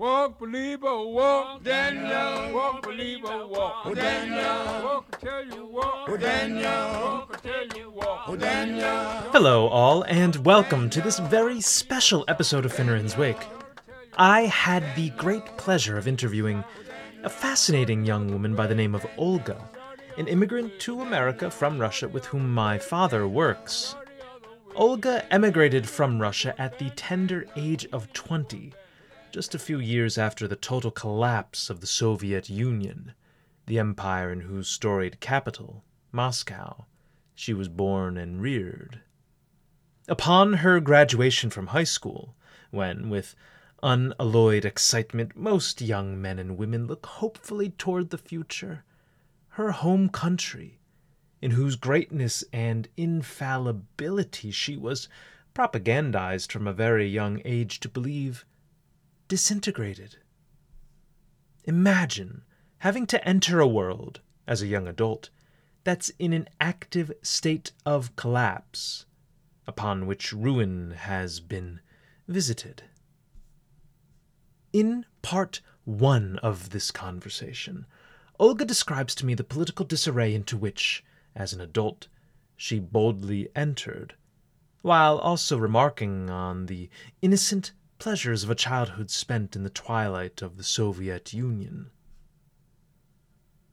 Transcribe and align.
Walk, 0.00 0.38
believer, 0.38 0.98
walk, 1.08 1.62
Daniel. 1.62 2.54
Walk, 2.54 2.82
believer, 2.82 3.46
walk, 3.46 3.82
oh, 3.84 3.94
Daniel. 3.94 4.82
Walk 4.82 5.04
until 5.12 5.44
you 5.54 5.66
walk, 5.66 6.08
oh, 6.08 6.16
Daniel. 6.16 6.62
Walk 6.62 7.34
until 7.34 7.78
you 7.78 7.90
walk, 7.90 8.22
oh, 8.26 8.34
Daniel. 8.34 8.88
Hello, 9.30 9.68
all, 9.68 10.04
and 10.04 10.36
welcome 10.36 10.88
to 10.88 11.02
this 11.02 11.18
very 11.18 11.60
special 11.60 12.24
episode 12.28 12.64
of 12.64 12.72
Finneran's 12.72 13.18
Wake. 13.18 13.44
I 14.16 14.46
had 14.46 14.96
the 14.96 15.10
great 15.10 15.44
pleasure 15.58 15.98
of 15.98 16.08
interviewing 16.08 16.64
a 17.22 17.28
fascinating 17.28 18.06
young 18.06 18.32
woman 18.32 18.54
by 18.54 18.66
the 18.66 18.74
name 18.74 18.94
of 18.94 19.04
Olga, 19.18 19.68
an 20.16 20.28
immigrant 20.28 20.80
to 20.80 21.02
America 21.02 21.50
from 21.50 21.78
Russia 21.78 22.08
with 22.08 22.24
whom 22.24 22.54
my 22.54 22.78
father 22.78 23.28
works. 23.28 23.96
Olga 24.74 25.30
emigrated 25.30 25.86
from 25.86 26.18
Russia 26.18 26.58
at 26.58 26.78
the 26.78 26.88
tender 26.96 27.44
age 27.54 27.86
of 27.92 28.10
20 28.14 28.72
just 29.32 29.54
a 29.54 29.58
few 29.58 29.78
years 29.78 30.18
after 30.18 30.48
the 30.48 30.56
total 30.56 30.90
collapse 30.90 31.70
of 31.70 31.80
the 31.80 31.86
Soviet 31.86 32.50
Union, 32.50 33.12
the 33.66 33.78
empire 33.78 34.32
in 34.32 34.40
whose 34.40 34.68
storied 34.68 35.20
capital, 35.20 35.84
Moscow, 36.10 36.86
she 37.34 37.54
was 37.54 37.68
born 37.68 38.16
and 38.16 38.42
reared. 38.42 39.00
Upon 40.08 40.54
her 40.54 40.80
graduation 40.80 41.50
from 41.50 41.68
high 41.68 41.84
school, 41.84 42.34
when, 42.70 43.08
with 43.08 43.36
unalloyed 43.82 44.64
excitement, 44.64 45.36
most 45.36 45.80
young 45.80 46.20
men 46.20 46.38
and 46.38 46.58
women 46.58 46.86
look 46.86 47.06
hopefully 47.06 47.70
toward 47.70 48.10
the 48.10 48.18
future, 48.18 48.84
her 49.50 49.70
home 49.70 50.08
country, 50.08 50.80
in 51.40 51.52
whose 51.52 51.76
greatness 51.76 52.42
and 52.52 52.88
infallibility 52.96 54.50
she 54.50 54.76
was 54.76 55.08
propagandized 55.54 56.50
from 56.50 56.66
a 56.66 56.72
very 56.72 57.06
young 57.06 57.40
age 57.44 57.80
to 57.80 57.88
believe, 57.88 58.44
disintegrated. 59.30 60.16
Imagine 61.62 62.42
having 62.78 63.06
to 63.06 63.24
enter 63.26 63.60
a 63.60 63.66
world, 63.66 64.20
as 64.44 64.60
a 64.60 64.66
young 64.66 64.88
adult, 64.88 65.30
that's 65.84 66.10
in 66.18 66.32
an 66.32 66.48
active 66.60 67.12
state 67.22 67.70
of 67.86 68.16
collapse, 68.16 69.06
upon 69.68 70.08
which 70.08 70.32
ruin 70.32 70.90
has 70.90 71.38
been 71.38 71.78
visited. 72.26 72.82
In 74.72 75.06
part 75.22 75.60
one 75.84 76.38
of 76.38 76.70
this 76.70 76.90
conversation, 76.90 77.86
Olga 78.40 78.64
describes 78.64 79.14
to 79.14 79.26
me 79.26 79.34
the 79.34 79.44
political 79.44 79.86
disarray 79.86 80.34
into 80.34 80.56
which, 80.56 81.04
as 81.36 81.52
an 81.52 81.60
adult, 81.60 82.08
she 82.56 82.80
boldly 82.80 83.48
entered, 83.54 84.14
while 84.82 85.18
also 85.18 85.56
remarking 85.56 86.28
on 86.28 86.66
the 86.66 86.90
innocent 87.22 87.70
pleasures 88.00 88.42
of 88.42 88.50
a 88.50 88.54
childhood 88.54 89.10
spent 89.10 89.54
in 89.54 89.62
the 89.62 89.70
twilight 89.70 90.40
of 90.40 90.56
the 90.56 90.64
Soviet 90.64 91.34
Union. 91.34 91.90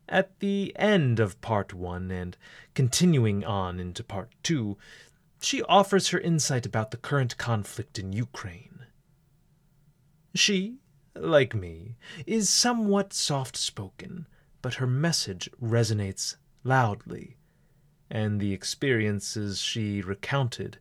At 0.09 0.39
the 0.39 0.73
end 0.75 1.19
of 1.19 1.39
part 1.39 1.73
one, 1.73 2.11
and 2.11 2.37
continuing 2.75 3.45
on 3.45 3.79
into 3.79 4.03
part 4.03 4.35
two, 4.43 4.77
she 5.39 5.63
offers 5.63 6.09
her 6.09 6.19
insight 6.19 6.65
about 6.65 6.91
the 6.91 6.97
current 6.97 7.37
conflict 7.37 7.97
in 7.97 8.11
Ukraine. 8.11 8.85
She, 10.35 10.79
like 11.15 11.55
me, 11.55 11.95
is 12.25 12.49
somewhat 12.49 13.13
soft 13.13 13.55
spoken, 13.55 14.27
but 14.61 14.75
her 14.75 14.87
message 14.87 15.49
resonates 15.61 16.35
loudly, 16.65 17.37
and 18.09 18.41
the 18.41 18.51
experiences 18.51 19.59
she 19.59 20.01
recounted 20.01 20.79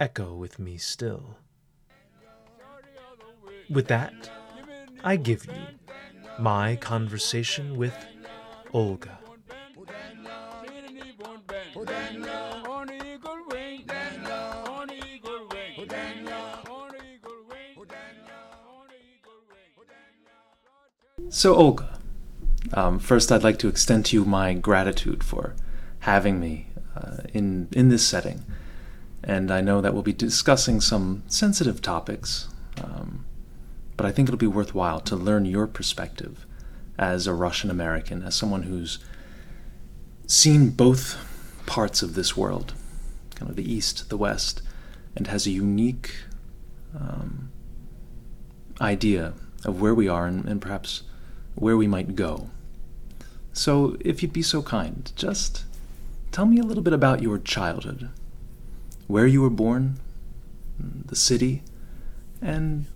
echo 0.00 0.34
with 0.34 0.58
me 0.58 0.78
still. 0.78 1.36
With 3.70 3.86
that, 3.86 4.30
I 5.04 5.16
give 5.16 5.46
you 5.46 5.52
my 6.38 6.76
conversation 6.76 7.76
with 7.76 7.94
Olga. 8.72 9.18
So, 21.28 21.54
Olga, 21.54 21.98
um, 22.74 22.98
first 22.98 23.30
I'd 23.30 23.44
like 23.44 23.58
to 23.60 23.68
extend 23.68 24.04
to 24.06 24.16
you 24.16 24.24
my 24.24 24.52
gratitude 24.52 25.22
for 25.22 25.54
having 26.00 26.40
me 26.40 26.66
uh, 26.96 27.18
in, 27.32 27.68
in 27.72 27.88
this 27.88 28.04
setting. 28.06 28.44
And 29.22 29.52
I 29.52 29.60
know 29.60 29.80
that 29.80 29.94
we'll 29.94 30.02
be 30.02 30.12
discussing 30.12 30.80
some 30.80 31.22
sensitive 31.28 31.80
topics, 31.80 32.48
um, 32.82 33.24
but 34.00 34.08
I 34.08 34.12
think 34.12 34.30
it'll 34.30 34.38
be 34.38 34.46
worthwhile 34.46 35.00
to 35.00 35.14
learn 35.14 35.44
your 35.44 35.66
perspective 35.66 36.46
as 36.98 37.26
a 37.26 37.34
Russian 37.34 37.70
American, 37.70 38.22
as 38.22 38.34
someone 38.34 38.62
who's 38.62 38.98
seen 40.26 40.70
both 40.70 41.18
parts 41.66 42.00
of 42.00 42.14
this 42.14 42.34
world, 42.34 42.72
kind 43.34 43.50
of 43.50 43.56
the 43.56 43.70
East, 43.70 44.08
the 44.08 44.16
West, 44.16 44.62
and 45.14 45.26
has 45.26 45.46
a 45.46 45.50
unique 45.50 46.14
um, 46.98 47.52
idea 48.80 49.34
of 49.66 49.82
where 49.82 49.94
we 49.94 50.08
are 50.08 50.24
and, 50.24 50.46
and 50.46 50.62
perhaps 50.62 51.02
where 51.54 51.76
we 51.76 51.86
might 51.86 52.16
go. 52.16 52.48
So, 53.52 53.98
if 54.00 54.22
you'd 54.22 54.32
be 54.32 54.40
so 54.40 54.62
kind, 54.62 55.12
just 55.14 55.66
tell 56.32 56.46
me 56.46 56.58
a 56.58 56.64
little 56.64 56.82
bit 56.82 56.94
about 56.94 57.20
your 57.20 57.36
childhood, 57.38 58.08
where 59.08 59.26
you 59.26 59.42
were 59.42 59.50
born, 59.50 60.00
the 60.78 61.16
city, 61.16 61.62
and 62.40 62.86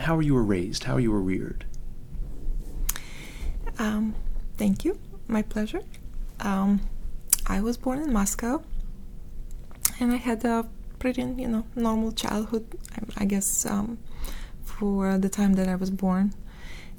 how 0.00 0.16
were 0.16 0.22
you 0.22 0.34
were 0.34 0.44
raised, 0.44 0.84
how 0.84 0.96
you 0.96 1.10
were 1.10 1.20
reared. 1.20 1.64
Um, 3.78 4.14
thank 4.56 4.84
you. 4.84 4.98
My 5.28 5.42
pleasure. 5.42 5.82
Um, 6.40 6.80
I 7.46 7.60
was 7.60 7.76
born 7.76 8.00
in 8.00 8.12
Moscow, 8.12 8.62
and 10.00 10.12
I 10.12 10.16
had 10.16 10.44
a 10.44 10.68
pretty, 10.98 11.22
you 11.22 11.48
know, 11.48 11.64
normal 11.74 12.12
childhood. 12.12 12.66
I, 12.94 13.22
I 13.22 13.24
guess 13.24 13.66
um, 13.66 13.98
for 14.64 15.18
the 15.18 15.28
time 15.28 15.54
that 15.54 15.68
I 15.68 15.76
was 15.76 15.90
born. 15.90 16.34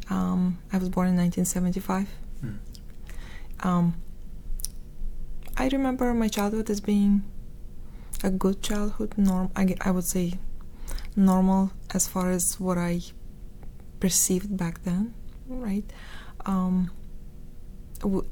Um, 0.10 0.60
I 0.72 0.78
was 0.78 0.90
born 0.90 1.08
in 1.08 1.16
1975. 1.16 2.10
Hmm. 2.42 3.68
Um, 3.68 3.96
I 5.56 5.68
remember 5.70 6.14
my 6.14 6.28
childhood 6.28 6.70
as 6.70 6.82
being 6.82 7.24
a 8.24 8.30
good 8.30 8.62
childhood. 8.62 9.14
Norm, 9.18 9.52
I, 9.56 9.76
I 9.82 9.92
would 9.92 10.04
say 10.04 10.34
normal 11.16 11.72
as 11.94 12.08
far 12.08 12.32
as 12.32 12.60
what 12.60 12.78
I 12.78 13.02
perceived 14.00 14.58
back 14.58 14.84
then, 14.84 15.14
right? 15.48 15.86
Um, 16.46 16.92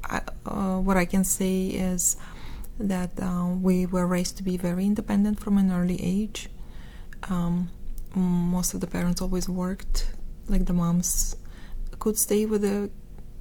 I, 0.03 0.21
uh, 0.45 0.79
what 0.79 0.97
I 0.97 1.05
can 1.05 1.23
say 1.23 1.67
is 1.67 2.17
that 2.79 3.11
uh, 3.21 3.55
we 3.61 3.85
were 3.85 4.05
raised 4.05 4.37
to 4.37 4.43
be 4.43 4.57
very 4.57 4.85
independent 4.85 5.39
from 5.39 5.57
an 5.57 5.71
early 5.71 6.01
age. 6.01 6.49
Um, 7.29 7.69
most 8.15 8.73
of 8.73 8.81
the 8.81 8.87
parents 8.87 9.21
always 9.21 9.47
worked, 9.47 10.11
like 10.49 10.65
the 10.65 10.73
moms 10.73 11.35
could 11.99 12.17
stay 12.17 12.45
with 12.45 12.63
the 12.63 12.89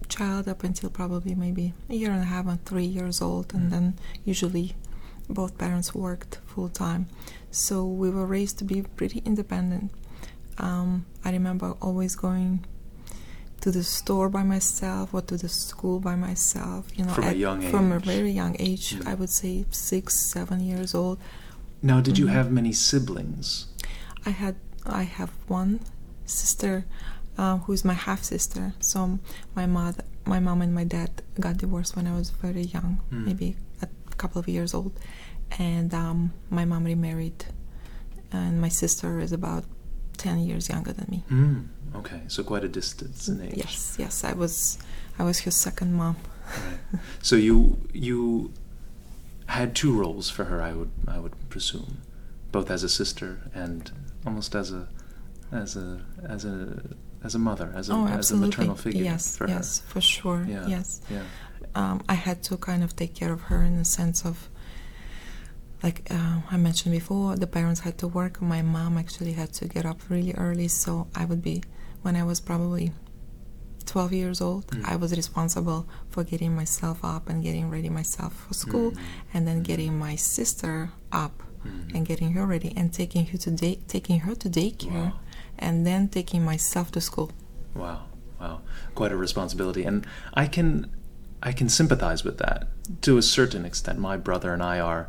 child 0.09 0.49
up 0.49 0.63
until 0.63 0.91
probably 0.91 1.35
maybe 1.35 1.73
a 1.89 1.95
year 1.95 2.11
and 2.11 2.21
a 2.21 2.27
half 2.27 2.47
and 2.47 2.65
three 2.65 2.85
years 2.85 3.23
old, 3.23 3.55
and 3.55 3.73
then 3.73 3.99
usually 4.25 4.77
both 5.29 5.57
parents 5.57 5.95
worked 5.95 6.39
full 6.47 6.69
time. 6.69 7.07
So 7.51 7.85
we 7.87 8.11
were 8.11 8.27
raised 8.27 8.59
to 8.59 8.65
be 8.65 8.83
pretty 8.83 9.23
independent. 9.25 9.91
Um, 10.59 11.07
I 11.25 11.31
remember 11.33 11.75
always 11.81 12.17
going 12.17 12.65
to 13.61 13.71
the 13.71 13.83
store 13.83 14.29
by 14.31 14.43
myself 14.43 15.13
or 15.15 15.21
to 15.23 15.37
the 15.37 15.49
school 15.49 16.01
by 16.01 16.17
myself. 16.17 16.87
You 16.97 17.05
know, 17.05 17.13
From 17.13 17.25
a 17.25 17.29
at- 17.29 17.37
young 17.37 17.61
from 17.71 17.93
a 17.93 17.99
very 17.99 18.31
young 18.31 18.57
age. 18.59 18.95
Mm. 18.97 19.07
I 19.07 19.15
would 19.15 19.31
say 19.31 19.65
six, 19.71 20.17
seven 20.17 20.61
years 20.61 20.95
old. 20.95 21.19
Now, 21.83 22.01
did 22.01 22.19
you 22.19 22.27
Mhm. 22.27 22.33
have 22.33 22.51
many 22.53 22.73
siblings? 22.73 23.67
I 24.27 24.31
had 24.31 24.57
I 24.87 25.03
have 25.05 25.31
one 25.49 25.81
sister 26.27 26.85
uh, 27.39 27.59
who 27.59 27.73
is 27.73 27.85
my 27.85 27.93
half 27.95 28.23
sister. 28.25 28.75
So 28.81 29.19
my 29.55 29.67
mother, 29.67 30.05
my 30.27 30.41
mom, 30.41 30.61
and 30.63 30.75
my 30.75 30.85
dad 30.85 31.23
got 31.39 31.57
divorced 31.59 31.97
when 31.97 32.07
I 32.07 32.15
was 32.15 32.31
very 32.31 32.63
young, 32.65 32.99
Mm. 33.13 33.25
maybe 33.27 33.57
a 33.83 33.89
couple 34.17 34.39
of 34.39 34.49
years 34.49 34.75
old, 34.75 34.93
and 35.59 35.93
um, 35.95 36.33
my 36.51 36.65
mom 36.65 36.85
remarried, 36.85 37.47
and 38.33 38.61
my 38.61 38.69
sister 38.69 39.21
is 39.21 39.33
about 39.33 39.65
ten 40.21 40.39
years 40.39 40.69
younger 40.69 40.93
than 40.93 41.07
me. 41.11 41.25
Hmm. 41.29 41.59
Okay, 41.95 42.21
so 42.29 42.45
quite 42.45 42.65
a 42.65 42.69
distance 42.69 43.29
in 43.29 43.41
age. 43.41 43.57
Yes, 43.57 43.97
yes, 43.99 44.25
I 44.25 44.33
was 44.43 44.79
I 45.19 45.25
was 45.25 45.41
her 45.41 45.51
second 45.51 45.95
mom. 45.95 46.17
Right. 46.47 47.01
So 47.23 47.37
you 47.37 47.57
you 47.93 48.53
had 49.47 49.75
two 49.75 49.93
roles 50.03 50.31
for 50.31 50.45
her, 50.45 50.59
I 50.71 50.73
would 50.79 50.93
I 51.09 51.19
would 51.19 51.35
presume, 51.49 51.93
both 52.53 52.71
as 52.71 52.83
a 52.85 52.89
sister 52.89 53.31
and 53.55 53.91
almost 54.27 54.55
as 54.55 54.73
a 54.73 54.83
as 55.51 55.77
a 55.77 56.01
as 56.29 56.45
a 56.45 56.57
as 57.25 57.35
a 57.35 57.39
mother, 57.39 57.73
as 57.75 57.89
a 57.91 57.93
oh, 57.95 58.07
as 58.07 58.31
a 58.31 58.37
maternal 58.37 58.77
figure 58.77 59.05
yes, 59.05 59.37
for 59.37 59.49
yes, 59.49 59.83
for 59.91 60.01
sure. 60.01 60.47
Yeah. 60.49 60.67
Yes. 60.67 61.01
Yeah. 61.11 61.25
um, 61.75 62.03
I 62.09 62.15
had 62.15 62.43
to 62.49 62.57
kind 62.57 62.83
of 62.83 62.95
take 62.95 63.15
care 63.15 63.33
of 63.33 63.43
her 63.51 63.63
in 63.63 63.77
the 63.77 63.85
sense 63.85 64.25
of 64.25 64.49
like 65.83 66.07
uh, 66.11 66.41
I 66.51 66.57
mentioned 66.57 66.93
before, 66.93 67.37
the 67.37 67.47
parents 67.47 67.81
had 67.81 67.97
to 67.99 68.09
work. 68.09 68.41
My 68.43 68.63
mom 68.63 68.99
actually 68.99 69.33
had 69.33 69.53
to 69.55 69.67
get 69.69 69.87
up 69.87 69.99
really 70.11 70.35
early, 70.35 70.69
so 70.69 71.09
I 71.15 71.25
would 71.25 71.43
be 71.43 71.63
when 72.03 72.17
I 72.17 72.23
was 72.23 72.41
probably 72.41 72.93
12 73.87 74.13
years 74.13 74.41
old. 74.41 74.67
Mm. 74.69 74.85
I 74.89 74.97
was 74.97 75.17
responsible 75.17 75.89
for 76.11 76.23
getting 76.25 76.55
myself 76.55 76.99
up 77.05 77.29
and 77.29 77.43
getting 77.43 77.71
ready 77.71 77.89
myself 77.89 78.33
for 78.47 78.55
school, 78.55 78.93
Mm. 78.93 78.99
and 79.35 79.49
then 79.49 79.63
getting 79.63 79.99
my 79.99 80.17
sister 80.17 80.91
up 81.13 81.43
Mm. 81.65 81.95
and 81.95 82.07
getting 82.07 82.33
her 82.33 82.47
ready 82.47 82.73
and 82.77 82.93
taking 82.93 83.27
her 83.27 83.39
to 83.39 83.51
day 83.51 83.81
taking 83.89 84.21
her 84.21 84.35
to 84.35 84.49
daycare, 84.49 85.13
Wow. 85.13 85.21
and 85.59 85.87
then 85.87 86.09
taking 86.09 86.45
myself 86.45 86.91
to 86.93 87.01
school. 87.01 87.31
Wow, 87.75 88.05
wow, 88.41 88.61
quite 88.95 89.13
a 89.13 89.17
responsibility, 89.17 89.85
and 89.85 90.07
I 90.35 90.47
can, 90.47 90.91
I 91.43 91.53
can 91.53 91.69
sympathize 91.69 92.23
with 92.25 92.39
that 92.39 92.69
to 93.03 93.19
a 93.19 93.23
certain 93.23 93.65
extent. 93.65 93.99
My 93.99 94.17
brother 94.17 94.53
and 94.55 94.63
I 94.63 94.79
are 94.81 95.09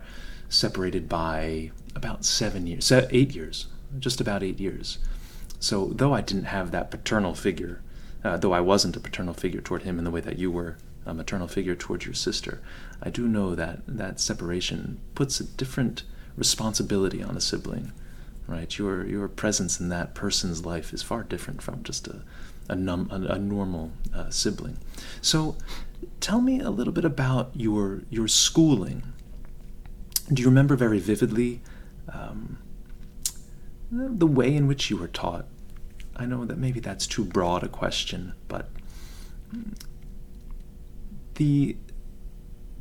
separated 0.51 1.09
by 1.09 1.71
about 1.95 2.23
seven 2.23 2.67
years, 2.67 2.91
eight 2.91 3.35
years, 3.35 3.67
just 3.99 4.21
about 4.21 4.43
eight 4.43 4.59
years. 4.59 4.99
So 5.59 5.87
though 5.87 6.13
I 6.13 6.21
didn't 6.21 6.45
have 6.45 6.71
that 6.71 6.91
paternal 6.91 7.33
figure, 7.33 7.81
uh, 8.23 8.37
though 8.37 8.53
I 8.53 8.61
wasn't 8.61 8.95
a 8.95 8.99
paternal 8.99 9.33
figure 9.33 9.61
toward 9.61 9.83
him 9.83 9.97
in 9.97 10.05
the 10.05 10.11
way 10.11 10.21
that 10.21 10.37
you 10.37 10.51
were 10.51 10.77
a 11.05 11.13
maternal 11.13 11.47
figure 11.47 11.75
towards 11.75 12.05
your 12.05 12.13
sister, 12.13 12.61
I 13.01 13.09
do 13.09 13.27
know 13.27 13.55
that 13.55 13.79
that 13.87 14.19
separation 14.19 14.99
puts 15.15 15.39
a 15.39 15.45
different 15.45 16.03
responsibility 16.37 17.23
on 17.23 17.35
a 17.35 17.41
sibling 17.41 17.91
right? 18.51 18.77
Your 18.77 19.05
your 19.05 19.27
presence 19.27 19.79
in 19.79 19.89
that 19.89 20.13
person's 20.13 20.65
life 20.65 20.93
is 20.93 21.01
far 21.01 21.23
different 21.23 21.61
from 21.61 21.83
just 21.83 22.07
a 22.07 22.21
a, 22.69 22.75
num, 22.75 23.09
a, 23.11 23.33
a 23.33 23.39
normal 23.39 23.91
uh, 24.15 24.29
sibling. 24.29 24.77
So, 25.21 25.57
tell 26.19 26.39
me 26.39 26.59
a 26.61 26.69
little 26.69 26.93
bit 26.93 27.05
about 27.05 27.51
your 27.55 28.01
your 28.09 28.27
schooling. 28.27 29.03
Do 30.31 30.41
you 30.41 30.47
remember 30.47 30.75
very 30.75 30.99
vividly 30.99 31.61
um, 32.11 32.57
the 33.91 34.27
way 34.27 34.55
in 34.55 34.67
which 34.67 34.89
you 34.89 34.97
were 34.97 35.07
taught? 35.07 35.45
I 36.15 36.25
know 36.25 36.45
that 36.45 36.57
maybe 36.57 36.79
that's 36.79 37.07
too 37.07 37.25
broad 37.25 37.63
a 37.63 37.67
question, 37.67 38.33
but 38.47 38.69
the 41.35 41.75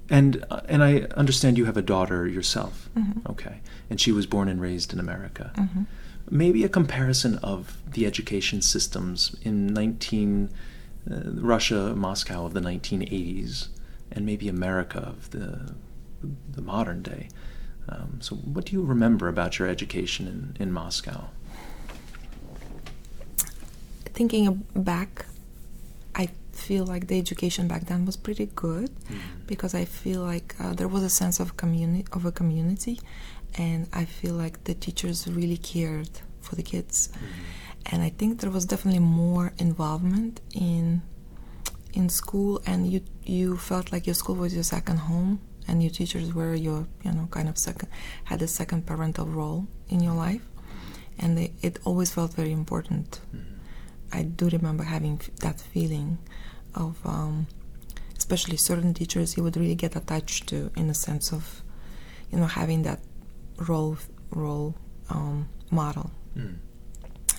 and 0.08 0.44
uh, 0.50 0.60
and 0.68 0.82
I 0.82 1.06
understand 1.16 1.56
you 1.56 1.64
have 1.66 1.76
a 1.76 1.82
daughter 1.82 2.26
yourself. 2.26 2.88
Mhm. 2.96 3.28
Okay, 3.30 3.60
and 3.88 4.00
she 4.00 4.12
was 4.12 4.26
born 4.26 4.48
and 4.48 4.60
raised 4.60 4.92
in 4.92 4.98
America. 5.00 5.52
Mhm. 5.56 5.86
Maybe 6.30 6.64
a 6.64 6.68
comparison 6.68 7.36
of 7.38 7.78
the 7.92 8.06
education 8.06 8.60
systems 8.62 9.34
in 9.42 9.68
19 9.68 10.50
uh, 11.10 11.14
Russia, 11.34 11.94
Moscow 11.96 12.44
of 12.44 12.52
the 12.52 12.60
1980s, 12.60 13.68
and 14.12 14.26
maybe 14.26 14.48
America 14.48 14.98
of 14.98 15.30
the 15.30 15.72
the 16.50 16.62
modern 16.62 17.02
day. 17.02 17.28
Um, 17.88 18.18
so, 18.20 18.36
what 18.36 18.66
do 18.66 18.72
you 18.72 18.82
remember 18.82 19.28
about 19.28 19.58
your 19.58 19.68
education 19.68 20.26
in, 20.26 20.62
in 20.62 20.72
Moscow? 20.72 21.28
Thinking 24.04 24.64
back, 24.74 25.26
I 26.14 26.28
feel 26.52 26.84
like 26.84 27.06
the 27.06 27.18
education 27.18 27.66
back 27.68 27.86
then 27.86 28.04
was 28.04 28.16
pretty 28.16 28.46
good 28.54 28.90
because 29.46 29.74
I 29.74 29.84
feel 29.86 30.20
like 30.20 30.54
uh, 30.60 30.74
there 30.74 30.88
was 30.88 31.02
a 31.02 31.08
sense 31.08 31.40
of 31.40 31.56
community 31.56 32.06
of 32.12 32.24
a 32.24 32.32
community, 32.32 33.00
and 33.56 33.88
I 33.92 34.04
feel 34.04 34.34
like 34.34 34.64
the 34.64 34.74
teachers 34.74 35.26
really 35.26 35.56
cared 35.56 36.10
for 36.42 36.54
the 36.54 36.62
kids, 36.62 37.08
and 37.86 38.02
I 38.02 38.10
think 38.10 38.40
there 38.40 38.50
was 38.50 38.66
definitely 38.66 39.00
more 39.00 39.52
involvement 39.58 40.40
in 40.54 41.02
in 41.92 42.08
school, 42.08 42.60
and 42.66 42.86
you 42.92 43.00
you 43.24 43.56
felt 43.56 43.90
like 43.90 44.06
your 44.06 44.14
school 44.14 44.36
was 44.36 44.54
your 44.54 44.64
second 44.64 44.98
home, 44.98 45.40
and 45.70 45.82
your 45.82 45.92
teachers 45.92 46.34
were 46.34 46.54
your 46.54 46.80
you 47.04 47.12
know 47.12 47.26
kind 47.30 47.48
of 47.48 47.56
second 47.56 47.88
had 48.24 48.42
a 48.42 48.48
second 48.48 48.80
parental 48.90 49.26
role 49.26 49.60
in 49.88 50.00
your 50.00 50.14
life, 50.14 50.44
and 51.20 51.38
they, 51.38 51.52
it 51.62 51.78
always 51.84 52.10
felt 52.10 52.34
very 52.34 52.52
important. 52.52 53.20
I 54.12 54.22
do 54.22 54.48
remember 54.48 54.84
having 54.84 55.20
f- 55.20 55.30
that 55.36 55.60
feeling 55.60 56.18
of, 56.74 56.98
um, 57.06 57.46
especially 58.18 58.56
certain 58.56 58.92
teachers, 58.92 59.36
you 59.36 59.42
would 59.44 59.56
really 59.56 59.76
get 59.76 59.94
attached 59.94 60.48
to, 60.48 60.70
in 60.76 60.88
the 60.88 60.94
sense 60.94 61.32
of, 61.32 61.62
you 62.30 62.38
know, 62.38 62.46
having 62.46 62.82
that 62.82 63.00
role 63.68 63.96
role 64.30 64.74
um, 65.10 65.48
model. 65.70 66.10
Mm. 66.36 66.56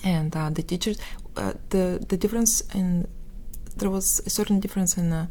And 0.04 0.36
uh, 0.36 0.50
the 0.50 0.62
teachers, 0.62 0.98
uh, 1.36 1.52
the 1.68 1.84
the 2.08 2.16
difference 2.16 2.62
in 2.74 3.06
there 3.76 3.90
was 3.90 4.20
a 4.26 4.30
certain 4.30 4.60
difference 4.60 4.96
in, 4.98 5.12
uh, 5.12 5.26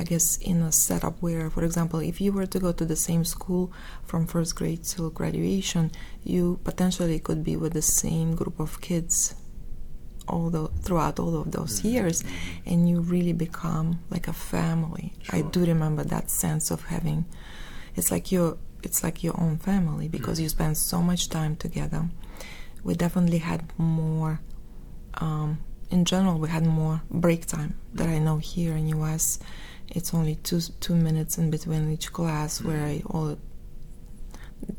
I 0.00 0.04
guess, 0.04 0.36
in 0.38 0.62
a 0.62 0.70
setup 0.70 1.20
where, 1.20 1.50
for 1.50 1.64
example, 1.64 1.98
if 1.98 2.20
you 2.20 2.30
were 2.32 2.46
to 2.46 2.58
go 2.60 2.70
to 2.70 2.84
the 2.84 2.94
same 2.94 3.24
school 3.24 3.72
from 4.04 4.26
first 4.26 4.54
grade 4.54 4.84
till 4.84 5.10
graduation, 5.10 5.90
you 6.22 6.60
potentially 6.62 7.18
could 7.18 7.42
be 7.42 7.56
with 7.56 7.72
the 7.72 7.82
same 7.82 8.36
group 8.36 8.60
of 8.60 8.80
kids 8.80 9.34
all 10.28 10.50
the 10.50 10.68
throughout 10.84 11.18
all 11.18 11.34
of 11.40 11.50
those 11.52 11.80
Mhm, 11.80 11.90
years 11.92 12.22
mhm. 12.22 12.28
and 12.70 12.88
you 12.88 13.00
really 13.00 13.32
become 13.32 13.98
like 14.10 14.28
a 14.28 14.32
family. 14.32 15.12
I 15.32 15.40
do 15.40 15.64
remember 15.64 16.04
that 16.04 16.30
sense 16.30 16.70
of 16.70 16.84
having 16.94 17.24
it's 17.96 18.10
like 18.10 18.30
your 18.30 18.58
it's 18.82 19.02
like 19.02 19.24
your 19.24 19.34
own 19.40 19.56
family 19.58 20.06
because 20.06 20.38
Mhm. 20.38 20.42
you 20.42 20.48
spend 20.50 20.76
so 20.76 21.02
much 21.02 21.28
time 21.30 21.56
together. 21.56 22.02
We 22.84 22.94
definitely 22.94 23.38
had 23.38 23.60
more 23.78 24.40
um, 25.14 25.58
in 25.90 26.04
general 26.04 26.38
we 26.38 26.48
had 26.50 26.66
more 26.66 27.00
break 27.10 27.46
time 27.46 27.72
that 27.94 28.08
i 28.08 28.18
know 28.18 28.36
here 28.36 28.76
in 28.76 28.86
us 28.92 29.38
it's 29.90 30.12
only 30.14 30.36
two 30.36 30.60
two 30.80 30.94
minutes 30.94 31.38
in 31.38 31.50
between 31.50 31.90
each 31.90 32.12
class 32.12 32.60
where 32.62 32.84
I 32.84 33.02
all 33.06 33.36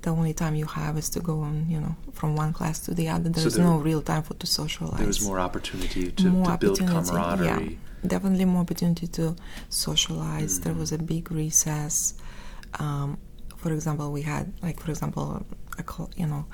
the 0.01 0.09
only 0.09 0.33
time 0.33 0.55
you 0.55 0.65
have 0.65 0.97
is 0.97 1.09
to 1.09 1.19
go 1.19 1.39
on 1.41 1.65
you 1.69 1.79
know 1.79 1.95
from 2.13 2.35
one 2.35 2.51
class 2.53 2.79
to 2.81 2.93
the 2.93 3.07
other 3.09 3.29
there's 3.29 3.55
there- 3.55 3.63
no 3.65 3.77
real 3.77 4.01
time 4.01 4.23
for 4.23 4.33
to 4.35 4.47
socialize 4.47 4.97
There 4.99 5.07
was 5.07 5.21
more 5.21 5.39
opportunity 5.39 6.11
to, 6.11 6.29
More 6.29 6.51
to 6.51 6.57
build 6.57 6.79
camaraderie. 6.79 7.79
yeah. 8.03 8.07
definitely 8.07 8.45
more 8.45 8.61
opportunity 8.61 9.07
to 9.07 9.35
socialize. 9.69 10.59
There 10.61 10.73
Mhm. 10.73 10.79
was 10.79 10.91
a 10.91 10.97
big 10.97 11.31
recess. 11.31 12.13
Um, 12.79 13.17
for 13.57 13.71
example, 13.73 14.11
we 14.11 14.21
had 14.21 14.53
like 14.61 14.79
for 14.83 14.89
example, 14.91 15.45
a 15.77 15.83
cl- 15.91 16.11
you 16.15 16.27
know, 16.27 16.45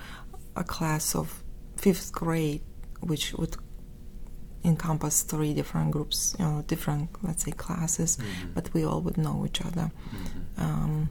a 0.56 0.64
class 0.64 1.16
of 1.16 1.44
fifth 1.76 2.12
grade, 2.14 2.62
which 3.02 3.34
would 3.34 3.58
encompass 4.66 5.22
three 5.24 5.54
different 5.54 5.92
groups, 5.92 6.36
you 6.40 6.46
know, 6.46 6.64
different 6.68 7.10
let's 7.24 7.44
say 7.46 7.52
classes, 7.52 8.18
Mhm. 8.18 8.54
but 8.56 8.74
we 8.74 8.84
all 8.84 9.02
would 9.02 9.18
know 9.18 9.46
each 9.46 9.62
other. 9.62 9.92
Mhm. 9.92 10.64
Um, 10.66 11.10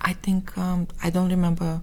I 0.00 0.12
think 0.14 0.56
um, 0.58 0.86
I 1.02 1.10
don't 1.10 1.30
remember, 1.30 1.80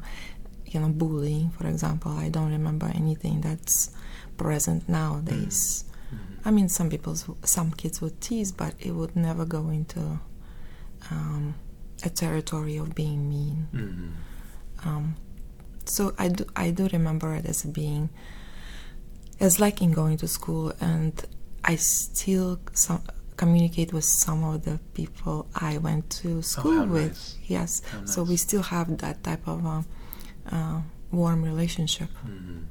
you 0.66 0.80
know, 0.80 0.90
bullying, 0.90 1.50
for 1.52 1.68
example. 1.68 2.12
I 2.12 2.30
don't 2.30 2.52
remember 2.52 2.88
anything 2.94 3.42
that's 3.42 3.92
present 4.38 4.88
nowadays. 4.90 5.86
Mhm. 6.14 6.48
I 6.48 6.52
mean, 6.52 6.70
some 6.70 6.90
people, 6.90 7.16
some 7.44 7.72
kids 7.72 8.02
would 8.02 8.20
tease, 8.22 8.52
but 8.52 8.74
it 8.80 8.92
would 8.96 9.16
never 9.16 9.46
go 9.46 9.70
into 9.70 10.20
um, 11.12 11.56
a 12.04 12.10
territory 12.10 12.76
of 12.78 12.94
being 12.94 13.30
mean. 13.30 13.68
Mhm. 13.74 14.12
Um, 14.86 15.16
so 15.86 16.14
I 16.18 16.28
do, 16.30 16.46
I 16.56 16.72
do 16.72 16.88
remember 16.92 17.34
it 17.36 17.46
as 17.46 17.64
being, 17.64 18.10
as 19.40 19.60
liking 19.60 19.92
going 19.92 20.18
to 20.18 20.28
school, 20.28 20.74
and 20.82 21.14
I 21.64 21.76
still 21.78 22.60
some, 22.74 23.04
communicate 23.38 23.94
with 23.94 24.04
some 24.06 24.44
of 24.44 24.66
the 24.66 24.80
people 24.94 25.48
I 25.56 25.78
went 25.78 26.10
to 26.22 26.42
school 26.42 26.80
Oh, 26.80 26.86
with. 26.86 27.08
nice. 27.14 27.38
Yes, 27.48 27.82
How 27.92 28.06
so 28.06 28.24
we 28.24 28.36
still 28.38 28.64
have 28.64 28.98
that 28.98 29.24
type 29.24 29.48
of 29.48 29.66
uh, 29.66 29.82
uh, 30.52 30.82
warm 31.12 31.44
relationship, 31.44 32.10
Mhm. 32.26 32.66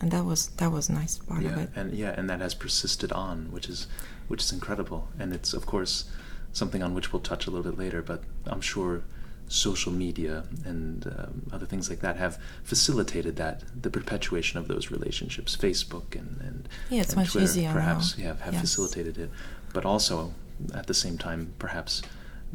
and 0.00 0.10
that 0.10 0.24
was 0.24 0.48
that 0.58 0.70
was 0.72 0.88
a 0.88 0.92
nice 0.92 1.18
part 1.18 1.44
of 1.44 1.56
it. 1.56 1.70
and 1.76 1.92
yeah, 1.94 2.12
and 2.18 2.28
that 2.28 2.40
has 2.40 2.54
persisted 2.54 3.12
on, 3.12 3.50
which 3.52 3.68
is 3.68 3.86
which 4.28 4.42
is 4.42 4.52
incredible, 4.52 5.08
and 5.18 5.32
it's 5.32 5.52
of 5.54 5.64
course 5.66 6.04
something 6.52 6.82
on 6.82 6.94
which 6.94 7.12
we'll 7.12 7.22
touch 7.22 7.46
a 7.46 7.50
little 7.50 7.70
bit 7.70 7.78
later. 7.78 8.02
But 8.02 8.22
I'm 8.46 8.60
sure 8.60 9.02
social 9.50 9.90
media 9.90 10.44
and 10.64 11.06
um, 11.18 11.42
other 11.52 11.66
things 11.66 11.90
like 11.90 11.98
that 12.00 12.16
have 12.16 12.38
facilitated 12.62 13.34
that 13.34 13.64
the 13.82 13.90
perpetuation 13.90 14.60
of 14.60 14.68
those 14.68 14.92
relationships. 14.92 15.56
Facebook 15.56 16.14
and 16.14 16.40
and, 16.40 16.68
Yeah, 16.88 17.00
it's 17.00 17.10
and 17.10 17.16
much 17.22 17.32
Twitter 17.32 17.44
easier 17.44 17.68
now. 17.68 17.74
perhaps 17.74 18.16
yeah, 18.16 18.36
have 18.40 18.54
Yes. 18.54 18.60
facilitated 18.62 19.18
it, 19.18 19.30
but 19.72 19.84
also 19.84 20.34
at 20.72 20.86
the 20.86 20.94
same 20.94 21.18
time 21.18 21.52
perhaps 21.58 22.00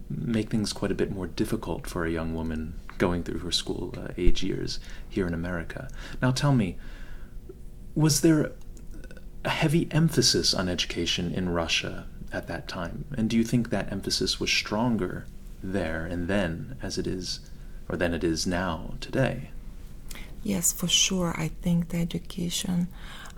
make 0.10 0.50
things 0.50 0.72
quite 0.72 0.92
a 0.92 0.96
bit 0.96 1.12
more 1.12 1.28
difficult 1.28 1.86
for 1.86 2.06
a 2.06 2.12
young 2.12 2.34
woman 2.34 2.76
going 2.98 3.24
through 3.24 3.40
her 3.40 3.52
school 3.52 3.94
uh, 3.98 4.08
age 4.18 4.42
years 4.42 4.80
here 5.10 5.28
in 5.28 5.34
America. 5.34 5.90
Now 6.22 6.32
tell 6.32 6.54
me, 6.54 6.78
was 7.94 8.22
there 8.22 8.54
a 9.44 9.50
heavy 9.50 9.90
emphasis 9.92 10.54
on 10.54 10.70
education 10.70 11.34
in 11.34 11.50
Russia 11.50 12.08
at 12.32 12.48
that 12.48 12.70
time? 12.70 13.04
And 13.18 13.30
do 13.30 13.36
you 13.36 13.44
think 13.44 13.70
that 13.70 13.92
emphasis 13.92 14.40
was 14.40 14.50
stronger 14.50 15.26
there 15.74 16.06
and 16.06 16.28
then 16.28 16.78
as 16.82 16.98
it 16.98 17.08
is, 17.08 17.40
or 17.90 17.98
than 17.98 18.14
it 18.14 18.24
is 18.24 18.46
now 18.48 18.96
today? 19.00 19.50
Yes, 20.44 20.72
for 20.72 20.88
sure. 20.88 21.34
I 21.38 21.48
think 21.48 21.90
the 21.90 21.98
education 21.98 22.88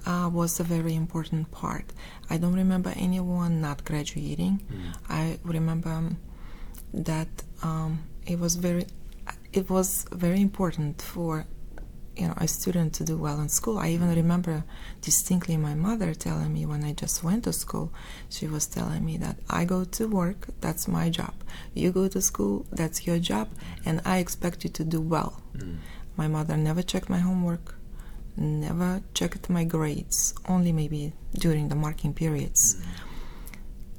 uh, 0.06 0.30
was 0.32 0.60
a 0.60 0.64
very 0.64 0.94
important 0.96 1.52
part. 1.52 1.94
I 2.30 2.38
don't 2.38 2.54
remember 2.56 2.94
anyone 2.96 3.62
not 3.62 3.86
graduating. 3.86 4.62
Mm. 4.72 4.98
I 5.10 5.40
remember 5.44 5.90
um, 5.90 6.18
that 6.94 7.30
um, 7.64 8.04
it 8.26 8.40
was 8.40 8.56
very. 8.56 8.86
it 9.54 9.70
was 9.70 10.06
very 10.12 10.42
important 10.42 11.02
for 11.02 11.46
you 12.18 12.28
know 12.28 12.34
a 12.38 12.48
student 12.48 12.94
to 12.96 13.04
do 13.04 13.18
well 13.18 13.40
in 13.40 13.50
school. 13.50 13.78
I 13.78 13.90
even 13.90 14.14
remember 14.16 14.64
distinctly 15.02 15.58
my 15.58 15.76
mother 15.76 16.14
telling 16.14 16.54
me 16.54 16.66
when 16.66 16.84
I 16.84 16.94
just 16.94 17.24
went 17.24 17.44
to 17.44 17.54
school, 17.54 17.94
she 18.30 18.48
was 18.48 18.66
telling 18.66 19.06
me 19.06 19.18
that 19.18 19.38
I 19.50 19.66
go 19.66 19.84
to 19.84 20.08
work, 20.08 20.48
that's 20.62 20.88
my 20.88 21.10
job. 21.10 21.34
You 21.74 21.92
go 21.92 22.08
to 22.08 22.22
school, 22.22 22.66
that's 22.72 23.06
your 23.06 23.20
job, 23.20 23.50
and 23.86 24.02
I 24.06 24.18
expect 24.18 24.64
you 24.64 24.70
to 24.72 24.84
do 24.84 25.02
well. 25.02 25.42
Mm. 25.56 25.78
My 26.16 26.28
mother 26.28 26.58
never 26.58 26.82
checked 26.82 27.10
my 27.10 27.20
homework, 27.20 27.76
never 28.36 29.02
checked 29.14 29.50
my 29.50 29.64
grades, 29.64 30.34
only 30.48 30.72
maybe 30.72 31.14
during 31.34 31.70
the 31.70 31.76
marking 31.76 32.14
periods. 32.14 32.82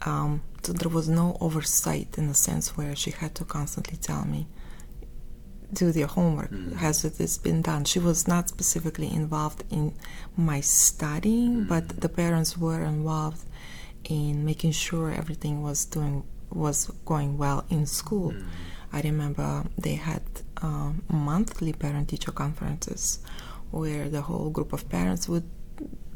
Um, 0.02 0.42
so 0.62 0.72
there 0.72 0.90
was 0.90 1.08
no 1.08 1.36
oversight 1.40 2.18
in 2.18 2.28
the 2.28 2.34
sense 2.34 2.76
where 2.76 2.94
she 2.94 3.10
had 3.10 3.34
to 3.36 3.44
constantly 3.44 3.96
tell 3.96 4.24
me, 4.24 4.48
do 5.72 5.92
their 5.92 6.06
homework. 6.06 6.50
Mm. 6.50 6.76
Has 6.76 7.04
it 7.04 7.18
this 7.18 7.36
been 7.38 7.60
done? 7.62 7.84
She 7.84 7.98
was 7.98 8.26
not 8.26 8.48
specifically 8.48 9.12
involved 9.12 9.64
in 9.70 9.94
my 10.36 10.60
studying, 10.60 11.64
Mm. 11.64 11.68
but 11.68 12.00
the 12.00 12.08
parents 12.08 12.56
were 12.56 12.82
involved 12.82 13.44
in 14.04 14.44
making 14.44 14.72
sure 14.72 15.10
everything 15.12 15.62
was 15.62 15.84
doing 15.84 16.22
was 16.50 16.90
going 17.04 17.36
well 17.36 17.64
in 17.68 17.84
school. 17.84 18.32
Mm. 18.32 18.44
I 18.92 19.00
remember 19.02 19.64
they 19.76 19.96
had 19.96 20.22
um, 20.62 21.02
monthly 21.10 21.74
parent-teacher 21.74 22.32
conferences 22.32 23.18
where 23.70 24.08
the 24.08 24.22
whole 24.22 24.48
group 24.48 24.72
of 24.72 24.88
parents 24.88 25.28
would 25.28 25.44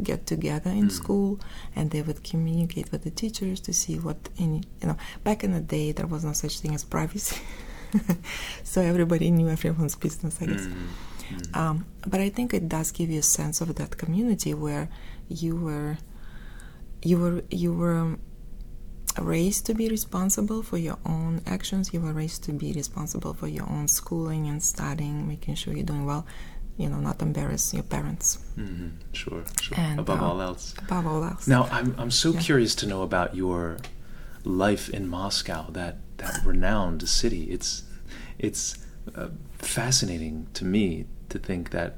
get 0.03 0.27
together 0.27 0.71
in 0.71 0.87
Mm. 0.89 0.93
school 0.93 1.39
and 1.77 1.91
they 1.91 2.01
would 2.01 2.25
communicate 2.25 2.91
with 2.91 3.03
the 3.05 3.11
teachers 3.11 3.61
to 3.61 3.73
see 3.75 3.99
what 3.99 4.17
in 4.39 4.65
you 4.81 4.87
know 4.89 4.97
back 5.23 5.45
in 5.45 5.53
the 5.53 5.61
day 5.61 5.93
there 5.93 6.07
was 6.07 6.25
no 6.25 6.33
such 6.33 6.59
thing 6.61 6.75
as 6.75 6.83
privacy 6.83 7.37
so 8.65 8.81
everybody 8.81 9.31
knew 9.31 9.49
everyone's 9.49 9.97
business 9.97 10.39
i 10.43 10.47
guess 10.47 10.67
Mm. 11.33 11.57
um, 11.57 11.87
but 12.07 12.21
i 12.21 12.29
think 12.29 12.53
it 12.53 12.69
does 12.69 12.91
give 12.93 13.09
you 13.11 13.21
a 13.21 13.23
sense 13.23 13.61
of 13.63 13.75
that 13.77 13.97
community 13.97 14.53
where 14.55 14.89
you 15.29 15.57
were 15.57 15.97
you 17.03 17.17
were 17.19 17.43
you 17.51 17.73
were 17.73 17.97
um, 17.97 18.21
raised 19.21 19.65
to 19.67 19.75
be 19.75 19.89
responsible 19.89 20.63
for 20.63 20.79
your 20.79 20.99
own 21.07 21.41
actions 21.47 21.93
you 21.95 22.01
were 22.01 22.13
raised 22.13 22.43
to 22.45 22.53
be 22.53 22.73
responsible 22.73 23.33
for 23.35 23.49
your 23.49 23.69
own 23.69 23.87
schooling 23.89 24.47
and 24.49 24.63
studying 24.63 25.27
making 25.29 25.55
sure 25.55 25.73
you're 25.75 25.85
doing 25.87 26.05
well 26.07 26.27
you 26.77 26.89
know 26.89 26.97
not 27.09 27.21
embarrass 27.23 27.73
your 27.75 27.83
parents 27.85 28.39
Mhm. 28.59 28.91
Sure, 29.13 29.43
sure. 29.61 29.79
And, 29.79 30.01
Above 30.01 30.21
uh, 30.23 30.27
all 30.27 30.41
else. 30.41 30.75
above 30.79 31.07
all 31.07 31.23
else 31.25 31.47
Now, 31.47 31.63
I'm 31.71 31.95
I'm 31.99 32.11
so 32.11 32.33
Yeah. 32.33 32.41
curious 32.41 32.75
to 32.77 32.87
know 32.87 33.03
about 33.03 33.35
your 33.35 33.77
life 34.45 34.89
in 34.91 35.09
Moscow, 35.09 35.71
that 35.73 35.95
that 36.23 36.41
renowned 36.45 37.09
city. 37.09 37.45
It's 37.51 37.85
it's 38.39 38.79
uh, 39.15 39.29
fascinating 39.59 40.47
to 40.55 40.65
me 40.65 41.07
to 41.29 41.39
think 41.39 41.71
that 41.71 41.97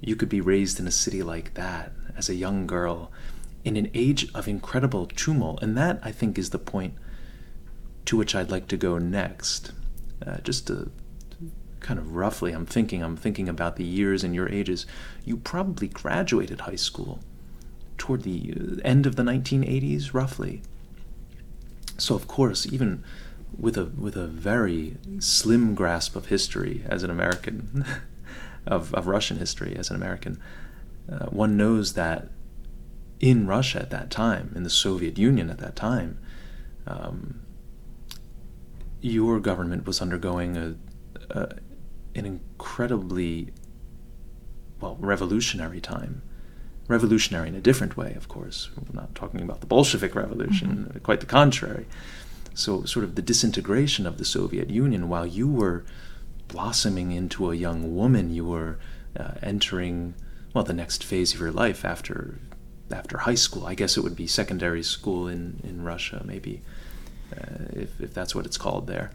you 0.00 0.16
could 0.16 0.28
be 0.28 0.40
raised 0.40 0.80
in 0.80 0.86
a 0.86 0.90
city 0.90 1.22
like 1.22 1.54
that 1.54 1.92
as 2.16 2.28
a 2.28 2.34
young 2.34 2.66
girl 2.66 3.12
in 3.64 3.76
an 3.76 3.90
age 3.94 4.26
of 4.34 4.48
incredible 4.48 5.06
tumult, 5.06 5.62
and 5.62 5.76
that 5.76 6.00
I 6.02 6.10
think 6.10 6.36
is 6.36 6.50
the 6.50 6.58
point 6.58 6.94
to 8.06 8.16
which 8.16 8.34
I'd 8.34 8.50
like 8.50 8.66
to 8.68 8.76
go 8.76 8.98
next. 8.98 9.72
Uh, 10.26 10.38
just 10.38 10.66
to 10.66 10.90
kind 11.80 11.98
of 11.98 12.14
roughly, 12.14 12.52
I'm 12.52 12.66
thinking 12.66 13.02
I'm 13.02 13.16
thinking 13.16 13.48
about 13.48 13.76
the 13.76 13.84
years 13.84 14.24
and 14.24 14.34
your 14.34 14.48
ages. 14.48 14.86
You 15.24 15.36
probably 15.36 15.88
graduated 15.88 16.62
high 16.62 16.76
school 16.76 17.20
toward 17.98 18.22
the 18.22 18.54
uh, 18.56 18.80
end 18.84 19.06
of 19.06 19.14
the 19.14 19.22
1980s, 19.22 20.12
roughly. 20.12 20.62
So 21.98 22.16
of 22.16 22.26
course, 22.26 22.66
even 22.66 23.04
with 23.58 23.76
a 23.76 23.84
with 23.84 24.16
a 24.16 24.26
very 24.26 24.96
slim 25.18 25.74
grasp 25.74 26.16
of 26.16 26.26
history 26.26 26.84
as 26.86 27.02
an 27.02 27.10
American, 27.10 27.84
of 28.66 28.94
of 28.94 29.06
Russian 29.06 29.38
history 29.38 29.74
as 29.76 29.90
an 29.90 29.96
American, 29.96 30.40
uh, 31.10 31.26
one 31.26 31.56
knows 31.56 31.94
that 31.94 32.28
in 33.20 33.46
Russia 33.46 33.80
at 33.80 33.90
that 33.90 34.10
time, 34.10 34.52
in 34.56 34.62
the 34.62 34.70
Soviet 34.70 35.16
Union 35.16 35.48
at 35.48 35.58
that 35.58 35.76
time, 35.76 36.18
um, 36.86 37.42
your 39.00 39.38
government 39.38 39.86
was 39.86 40.00
undergoing 40.00 40.56
a, 40.56 40.74
a 41.30 41.56
an 42.14 42.26
incredibly 42.26 43.52
well 44.80 44.96
revolutionary 45.00 45.80
time 45.80 46.22
revolutionary 46.88 47.48
in 47.48 47.54
a 47.54 47.60
different 47.60 47.96
way, 47.96 48.12
of 48.14 48.28
course. 48.28 48.70
We're 48.76 49.00
not 49.00 49.14
talking 49.14 49.40
about 49.40 49.60
the 49.60 49.66
Bolshevik 49.66 50.14
Revolution, 50.14 51.00
quite 51.02 51.20
the 51.20 51.26
contrary. 51.26 51.86
So, 52.54 52.84
sort 52.84 53.04
of 53.04 53.14
the 53.14 53.22
disintegration 53.22 54.06
of 54.06 54.18
the 54.18 54.24
Soviet 54.24 54.70
Union, 54.70 55.08
while 55.08 55.26
you 55.26 55.48
were 55.48 55.84
blossoming 56.48 57.12
into 57.12 57.50
a 57.50 57.54
young 57.54 57.96
woman, 57.96 58.32
you 58.32 58.44
were 58.44 58.78
uh, 59.18 59.32
entering, 59.42 60.14
well, 60.54 60.64
the 60.64 60.74
next 60.74 61.02
phase 61.02 61.34
of 61.34 61.40
your 61.40 61.52
life 61.52 61.84
after 61.84 62.38
after 62.90 63.18
high 63.18 63.34
school. 63.36 63.64
I 63.64 63.74
guess 63.74 63.96
it 63.96 64.02
would 64.02 64.16
be 64.16 64.26
secondary 64.26 64.82
school 64.82 65.26
in, 65.26 65.60
in 65.64 65.82
Russia, 65.82 66.22
maybe, 66.26 66.60
uh, 67.34 67.64
if, 67.72 67.98
if 68.00 68.12
that's 68.12 68.34
what 68.34 68.44
it's 68.44 68.58
called 68.58 68.86
there. 68.86 69.12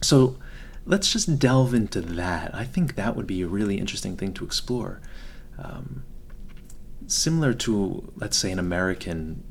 So, 0.00 0.36
let's 0.86 1.12
just 1.12 1.38
delve 1.38 1.74
into 1.74 2.00
that. 2.00 2.54
I 2.54 2.64
think 2.64 2.94
that 2.94 3.14
would 3.14 3.26
be 3.26 3.42
a 3.42 3.46
really 3.46 3.78
interesting 3.78 4.16
thing 4.16 4.32
to 4.34 4.44
explore. 4.44 5.00
Um, 5.58 6.04
similar 7.06 7.52
to, 7.54 8.12
let's 8.16 8.36
say, 8.36 8.50
an 8.50 8.58
American 8.58 9.42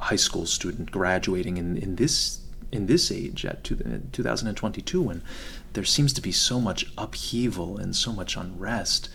high 0.00 0.16
school 0.16 0.46
student 0.46 0.90
graduating 0.90 1.56
in, 1.56 1.76
in 1.76 1.96
this 1.96 2.40
in 2.72 2.86
this 2.86 3.10
age 3.10 3.44
at 3.44 3.64
two, 3.64 3.76
2022 4.12 5.02
when 5.02 5.22
there 5.72 5.84
seems 5.84 6.12
to 6.12 6.20
be 6.20 6.32
so 6.32 6.60
much 6.60 6.86
upheaval 6.96 7.78
and 7.78 7.96
so 7.96 8.12
much 8.12 8.36
unrest. 8.36 9.08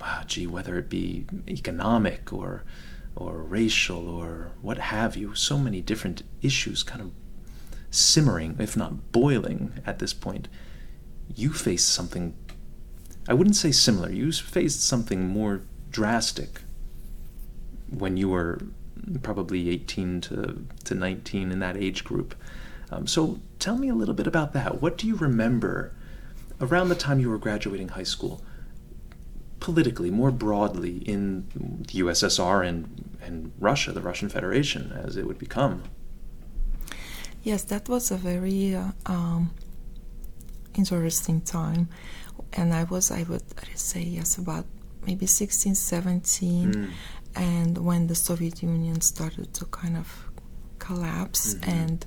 Ah, 0.00 0.22
gee 0.26 0.46
whether 0.46 0.78
it 0.78 0.88
be 0.88 1.26
economic 1.48 2.32
or 2.32 2.64
or 3.16 3.38
racial 3.42 4.08
or 4.08 4.52
what 4.62 4.78
have 4.78 5.16
you 5.16 5.34
so 5.34 5.58
many 5.58 5.80
different 5.80 6.22
issues 6.40 6.82
kind 6.82 7.00
of 7.00 7.10
simmering 7.90 8.54
if 8.60 8.76
not 8.76 9.12
boiling 9.12 9.72
at 9.84 9.98
this 9.98 10.12
point. 10.12 10.46
You 11.34 11.52
face 11.52 11.84
something 11.84 12.36
I 13.28 13.34
wouldn't 13.34 13.56
say 13.56 13.72
similar 13.72 14.10
you 14.10 14.30
faced 14.30 14.82
something 14.82 15.26
more 15.26 15.62
drastic 15.90 16.60
when 17.90 18.16
you 18.16 18.28
were 18.28 18.60
probably 19.22 19.68
18 19.70 20.20
to, 20.22 20.64
to 20.84 20.94
19 20.94 21.52
in 21.52 21.58
that 21.60 21.76
age 21.76 22.04
group. 22.04 22.34
Um, 22.90 23.06
so 23.06 23.40
tell 23.58 23.76
me 23.76 23.88
a 23.88 23.94
little 23.94 24.14
bit 24.14 24.26
about 24.26 24.52
that. 24.54 24.80
What 24.80 24.96
do 24.96 25.06
you 25.06 25.16
remember 25.16 25.92
around 26.60 26.88
the 26.88 26.94
time 26.94 27.20
you 27.20 27.30
were 27.30 27.38
graduating 27.38 27.88
high 27.88 28.02
school, 28.04 28.42
politically, 29.60 30.10
more 30.10 30.30
broadly, 30.30 30.98
in 30.98 31.46
the 31.54 32.00
USSR 32.00 32.66
and, 32.66 33.18
and 33.22 33.52
Russia, 33.58 33.92
the 33.92 34.00
Russian 34.00 34.28
Federation, 34.28 34.92
as 34.92 35.16
it 35.16 35.26
would 35.26 35.38
become? 35.38 35.84
Yes, 37.42 37.62
that 37.64 37.88
was 37.88 38.10
a 38.10 38.16
very 38.16 38.74
uh, 38.74 38.92
um, 39.06 39.50
interesting 40.74 41.40
time. 41.40 41.88
And 42.54 42.72
I 42.72 42.84
was, 42.84 43.10
I 43.10 43.24
would 43.24 43.42
say, 43.78 44.02
yes, 44.02 44.38
about 44.38 44.64
maybe 45.06 45.26
16, 45.26 45.74
17. 45.74 46.72
Mm. 46.72 46.90
And 47.34 47.78
when 47.78 48.06
the 48.08 48.14
Soviet 48.14 48.62
Union 48.62 49.00
started 49.00 49.52
to 49.54 49.64
kind 49.66 49.96
of 49.96 50.08
collapse, 50.78 51.54
Mhm. 51.54 51.68
and 51.68 52.06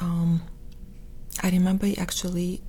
um, 0.00 0.42
I 1.42 1.50
remember 1.50 1.86
actually 1.98 2.62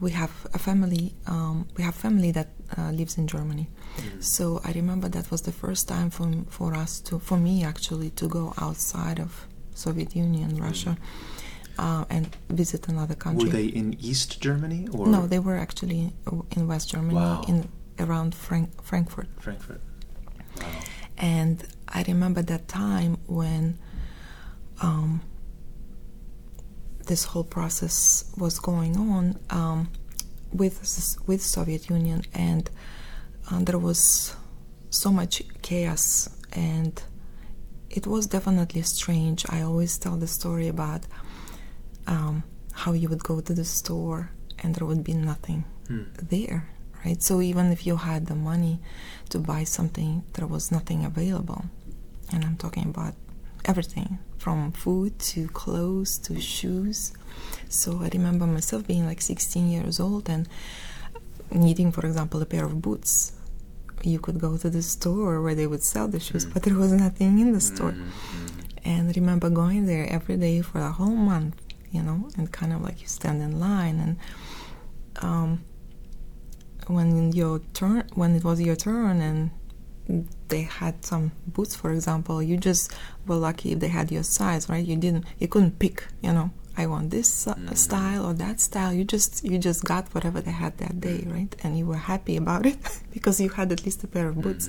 we 0.00 0.10
have 0.10 0.32
a 0.52 0.58
family, 0.58 1.14
um, 1.26 1.66
we 1.76 1.82
have 1.84 1.94
family 1.94 2.30
that 2.32 2.48
uh, 2.76 2.90
lives 2.90 3.16
in 3.18 3.26
Germany. 3.26 3.68
Mhm. 3.96 4.22
So 4.22 4.60
I 4.64 4.72
remember 4.72 5.08
that 5.08 5.30
was 5.30 5.42
the 5.42 5.52
first 5.52 5.86
time 5.88 6.10
for 6.10 6.28
for 6.50 6.74
us 6.74 7.00
to, 7.02 7.18
for 7.18 7.38
me 7.38 7.64
actually, 7.64 8.10
to 8.10 8.28
go 8.28 8.52
outside 8.58 9.20
of 9.20 9.46
Soviet 9.74 10.16
Union, 10.16 10.56
Russia, 10.56 10.96
uh, 11.78 12.04
and 12.10 12.26
visit 12.48 12.88
another 12.88 13.14
country. 13.14 13.44
Were 13.48 13.52
they 13.52 13.66
in 13.66 13.94
East 14.00 14.40
Germany 14.40 14.88
or 14.92 15.06
No, 15.06 15.26
they 15.26 15.38
were 15.38 15.56
actually 15.56 16.12
in 16.56 16.66
West 16.66 16.90
Germany, 16.90 17.14
Wow. 17.14 17.44
in 17.48 17.68
around 17.98 18.34
Frank- 18.34 18.82
Frankfurt. 18.82 19.28
Frankfurt? 19.40 19.80
Wow. 20.60 20.68
And 21.18 21.64
I 21.88 22.02
remember 22.06 22.42
that 22.42 22.68
time 22.68 23.18
when 23.26 23.78
um, 24.82 25.20
this 27.06 27.24
whole 27.24 27.44
process 27.44 28.24
was 28.36 28.58
going 28.58 28.96
on 28.96 29.38
um, 29.50 29.90
with 30.52 30.76
with 31.26 31.42
Soviet 31.42 31.88
Union, 31.88 32.22
and 32.34 32.68
uh, 33.50 33.60
there 33.62 33.78
was 33.78 34.34
so 34.90 35.10
much 35.10 35.42
chaos, 35.62 36.28
and 36.52 37.02
it 37.90 38.06
was 38.06 38.26
definitely 38.26 38.82
strange. 38.82 39.46
I 39.48 39.62
always 39.62 39.96
tell 39.98 40.16
the 40.16 40.26
story 40.26 40.68
about 40.68 41.02
um, 42.06 42.42
how 42.72 42.92
you 42.92 43.08
would 43.08 43.22
go 43.22 43.40
to 43.40 43.54
the 43.54 43.64
store 43.64 44.30
and 44.58 44.74
there 44.74 44.86
would 44.86 45.04
be 45.04 45.14
nothing 45.14 45.64
Hmm. 45.88 46.02
there, 46.20 46.68
right? 47.04 47.22
So 47.22 47.40
even 47.40 47.72
if 47.72 47.86
you 47.86 47.96
had 47.96 48.26
the 48.26 48.34
money 48.34 48.80
to 49.30 49.38
buy 49.38 49.64
something, 49.64 50.24
there 50.34 50.46
was 50.46 50.72
nothing 50.72 51.04
available. 51.04 51.64
And 52.32 52.44
I'm 52.44 52.56
talking 52.56 52.88
about 52.88 53.14
everything 53.64 54.18
from 54.38 54.72
food 54.72 55.18
to 55.18 55.48
clothes 55.48 56.18
to 56.18 56.40
shoes. 56.40 57.12
So 57.68 58.00
I 58.02 58.08
remember 58.12 58.46
myself 58.46 58.86
being 58.86 59.06
like 59.06 59.20
16 59.20 59.68
years 59.68 60.00
old 60.00 60.28
and 60.28 60.48
needing, 61.50 61.92
for 61.92 62.06
example, 62.06 62.40
a 62.42 62.46
pair 62.46 62.64
of 62.64 62.80
boots. 62.80 63.32
You 64.02 64.18
could 64.18 64.38
go 64.38 64.56
to 64.56 64.70
the 64.70 64.82
store 64.82 65.40
where 65.42 65.54
they 65.54 65.66
would 65.66 65.82
sell 65.82 66.06
the 66.06 66.20
shoes, 66.20 66.46
mm. 66.46 66.54
but 66.54 66.62
there 66.62 66.76
was 66.76 66.92
nothing 66.92 67.38
in 67.40 67.52
the 67.52 67.60
store. 67.60 67.92
Mm-hmm, 67.92 68.02
mm-hmm. 68.02 68.88
And 68.88 69.08
I 69.08 69.12
remember 69.16 69.50
going 69.50 69.86
there 69.86 70.06
every 70.08 70.36
day 70.36 70.62
for 70.62 70.78
a 70.78 70.92
whole 70.92 71.16
month, 71.16 71.60
you 71.90 72.02
know, 72.02 72.28
and 72.36 72.52
kind 72.52 72.72
of 72.72 72.82
like 72.82 73.00
you 73.00 73.08
stand 73.08 73.42
in 73.42 73.58
line 73.58 73.98
and 73.98 74.16
um, 75.24 75.64
when 76.88 77.32
your 77.32 77.60
turn 77.74 78.04
when 78.14 78.34
it 78.36 78.44
was 78.44 78.60
your 78.60 78.76
turn 78.76 79.20
and 79.20 79.50
they 80.48 80.62
had 80.62 81.04
some 81.04 81.32
boots 81.48 81.74
for 81.74 81.90
example 81.90 82.40
you 82.42 82.56
just 82.56 82.92
were 83.26 83.34
lucky 83.34 83.72
if 83.72 83.80
they 83.80 83.88
had 83.88 84.12
your 84.12 84.22
size 84.22 84.68
right? 84.68 84.86
You 84.86 84.96
didn't 84.96 85.24
you 85.38 85.48
couldn't 85.48 85.78
pick 85.80 86.06
you 86.22 86.32
know 86.32 86.50
i 86.76 86.86
want 86.86 87.10
this 87.10 87.46
uh, 87.48 87.54
Mm. 87.54 87.76
style 87.76 88.26
or 88.26 88.34
that 88.34 88.60
style. 88.60 88.92
You 88.92 89.04
just 89.04 89.42
you 89.44 89.58
just 89.58 89.82
got 89.84 90.14
whatever 90.14 90.40
they 90.40 90.52
had 90.64 90.76
that 90.78 91.00
day 91.00 91.24
right? 91.26 91.52
And 91.62 91.76
you 91.78 91.86
were 91.86 91.96
happy 92.12 92.36
about 92.36 92.66
it 92.66 92.78
because 93.14 93.40
you 93.40 93.48
had 93.48 93.72
at 93.72 93.84
least 93.84 94.04
a 94.04 94.06
pair 94.06 94.28
of 94.28 94.40
boots. 94.40 94.68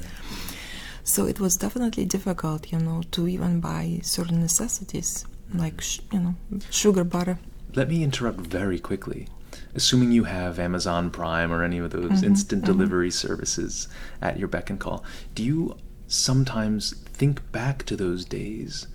So 1.03 1.25
it 1.25 1.39
was 1.39 1.55
definitely 1.57 2.05
difficult 2.05 2.71
you 2.71 2.79
know 2.79 3.03
to 3.11 3.27
even 3.27 3.59
buy 3.59 3.99
certain 4.03 4.39
necessities 4.41 5.25
like 5.53 5.81
sh- 5.81 5.99
you 6.13 6.19
know 6.19 6.35
sugar 6.71 7.03
butter. 7.03 7.37
Let 7.75 7.89
me 7.89 8.03
interrupt 8.03 8.39
very 8.39 8.79
quickly. 8.79 9.27
Assuming 9.75 10.11
you 10.11 10.25
have 10.25 10.59
Amazon 10.59 11.09
Prime 11.09 11.51
or 11.51 11.63
any 11.63 11.77
of 11.77 11.91
those 11.91 12.21
Mhm, 12.21 12.23
instant 12.23 12.63
mhm. 12.63 12.65
delivery 12.65 13.11
services 13.11 13.87
at 14.21 14.37
your 14.39 14.47
beck 14.47 14.69
and 14.69 14.79
call, 14.79 15.03
do 15.35 15.43
you 15.43 15.75
sometimes 16.07 16.93
think 17.13 17.51
back 17.51 17.83
to 17.85 17.95
those 17.95 18.25
days 18.25 18.87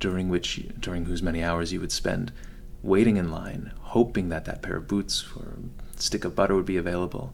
during 0.00 0.28
which, 0.28 0.66
during 0.80 1.04
whose 1.06 1.22
many 1.22 1.42
hours 1.42 1.72
you 1.72 1.80
would 1.80 1.92
spend 1.92 2.32
waiting 2.82 3.16
in 3.16 3.30
line, 3.30 3.72
hoping 3.80 4.28
that 4.28 4.44
that 4.44 4.62
pair 4.62 4.76
of 4.76 4.86
boots 4.88 5.24
or 5.36 5.58
stick 5.96 6.24
of 6.24 6.34
butter 6.34 6.54
would 6.54 6.66
be 6.66 6.76
available, 6.76 7.32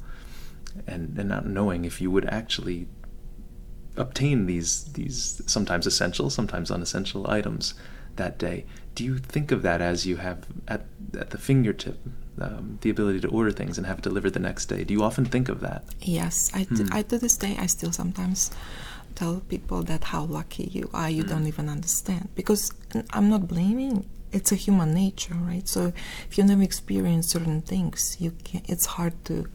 and, 0.87 1.19
and 1.19 1.29
not 1.29 1.47
knowing 1.47 1.85
if 1.85 2.01
you 2.01 2.11
would 2.11 2.25
actually 2.27 2.87
obtain 3.97 4.47
these 4.47 4.85
these 4.95 5.43
sometimes 5.47 5.87
essential, 5.87 6.31
sometimes 6.31 6.71
unessential 6.71 7.29
items 7.31 7.75
that 8.17 8.39
day. 8.39 8.65
Do 8.95 9.05
you 9.05 9.19
think 9.19 9.51
of 9.53 9.63
that 9.63 9.81
as 9.83 10.07
you 10.07 10.17
have 10.17 10.47
at 10.69 10.87
at 11.19 11.31
the 11.31 11.39
fingertip 11.39 11.99
um, 12.41 12.79
the 12.81 12.91
ability 12.91 13.21
to 13.21 13.29
order 13.29 13.51
things 13.53 13.79
and 13.79 13.87
have 13.87 13.99
it 13.99 14.05
delivered 14.05 14.33
the 14.33 14.41
next 14.41 14.67
day? 14.67 14.85
Do 14.85 14.95
you 14.95 15.03
often 15.03 15.25
think 15.25 15.49
of 15.49 15.61
that? 15.61 15.85
Yes, 16.01 16.51
I, 16.55 16.65
Hmm. 16.65 16.87
I 16.93 17.03
to 17.03 17.19
this 17.19 17.37
day 17.37 17.57
I 17.59 17.67
still 17.67 17.93
sometimes 17.93 18.51
tell 19.15 19.41
people 19.49 19.83
that 19.83 20.05
how 20.05 20.25
lucky 20.25 20.65
you 20.73 20.89
are. 20.95 21.11
You 21.11 21.23
don't 21.25 21.47
even 21.47 21.69
understand 21.69 22.29
because 22.35 22.73
I'm 23.11 23.29
not 23.29 23.47
blaming. 23.49 24.09
It's 24.33 24.51
a 24.51 24.57
human 24.57 24.95
nature, 24.95 25.35
right? 25.35 25.69
So 25.69 25.93
if 26.29 26.39
you 26.39 26.45
never 26.45 26.63
experience 26.63 27.29
certain 27.29 27.61
things, 27.61 28.17
you 28.19 28.33
can. 28.45 28.63
It's 28.67 28.87
hard 28.87 29.13
to 29.27 29.47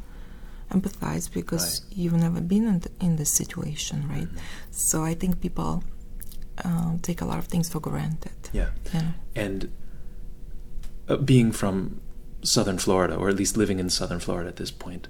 empathize 0.71 1.31
because 1.33 1.81
you've 1.89 2.13
never 2.13 2.41
been 2.41 2.67
in, 2.67 2.79
th- 2.81 2.95
in 3.01 3.15
this 3.15 3.31
situation, 3.31 4.07
right? 4.07 4.27
So 4.69 5.03
I 5.03 5.15
think 5.15 5.41
people 5.41 5.83
um, 6.63 6.99
take 7.01 7.21
a 7.21 7.25
lot 7.25 7.39
of 7.39 7.45
things 7.45 7.69
for 7.69 7.79
granted. 7.79 8.49
Yeah. 8.53 8.69
You 8.93 8.99
know? 8.99 9.13
And 9.35 9.71
uh, 11.07 11.17
being 11.17 11.51
from 11.51 12.01
southern 12.47 12.77
Florida, 12.77 13.15
or 13.15 13.27
at 13.27 13.35
least 13.35 13.57
living 13.57 13.79
in 13.79 13.89
southern 13.89 14.19
Florida 14.19 14.47
at 14.47 14.55
this 14.55 14.71
point, 14.71 15.07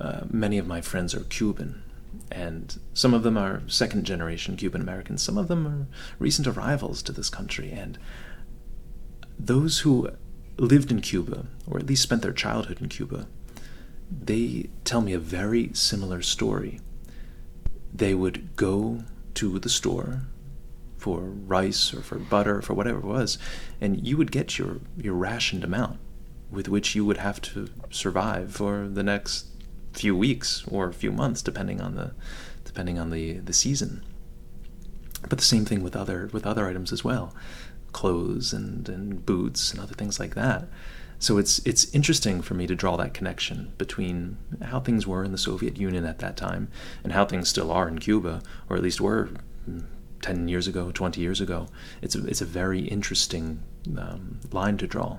uh, 0.00 0.20
many 0.30 0.56
of 0.56 0.66
my 0.66 0.80
friends 0.80 1.14
are 1.14 1.24
Cuban. 1.24 1.82
And 2.30 2.78
some 2.94 3.12
of 3.12 3.24
them 3.24 3.36
are 3.36 3.62
second 3.66 4.04
generation 4.04 4.56
Cuban 4.56 4.80
Americans, 4.80 5.22
some 5.22 5.36
of 5.36 5.48
them 5.48 5.66
are 5.66 5.86
recent 6.18 6.46
arrivals 6.46 7.02
to 7.02 7.12
this 7.12 7.28
country. 7.28 7.72
And 7.72 7.98
those 9.38 9.80
who 9.80 10.10
lived 10.58 10.90
in 10.90 11.00
Cuba, 11.00 11.46
or 11.66 11.78
at 11.78 11.86
least 11.86 12.02
spent 12.02 12.22
their 12.22 12.32
childhood 12.32 12.80
in 12.80 12.88
Cuba, 12.88 13.26
they 14.08 14.70
tell 14.84 15.00
me 15.00 15.12
a 15.12 15.18
very 15.18 15.70
similar 15.74 16.22
story. 16.22 16.80
They 17.92 18.14
would 18.14 18.54
go 18.56 19.02
to 19.34 19.58
the 19.58 19.68
store 19.68 20.22
for 20.96 21.20
rice 21.20 21.92
or 21.92 22.00
for 22.00 22.18
butter, 22.18 22.58
or 22.58 22.62
for 22.62 22.74
whatever 22.74 22.98
it 22.98 23.04
was, 23.04 23.38
and 23.80 24.06
you 24.06 24.16
would 24.16 24.32
get 24.32 24.58
your, 24.58 24.78
your 24.96 25.14
rationed 25.14 25.64
amount 25.64 25.98
with 26.50 26.68
which 26.68 26.94
you 26.94 27.04
would 27.04 27.18
have 27.18 27.40
to 27.40 27.68
survive 27.90 28.52
for 28.52 28.88
the 28.88 29.02
next 29.02 29.46
few 29.92 30.16
weeks 30.16 30.64
or 30.70 30.88
a 30.88 30.92
few 30.92 31.10
months, 31.10 31.42
depending 31.42 31.80
on 31.80 31.94
the 31.94 32.12
depending 32.64 32.98
on 32.98 33.10
the, 33.10 33.38
the 33.38 33.52
season. 33.52 34.02
But 35.28 35.38
the 35.38 35.44
same 35.44 35.64
thing 35.64 35.82
with 35.82 35.96
other 35.96 36.28
with 36.32 36.46
other 36.46 36.68
items 36.68 36.92
as 36.92 37.02
well, 37.02 37.34
clothes 37.92 38.52
and, 38.52 38.88
and 38.88 39.24
boots 39.24 39.72
and 39.72 39.80
other 39.80 39.94
things 39.94 40.20
like 40.20 40.34
that. 40.34 40.68
So 41.18 41.38
it's 41.38 41.58
it's 41.60 41.92
interesting 41.94 42.42
for 42.42 42.54
me 42.54 42.66
to 42.66 42.74
draw 42.74 42.96
that 42.96 43.14
connection 43.14 43.72
between 43.78 44.36
how 44.62 44.80
things 44.80 45.06
were 45.06 45.24
in 45.24 45.32
the 45.32 45.38
Soviet 45.38 45.78
Union 45.78 46.04
at 46.04 46.18
that 46.18 46.36
time 46.36 46.68
and 47.02 47.12
how 47.12 47.24
things 47.24 47.48
still 47.48 47.72
are 47.72 47.88
in 47.88 47.98
Cuba, 47.98 48.42
or 48.68 48.76
at 48.76 48.82
least 48.82 49.00
were 49.00 49.30
mm, 49.68 49.84
ten 50.20 50.46
years 50.46 50.68
ago, 50.68 50.90
twenty 50.92 51.22
years 51.22 51.40
ago. 51.40 51.68
It's 52.02 52.14
a, 52.14 52.26
it's 52.26 52.42
a 52.42 52.46
very 52.46 52.80
interesting 52.80 53.62
um, 53.96 54.40
line 54.52 54.76
to 54.76 54.86
draw. 54.86 55.18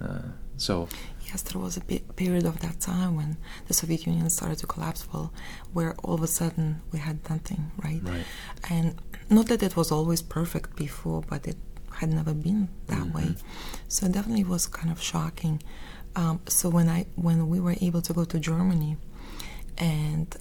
Uh, 0.00 0.22
so 0.56 0.88
Yes, 1.28 1.42
there 1.42 1.60
was 1.60 1.76
a 1.76 1.80
pe- 1.80 2.06
period 2.14 2.46
of 2.46 2.60
that 2.60 2.80
time 2.80 3.16
when 3.16 3.36
the 3.66 3.74
Soviet 3.74 4.06
Union 4.06 4.30
started 4.30 4.58
to 4.58 4.66
collapse, 4.66 5.08
well, 5.12 5.32
where 5.72 5.94
all 6.04 6.14
of 6.14 6.22
a 6.22 6.26
sudden 6.28 6.82
we 6.92 7.00
had 7.00 7.18
nothing, 7.28 7.72
right? 7.82 8.00
Right. 8.02 8.24
And 8.70 9.00
not 9.28 9.46
that 9.48 9.62
it 9.62 9.76
was 9.76 9.90
always 9.90 10.22
perfect 10.22 10.76
before, 10.76 11.22
but 11.28 11.46
it 11.48 11.56
had 11.90 12.10
never 12.12 12.32
been 12.32 12.68
that 12.86 13.12
way. 13.12 13.34
So 13.88 14.06
it 14.06 14.12
definitely 14.12 14.44
was 14.44 14.66
kind 14.66 14.90
of 14.92 15.02
shocking. 15.02 15.62
Um, 16.14 16.40
so 16.46 16.68
when 16.68 16.88
I 16.88 17.06
when 17.16 17.48
we 17.48 17.58
were 17.60 17.74
able 17.80 18.02
to 18.02 18.12
go 18.12 18.24
to 18.24 18.38
Germany, 18.38 18.96
and 19.78 20.34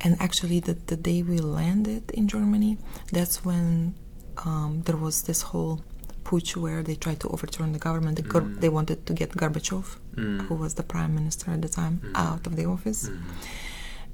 and 0.00 0.16
actually 0.20 0.60
the 0.60 0.74
the 0.74 0.96
day 0.96 1.22
we 1.22 1.38
landed 1.38 2.10
in 2.12 2.28
Germany, 2.28 2.78
that's 3.12 3.44
when 3.44 3.94
um, 4.38 4.82
there 4.86 4.96
was 4.96 5.22
this 5.22 5.42
whole 5.42 5.84
putsch 6.24 6.56
where 6.56 6.82
they 6.82 6.94
tried 6.94 7.20
to 7.20 7.28
overturn 7.28 7.72
the 7.72 7.78
government. 7.78 8.16
They, 8.16 8.22
Gor- 8.22 8.42
mm. 8.42 8.60
they 8.60 8.68
wanted 8.68 9.06
to 9.06 9.12
get 9.12 9.30
Gorbachev, 9.30 9.96
mm. 10.14 10.46
who 10.46 10.54
was 10.54 10.74
the 10.74 10.82
prime 10.82 11.14
minister 11.14 11.50
at 11.50 11.62
the 11.62 11.68
time, 11.68 12.00
mm. 12.04 12.12
out 12.14 12.46
of 12.46 12.56
the 12.56 12.66
office. 12.66 13.10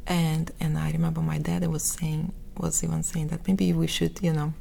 And 0.07 0.51
and 0.61 0.79
I 0.79 0.91
remember 0.93 1.21
my 1.21 1.39
dad 1.39 1.67
was 1.67 1.83
saying 1.83 2.33
was 2.57 2.83
even 2.83 3.03
saying 3.03 3.29
that 3.29 3.47
maybe 3.47 3.73
we 3.73 3.87
should, 3.87 4.21
you 4.23 4.33
know, 4.33 4.53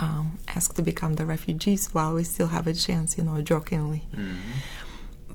um, 0.00 0.38
ask 0.48 0.74
to 0.74 0.82
become 0.82 1.14
the 1.14 1.26
refugees 1.26 1.88
while 1.94 2.14
we 2.14 2.24
still 2.24 2.48
have 2.48 2.66
a 2.66 2.74
chance, 2.74 3.18
you 3.18 3.24
know, 3.24 3.40
jokingly. 3.42 4.02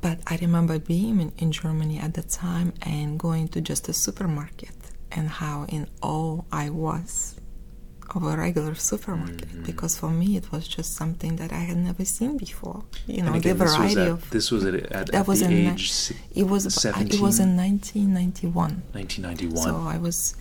But 0.01 0.19
I 0.27 0.37
remember 0.41 0.79
being 0.79 1.21
in, 1.21 1.31
in 1.37 1.51
Germany 1.51 1.97
at 1.99 2.13
the 2.13 2.23
time 2.23 2.73
and 2.81 3.17
going 3.17 3.47
to 3.49 3.61
just 3.61 3.87
a 3.87 3.93
supermarket 3.93 4.75
and 5.11 5.29
how 5.29 5.65
in 5.69 5.87
awe 6.01 6.41
I 6.51 6.69
was 6.69 7.32
of 8.15 8.23
a 8.23 8.35
regular 8.37 8.75
supermarket 8.75 9.63
because 9.63 9.97
for 9.97 10.09
me 10.09 10.35
it 10.37 10.51
was 10.51 10.67
just 10.67 10.95
something 10.95 11.35
that 11.37 11.51
I 11.51 11.63
had 11.69 11.77
never 11.77 12.05
seen 12.05 12.37
before. 12.37 12.83
You 13.07 13.23
know, 13.23 13.33
again, 13.33 13.57
the 13.57 13.63
this 13.63 13.71
was 13.71 13.75
variety 13.77 14.01
at, 14.01 14.07
of 14.09 14.29
this 14.29 14.51
was 14.51 14.65
at, 14.65 14.75
at, 14.75 15.05
that 15.07 15.15
at 15.15 15.27
was 15.27 15.39
the 15.39 15.45
in 15.47 15.67
age 15.73 15.91
si- 15.91 16.15
it 16.35 16.43
was 16.53 16.63
ab- 16.85 17.01
it 17.15 17.19
was 17.19 17.39
in 17.39 17.55
1991. 17.57 18.83
1991. 18.91 19.63
So 19.63 19.71
I 19.87 19.97
was 19.97 20.35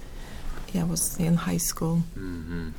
yeah, 0.73 0.83
I 0.83 0.85
was 0.85 1.19
in 1.19 1.35
high 1.37 1.59
school. 1.71 1.97
hmm 2.15 2.71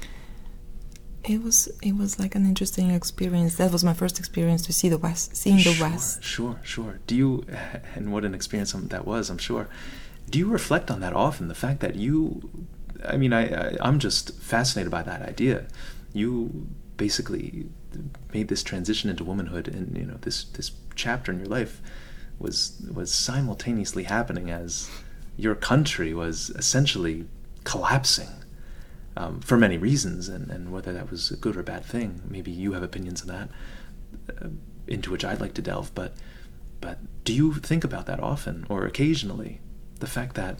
It 1.33 1.41
was 1.41 1.57
it 1.81 1.95
was 2.01 2.19
like 2.19 2.33
an 2.39 2.45
interesting 2.45 2.89
experience. 2.91 3.55
That 3.55 3.71
was 3.71 3.83
my 3.83 3.93
first 4.01 4.19
experience 4.19 4.61
to 4.67 4.73
see 4.73 4.89
the 4.89 4.97
West, 5.07 5.35
seeing 5.41 5.57
the 5.57 5.73
sure, 5.73 5.89
West. 5.89 6.23
Sure, 6.23 6.55
sure. 6.63 6.93
Do 7.07 7.15
you, 7.15 7.45
and 7.95 8.11
what 8.11 8.25
an 8.25 8.33
experience 8.39 8.73
that 8.73 9.05
was, 9.07 9.29
I'm 9.29 9.37
sure. 9.49 9.65
Do 10.29 10.35
you 10.39 10.47
reflect 10.59 10.89
on 10.91 10.99
that 11.01 11.13
often? 11.13 11.47
The 11.47 11.55
fact 11.65 11.79
that 11.79 11.95
you, 11.95 12.17
I 13.05 13.17
mean, 13.17 13.33
I, 13.33 13.47
I 13.47 13.77
I'm 13.81 13.99
just 13.99 14.33
fascinated 14.39 14.91
by 14.91 15.03
that 15.03 15.21
idea. 15.21 15.65
You 16.13 16.67
basically 16.97 17.67
made 18.33 18.47
this 18.47 18.63
transition 18.63 19.09
into 19.09 19.23
womanhood, 19.23 19.67
and 19.67 19.97
you 19.97 20.05
know 20.05 20.17
this 20.21 20.45
this 20.45 20.71
chapter 20.95 21.31
in 21.31 21.39
your 21.39 21.47
life 21.47 21.81
was 22.39 22.81
was 22.93 23.13
simultaneously 23.13 24.03
happening 24.03 24.49
as 24.49 24.89
your 25.37 25.55
country 25.55 26.13
was 26.13 26.49
essentially 26.51 27.25
collapsing 27.63 28.29
um, 29.17 29.39
for 29.41 29.57
many 29.57 29.77
reasons, 29.77 30.29
and, 30.29 30.49
and 30.49 30.71
whether 30.71 30.93
that 30.93 31.09
was 31.09 31.31
a 31.31 31.37
good 31.37 31.55
or 31.55 31.63
bad 31.63 31.85
thing. 31.85 32.21
Maybe 32.27 32.51
you 32.51 32.73
have 32.73 32.83
opinions 32.83 33.21
on 33.21 33.27
that, 33.27 33.49
uh, 34.41 34.49
into 34.87 35.11
which 35.11 35.25
I'd 35.25 35.41
like 35.41 35.53
to 35.55 35.61
delve. 35.61 35.93
But 35.95 36.13
but 36.81 36.99
do 37.23 37.33
you 37.33 37.53
think 37.53 37.83
about 37.83 38.05
that 38.07 38.19
often 38.19 38.65
or 38.69 38.85
occasionally? 38.85 39.61
The 39.99 40.07
fact 40.07 40.35
that 40.35 40.59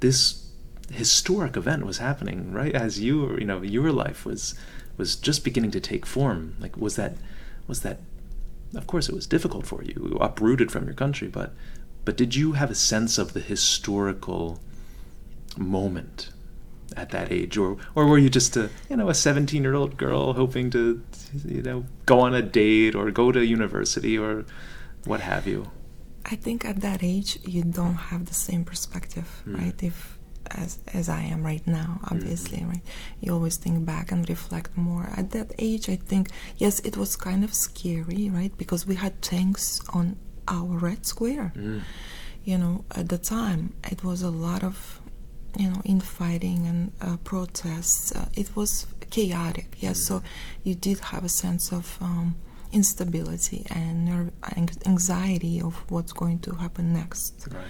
this 0.00 0.45
historic 0.90 1.56
event 1.56 1.84
was 1.84 1.98
happening 1.98 2.52
right 2.52 2.74
as 2.74 3.00
you 3.00 3.36
you 3.38 3.44
know 3.44 3.60
your 3.62 3.90
life 3.90 4.24
was 4.24 4.54
was 4.96 5.16
just 5.16 5.44
beginning 5.44 5.70
to 5.72 5.80
take 5.80 6.06
form. 6.06 6.54
Like 6.60 6.76
was 6.76 6.96
that 6.96 7.16
was 7.66 7.80
that 7.82 7.98
of 8.74 8.86
course 8.86 9.08
it 9.08 9.14
was 9.14 9.26
difficult 9.26 9.66
for 9.66 9.82
you, 9.82 10.16
uprooted 10.20 10.70
from 10.72 10.84
your 10.84 10.94
country, 10.94 11.28
but 11.28 11.54
but 12.04 12.16
did 12.16 12.34
you 12.34 12.52
have 12.52 12.70
a 12.70 12.74
sense 12.74 13.18
of 13.18 13.32
the 13.32 13.40
historical 13.40 14.60
moment 15.56 16.30
at 16.96 17.10
that 17.10 17.32
age, 17.32 17.56
or 17.56 17.76
or 17.94 18.06
were 18.06 18.18
you 18.18 18.30
just 18.30 18.56
a 18.56 18.70
you 18.88 18.96
know 18.96 19.08
a 19.08 19.14
17 19.14 19.62
year 19.62 19.74
old 19.74 19.96
girl 19.96 20.32
hoping 20.34 20.70
to 20.70 21.02
you 21.44 21.62
know 21.62 21.84
go 22.06 22.20
on 22.20 22.34
a 22.34 22.42
date 22.42 22.94
or 22.94 23.10
go 23.10 23.32
to 23.32 23.44
university 23.44 24.16
or 24.16 24.44
what 25.04 25.20
have 25.20 25.46
you? 25.46 25.70
I 26.24 26.34
think 26.36 26.64
at 26.64 26.80
that 26.80 27.02
age 27.04 27.38
you 27.46 27.62
don't 27.62 27.94
have 28.10 28.26
the 28.26 28.34
same 28.34 28.64
perspective, 28.64 29.42
Mm. 29.46 29.58
right? 29.58 29.82
If 29.82 30.15
as 30.50 30.78
as 30.94 31.08
I 31.08 31.22
am 31.22 31.42
right 31.44 31.66
now, 31.66 32.00
obviously, 32.10 32.58
Mm-hmm. 32.58 32.70
right? 32.70 32.82
You 33.20 33.32
always 33.32 33.56
think 33.56 33.84
back 33.84 34.12
and 34.12 34.28
reflect 34.28 34.76
more. 34.76 35.08
At 35.16 35.30
that 35.30 35.52
age, 35.58 35.88
I 35.88 35.96
think 35.96 36.30
yes, 36.56 36.80
it 36.80 36.96
was 36.96 37.16
kind 37.16 37.44
of 37.44 37.52
scary, 37.54 38.30
right? 38.30 38.56
Because 38.56 38.86
we 38.86 38.94
had 38.96 39.20
tanks 39.22 39.80
on 39.92 40.16
our 40.48 40.78
red 40.78 41.06
square. 41.06 41.52
Mm. 41.56 41.82
You 42.44 42.58
know, 42.58 42.84
at 42.94 43.08
the 43.08 43.18
time, 43.18 43.74
it 43.90 44.04
was 44.04 44.22
a 44.22 44.30
lot 44.30 44.62
of 44.62 45.00
you 45.58 45.68
know 45.70 45.80
infighting 45.84 46.66
and 46.66 46.92
uh, 47.00 47.16
protests. 47.24 48.12
Uh, 48.14 48.28
it 48.34 48.54
was 48.56 48.86
chaotic, 49.10 49.76
yes. 49.80 49.98
So 49.98 50.22
you 50.62 50.74
did 50.74 50.98
have 51.00 51.24
a 51.24 51.28
sense 51.28 51.72
of. 51.72 51.98
Um, 52.00 52.36
instability 52.72 53.64
and 53.70 54.32
anxiety 54.86 55.62
of 55.62 55.74
what's 55.90 56.12
going 56.12 56.38
to 56.40 56.50
happen 56.56 56.92
next. 56.92 57.46
Right. 57.50 57.64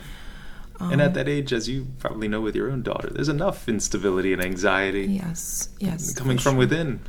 Um, 0.78 0.92
and 0.92 1.00
at 1.00 1.14
that 1.14 1.28
age, 1.28 1.52
as 1.52 1.68
you 1.68 1.86
probably 1.98 2.28
know 2.28 2.40
with 2.42 2.54
your 2.54 2.70
own 2.70 2.82
daughter, 2.82 3.08
there's 3.10 3.28
enough 3.30 3.68
instability 3.68 4.32
and 4.34 4.42
anxiety 4.42 5.04
yes, 5.06 5.70
yes, 5.80 6.12
coming 6.12 6.38
from 6.38 6.52
sure. 6.54 6.58
within. 6.58 7.00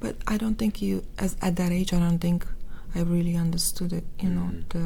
But 0.00 0.16
I 0.26 0.36
don't 0.38 0.56
think 0.56 0.80
you, 0.82 1.04
as 1.18 1.36
at 1.42 1.56
that 1.56 1.70
age, 1.70 1.92
I 1.92 1.98
don't 2.00 2.18
think 2.18 2.46
I 2.94 3.00
really 3.02 3.36
understood 3.36 3.92
it. 3.92 4.04
You 4.20 4.30
know 4.30 4.50
Mhm. 4.52 4.68
the 4.70 4.84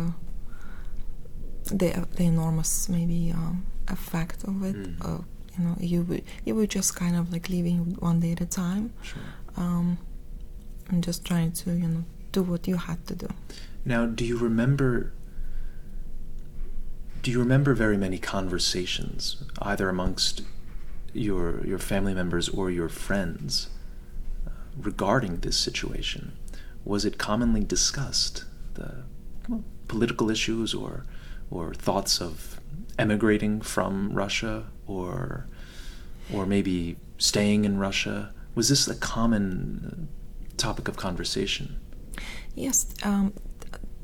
the 1.76 2.06
the 2.16 2.24
enormous 2.24 2.88
maybe 2.88 3.32
um, 3.32 3.64
effect 3.88 4.44
of 4.44 4.62
it. 4.62 4.76
Uh, 5.00 5.18
you 5.58 5.64
know, 5.64 5.76
you 5.80 6.02
would 6.02 6.22
you 6.44 6.54
were 6.54 6.66
just 6.66 6.94
kind 6.96 7.16
of 7.16 7.32
like 7.32 7.48
living 7.48 7.96
one 8.00 8.20
day 8.20 8.32
at 8.32 8.40
a 8.40 8.46
time, 8.46 8.92
Sure. 9.02 9.22
um, 9.56 9.98
and 10.88 11.02
just 11.02 11.24
trying 11.24 11.52
to 11.52 11.70
you 11.72 11.88
know 11.88 12.04
do 12.32 12.42
what 12.42 12.68
you 12.68 12.76
had 12.76 13.04
to 13.06 13.14
do. 13.14 13.28
Now, 13.84 14.06
do 14.06 14.24
you 14.24 14.36
remember? 14.38 15.12
Do 17.26 17.32
you 17.32 17.40
remember 17.40 17.74
very 17.74 17.96
many 17.96 18.18
conversations, 18.18 19.42
either 19.60 19.88
amongst 19.88 20.42
your 21.12 21.66
your 21.66 21.80
family 21.80 22.14
members 22.14 22.48
or 22.48 22.70
your 22.70 22.88
friends, 22.88 23.68
uh, 24.46 24.50
regarding 24.80 25.38
this 25.38 25.56
situation? 25.56 26.38
Was 26.84 27.04
it 27.04 27.18
commonly 27.18 27.64
discussed 27.64 28.44
the 28.74 29.02
well, 29.48 29.64
political 29.88 30.30
issues 30.30 30.72
or 30.72 31.04
or 31.50 31.74
thoughts 31.74 32.20
of 32.20 32.60
emigrating 32.96 33.60
from 33.60 34.12
Russia 34.12 34.66
or 34.86 35.48
or 36.32 36.46
maybe 36.46 36.96
staying 37.18 37.64
in 37.64 37.76
Russia? 37.76 38.32
Was 38.54 38.68
this 38.68 38.86
a 38.86 38.94
common 38.94 39.48
uh, 39.50 40.54
topic 40.56 40.86
of 40.86 40.96
conversation? 40.96 41.80
Yes, 42.54 42.86
um, 43.02 43.32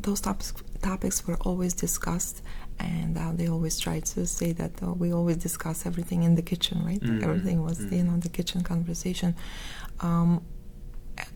those 0.00 0.20
topics 0.20 0.52
topics 0.82 1.24
were 1.24 1.38
always 1.42 1.72
discussed, 1.72 2.42
and 2.82 3.16
uh, 3.16 3.32
they 3.38 3.48
always 3.48 3.76
try 3.78 4.00
to 4.12 4.26
say 4.26 4.50
that 4.60 4.74
uh, 4.82 4.92
we 5.02 5.08
always 5.18 5.38
discuss 5.48 5.78
everything 5.90 6.20
in 6.28 6.32
the 6.38 6.42
kitchen, 6.52 6.76
right? 6.90 7.00
Mhm, 7.00 7.22
Everything 7.28 7.58
was, 7.68 7.78
you 7.80 7.86
mhm. 8.02 8.04
know, 8.06 8.16
the 8.26 8.28
kitchen 8.38 8.60
conversation. 8.62 9.30
Um, 10.00 10.30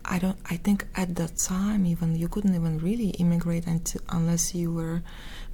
I 0.05 0.19
don't. 0.19 0.39
I 0.55 0.57
think 0.67 0.87
at 1.03 1.15
that 1.21 1.37
time, 1.37 1.83
even 1.87 2.09
you 2.17 2.29
couldn't 2.29 2.55
even 2.61 2.79
really 2.79 3.11
immigrate 3.25 3.67
until 3.67 4.01
unless 4.09 4.55
you 4.55 4.69
were 4.73 5.03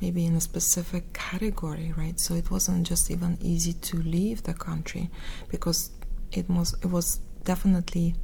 maybe 0.00 0.24
in 0.24 0.34
a 0.36 0.40
specific 0.40 1.12
category, 1.12 1.92
right? 2.02 2.18
So 2.20 2.34
it 2.34 2.50
wasn't 2.50 2.86
just 2.86 3.10
even 3.10 3.36
easy 3.42 3.72
to 3.88 3.96
leave 4.16 4.38
the 4.44 4.54
country 4.68 5.04
because 5.48 5.90
it 6.32 6.46
was 6.48 6.74
it 6.84 6.90
was 6.96 7.18
definitely 7.44 8.14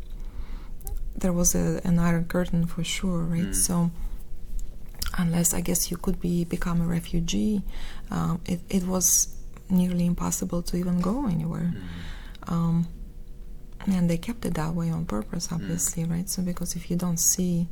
there 1.16 1.32
was 1.32 1.54
a, 1.54 1.80
an 1.84 1.98
iron 1.98 2.24
curtain 2.26 2.66
for 2.66 2.84
sure, 2.84 3.20
right? 3.36 3.48
Mm. 3.50 3.54
So 3.54 3.90
unless 5.18 5.52
I 5.54 5.60
guess 5.60 5.90
you 5.90 5.96
could 5.96 6.20
be 6.20 6.44
become 6.44 6.80
a 6.80 6.86
refugee, 6.86 7.62
um, 8.10 8.40
it 8.46 8.60
it 8.70 8.84
was 8.84 9.34
nearly 9.68 10.06
impossible 10.06 10.62
to 10.62 10.76
even 10.76 11.00
go 11.00 11.26
anywhere. 11.26 11.74
Um, 12.46 12.86
and 13.86 14.08
they 14.08 14.16
kept 14.18 14.44
it 14.46 14.54
that 14.54 14.74
way 14.74 14.90
on 14.90 15.04
purpose, 15.06 15.48
obviously, 15.52 16.04
right? 16.04 16.28
So 16.28 16.42
because 16.42 16.74
if 16.76 16.90
you 16.90 16.96
don't 16.96 17.18
see 17.20 17.68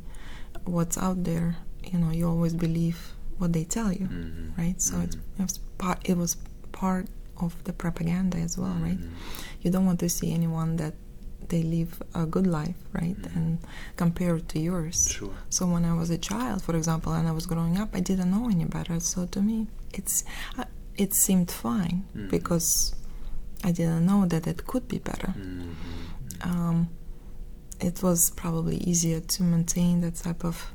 what's 0.65 0.97
out 0.97 1.23
there, 1.23 1.57
you 1.83 1.97
know, 1.99 2.11
you 2.11 2.27
always 2.27 2.53
believe 2.53 3.13
what 3.39 3.53
they 3.53 3.63
tell 3.63 3.91
you, 3.91 4.07
Mhm. 4.07 4.57
right? 4.57 4.81
So 4.81 4.99
it's, 5.01 5.15
Mhm. 5.15 5.21
it's 5.43 5.57
part. 5.77 5.99
It 6.05 6.17
was 6.17 6.37
part 6.71 7.07
of 7.37 7.55
the 7.65 7.73
propaganda 7.73 8.37
as 8.37 8.57
well, 8.57 8.75
right? 8.81 8.99
Mhm. 8.99 9.09
You 9.61 9.71
don't 9.71 9.85
want 9.85 9.99
to 9.99 10.09
see 10.09 10.31
anyone 10.33 10.77
that 10.77 10.93
they 11.49 11.63
live 11.63 12.01
a 12.13 12.25
good 12.25 12.47
life, 12.47 12.75
right? 12.93 13.19
Mhm. 13.21 13.35
And 13.35 13.57
compared 13.95 14.47
to 14.49 14.59
yours. 14.59 15.07
Sure. 15.09 15.33
So 15.49 15.65
when 15.65 15.85
I 15.85 15.93
was 15.93 16.09
a 16.09 16.17
child, 16.17 16.61
for 16.61 16.75
example, 16.75 17.13
and 17.13 17.27
I 17.27 17.31
was 17.31 17.45
growing 17.45 17.77
up, 17.77 17.89
I 17.93 17.99
didn't 18.01 18.31
know 18.31 18.49
any 18.49 18.65
better. 18.65 18.99
So 18.99 19.25
to 19.27 19.41
me, 19.41 19.67
it's 19.93 20.23
uh, 20.57 20.65
it 20.95 21.13
seemed 21.13 21.49
fine 21.51 22.05
Mhm. 22.15 22.29
because 22.29 22.93
I 23.63 23.71
didn't 23.71 24.05
know 24.05 24.25
that 24.27 24.47
it 24.47 24.65
could 24.67 24.87
be 24.87 24.99
better. 24.99 25.33
Mhm. 25.37 25.73
Um, 26.41 26.89
it 27.79 28.01
was 28.03 28.29
probably 28.31 28.77
easier 28.77 29.19
to 29.19 29.43
maintain 29.43 30.01
that 30.01 30.15
type 30.15 30.43
of, 30.43 30.71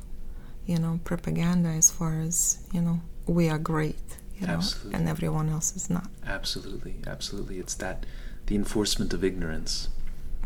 you 0.66 0.78
know, 0.78 1.00
propaganda 1.04 1.68
as 1.70 1.90
far 1.90 2.20
as 2.20 2.58
you 2.72 2.80
know 2.80 3.00
we 3.26 3.48
are 3.48 3.58
great, 3.58 4.02
you 4.38 4.46
know, 4.46 4.54
Absolutely. 4.54 4.94
and 4.94 5.08
everyone 5.08 5.48
else 5.48 5.74
is 5.76 5.88
not. 5.90 6.08
Absolutely, 6.26 6.96
absolutely. 7.06 7.58
It's 7.58 7.74
that 7.76 8.04
the 8.46 8.56
enforcement 8.56 9.12
of 9.14 9.22
ignorance, 9.24 9.88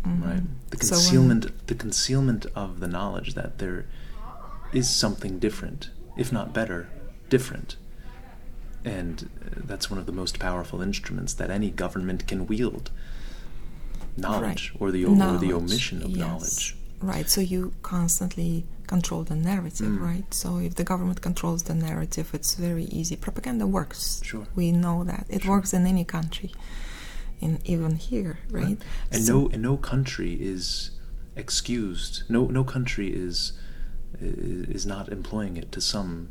Mhm. 0.06 0.24
right? 0.24 0.42
The 0.70 0.84
So 0.84 0.94
when- 0.94 1.02
concealment, 1.02 1.66
the 1.66 1.74
concealment 1.74 2.46
of 2.54 2.80
the 2.80 2.88
knowledge 2.88 3.34
that 3.34 3.58
there 3.58 3.86
is 4.72 4.88
something 4.88 5.38
different, 5.38 5.90
if 6.16 6.32
not 6.32 6.52
better, 6.54 6.88
different. 7.28 7.76
And 8.84 9.28
uh, 9.44 9.60
that's 9.66 9.90
one 9.90 9.98
of 9.98 10.06
the 10.06 10.12
most 10.12 10.38
powerful 10.38 10.80
instruments 10.80 11.34
that 11.34 11.50
any 11.50 11.70
government 11.70 12.26
can 12.28 12.46
wield. 12.46 12.90
Knowledge, 14.16 14.72
Right. 14.72 14.80
or 14.80 14.90
the 14.92 15.04
o- 15.04 15.34
or 15.34 15.38
the 15.38 15.52
omission 15.52 16.02
of 16.02 16.10
yes. 16.10 16.18
knowledge. 16.18 16.76
Right, 17.02 17.28
so 17.28 17.40
you 17.42 17.74
constantly 17.82 18.64
control 18.86 19.22
the 19.24 19.34
narrative, 19.36 19.88
Mm. 19.88 20.00
right? 20.00 20.32
So 20.32 20.56
if 20.58 20.76
the 20.76 20.84
government 20.84 21.20
controls 21.20 21.64
the 21.64 21.74
narrative, 21.74 22.30
it's 22.32 22.54
very 22.54 22.84
easy. 22.84 23.16
Propaganda 23.16 23.66
works. 23.66 24.20
Sure. 24.24 24.46
We 24.54 24.72
know 24.72 25.04
that. 25.04 25.26
It 25.28 25.42
Sure. 25.42 25.50
works 25.56 25.74
in 25.74 25.86
any 25.86 26.04
country, 26.04 26.52
in 27.40 27.60
even 27.64 27.96
here, 27.96 28.38
right? 28.50 28.78
And 29.10 29.24
So- 29.24 29.40
no, 29.42 29.48
and 29.50 29.62
no 29.62 29.76
country 29.76 30.34
is 30.34 30.90
excused. 31.36 32.22
No, 32.28 32.46
no 32.46 32.64
country 32.64 33.08
is 33.12 33.52
is 34.20 34.86
not 34.86 35.10
employing 35.10 35.56
it 35.56 35.70
to 35.72 35.80
some 35.80 36.28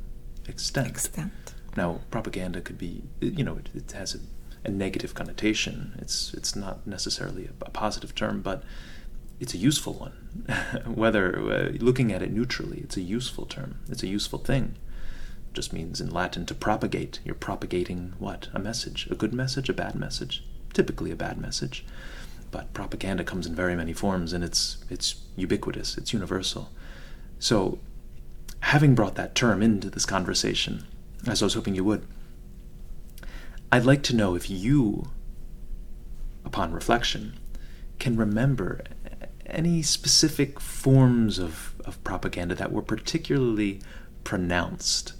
extent. 0.47 0.87
extent. 0.87 1.31
Now, 1.77 2.01
propaganda 2.09 2.61
could 2.61 2.77
be, 2.77 3.03
you 3.19 3.43
know, 3.43 3.57
it, 3.57 3.69
it 3.75 3.91
has 3.91 4.15
a, 4.15 4.19
a 4.67 4.71
negative 4.71 5.13
connotation. 5.13 5.93
It's 5.99 6.33
it's 6.33 6.55
not 6.55 6.87
necessarily 6.87 7.45
a, 7.47 7.65
a 7.65 7.69
positive 7.69 8.15
term, 8.15 8.41
but 8.41 8.63
it's 9.39 9.53
a 9.53 9.57
useful 9.57 9.93
one. 9.93 10.13
Whether 10.95 11.37
uh, 11.37 11.69
looking 11.79 12.11
at 12.11 12.21
it 12.23 12.31
neutrally, 12.31 12.79
it's 12.83 12.97
a 12.97 13.01
useful 13.01 13.45
term. 13.45 13.79
It's 13.89 14.03
a 14.03 14.07
useful 14.07 14.39
thing. 14.39 14.75
It 15.49 15.53
Just 15.53 15.73
means 15.73 16.01
in 16.01 16.09
Latin 16.09 16.45
to 16.47 16.55
propagate. 16.55 17.19
You're 17.25 17.35
propagating 17.35 18.13
what? 18.17 18.47
A 18.53 18.59
message. 18.59 19.07
A 19.11 19.15
good 19.15 19.33
message, 19.33 19.69
a 19.69 19.73
bad 19.73 19.93
message. 19.95 20.43
Typically 20.75 21.09
a 21.09 21.15
bad 21.15 21.41
message. 21.41 21.83
But 22.51 22.71
propaganda 22.73 23.23
comes 23.23 23.47
in 23.47 23.55
very 23.55 23.75
many 23.75 23.93
forms 23.93 24.31
and 24.31 24.43
it's 24.43 24.77
it's 24.91 25.15
ubiquitous, 25.35 25.97
it's 25.97 26.13
universal. 26.13 26.69
So 27.39 27.79
having 28.59 28.93
brought 28.93 29.15
that 29.15 29.33
term 29.33 29.63
into 29.63 29.89
this 29.89 30.05
conversation, 30.05 30.85
as 31.27 31.41
I 31.41 31.45
was 31.45 31.55
hoping 31.55 31.73
you 31.73 31.83
would, 31.83 32.05
I'd 33.71 33.85
like 33.85 34.03
to 34.03 34.15
know 34.15 34.35
if 34.35 34.49
you, 34.49 35.09
upon 36.45 36.71
reflection, 36.71 37.33
can 37.99 38.15
remember 38.15 38.81
any 39.45 39.81
specific 39.81 40.59
forms 40.59 41.39
of, 41.39 41.75
of 41.85 42.03
propaganda 42.03 42.55
that 42.55 42.71
were 42.71 42.81
particularly 42.81 43.81
pronounced 44.23 45.13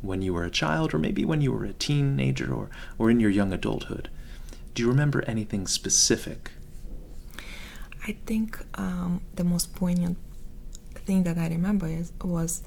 when 0.00 0.22
you 0.22 0.32
were 0.34 0.44
a 0.44 0.50
child, 0.50 0.94
or 0.94 0.98
maybe 0.98 1.24
when 1.24 1.40
you 1.40 1.52
were 1.52 1.64
a 1.64 1.72
teenager, 1.72 2.52
or, 2.52 2.70
or 2.98 3.10
in 3.10 3.18
your 3.20 3.30
young 3.30 3.52
adulthood. 3.52 4.08
Do 4.78 4.84
you 4.84 4.90
remember 4.90 5.24
anything 5.26 5.66
specific? 5.66 6.52
I 8.06 8.12
think 8.26 8.64
um, 8.74 9.22
the 9.34 9.42
most 9.42 9.74
poignant 9.74 10.18
thing 11.04 11.24
that 11.24 11.36
I 11.36 11.48
remember 11.48 11.88
is, 11.88 12.12
was 12.22 12.62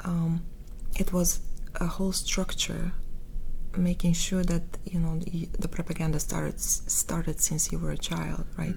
um, 0.00 0.44
it 1.00 1.14
was 1.14 1.40
a 1.76 1.86
whole 1.86 2.12
structure 2.12 2.92
making 3.74 4.12
sure 4.12 4.44
that 4.44 4.64
you 4.84 5.00
know 5.00 5.18
the, 5.20 5.48
the 5.58 5.66
propaganda 5.66 6.20
started 6.20 6.60
started 6.60 7.40
since 7.40 7.72
you 7.72 7.78
were 7.78 7.92
a 7.92 7.96
child, 7.96 8.44
right? 8.58 8.76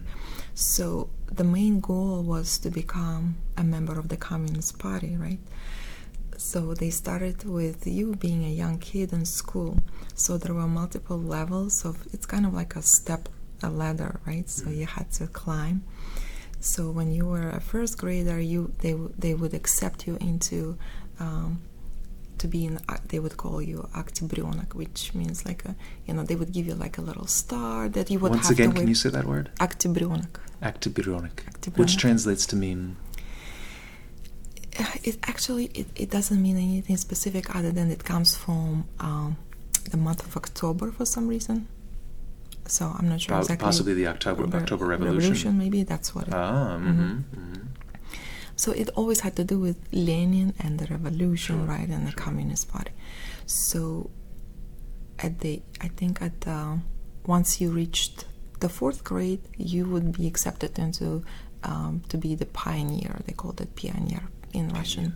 So 0.53 1.09
the 1.29 1.43
main 1.43 1.81
goal 1.81 2.23
was 2.23 2.59
to 2.59 2.69
become 2.69 3.35
a 3.57 3.63
member 3.65 3.99
of 3.99 4.07
the 4.07 4.15
Communist 4.15 4.79
Party, 4.79 5.17
right? 5.17 5.39
So 6.37 6.73
they 6.73 6.89
started 6.91 7.43
with 7.45 7.87
you 7.87 8.15
being 8.15 8.45
a 8.45 8.49
young 8.49 8.77
kid 8.79 9.11
in 9.11 9.25
school. 9.25 9.77
So 10.15 10.37
there 10.37 10.53
were 10.53 10.67
multiple 10.67 11.17
levels 11.19 11.83
of 11.85 11.97
it's 12.13 12.25
kind 12.25 12.45
of 12.45 12.53
like 12.53 12.75
a 12.75 12.81
step 12.81 13.29
a 13.63 13.69
ladder, 13.69 14.19
right? 14.25 14.47
So 14.47 14.69
you 14.69 14.85
had 14.85 15.11
to 15.13 15.25
climb. 15.27 15.83
So 16.59 16.91
when 16.91 17.11
you 17.11 17.25
were 17.25 17.49
a 17.49 17.59
first 17.59 17.97
grader, 17.97 18.39
you 18.39 18.71
they 18.81 18.93
they 19.17 19.33
would 19.33 19.53
accept 19.53 20.07
you 20.07 20.17
into 20.21 20.77
um, 21.19 21.61
to 22.37 22.47
be 22.47 22.65
in. 22.65 22.77
uh, 22.87 22.97
They 23.07 23.19
would 23.19 23.37
call 23.37 23.61
you 23.61 23.89
aktibrionak, 23.93 24.75
which 24.75 25.13
means 25.15 25.43
like 25.45 25.65
a 25.65 25.75
you 26.05 26.13
know 26.13 26.23
they 26.23 26.35
would 26.35 26.51
give 26.51 26.67
you 26.67 26.75
like 26.75 26.97
a 26.99 27.01
little 27.01 27.27
star 27.27 27.89
that 27.89 28.09
you 28.11 28.19
would 28.19 28.31
Once 28.31 28.49
have 28.49 28.59
again, 28.59 28.73
can 28.73 28.87
you 28.87 28.95
say 28.95 29.09
that 29.09 29.25
word? 29.25 29.49
Aktibrionak. 29.59 30.33
Actibronic. 30.61 31.77
which 31.77 31.97
translates 31.97 32.45
to 32.47 32.55
mean 32.55 32.95
It 35.03 35.17
actually 35.23 35.65
it, 35.73 35.87
it 35.95 36.09
doesn't 36.09 36.41
mean 36.41 36.57
anything 36.57 36.97
specific 36.97 37.55
other 37.55 37.71
than 37.71 37.89
it 37.91 38.03
comes 38.03 38.35
from 38.35 38.85
um, 38.99 39.37
the 39.89 39.97
month 39.97 40.21
of 40.25 40.35
October 40.37 40.91
for 40.91 41.05
some 41.05 41.27
reason. 41.27 41.67
So 42.67 42.93
I'm 42.97 43.07
not 43.09 43.21
sure 43.21 43.35
po- 43.35 43.39
exactly. 43.41 43.65
possibly 43.65 43.93
the 43.93 44.07
October 44.07 44.43
Re- 44.43 44.59
October 44.59 44.85
Revolution. 44.85 45.57
maybe 45.57 45.83
that's 45.83 46.13
what. 46.13 46.27
It, 46.27 46.33
Ah, 46.33 46.77
mm-hmm, 46.79 47.01
mm-hmm. 47.01 47.53
So 48.55 48.71
it 48.71 48.89
always 48.95 49.19
had 49.21 49.35
to 49.37 49.43
do 49.43 49.59
with 49.59 49.77
Lenin 49.91 50.53
and 50.59 50.79
the 50.79 50.87
revolution, 50.87 51.57
Sure, 51.59 51.65
right, 51.65 51.87
and 51.87 52.05
the 52.07 52.11
sure. 52.11 52.19
Communist 52.25 52.69
Party. 52.69 52.91
So 53.45 54.09
at 55.19 55.39
the, 55.39 55.61
I 55.79 55.89
think 55.89 56.21
at 56.21 56.41
the, 56.41 56.79
once 57.25 57.61
you 57.61 57.69
reached 57.69 58.25
the 58.59 58.67
fourth 58.69 59.03
grade, 59.03 59.41
you 59.57 59.85
would 59.85 60.17
be 60.17 60.25
accepted 60.27 60.77
into 60.79 61.23
um, 61.63 62.01
to 62.09 62.17
be 62.17 62.33
the 62.35 62.47
pioneer. 62.47 63.21
They 63.25 63.33
called 63.33 63.61
it 63.61 63.75
pioneer 63.75 64.23
in 64.57 64.65
Russian. 64.79 65.07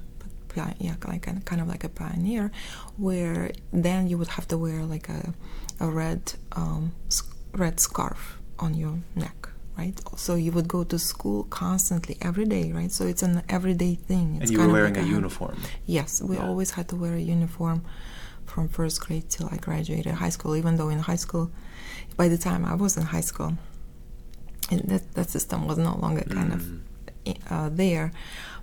Yeah, 0.85 0.95
like 1.13 1.27
a, 1.31 1.33
kind 1.49 1.61
of 1.63 1.67
like 1.73 1.85
a 1.85 1.89
pioneer, 2.03 2.51
where 2.97 3.51
then 3.85 4.01
you 4.09 4.17
would 4.19 4.27
have 4.37 4.47
to 4.49 4.57
wear 4.57 4.79
like 4.95 5.07
a, 5.19 5.33
a 5.79 5.87
red 6.01 6.21
um, 6.61 6.91
red 7.63 7.79
scarf 7.79 8.19
on 8.59 8.71
your 8.81 8.95
neck, 9.15 9.39
right? 9.77 9.97
So 10.17 10.31
you 10.35 10.51
would 10.51 10.67
go 10.67 10.83
to 10.83 10.97
school 10.99 11.39
constantly 11.63 12.15
every 12.29 12.43
day, 12.55 12.65
right? 12.79 12.91
So 12.91 13.03
it's 13.11 13.23
an 13.23 13.35
everyday 13.57 13.95
thing. 14.09 14.27
It's 14.35 14.41
And 14.41 14.49
you 14.51 14.57
kind 14.57 14.71
were 14.71 14.77
of 14.79 14.81
wearing 14.81 14.95
like 14.95 15.03
a 15.03 15.07
ha- 15.07 15.17
uniform. 15.19 15.57
Yes, 15.97 16.21
we 16.21 16.35
Yeah. 16.35 16.47
always 16.47 16.71
had 16.77 16.85
to 16.89 16.95
wear 16.97 17.13
a 17.15 17.25
uniform 17.37 17.79
from 18.45 18.67
first 18.67 18.97
grade 19.07 19.29
till 19.29 19.47
I 19.55 19.57
graduated 19.67 20.13
high 20.23 20.33
school. 20.37 20.53
Even 20.61 20.75
though 20.75 20.89
in 20.89 20.99
high 20.99 21.21
school, 21.25 21.45
by 22.17 22.27
the 22.27 22.37
time 22.47 22.61
I 22.65 22.75
was 22.75 22.97
in 22.97 23.05
high 23.15 23.23
school, 23.31 23.51
and 24.71 24.81
that 24.91 25.03
that 25.17 25.29
system 25.29 25.59
was 25.69 25.77
no 25.77 25.93
longer 26.03 26.25
kind 26.37 26.51
Mm. 26.51 26.57
of 26.59 26.63
uh, 27.53 27.69
there, 27.83 28.11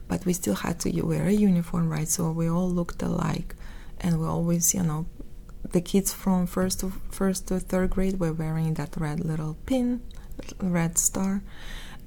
but 0.08 0.24
we 0.24 0.32
still 0.32 0.54
had 0.54 0.80
to 0.80 1.02
wear 1.02 1.26
a 1.26 1.32
uniform, 1.32 1.88
right? 1.88 2.08
So 2.08 2.30
we 2.32 2.48
all 2.48 2.68
looked 2.68 3.02
alike, 3.02 3.54
and 4.00 4.20
we 4.20 4.26
always, 4.26 4.74
you 4.74 4.82
know, 4.82 5.06
the 5.72 5.80
kids 5.80 6.12
from 6.12 6.46
first 6.46 6.80
to 6.80 6.92
first 7.10 7.48
to 7.48 7.60
third 7.60 7.90
grade 7.90 8.18
were 8.18 8.32
wearing 8.32 8.74
that 8.74 8.96
red 8.96 9.20
little 9.20 9.56
pin, 9.66 10.00
red 10.60 10.96
star, 10.98 11.42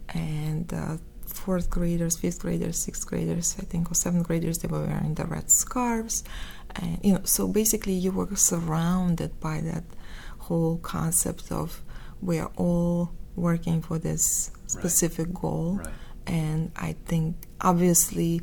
and 0.09 0.73
uh, 0.73 0.97
fourth 1.27 1.69
graders, 1.69 2.17
fifth 2.17 2.39
graders, 2.39 2.77
sixth 2.77 3.05
graders, 3.05 3.55
I 3.59 3.63
think, 3.63 3.91
or 3.91 3.95
seventh 3.95 4.27
graders, 4.27 4.59
they 4.59 4.67
were 4.67 4.85
wearing 4.85 5.13
the 5.13 5.25
red 5.25 5.51
scarves, 5.51 6.23
and 6.75 6.99
you 7.03 7.13
know, 7.13 7.21
so 7.23 7.47
basically 7.47 7.93
you 7.93 8.11
were 8.11 8.35
surrounded 8.35 9.39
by 9.39 9.61
that 9.61 9.83
whole 10.39 10.77
concept 10.79 11.51
of 11.51 11.83
we're 12.21 12.49
all 12.57 13.11
working 13.35 13.81
for 13.81 13.97
this 13.97 14.51
specific 14.67 15.33
goal 15.33 15.75
Right. 15.75 15.93
And 16.31 16.71
I 16.77 16.95
think 17.05 17.35
obviously 17.59 18.41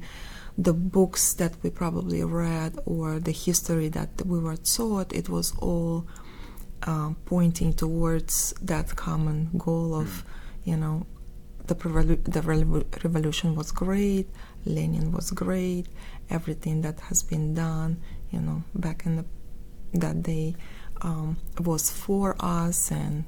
the 0.58 0.74
books 0.74 1.34
that 1.34 1.54
we 1.62 1.70
probably 1.70 2.22
read 2.22 2.78
or 2.84 3.18
the 3.18 3.32
history 3.32 3.88
that 3.88 4.10
we 4.26 4.38
were 4.38 4.56
taught, 4.56 5.12
it 5.14 5.28
was 5.28 5.56
all 5.58 6.06
um, 6.82 7.16
pointing 7.24 7.72
towards 7.72 8.52
that 8.60 8.94
common 8.94 9.50
goal 9.56 9.94
of, 9.94 10.24
you 10.64 10.76
know, 10.76 11.06
the 11.66 11.74
the 11.74 12.40
revol- 12.40 13.04
revolution 13.04 13.54
was 13.54 13.72
great, 13.72 14.28
Lenin 14.66 15.12
was 15.12 15.30
great, 15.30 15.86
everything 16.28 16.82
that 16.82 17.00
has 17.00 17.22
been 17.22 17.54
done, 17.54 18.00
you 18.30 18.40
know, 18.40 18.62
back 18.74 19.06
in 19.06 19.16
the 19.16 19.24
that 19.94 20.22
day 20.22 20.54
um, 21.00 21.38
was 21.60 21.90
for 21.90 22.36
us, 22.40 22.90
and 22.90 23.24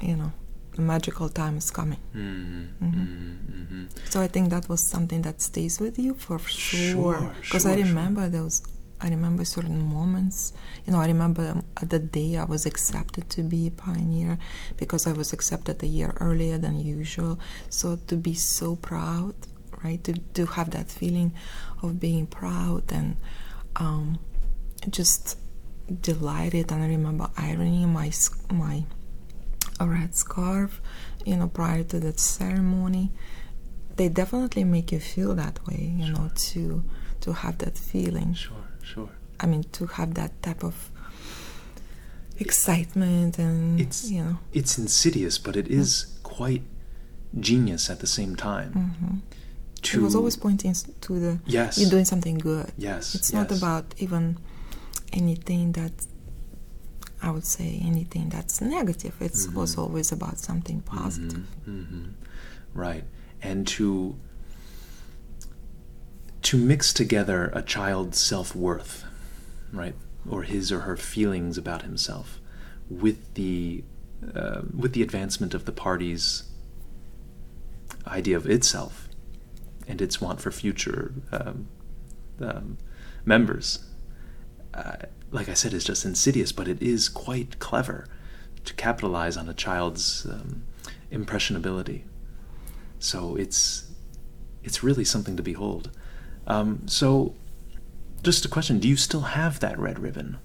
you 0.00 0.16
know, 0.16 0.32
magical 0.78 1.28
time 1.28 1.56
is 1.58 1.70
coming. 1.70 1.98
Mm-hmm, 2.14 2.84
Mhm. 2.84 2.94
mm-hmm, 2.94 3.62
mm-hmm. 3.62 3.84
So 4.10 4.20
I 4.20 4.28
think 4.28 4.50
that 4.50 4.68
was 4.68 4.80
something 4.80 5.22
that 5.22 5.40
stays 5.42 5.80
with 5.80 5.98
you 5.98 6.14
for 6.14 6.38
sure. 6.38 7.16
Sure, 7.18 7.34
Because 7.40 7.62
sure, 7.62 7.72
I 7.72 7.76
sure. 7.76 7.84
remember 7.84 8.28
those. 8.28 8.62
I 9.00 9.08
remember 9.10 9.44
certain 9.44 9.82
moments. 9.82 10.52
You 10.86 10.92
know, 10.92 11.00
I 11.00 11.06
remember 11.08 11.50
um, 11.50 11.64
the 11.88 11.98
day 11.98 12.36
I 12.36 12.44
was 12.44 12.66
accepted 12.66 13.28
to 13.30 13.42
be 13.42 13.66
a 13.66 13.70
pioneer 13.72 14.38
because 14.76 15.06
I 15.08 15.12
was 15.12 15.32
accepted 15.32 15.82
a 15.82 15.86
year 15.86 16.14
earlier 16.20 16.56
than 16.56 16.78
usual. 16.78 17.40
So 17.68 17.96
to 18.06 18.16
be 18.16 18.34
so 18.34 18.76
proud, 18.76 19.34
right? 19.82 20.02
To 20.04 20.12
to 20.38 20.46
have 20.56 20.70
that 20.70 20.88
feeling 20.88 21.32
of 21.82 21.98
being 21.98 22.26
proud 22.28 22.92
and 22.92 23.16
um, 23.76 24.18
just 24.88 25.36
delighted. 26.00 26.70
And 26.72 26.82
I 26.82 26.88
remember 26.88 27.28
ironing 27.36 27.92
my 27.92 28.12
my 28.52 28.84
a 29.82 29.86
red 29.86 30.14
scarf, 30.14 30.80
you 31.24 31.36
know, 31.36 31.48
prior 31.48 31.82
to 31.84 31.98
that 32.00 32.18
ceremony. 32.20 33.10
They 33.96 34.08
definitely 34.08 34.64
make 34.64 34.90
you 34.94 35.00
feel 35.00 35.34
that 35.34 35.56
way, 35.66 35.82
you 36.02 36.08
know, 36.12 36.30
to 36.50 36.62
to 37.24 37.32
have 37.42 37.58
that 37.58 37.76
feeling. 37.90 38.34
Sure, 38.34 38.66
sure. 38.92 39.10
I 39.42 39.46
mean, 39.46 39.64
to 39.78 39.86
have 39.98 40.14
that 40.14 40.32
type 40.42 40.62
of 40.64 40.74
excitement 42.38 43.38
and 43.38 43.80
It's- 43.80 44.10
you 44.10 44.22
know. 44.24 44.38
It's 44.52 44.78
insidious, 44.78 45.38
but 45.38 45.54
it 45.56 45.68
is 45.68 46.06
quite 46.22 46.62
genius 47.38 47.90
at 47.90 47.98
the 48.00 48.06
same 48.06 48.34
time. 48.36 48.72
hmm 48.72 49.16
To 49.82 49.98
It 49.98 50.02
was 50.02 50.14
always 50.14 50.36
pointing 50.36 50.74
to 51.06 51.12
the 51.24 51.32
yes, 51.46 51.76
you're 51.78 51.90
doing 51.90 52.04
something 52.04 52.38
good. 52.38 52.70
yes. 52.78 53.14
It's 53.16 53.32
not 53.32 53.50
about 53.50 53.84
even 53.98 54.38
anything 55.12 55.72
that 55.72 55.92
I 57.22 57.30
would 57.30 57.46
say 57.46 57.80
anything 57.82 58.28
that's 58.30 58.60
negative. 58.60 59.14
It 59.20 59.32
Mhm. 59.32 59.54
was 59.54 59.78
always 59.78 60.10
about 60.12 60.38
something 60.38 60.80
positive. 60.82 61.46
Mhm, 61.66 61.86
mhm. 61.86 62.12
Right, 62.74 63.04
and 63.40 63.66
to 63.68 64.16
to 66.42 66.58
mix 66.58 66.92
together 66.92 67.50
a 67.54 67.62
child's 67.62 68.18
self 68.18 68.54
worth, 68.56 69.04
right, 69.72 69.94
or 70.28 70.42
his 70.42 70.72
or 70.72 70.80
her 70.80 70.96
feelings 70.96 71.56
about 71.56 71.82
himself, 71.82 72.40
with 72.90 73.34
the 73.34 73.84
uh, 74.34 74.62
with 74.76 74.92
the 74.92 75.02
advancement 75.02 75.54
of 75.54 75.64
the 75.64 75.72
party's 75.72 76.44
idea 78.06 78.36
of 78.36 78.46
itself 78.46 79.08
and 79.88 80.00
its 80.00 80.20
want 80.20 80.40
for 80.40 80.50
future 80.50 81.12
um, 81.32 81.66
um, 82.40 82.78
members. 83.24 83.80
Uh, 84.74 84.94
like 85.32 85.48
I 85.48 85.54
said, 85.54 85.72
is 85.72 85.82
just 85.84 86.04
insidious, 86.04 86.52
but 86.52 86.68
it 86.68 86.80
is 86.80 87.08
quite 87.08 87.58
clever 87.58 88.06
to 88.64 88.74
capitalize 88.74 89.36
on 89.36 89.48
a 89.48 89.54
child's 89.54 90.24
um, 90.26 90.62
impressionability. 91.10 92.04
So 93.00 93.34
it's 93.34 93.90
it's 94.62 94.82
really 94.84 95.04
something 95.04 95.36
to 95.36 95.42
behold. 95.42 95.90
Um, 96.46 96.86
so, 96.86 97.34
just 98.22 98.44
a 98.44 98.48
question: 98.48 98.78
Do 98.78 98.88
you 98.88 98.96
still 98.96 99.22
have 99.22 99.58
that 99.60 99.78
red 99.78 99.98
ribbon, 99.98 100.38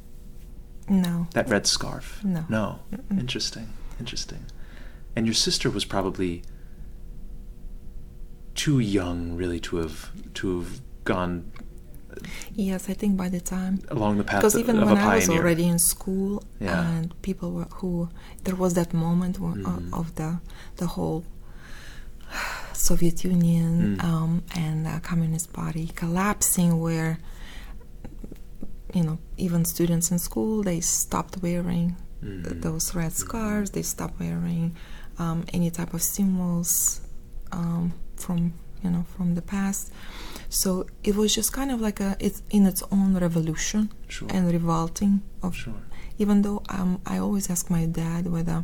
No. 0.89 1.27
that 1.33 1.47
red 1.49 1.67
scarf? 1.67 2.23
No. 2.23 2.45
No. 2.49 2.79
Mm-mm. 2.91 3.19
Interesting. 3.19 3.73
Interesting. 3.99 4.45
And 5.15 5.25
your 5.27 5.35
sister 5.35 5.69
was 5.69 5.85
probably 5.85 6.43
too 8.55 8.79
young, 8.79 9.35
really, 9.35 9.59
to 9.61 9.77
have 9.77 10.11
to 10.35 10.59
have 10.59 10.81
gone 11.03 11.51
Yes, 12.55 12.89
I 12.89 12.93
think 12.93 13.17
by 13.17 13.29
the 13.29 13.39
time 13.39 13.79
along 13.89 14.17
the 14.17 14.23
path 14.23 14.39
because 14.41 14.57
even 14.57 14.75
when 14.85 14.97
I 14.97 15.15
was 15.15 15.29
already 15.29 15.67
in 15.67 15.79
school 15.79 16.43
Yeah. 16.59 16.87
and 16.97 17.05
people 17.21 17.51
were 17.51 17.67
who 17.79 18.09
there 18.43 18.55
was 18.55 18.73
that 18.73 18.93
moment 18.93 19.39
Mhm. 19.39 19.93
of 19.93 20.15
the 20.15 20.39
the 20.77 20.87
whole 20.87 21.23
Soviet 22.73 23.23
Union 23.23 23.97
Mm. 23.97 24.03
um, 24.03 24.43
and 24.55 24.85
the 24.85 24.99
Communist 25.01 25.51
Party 25.53 25.87
collapsing, 25.95 26.79
where 26.79 27.17
you 28.93 29.03
know 29.03 29.17
even 29.37 29.65
students 29.65 30.11
in 30.11 30.19
school 30.19 30.63
they 30.63 30.79
stopped 30.81 31.37
wearing 31.41 31.95
th- 32.21 32.33
Mhm. 32.45 32.61
those 32.61 32.95
red 32.95 33.13
scarves, 33.13 33.71
they 33.71 33.81
stopped 33.83 34.19
wearing 34.19 34.75
um, 35.19 35.45
any 35.53 35.71
type 35.71 35.93
of 35.95 36.03
symbols 36.03 37.01
um, 37.51 37.93
from 38.15 38.53
you 38.83 38.89
know 38.91 39.03
from 39.15 39.33
the 39.35 39.41
past. 39.41 39.91
So 40.49 40.85
it 41.03 41.15
was 41.15 41.35
just 41.35 41.51
kind 41.53 41.71
of 41.71 41.81
like 41.81 41.99
a 41.99 42.15
it's 42.19 42.41
in 42.49 42.65
its 42.65 42.83
own 42.91 43.17
revolution 43.17 43.91
Sure. 44.07 44.29
and 44.31 44.51
revolting 44.51 45.21
of 45.43 45.55
sure. 45.55 45.81
even 46.17 46.41
though 46.41 46.61
um, 46.69 47.01
I 47.05 47.17
always 47.17 47.49
ask 47.49 47.69
my 47.69 47.85
dad 47.85 48.27
whether 48.31 48.63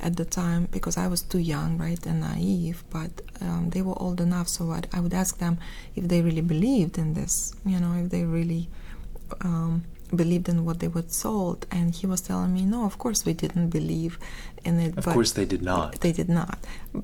at 0.00 0.16
the 0.16 0.24
time 0.24 0.68
because 0.72 0.96
I 0.96 1.06
was 1.06 1.22
too 1.22 1.38
young 1.38 1.78
right 1.78 2.04
and 2.06 2.20
naive 2.20 2.82
but 2.90 3.12
um, 3.40 3.70
they 3.70 3.80
were 3.80 3.94
old 4.02 4.20
enough 4.20 4.48
so 4.48 4.72
I'd, 4.72 4.88
I 4.92 4.98
would 5.00 5.14
ask 5.14 5.38
them 5.38 5.58
if 5.94 6.08
they 6.08 6.20
really 6.20 6.40
believed 6.42 6.98
in 6.98 7.14
this 7.14 7.54
you 7.64 7.78
know 7.78 7.94
if 8.02 8.10
they 8.10 8.24
really 8.24 8.68
um, 9.40 9.84
believed 10.14 10.48
in 10.48 10.64
what 10.64 10.80
they 10.80 10.88
were 10.88 11.02
told 11.02 11.66
and 11.70 11.94
he 11.94 12.06
was 12.06 12.20
telling 12.20 12.52
me 12.52 12.62
no 12.64 12.84
of 12.84 12.98
course 12.98 13.24
we 13.24 13.32
didn't 13.32 13.68
believe 13.70 14.18
in 14.64 14.80
it 14.80 14.98
Of 14.98 15.06
course, 15.06 15.32
they 15.32 15.44
did 15.46 15.62
not. 15.62 16.00
they 16.00 16.12
did 16.12 16.28
not 16.28 16.58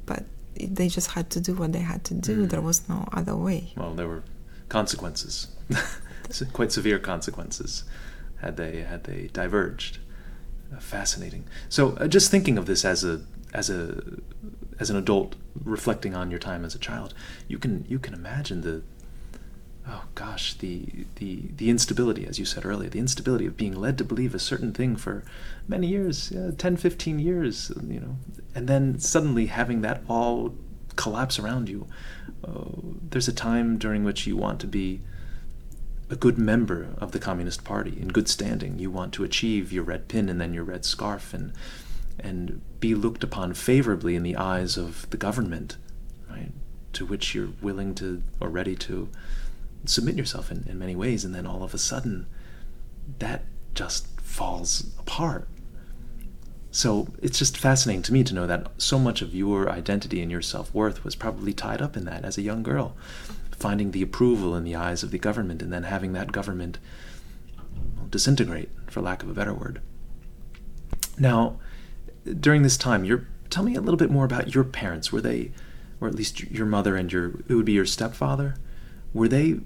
but 0.07 0.25
they 0.66 0.88
just 0.88 1.11
had 1.12 1.31
to 1.31 1.40
do 1.40 1.55
what 1.55 1.73
they 1.73 1.81
had 1.81 2.03
to 2.05 2.14
do 2.14 2.46
Mm. 2.46 2.51
there 2.51 2.61
was 2.61 2.88
no 2.88 3.09
other 3.12 3.37
way 3.37 3.73
Well, 3.77 3.94
there 3.94 4.09
were 4.09 4.23
consequences, 4.68 5.49
quite 6.53 6.73
severe 6.73 6.99
consequences, 6.99 7.85
had 8.40 8.57
they 8.57 8.83
had 8.83 9.05
they 9.05 9.29
diverged. 9.33 9.99
Uh, 10.73 10.79
fascinating. 10.79 11.44
So, 11.68 11.96
uh, 11.96 12.07
just 12.07 12.31
thinking 12.31 12.57
of 12.59 12.66
this 12.66 12.85
as 12.85 13.03
a 13.05 13.20
as 13.53 13.68
a 13.70 14.03
as 14.79 14.88
an 14.90 14.96
adult 14.96 15.35
reflecting 15.64 16.14
on 16.14 16.31
your 16.31 16.38
time 16.38 16.64
as 16.64 16.75
a 16.77 16.79
child, 16.79 17.12
you 17.49 17.59
can 17.59 17.85
you 17.88 17.99
can 17.99 18.14
imagine 18.14 18.61
the 18.61 18.83
oh 19.90 20.05
gosh 20.14 20.55
the 20.55 20.87
the 21.16 21.42
the 21.57 21.68
instability 21.68 22.26
as 22.26 22.38
you 22.38 22.44
said 22.44 22.64
earlier 22.64 22.88
the 22.88 22.98
instability 22.98 23.46
of 23.46 23.57
being 23.57 23.74
led 23.74 23.98
to 23.98 24.05
believe 24.05 24.35
a 24.35 24.38
certain 24.38 24.72
thing 24.72 24.96
for 24.96 25.24
many 25.66 25.87
years 25.87 26.33
uh, 26.33 26.53
10 26.57 26.76
15 26.76 27.18
years 27.18 27.72
you 27.87 28.00
know 28.00 28.16
and 28.55 28.68
then 28.68 28.98
suddenly 28.98 29.46
having 29.46 29.81
that 29.83 30.03
all 30.09 30.55
collapse 30.96 31.38
around 31.38 31.68
you 31.68 31.87
uh, 32.44 32.64
there's 33.11 33.29
a 33.29 33.33
time 33.33 33.79
during 33.79 34.05
which 34.05 34.26
you 34.26 34.37
want 34.37 34.61
to 34.61 34.66
be 34.66 35.00
a 36.11 36.16
good 36.16 36.37
member 36.37 36.88
of 36.98 37.12
the 37.12 37.18
communist 37.20 37.62
party 37.62 37.96
in 38.00 38.09
good 38.09 38.29
standing. 38.29 38.79
You 38.79 38.90
want 38.90 39.14
to 39.14 39.24
achieve 39.24 39.72
your 39.72 39.85
red 39.85 40.09
pin 40.09 40.29
and 40.29 40.40
then 40.40 40.53
your 40.53 40.64
red 40.64 40.85
scarf 40.85 41.33
and 41.33 41.53
and 42.18 42.61
be 42.81 42.94
looked 42.94 43.24
upon 43.24 43.55
favorably 43.55 44.14
in 44.14 44.22
the 44.22 44.37
eyes 44.37 44.76
of 44.76 45.09
the 45.09 45.16
government 45.16 45.79
right 46.29 46.53
to 46.92 47.07
which 47.07 47.35
you're 47.35 47.53
willing 47.62 47.94
to 47.94 48.22
or 48.40 48.50
ready 48.50 48.76
to 48.76 49.09
submit 49.85 50.16
yourself 50.16 50.51
in, 50.51 50.66
in 50.69 50.79
many 50.79 50.95
ways, 50.95 51.25
and 51.25 51.35
then 51.35 51.47
all 51.47 51.62
of 51.62 51.75
a 51.75 51.79
sudden, 51.79 52.27
that 53.19 53.45
just 53.75 54.21
falls 54.21 54.93
apart. 54.99 55.49
So 56.71 57.09
it's 57.21 57.38
just 57.38 57.57
fascinating 57.57 58.03
to 58.03 58.12
me 58.12 58.23
to 58.25 58.35
know 58.35 58.47
that 58.47 58.69
so 58.79 58.99
much 58.99 59.23
of 59.23 59.35
your 59.35 59.69
identity 59.69 60.23
and 60.23 60.31
your 60.31 60.43
self 60.43 60.73
worth 60.73 61.05
was 61.05 61.16
probably 61.16 61.53
tied 61.53 61.83
up 61.83 61.97
in 61.97 62.05
that 62.05 62.25
as 62.25 62.38
a 62.38 62.43
young 62.43 62.62
girl, 62.62 62.97
finding 63.51 63.90
the 63.90 64.03
approval 64.03 64.55
in 64.55 64.64
the 64.64 64.77
eyes 64.77 65.03
of 65.03 65.11
the 65.11 65.19
government, 65.19 65.62
and 65.62 65.73
then 65.73 65.85
having 65.85 66.12
that 66.12 66.33
government 66.33 66.79
disintegrate, 68.09 68.71
for 68.87 69.01
lack 69.01 69.23
of 69.23 69.29
a 69.29 69.35
better 69.35 69.55
word. 69.55 69.81
Now, 71.19 71.59
during 72.38 72.62
this 72.62 72.77
time, 72.77 73.05
you're, 73.05 73.27
tell 73.51 73.64
me 73.64 73.75
a 73.75 73.81
little 73.81 73.99
bit 73.99 74.11
more 74.11 74.25
about 74.25 74.55
your 74.55 74.64
parents. 74.64 75.12
Were 75.12 75.21
they, 75.21 75.51
or 76.01 76.09
at 76.09 76.14
least 76.14 76.40
your 76.51 76.66
mother 76.66 76.97
and 76.97 77.12
your, 77.12 77.31
it 77.49 77.55
would 77.55 77.64
be 77.64 77.73
your 77.73 77.87
stepfather? 77.87 78.57
Were 79.12 79.29
they 79.29 79.61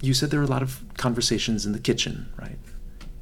you 0.00 0.14
said 0.14 0.30
there 0.30 0.40
were 0.40 0.46
a 0.46 0.48
lot 0.48 0.62
of 0.62 0.84
conversations 0.96 1.64
in 1.66 1.72
the 1.72 1.78
kitchen 1.78 2.32
right? 2.40 2.58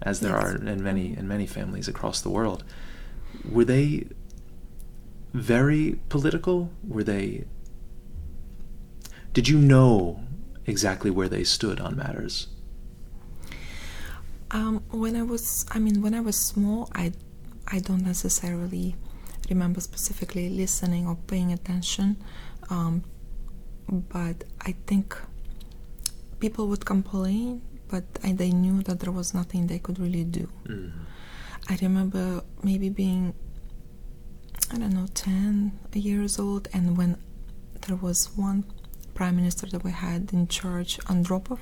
As 0.03 0.21
there 0.21 0.33
Yes. 0.33 0.45
are 0.45 0.57
in 0.57 0.83
many 0.83 1.17
in 1.17 1.29
many 1.29 1.47
families 1.47 1.89
across 1.89 2.21
the 2.21 2.31
world. 2.31 2.65
Were 3.49 3.65
they 3.65 4.07
very 5.33 5.99
political? 6.09 6.71
Were 6.87 7.05
they 7.05 7.45
did 9.33 9.49
you 9.49 9.59
know 9.59 10.21
exactly 10.67 11.11
where 11.11 11.29
they 11.29 11.45
stood 11.45 11.81
on 11.81 11.97
matters? 11.97 12.49
Um, 14.51 14.83
when 14.91 15.17
I 15.17 15.23
was, 15.23 15.65
I 15.71 15.79
mean, 15.79 16.03
when 16.03 16.15
I 16.15 16.21
was 16.21 16.37
small, 16.37 16.91
I, 16.95 17.13
I 17.67 17.79
don't 17.79 18.05
necessarily 18.05 18.97
remember 19.49 19.81
specifically 19.81 20.51
listening 20.51 21.07
or 21.07 21.17
paying 21.27 21.53
attention, 21.53 22.23
um, 22.69 23.03
but 23.89 24.45
I 24.61 24.75
think 24.87 25.17
people 26.43 26.67
would 26.67 26.85
complain, 26.85 27.63
but 27.89 28.05
I, 28.25 28.33
they 28.33 28.51
knew 28.51 28.83
that 28.83 28.99
there 28.99 29.13
was 29.13 29.33
nothing 29.33 29.69
they 29.69 29.79
could 29.79 29.99
really 30.01 30.25
do. 30.25 30.49
mm. 30.67 30.91
I 31.71 31.79
remember 31.81 32.43
maybe 32.65 32.89
being, 32.89 33.33
I 34.73 34.79
don't 34.79 34.93
know, 34.93 35.07
10 35.15 35.79
years 35.95 36.41
old, 36.41 36.67
and 36.75 36.97
when 36.99 37.17
there 37.87 37.95
was 37.95 38.37
one 38.37 38.65
prime 39.15 39.37
minister 39.37 39.67
that 39.67 39.85
we 39.85 39.93
had 39.93 40.33
in 40.33 40.49
charge, 40.49 40.99
Andropov, 41.13 41.61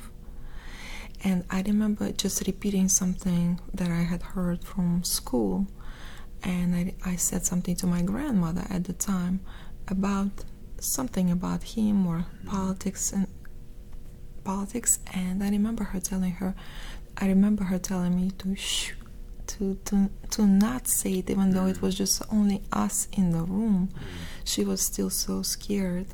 and 1.23 1.45
I 1.51 1.61
remember 1.61 2.11
just 2.12 2.47
repeating 2.47 2.88
something 2.88 3.61
that 3.75 3.90
I 3.90 4.05
had 4.12 4.23
heard 4.23 4.64
from 4.64 5.05
school, 5.05 5.66
and 6.43 6.75
I, 6.75 6.95
I 7.05 7.16
said 7.16 7.45
something 7.45 7.77
to 7.77 7.87
my 7.87 8.01
grandmother 8.01 8.64
at 8.71 8.85
the 8.85 8.95
time 8.95 9.40
about 9.88 10.33
something 10.79 11.31
about 11.31 11.62
him 11.75 12.07
or 12.07 12.25
politics 12.47 13.12
and 13.12 13.27
politics, 14.55 14.99
and 15.15 15.43
I 15.47 15.49
remember 15.59 15.85
her 15.93 16.01
telling 16.01 16.33
her, 16.41 16.55
I 17.23 17.27
remember 17.35 17.65
her 17.71 17.79
telling 17.79 18.15
me 18.21 18.27
to 18.41 18.49
shh, 18.57 18.93
to 19.53 19.63
to 19.87 19.97
to 20.35 20.43
not 20.47 20.83
say 20.89 21.13
it, 21.21 21.31
even 21.35 21.49
though 21.55 21.67
it 21.75 21.81
was 21.85 21.95
just 22.03 22.17
only 22.39 22.59
us 22.85 22.97
in 23.21 23.27
the 23.37 23.45
room. 23.57 23.81
She 24.53 24.63
was 24.71 24.81
still 24.91 25.11
so 25.11 25.35
scared 25.55 26.07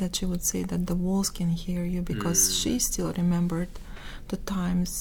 that 0.00 0.10
she 0.16 0.24
would 0.30 0.44
say 0.52 0.62
that 0.70 0.82
the 0.90 0.94
walls 1.06 1.30
can 1.38 1.50
hear 1.64 1.84
you 1.94 2.00
because 2.12 2.40
Mm. 2.42 2.62
she 2.62 2.72
still 2.90 3.10
remembered 3.22 3.68
the 4.30 4.38
times 4.58 4.92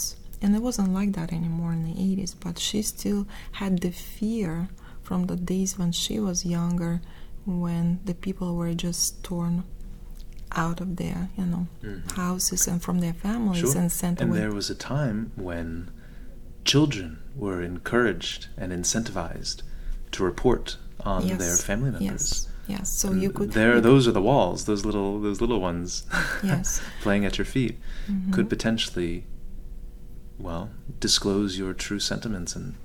and 0.42 0.50
it 0.58 0.62
wasn't 0.68 0.92
like 1.00 1.12
that 1.18 1.32
anymore 1.40 1.72
in 1.78 1.84
the 1.90 1.96
80s 2.10 2.34
but 2.44 2.56
she 2.68 2.80
still 2.96 3.22
had 3.60 3.74
the 3.86 3.92
fear 4.18 4.54
from 5.08 5.20
the 5.28 5.38
days 5.54 5.72
when 5.80 5.92
she 6.04 6.16
was 6.28 6.46
younger 6.58 6.94
when 7.64 7.86
the 8.10 8.14
people 8.26 8.50
were 8.60 8.74
just 8.88 9.06
torn 9.30 9.56
out 10.56 10.82
of 10.82 10.96
their 10.98 11.30
you 11.38 11.46
know 11.46 11.68
Mhm. 11.84 12.12
houses 12.12 12.68
and 12.68 12.82
from 12.82 13.00
their 13.00 13.14
families 13.14 13.60
Sure. 13.62 13.78
and 13.78 13.92
sent 13.92 14.20
and 14.22 14.30
away 14.32 14.40
there 14.40 14.52
was 14.52 14.70
a 14.70 14.76
time 14.76 15.32
when 15.36 15.90
children 16.66 17.20
were 17.36 17.62
encouraged 17.62 18.48
and 18.58 18.72
incentivized 18.72 19.62
to 20.12 20.24
report 20.24 20.78
on 21.00 21.26
Yes, 21.28 21.40
their 21.40 21.58
family 21.58 21.90
members 21.92 22.02
yes 22.12 22.48
yes 22.68 22.90
so 22.90 23.12
you 23.14 23.32
could 23.32 23.52
there 23.54 23.76
you 23.76 23.82
those 23.82 24.08
are 24.08 24.12
the 24.12 24.22
walls 24.22 24.66
those 24.66 24.84
little 24.86 25.20
those 25.22 25.42
little 25.42 25.60
ones 25.62 26.04
Yes. 26.44 26.82
playing 27.02 27.26
at 27.26 27.38
your 27.38 27.46
feet 27.46 27.80
Mhm. 28.10 28.32
could 28.34 28.50
potentially 28.50 29.26
well 30.38 30.70
disclose 31.00 31.58
your 31.58 31.74
true 31.74 32.00
sentiments 32.00 32.56
and, 32.56 32.76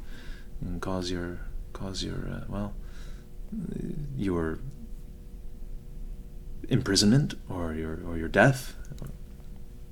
and 0.60 0.80
cause 0.80 1.10
your 1.10 1.38
cause 1.72 2.02
your 2.02 2.28
uh, 2.28 2.44
well 2.48 2.72
your 4.16 4.58
imprisonment 6.68 7.34
or 7.48 7.74
your 7.74 7.98
or 8.08 8.16
your 8.18 8.28
death 8.28 8.74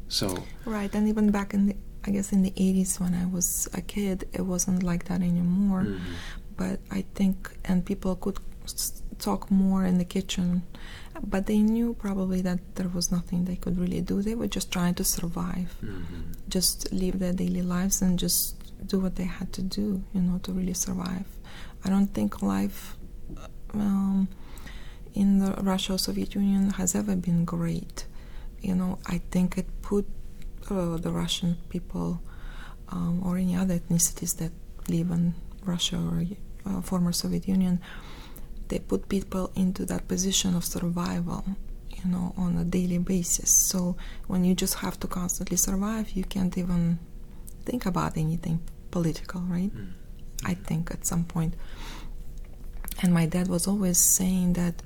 so 0.08 0.44
Right, 0.64 0.94
and 0.94 1.08
even 1.08 1.30
back 1.30 1.54
in 1.54 1.66
the, 1.68 1.76
I 2.06 2.10
guess 2.10 2.32
in 2.32 2.42
the 2.42 2.50
80s 2.52 3.00
when 3.00 3.14
I 3.14 3.26
was 3.26 3.68
a 3.74 3.80
kid, 3.80 4.28
it 4.32 4.42
wasn't 4.42 4.82
like 4.82 5.04
that 5.04 5.22
anymore. 5.22 5.82
mhm. 5.84 6.00
But 6.56 6.78
I 6.90 7.04
think, 7.14 7.36
and 7.64 7.84
people 7.84 8.14
could 8.16 8.38
talk 9.18 9.50
more 9.50 9.84
in 9.84 9.98
the 9.98 10.04
kitchen, 10.04 10.62
but 11.22 11.46
they 11.46 11.58
knew 11.58 11.94
probably 11.94 12.40
that 12.42 12.60
there 12.76 12.88
was 12.88 13.10
nothing 13.10 13.44
they 13.44 13.56
could 13.56 13.76
really 13.78 14.00
do. 14.00 14.22
They 14.22 14.34
were 14.34 14.46
just 14.46 14.70
trying 14.70 14.94
to 14.94 15.04
survive, 15.04 15.74
Mhm. 15.82 16.04
just 16.48 16.92
live 16.92 17.18
their 17.18 17.32
daily 17.32 17.62
lives 17.62 18.02
and 18.02 18.18
just 18.18 18.56
do 18.86 19.00
what 19.00 19.14
they 19.16 19.24
had 19.24 19.52
to 19.54 19.62
do, 19.62 20.02
you 20.14 20.20
know, 20.20 20.38
to 20.44 20.52
really 20.52 20.74
survive. 20.74 21.26
I 21.84 21.88
don't 21.90 22.12
think 22.14 22.42
life 22.42 22.96
um, 23.74 24.28
in 25.14 25.38
the 25.38 25.52
Russia 25.62 25.94
or 25.94 25.98
Soviet 25.98 26.34
Union 26.34 26.70
has 26.70 26.94
ever 26.94 27.16
been 27.16 27.44
great. 27.44 28.06
You 28.60 28.74
know, 28.74 28.98
I 29.06 29.18
think 29.30 29.56
it 29.56 29.66
put 29.82 30.06
uh, 30.70 30.96
the 30.96 31.12
Russian 31.12 31.58
people 31.68 32.20
um, 32.88 33.22
or 33.24 33.36
any 33.36 33.56
other 33.56 33.78
ethnicities 33.78 34.36
that 34.38 34.52
live 34.88 35.10
in 35.10 35.34
Russia 35.64 35.96
or 35.96 36.24
uh, 36.66 36.80
former 36.80 37.12
Soviet 37.12 37.48
Union, 37.48 37.80
they 38.68 38.78
put 38.78 39.08
people 39.08 39.50
into 39.54 39.84
that 39.86 40.08
position 40.08 40.54
of 40.54 40.64
survival, 40.64 41.44
you 41.90 42.10
know, 42.10 42.34
on 42.36 42.56
a 42.56 42.64
daily 42.64 42.98
basis. 42.98 43.50
So 43.50 43.96
when 44.26 44.44
you 44.44 44.54
just 44.54 44.74
have 44.76 44.98
to 45.00 45.06
constantly 45.06 45.56
survive, 45.56 46.10
you 46.10 46.24
can't 46.24 46.56
even 46.56 46.98
think 47.64 47.86
about 47.86 48.16
anything 48.16 48.60
political, 48.90 49.40
right? 49.42 49.74
Mm. 49.74 49.92
I 50.44 50.54
think 50.54 50.90
at 50.90 51.06
some 51.06 51.24
point. 51.24 51.54
And 53.02 53.12
my 53.12 53.26
dad 53.26 53.48
was 53.48 53.66
always 53.66 53.98
saying 53.98 54.54
that 54.54 54.82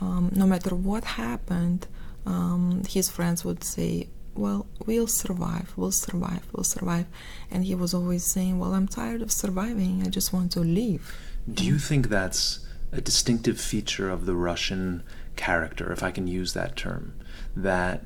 um, 0.00 0.30
no 0.34 0.46
matter 0.46 0.74
what 0.74 1.04
happened, 1.04 1.86
um, 2.26 2.82
his 2.88 3.08
friends 3.08 3.44
would 3.44 3.64
say, 3.64 4.08
Well, 4.34 4.66
we'll 4.86 5.06
survive, 5.06 5.72
we'll 5.76 5.92
survive, 5.92 6.46
we'll 6.52 6.64
survive. 6.64 7.06
And 7.50 7.64
he 7.64 7.74
was 7.74 7.94
always 7.94 8.24
saying, 8.24 8.58
Well, 8.58 8.74
I'm 8.74 8.88
tired 8.88 9.22
of 9.22 9.32
surviving, 9.32 10.02
I 10.04 10.08
just 10.08 10.32
want 10.32 10.52
to 10.52 10.60
leave. 10.60 11.14
Do 11.52 11.64
you 11.64 11.78
think 11.78 12.08
that's 12.08 12.60
a 12.92 13.00
distinctive 13.00 13.60
feature 13.60 14.10
of 14.10 14.26
the 14.26 14.34
Russian 14.34 15.02
character, 15.36 15.92
if 15.92 16.02
I 16.02 16.10
can 16.10 16.26
use 16.26 16.52
that 16.52 16.76
term? 16.76 17.14
That 17.56 18.04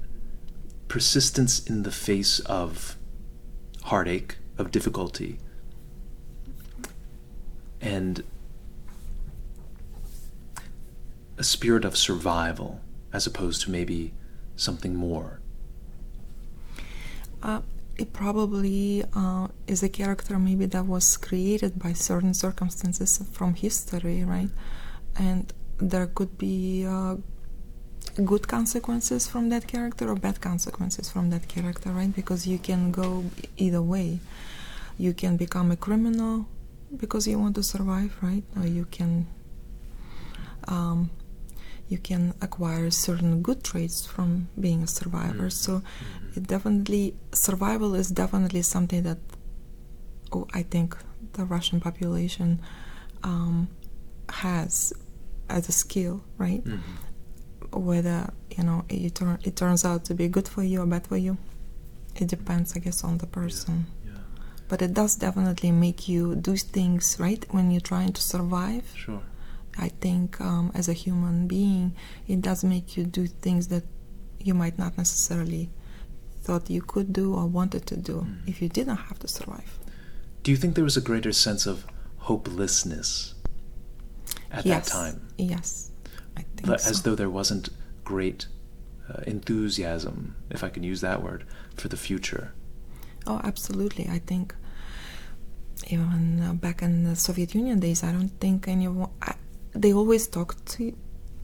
persistence 0.88 1.64
in 1.66 1.82
the 1.82 1.90
face 1.90 2.38
of 2.40 2.96
heartache, 3.84 4.36
of 4.56 4.70
difficulty, 4.70 5.38
and 7.80 8.22
a 11.38 11.44
spirit 11.44 11.84
of 11.84 11.96
survival 11.96 12.80
as 13.12 13.26
opposed 13.26 13.62
to 13.62 13.70
maybe 13.70 14.12
something 14.56 14.94
more. 14.94 15.40
Uh, 17.42 17.60
it 17.96 18.12
probably 18.12 19.04
uh, 19.14 19.48
is 19.66 19.82
a 19.82 19.88
character 19.88 20.38
maybe 20.38 20.66
that 20.66 20.86
was 20.86 21.16
created 21.16 21.78
by 21.78 21.92
certain 21.92 22.34
circumstances 22.34 23.22
from 23.32 23.54
history, 23.54 24.24
right? 24.24 24.48
And 25.16 25.52
there 25.78 26.06
could 26.06 26.36
be 26.38 26.84
uh, 26.86 27.16
good 28.24 28.48
consequences 28.48 29.26
from 29.26 29.48
that 29.50 29.66
character 29.66 30.08
or 30.10 30.16
bad 30.16 30.40
consequences 30.40 31.10
from 31.10 31.30
that 31.30 31.48
character, 31.48 31.90
right? 31.90 32.14
Because 32.14 32.46
you 32.46 32.58
can 32.58 32.90
go 32.90 33.24
either 33.56 33.82
way. 33.82 34.20
You 34.98 35.12
can 35.12 35.36
become 35.36 35.70
a 35.70 35.76
criminal 35.76 36.46
because 36.96 37.26
you 37.26 37.38
want 37.38 37.54
to 37.56 37.62
survive, 37.62 38.16
right? 38.22 38.44
Or 38.56 38.66
you 38.66 38.86
can 38.86 39.26
um, 40.68 41.10
you 41.88 41.98
can 41.98 42.34
acquire 42.40 42.90
certain 42.90 43.42
good 43.42 43.62
traits 43.62 44.06
from 44.06 44.48
being 44.58 44.82
a 44.82 44.86
survivor. 44.86 45.50
So 45.50 45.82
it 46.34 46.46
definitely 46.46 47.14
survival 47.32 47.94
is 47.94 48.10
definitely 48.10 48.62
something 48.62 49.02
that 49.02 49.18
oh, 50.32 50.46
I 50.52 50.62
think 50.62 50.96
the 51.34 51.44
Russian 51.44 51.80
population 51.80 52.60
um, 53.22 53.68
has 54.28 54.92
as 55.48 55.68
a 55.68 55.72
skill, 55.72 56.24
right? 56.38 56.62
Whether 57.72 58.32
you 58.56 58.64
know 58.64 58.84
it, 58.88 59.14
turn, 59.14 59.38
it 59.44 59.56
turns 59.56 59.84
out 59.84 60.04
to 60.06 60.14
be 60.14 60.28
good 60.28 60.48
for 60.48 60.62
you 60.62 60.80
or 60.82 60.86
bad 60.86 61.06
for 61.06 61.16
you, 61.16 61.36
it 62.16 62.28
depends, 62.28 62.76
I 62.76 62.80
guess, 62.80 63.04
on 63.04 63.18
the 63.18 63.26
person. 63.26 63.86
Yeah. 64.04 64.12
But 64.68 64.80
it 64.80 64.94
does 64.94 65.16
definitely 65.16 65.72
make 65.72 66.08
you 66.08 66.34
do 66.36 66.56
things 66.56 67.16
right 67.18 67.44
when 67.50 67.70
you're 67.70 67.80
trying 67.80 68.12
to 68.12 68.22
survive. 68.22 68.90
Sure. 68.94 69.22
I 69.78 69.88
think 69.88 70.40
um, 70.40 70.70
as 70.74 70.88
a 70.88 70.92
human 70.92 71.46
being, 71.48 71.94
it 72.28 72.40
does 72.42 72.62
make 72.64 72.96
you 72.96 73.04
do 73.04 73.26
things 73.26 73.68
that 73.68 73.84
you 74.40 74.54
might 74.54 74.78
not 74.78 74.96
necessarily 74.96 75.70
thought 76.42 76.68
you 76.70 76.82
could 76.82 77.12
do 77.12 77.34
or 77.34 77.46
wanted 77.46 77.86
to 77.86 77.96
do 77.96 78.20
Mm. 78.26 78.48
if 78.48 78.60
you 78.62 78.68
didn't 78.68 78.96
have 78.96 79.18
to 79.20 79.28
survive. 79.28 79.78
Do 80.42 80.50
you 80.50 80.56
think 80.56 80.74
there 80.74 80.84
was 80.84 80.96
a 80.96 81.00
greater 81.00 81.32
sense 81.32 81.66
of 81.66 81.86
hopelessness 82.18 83.34
at 84.50 84.66
yes. 84.66 84.86
that 84.88 84.92
time? 84.92 85.28
Yes, 85.38 85.90
I 86.36 86.42
think 86.42 86.66
But 86.66 86.80
so. 86.82 86.90
as 86.90 87.02
though 87.02 87.14
there 87.14 87.30
wasn't 87.30 87.70
great 88.04 88.46
uh, 89.08 89.22
enthusiasm, 89.26 90.36
if 90.50 90.62
I 90.62 90.68
can 90.68 90.82
use 90.82 91.00
that 91.00 91.22
word, 91.22 91.44
for 91.76 91.88
the 91.88 91.96
future. 91.96 92.52
Oh, 93.26 93.40
absolutely. 93.42 94.06
I 94.08 94.18
think 94.18 94.54
even 95.88 96.40
uh, 96.42 96.52
back 96.54 96.82
in 96.82 97.04
the 97.04 97.16
Soviet 97.16 97.54
Union 97.54 97.80
days, 97.80 98.02
I 98.04 98.12
don't 98.12 98.38
think 98.40 98.68
anyone. 98.68 99.10
I, 99.22 99.34
they 99.74 99.92
always 99.92 100.26
talked 100.28 100.64
to 100.74 100.96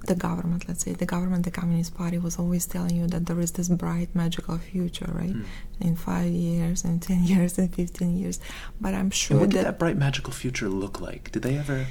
the 0.07 0.15
government. 0.15 0.67
Let's 0.67 0.83
say 0.85 0.93
the 0.93 1.07
government, 1.07 1.45
the 1.45 1.51
Communist 1.51 1.95
Party, 1.95 2.19
was 2.19 2.39
always 2.39 2.65
telling 2.67 2.97
you 2.97 3.07
that 3.09 3.27
there 3.27 3.39
is 3.41 3.53
this 3.53 3.69
bright, 3.69 4.15
magical 4.15 4.57
future, 4.59 5.11
right? 5.13 5.35
Mm. 5.35 5.45
In 5.81 5.97
five 5.97 6.31
years, 6.33 6.85
in 6.85 7.01
ten 7.09 7.25
years, 7.25 7.59
in 7.59 7.69
fifteen 7.69 8.17
years. 8.17 8.41
But 8.81 8.95
I'm 8.95 9.11
sure 9.11 9.35
And 9.35 9.41
what 9.41 9.51
did 9.51 9.59
that, 9.59 9.65
that 9.65 9.79
bright 9.79 9.97
magical 9.99 10.33
future 10.33 10.69
look 10.69 11.01
like? 11.01 11.33
Did 11.33 11.43
they 11.43 11.57
ever, 11.59 11.87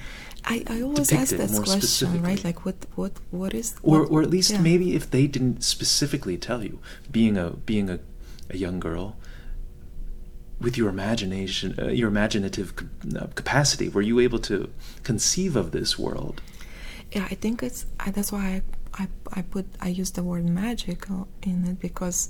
I, 0.46 0.64
I 0.68 0.82
always 0.82 1.12
ask 1.12 1.36
that 1.36 1.52
question, 1.64 2.22
right? 2.24 2.44
Like, 2.44 2.66
what, 2.66 2.78
what, 2.96 3.12
what 3.30 3.54
is, 3.54 3.76
or 3.84 4.02
what- 4.02 4.12
or 4.12 4.22
at 4.22 4.30
least 4.30 4.52
yeah. 4.52 4.62
maybe 4.62 4.96
if 4.96 5.12
they 5.12 5.28
didn't 5.28 5.64
specifically 5.64 6.38
tell 6.38 6.64
you, 6.64 6.80
being 7.12 7.38
a 7.38 7.52
being 7.52 7.90
a, 7.90 8.00
a 8.50 8.58
young 8.58 8.80
girl, 8.80 9.18
with 10.60 10.78
your 10.78 10.90
imagination, 10.90 11.76
uh, 11.80 11.88
your 11.88 12.10
imaginative 12.10 12.74
uh, 13.18 13.28
capacity, 13.36 13.90
were 13.90 14.02
you 14.02 14.20
able 14.20 14.40
to 14.40 14.70
conceive 15.04 15.56
of 15.56 15.72
this 15.72 15.98
world? 15.98 16.42
Yeah, 17.12 17.28
I 17.30 17.36
think 17.36 17.64
it's 17.64 17.86
that's 18.12 18.32
why 18.32 18.62
I, 18.94 19.04
I 19.04 19.08
I 19.40 19.42
put 19.42 19.66
I 19.82 19.88
use 19.88 20.12
the 20.12 20.24
word 20.24 20.46
magical 20.46 21.28
in 21.42 21.66
it 21.66 21.80
because 21.80 22.30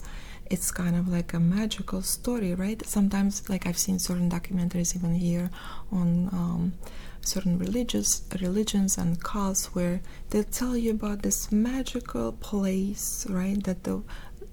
it's 0.50 0.72
kind 0.72 0.96
of 0.96 1.08
like 1.08 1.34
a 1.34 1.40
magical 1.40 2.02
story, 2.02 2.54
right? 2.56 2.84
Sometimes, 2.86 3.48
like 3.50 3.68
I've 3.68 3.78
seen 3.78 4.00
certain 4.00 4.30
documentaries 4.30 4.96
even 4.96 5.14
here 5.16 5.52
on 5.92 6.30
um, 6.32 6.74
certain 7.22 7.60
religious 7.60 8.24
religions 8.42 8.98
and 8.98 9.22
cults 9.22 9.76
where 9.76 10.02
they 10.32 10.44
tell 10.44 10.76
you 10.76 10.92
about 10.92 11.22
this 11.22 11.52
magical 11.52 12.32
place, 12.34 13.28
right? 13.30 13.64
That 13.64 13.84
the 13.84 14.02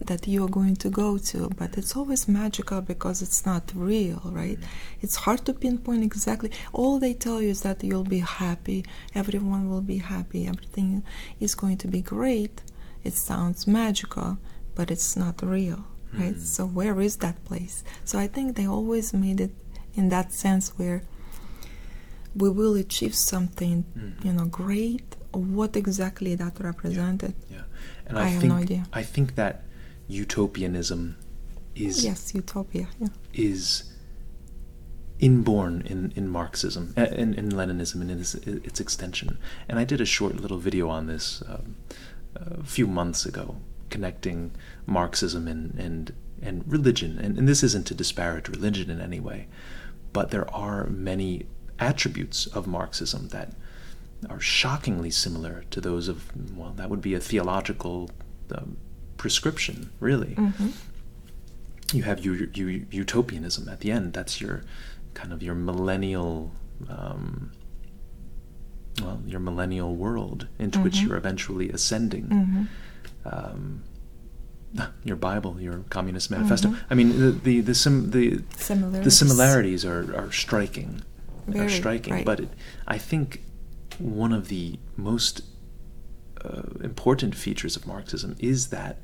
that 0.01 0.29
you 0.29 0.45
are 0.45 0.49
going 0.49 0.77
to 0.77 0.91
go 0.91 1.19
to, 1.19 1.49
but 1.57 1.77
it's 1.79 1.97
always 1.97 2.29
magical 2.29 2.81
because 2.81 3.23
it's 3.23 3.47
not 3.47 3.73
real, 3.75 4.21
right? 4.27 4.59
Mm-hmm. 4.59 5.01
It's 5.01 5.17
hard 5.17 5.45
to 5.47 5.55
pinpoint 5.55 6.03
exactly. 6.03 6.51
All 6.73 6.99
they 6.99 7.15
tell 7.15 7.41
you 7.41 7.51
is 7.51 7.63
that 7.63 7.83
you'll 7.83 8.05
be 8.05 8.19
happy, 8.19 8.85
everyone 9.15 9.71
will 9.71 9.81
be 9.81 9.99
happy, 9.99 10.47
everything 10.47 11.03
is 11.41 11.55
going 11.55 11.79
to 11.79 11.89
be 11.89 12.03
great. 12.03 12.63
It 13.05 13.15
sounds 13.15 13.67
magical, 13.67 14.39
but 14.75 14.91
it's 14.91 15.17
not 15.17 15.43
real, 15.43 15.85
right? 16.13 16.35
Mm-hmm. 16.35 16.41
So, 16.41 16.67
where 16.67 17.01
is 17.01 17.17
that 17.19 17.43
place? 17.45 17.83
So, 18.05 18.19
I 18.19 18.27
think 18.27 18.57
they 18.57 18.67
always 18.67 19.15
made 19.15 19.41
it 19.41 19.55
in 19.95 20.11
that 20.11 20.33
sense 20.33 20.71
where 20.77 21.03
we 22.35 22.51
will 22.51 22.75
achieve 22.75 23.15
something, 23.15 23.85
mm-hmm. 23.97 24.27
you 24.27 24.33
know, 24.35 24.45
great. 24.47 25.17
What 25.33 25.77
exactly 25.77 26.35
that 26.35 26.61
represented? 26.61 27.35
Yeah, 27.51 27.63
and 28.07 28.19
I, 28.19 28.25
I 28.25 28.27
have 28.29 28.45
no 28.45 28.57
idea. 28.57 28.87
I 28.93 29.03
think 29.03 29.35
that 29.37 29.65
utopianism 30.09 31.17
is 31.75 32.05
Yes, 32.05 32.35
utopia. 32.35 32.89
Yeah. 33.01 33.09
is 33.35 33.93
inborn 35.19 35.83
in, 35.87 36.13
in 36.15 36.29
Marxism 36.29 36.93
uh, 36.97 37.03
in, 37.05 37.33
in 37.35 37.51
Leninism 37.51 38.03
and 38.03 38.11
in 38.11 38.21
its, 38.21 38.35
its 38.35 38.81
extension. 38.81 39.39
And 39.69 39.79
I 39.79 39.85
did 39.85 40.01
a 40.01 40.07
short 40.07 40.37
little 40.37 40.59
video 40.59 40.89
on 40.89 41.07
this 41.07 41.43
um, 41.49 41.77
a 42.35 42.63
few 42.65 42.87
months 42.87 43.25
ago, 43.25 43.57
connecting 43.91 44.53
Marxism 44.87 45.49
and 45.49 45.79
and, 45.79 46.13
and 46.43 46.65
religion. 46.71 47.19
And, 47.19 47.39
and 47.39 47.49
this 47.49 47.63
isn't 47.63 47.87
to 47.87 47.95
disparage 47.95 48.49
religion 48.49 48.91
in 48.91 49.01
any 49.01 49.21
way, 49.21 49.49
but 50.13 50.31
there 50.31 50.49
are 50.55 50.87
many 50.87 51.47
attributes 51.79 52.47
of 52.47 52.67
Marxism 52.67 53.29
that 53.29 53.53
are 54.31 54.41
shockingly 54.41 55.11
similar 55.11 55.65
to 55.71 55.81
those 55.81 56.09
of 56.09 56.31
well, 56.57 56.73
that 56.77 56.91
would 56.91 57.03
be 57.03 57.15
a 57.15 57.21
theological 57.21 58.11
um, 58.55 58.77
prescription, 59.27 59.91
really 59.99 60.35
hmm 60.35 60.69
you 61.93 62.03
have 62.03 62.25
u- 62.25 62.51
u- 62.55 62.87
utopianism 62.91 63.69
at 63.69 63.79
the 63.81 63.91
end. 63.93 64.13
That's 64.13 64.41
your 64.41 64.63
kind 65.15 65.33
of 65.33 65.41
your 65.41 65.55
millennial, 65.55 66.51
um, 66.89 67.53
well, 69.01 69.21
your 69.25 69.39
millennial 69.41 69.95
world 69.95 70.49
into 70.59 70.81
which 70.81 70.97
Mhm. 70.97 71.03
you're 71.07 71.17
eventually 71.17 71.69
ascending. 71.71 72.25
hmm 72.27 72.63
Um, 73.25 73.83
your 75.05 75.17
Bible, 75.17 75.53
your 75.61 75.79
Communist 75.97 76.29
Manifesto. 76.31 76.69
Mhm. 76.71 76.77
I 76.91 76.95
mean, 76.99 77.09
the 77.21 77.31
the 77.49 77.61
the, 77.71 77.75
sim- 77.75 78.11
the, 78.11 78.43
Similarities. 78.59 79.05
the 79.05 79.11
similarities 79.23 79.85
are, 79.85 80.05
are 80.21 80.33
striking, 80.33 80.91
are 81.55 81.69
striking. 81.69 82.15
right. 82.15 82.25
But 82.31 82.39
it, 82.41 82.49
I 82.97 82.99
think 82.99 83.43
one 83.99 84.33
of 84.33 84.49
the 84.49 84.79
most 84.97 85.43
uh, 86.47 86.63
important 86.85 87.35
features 87.35 87.77
of 87.77 87.87
Marxism 87.87 88.37
is 88.39 88.69
that 88.69 88.99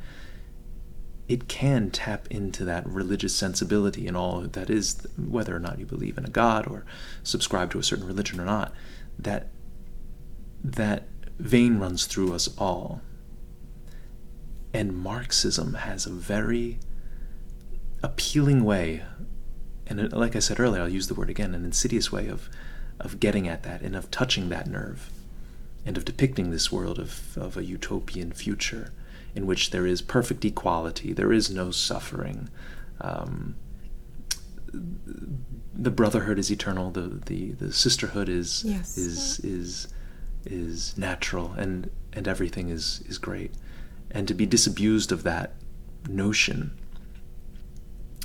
it 1.29 1.49
can 1.49 1.91
tap 1.91 2.27
into 2.31 2.65
that 2.65 2.87
religious 2.87 3.35
sensibility 3.35 4.07
and 4.07 4.17
all 4.17 4.41
that 4.41 4.69
is, 4.69 5.07
whether 5.17 5.55
or 5.55 5.61
not 5.61 5.79
you 5.79 5.87
believe 5.87 6.19
in 6.19 6.25
a 6.25 6.31
god 6.31 6.67
or 6.67 6.85
subscribe 7.23 7.71
to 7.71 7.79
a 7.79 7.83
certain 7.83 8.07
religion 8.07 8.41
or 8.41 8.45
not. 8.45 8.73
That 9.19 9.49
that 10.65 11.09
vein 11.39 11.79
runs 11.79 12.07
through 12.07 12.35
us 12.35 12.49
all. 12.59 13.01
And 14.75 14.97
Marxism 14.97 15.75
has 15.75 16.07
a 16.07 16.11
very 16.11 16.79
appealing 18.03 18.65
way, 18.65 19.03
and 19.87 20.13
like 20.13 20.35
I 20.35 20.39
said 20.39 20.59
earlier, 20.59 20.83
I'll 20.83 20.89
use 20.89 21.09
the 21.09 21.15
word 21.15 21.31
again, 21.31 21.55
an 21.55 21.65
insidious 21.65 22.11
way 22.11 22.29
of, 22.29 22.49
of 22.99 23.21
getting 23.21 23.49
at 23.49 23.63
that 23.65 23.83
and 23.83 23.95
of 23.95 24.11
touching 24.11 24.49
that 24.49 24.67
nerve 24.67 25.11
and 25.85 25.97
of 25.97 26.05
depicting 26.05 26.51
this 26.51 26.71
world 26.71 26.99
of, 26.99 27.37
of 27.37 27.57
a 27.57 27.65
utopian 27.65 28.33
future 28.33 28.93
in 29.35 29.47
which 29.47 29.71
there 29.71 29.87
is 29.87 30.03
perfect 30.03 30.45
equality, 30.45 31.13
there 31.13 31.33
is 31.33 31.51
no 31.51 31.71
suffering. 31.71 32.49
Um, 33.01 33.57
the 35.75 35.91
brotherhood 35.91 36.39
is 36.39 36.51
eternal. 36.51 36.91
The, 36.91 37.21
the, 37.27 37.53
the 37.53 37.73
sisterhood 37.73 38.29
is 38.29 38.63
Yes. 38.65 38.97
is 38.99 39.39
is 39.41 39.89
is 40.45 40.97
natural, 40.99 41.53
and 41.53 41.91
and 42.13 42.27
everything 42.29 42.69
is 42.69 43.03
is 43.07 43.19
great. 43.19 43.53
And 44.11 44.29
to 44.29 44.35
be 44.35 44.47
disabused 44.47 45.13
of 45.13 45.23
that 45.23 45.55
notion, 46.09 46.73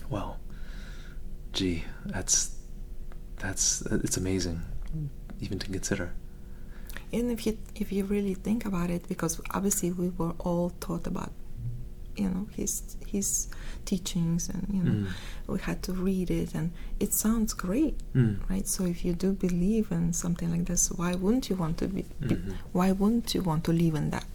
well, 0.09 0.39
gee, 1.53 1.85
that's 2.05 2.55
that's 3.37 3.81
it's 3.83 4.17
amazing, 4.17 4.61
even 5.39 5.59
to 5.59 5.67
consider. 5.69 6.13
And 7.13 7.31
if 7.31 7.45
you 7.45 7.57
if 7.75 7.91
you 7.91 8.03
really 8.05 8.33
think 8.33 8.65
about 8.65 8.89
it, 8.89 9.07
because 9.07 9.39
obviously 9.51 9.91
we 9.91 10.09
were 10.09 10.33
all 10.39 10.71
taught 10.79 11.07
about, 11.07 11.31
you 12.17 12.29
know, 12.29 12.47
his 12.51 12.97
his 13.07 13.47
teachings, 13.85 14.49
and 14.49 14.67
you 14.73 14.83
know, 14.83 14.91
Mm. 14.91 15.07
we 15.47 15.59
had 15.59 15.81
to 15.83 15.93
read 15.93 16.29
it, 16.29 16.53
and 16.53 16.71
it 16.99 17.13
sounds 17.13 17.53
great, 17.53 17.95
Mm. 18.13 18.37
right? 18.49 18.67
So 18.67 18.83
if 18.85 19.05
you 19.05 19.13
do 19.13 19.31
believe 19.31 19.91
in 19.91 20.11
something 20.13 20.51
like 20.51 20.65
this, 20.65 20.91
why 20.91 21.15
wouldn't 21.15 21.49
you 21.49 21.55
want 21.55 21.77
to 21.77 21.87
be? 21.87 22.03
be- 22.19 22.35
Mhm. 22.35 22.53
Why 22.73 22.91
wouldn't 22.91 23.33
you 23.33 23.41
want 23.41 23.63
to 23.65 23.71
live 23.71 23.95
in 23.95 24.09
that? 24.09 24.25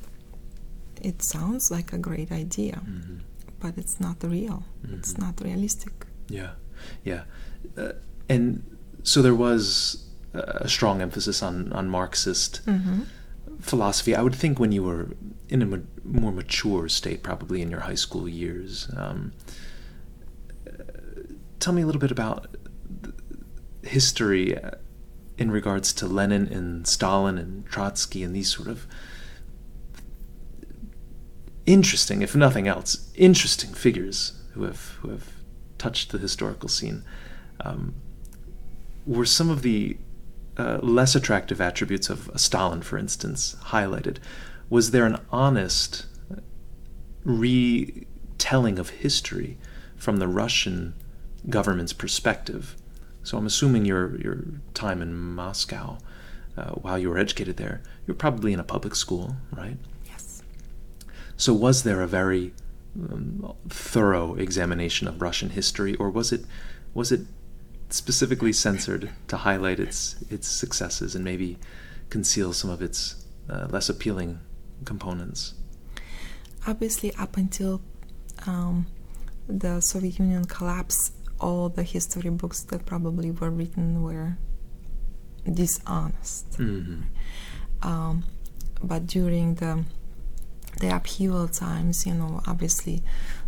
It 1.02 1.20
sounds 1.22 1.70
like 1.70 1.92
a 1.92 1.98
great 1.98 2.30
idea, 2.32 2.80
Mhm. 2.86 3.20
but 3.60 3.76
it's 3.76 4.00
not 4.00 4.22
real. 4.24 4.64
It's 4.84 5.12
Mm-hmm. 5.12 5.22
not 5.22 5.40
realistic. 5.42 6.06
Yeah, 6.28 6.52
yeah, 7.04 7.24
uh, 7.76 7.92
and 8.28 8.62
so 9.02 9.20
there 9.20 9.34
was 9.34 9.98
a 10.34 10.68
strong 10.68 11.02
emphasis 11.02 11.42
on 11.42 11.72
on 11.72 11.88
Marxist 11.88 12.60
hmm 12.64 13.02
philosophy. 13.60 14.14
I 14.14 14.22
would 14.22 14.34
think 14.34 14.58
when 14.58 14.72
you 14.72 14.82
were 14.82 15.08
in 15.48 15.62
a 15.62 15.66
ma- 15.66 15.78
more 16.04 16.32
mature 16.32 16.88
state, 16.88 17.22
probably 17.22 17.62
in 17.62 17.70
your 17.70 17.80
high 17.80 17.94
school 17.94 18.28
years. 18.28 18.90
Um, 18.96 19.32
tell 21.60 21.72
me 21.72 21.82
a 21.82 21.86
little 21.86 22.00
bit 22.00 22.10
about 22.10 22.56
history 23.82 24.58
in 25.38 25.50
regards 25.50 25.92
to 25.94 26.06
Lenin 26.06 26.48
and 26.48 26.86
Stalin 26.86 27.38
and 27.38 27.66
Trotsky 27.66 28.22
and 28.22 28.34
these 28.34 28.52
sort 28.54 28.68
of 28.68 28.86
interesting, 31.64 32.22
if 32.22 32.34
nothing 32.34 32.66
else, 32.66 33.10
interesting 33.14 33.72
figures 33.72 34.32
who 34.54 34.64
have 34.64 34.98
who 35.00 35.10
have 35.10 35.30
touched 35.78 36.10
the 36.10 36.18
historical 36.18 36.68
scene. 36.68 37.04
Um, 37.60 37.94
were 39.06 39.26
some 39.26 39.50
of 39.50 39.62
the 39.62 39.96
uh, 40.56 40.78
less 40.82 41.14
attractive 41.14 41.60
attributes 41.60 42.10
of 42.10 42.30
Stalin, 42.36 42.82
for 42.82 42.98
instance, 42.98 43.56
highlighted? 43.66 44.18
Was 44.68 44.90
there 44.90 45.06
an 45.06 45.20
honest 45.30 46.06
retelling 47.24 48.78
of 48.78 48.90
history 48.90 49.58
from 49.96 50.16
the 50.16 50.28
Russian 50.28 50.94
government's 51.48 51.92
perspective? 51.92 52.76
So 53.22 53.38
I'm 53.38 53.46
assuming 53.46 53.84
your 53.84 54.20
your 54.20 54.44
time 54.74 55.00
in 55.00 55.14
Moscow, 55.14 55.98
uh, 56.56 56.70
while 56.72 56.98
you 56.98 57.08
were 57.08 57.18
educated 57.18 57.56
there, 57.56 57.82
you 58.06 58.14
were 58.14 58.18
probably 58.18 58.52
in 58.52 58.60
a 58.60 58.64
public 58.64 58.94
school, 58.94 59.36
right? 59.52 59.76
Yes. 60.06 60.42
So 61.36 61.54
was 61.54 61.82
there 61.84 62.02
a 62.02 62.06
very 62.06 62.52
um, 62.96 63.54
thorough 63.68 64.34
examination 64.34 65.08
of 65.08 65.22
Russian 65.22 65.50
history, 65.50 65.94
or 65.96 66.10
was 66.10 66.32
it 66.32 66.44
was 66.94 67.12
it 67.12 67.22
specifically 67.92 68.52
censored 68.52 69.10
to 69.28 69.36
highlight 69.38 69.78
its 69.80 70.16
its 70.30 70.48
successes 70.48 71.14
and 71.14 71.24
maybe 71.24 71.58
conceal 72.10 72.52
some 72.52 72.70
of 72.70 72.82
its 72.82 73.24
uh, 73.50 73.66
less 73.70 73.88
appealing 73.88 74.40
components? 74.84 75.54
Obviously, 76.66 77.14
up 77.16 77.36
until 77.36 77.80
um, 78.46 78.86
the 79.48 79.80
Soviet 79.80 80.18
Union 80.18 80.44
collapse, 80.44 81.12
all 81.40 81.68
the 81.68 81.82
history 81.82 82.30
books 82.30 82.62
that 82.64 82.86
probably 82.86 83.30
were 83.30 83.50
written 83.50 84.02
were 84.02 84.36
dishonest. 85.50 86.54
hmm 86.56 87.02
um, 87.82 88.24
but 88.82 89.06
during 89.06 89.56
the 89.56 89.84
the 90.80 90.94
upheaval 90.94 91.48
times, 91.48 92.06
you 92.06 92.14
know, 92.14 92.40
obviously 92.46 93.02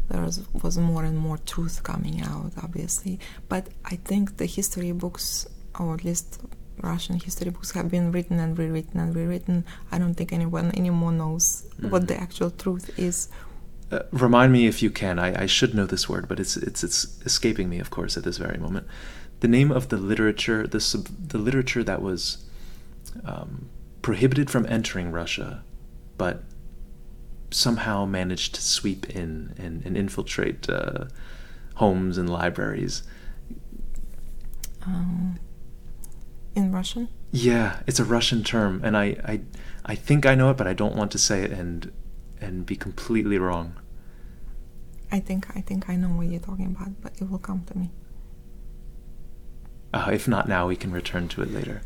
there 0.08 0.22
was, 0.22 0.42
was 0.62 0.78
more 0.78 1.04
and 1.04 1.16
more 1.16 1.38
truth 1.38 1.82
coming 1.82 2.22
out, 2.22 2.52
obviously. 2.62 3.18
But 3.48 3.68
I 3.84 3.96
think 3.96 4.36
the 4.36 4.46
history 4.46 4.92
books, 4.92 5.46
or 5.78 5.94
at 5.94 6.04
least 6.04 6.40
Russian 6.80 7.18
history 7.18 7.50
books, 7.50 7.70
have 7.72 7.90
been 7.90 8.12
written 8.12 8.38
and 8.38 8.58
rewritten 8.58 9.00
and 9.00 9.14
rewritten. 9.14 9.64
I 9.90 9.98
don't 9.98 10.14
think 10.14 10.32
anyone 10.32 10.76
anymore 10.76 11.12
knows 11.12 11.66
what 11.80 12.08
the 12.08 12.20
actual 12.20 12.50
truth 12.50 12.98
is. 12.98 13.28
Uh, 13.90 14.00
remind 14.10 14.52
me 14.52 14.66
if 14.66 14.82
you 14.82 14.90
can. 14.90 15.18
I, 15.18 15.42
I 15.42 15.46
should 15.46 15.74
know 15.74 15.86
this 15.86 16.08
word, 16.08 16.26
but 16.28 16.40
it's 16.40 16.56
it's 16.56 16.82
it's 16.82 17.20
escaping 17.24 17.68
me, 17.68 17.78
of 17.78 17.90
course, 17.90 18.16
at 18.16 18.24
this 18.24 18.38
very 18.38 18.58
moment. 18.58 18.86
The 19.40 19.48
name 19.48 19.70
of 19.70 19.88
the 19.88 19.96
literature, 19.96 20.66
the 20.66 20.80
sub, 20.80 21.06
the 21.28 21.38
literature 21.38 21.84
that 21.84 22.02
was 22.02 22.44
um, 23.24 23.68
prohibited 24.02 24.50
from 24.50 24.66
entering 24.66 25.12
Russia, 25.12 25.62
but 26.18 26.42
somehow 27.54 28.04
managed 28.04 28.54
to 28.56 28.62
sweep 28.62 29.08
in 29.10 29.54
and, 29.58 29.84
and 29.86 29.96
infiltrate 29.96 30.68
uh, 30.68 31.04
homes 31.76 32.18
and 32.18 32.28
libraries. 32.28 33.02
Um, 34.86 35.38
in 36.54 36.72
Russian, 36.72 37.08
Yeah, 37.32 37.80
it's 37.86 37.98
a 37.98 38.04
Russian 38.04 38.44
term, 38.44 38.80
and 38.84 38.96
I, 38.96 39.04
I 39.24 39.40
I 39.86 39.94
think 39.94 40.24
I 40.26 40.34
know 40.34 40.50
it, 40.50 40.56
but 40.56 40.66
I 40.66 40.72
don't 40.74 40.94
want 40.96 41.10
to 41.12 41.18
say 41.18 41.42
it 41.42 41.50
and 41.50 41.90
and 42.40 42.66
be 42.66 42.76
completely 42.76 43.38
wrong. 43.38 43.74
I 45.10 45.20
think 45.20 45.46
I 45.56 45.60
think 45.62 45.88
I 45.88 45.96
know 45.96 46.08
what 46.08 46.26
you're 46.26 46.40
talking 46.40 46.66
about, 46.76 47.00
but 47.00 47.12
it 47.20 47.30
will 47.30 47.38
come 47.38 47.64
to 47.66 47.78
me. 47.78 47.90
Uh, 49.92 50.10
if 50.12 50.26
not 50.28 50.48
now, 50.48 50.66
we 50.68 50.76
can 50.76 50.90
return 50.92 51.28
to 51.28 51.42
it 51.42 51.52
later. 51.52 51.82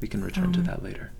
We 0.00 0.08
can 0.08 0.24
return 0.24 0.52
to 0.52 0.60
Um, 0.60 0.66
that 0.66 0.82
later. 0.82 1.12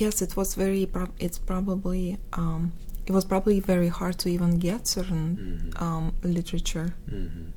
Yes 0.00 0.22
it 0.22 0.32
was 0.36 0.54
very 0.54 0.86
prob- 0.86 1.14
it's 1.18 1.38
probably 1.38 2.04
um, 2.32 2.72
it 3.06 3.12
was 3.12 3.24
probably 3.24 3.58
very 3.60 3.88
hard 3.98 4.16
to 4.22 4.28
even 4.28 4.58
get 4.58 4.86
certain 4.86 5.24
Mhm. 5.36 5.82
um, 5.82 6.12
literature 6.36 6.88
hmm 7.10 7.50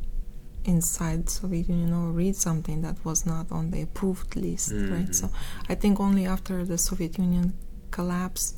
inside 0.64 1.28
Soviet 1.28 1.68
Union 1.70 1.92
or 1.92 2.12
read 2.12 2.36
something 2.36 2.84
that 2.84 2.98
was 3.04 3.26
not 3.26 3.52
on 3.52 3.72
the 3.72 3.82
approved 3.82 4.36
list, 4.36 4.72
right? 4.96 5.10
Mhm. 5.10 5.16
So 5.16 5.26
I 5.68 5.74
think 5.82 6.00
only 6.00 6.26
after 6.28 6.64
the 6.72 6.78
Soviet 6.78 7.18
Union 7.18 7.54
collapse, 7.90 8.54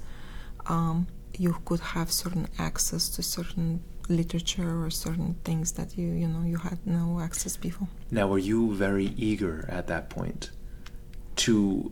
um, 0.65 1.07
you 1.43 1.55
could 1.63 1.79
have 1.95 2.11
certain 2.11 2.47
access 2.59 3.03
to 3.15 3.23
certain 3.23 3.79
literature 4.09 4.71
or 4.83 4.89
certain 5.05 5.31
things 5.45 5.71
that 5.77 5.97
you 5.97 6.07
you 6.21 6.27
know 6.33 6.43
you 6.53 6.57
had 6.57 6.79
no 6.85 7.05
access 7.27 7.55
before. 7.67 7.87
Now, 8.11 8.25
were 8.31 8.43
you 8.51 8.75
very 8.85 9.09
eager 9.29 9.55
at 9.77 9.85
that 9.87 10.09
point 10.09 10.51
to 11.45 11.91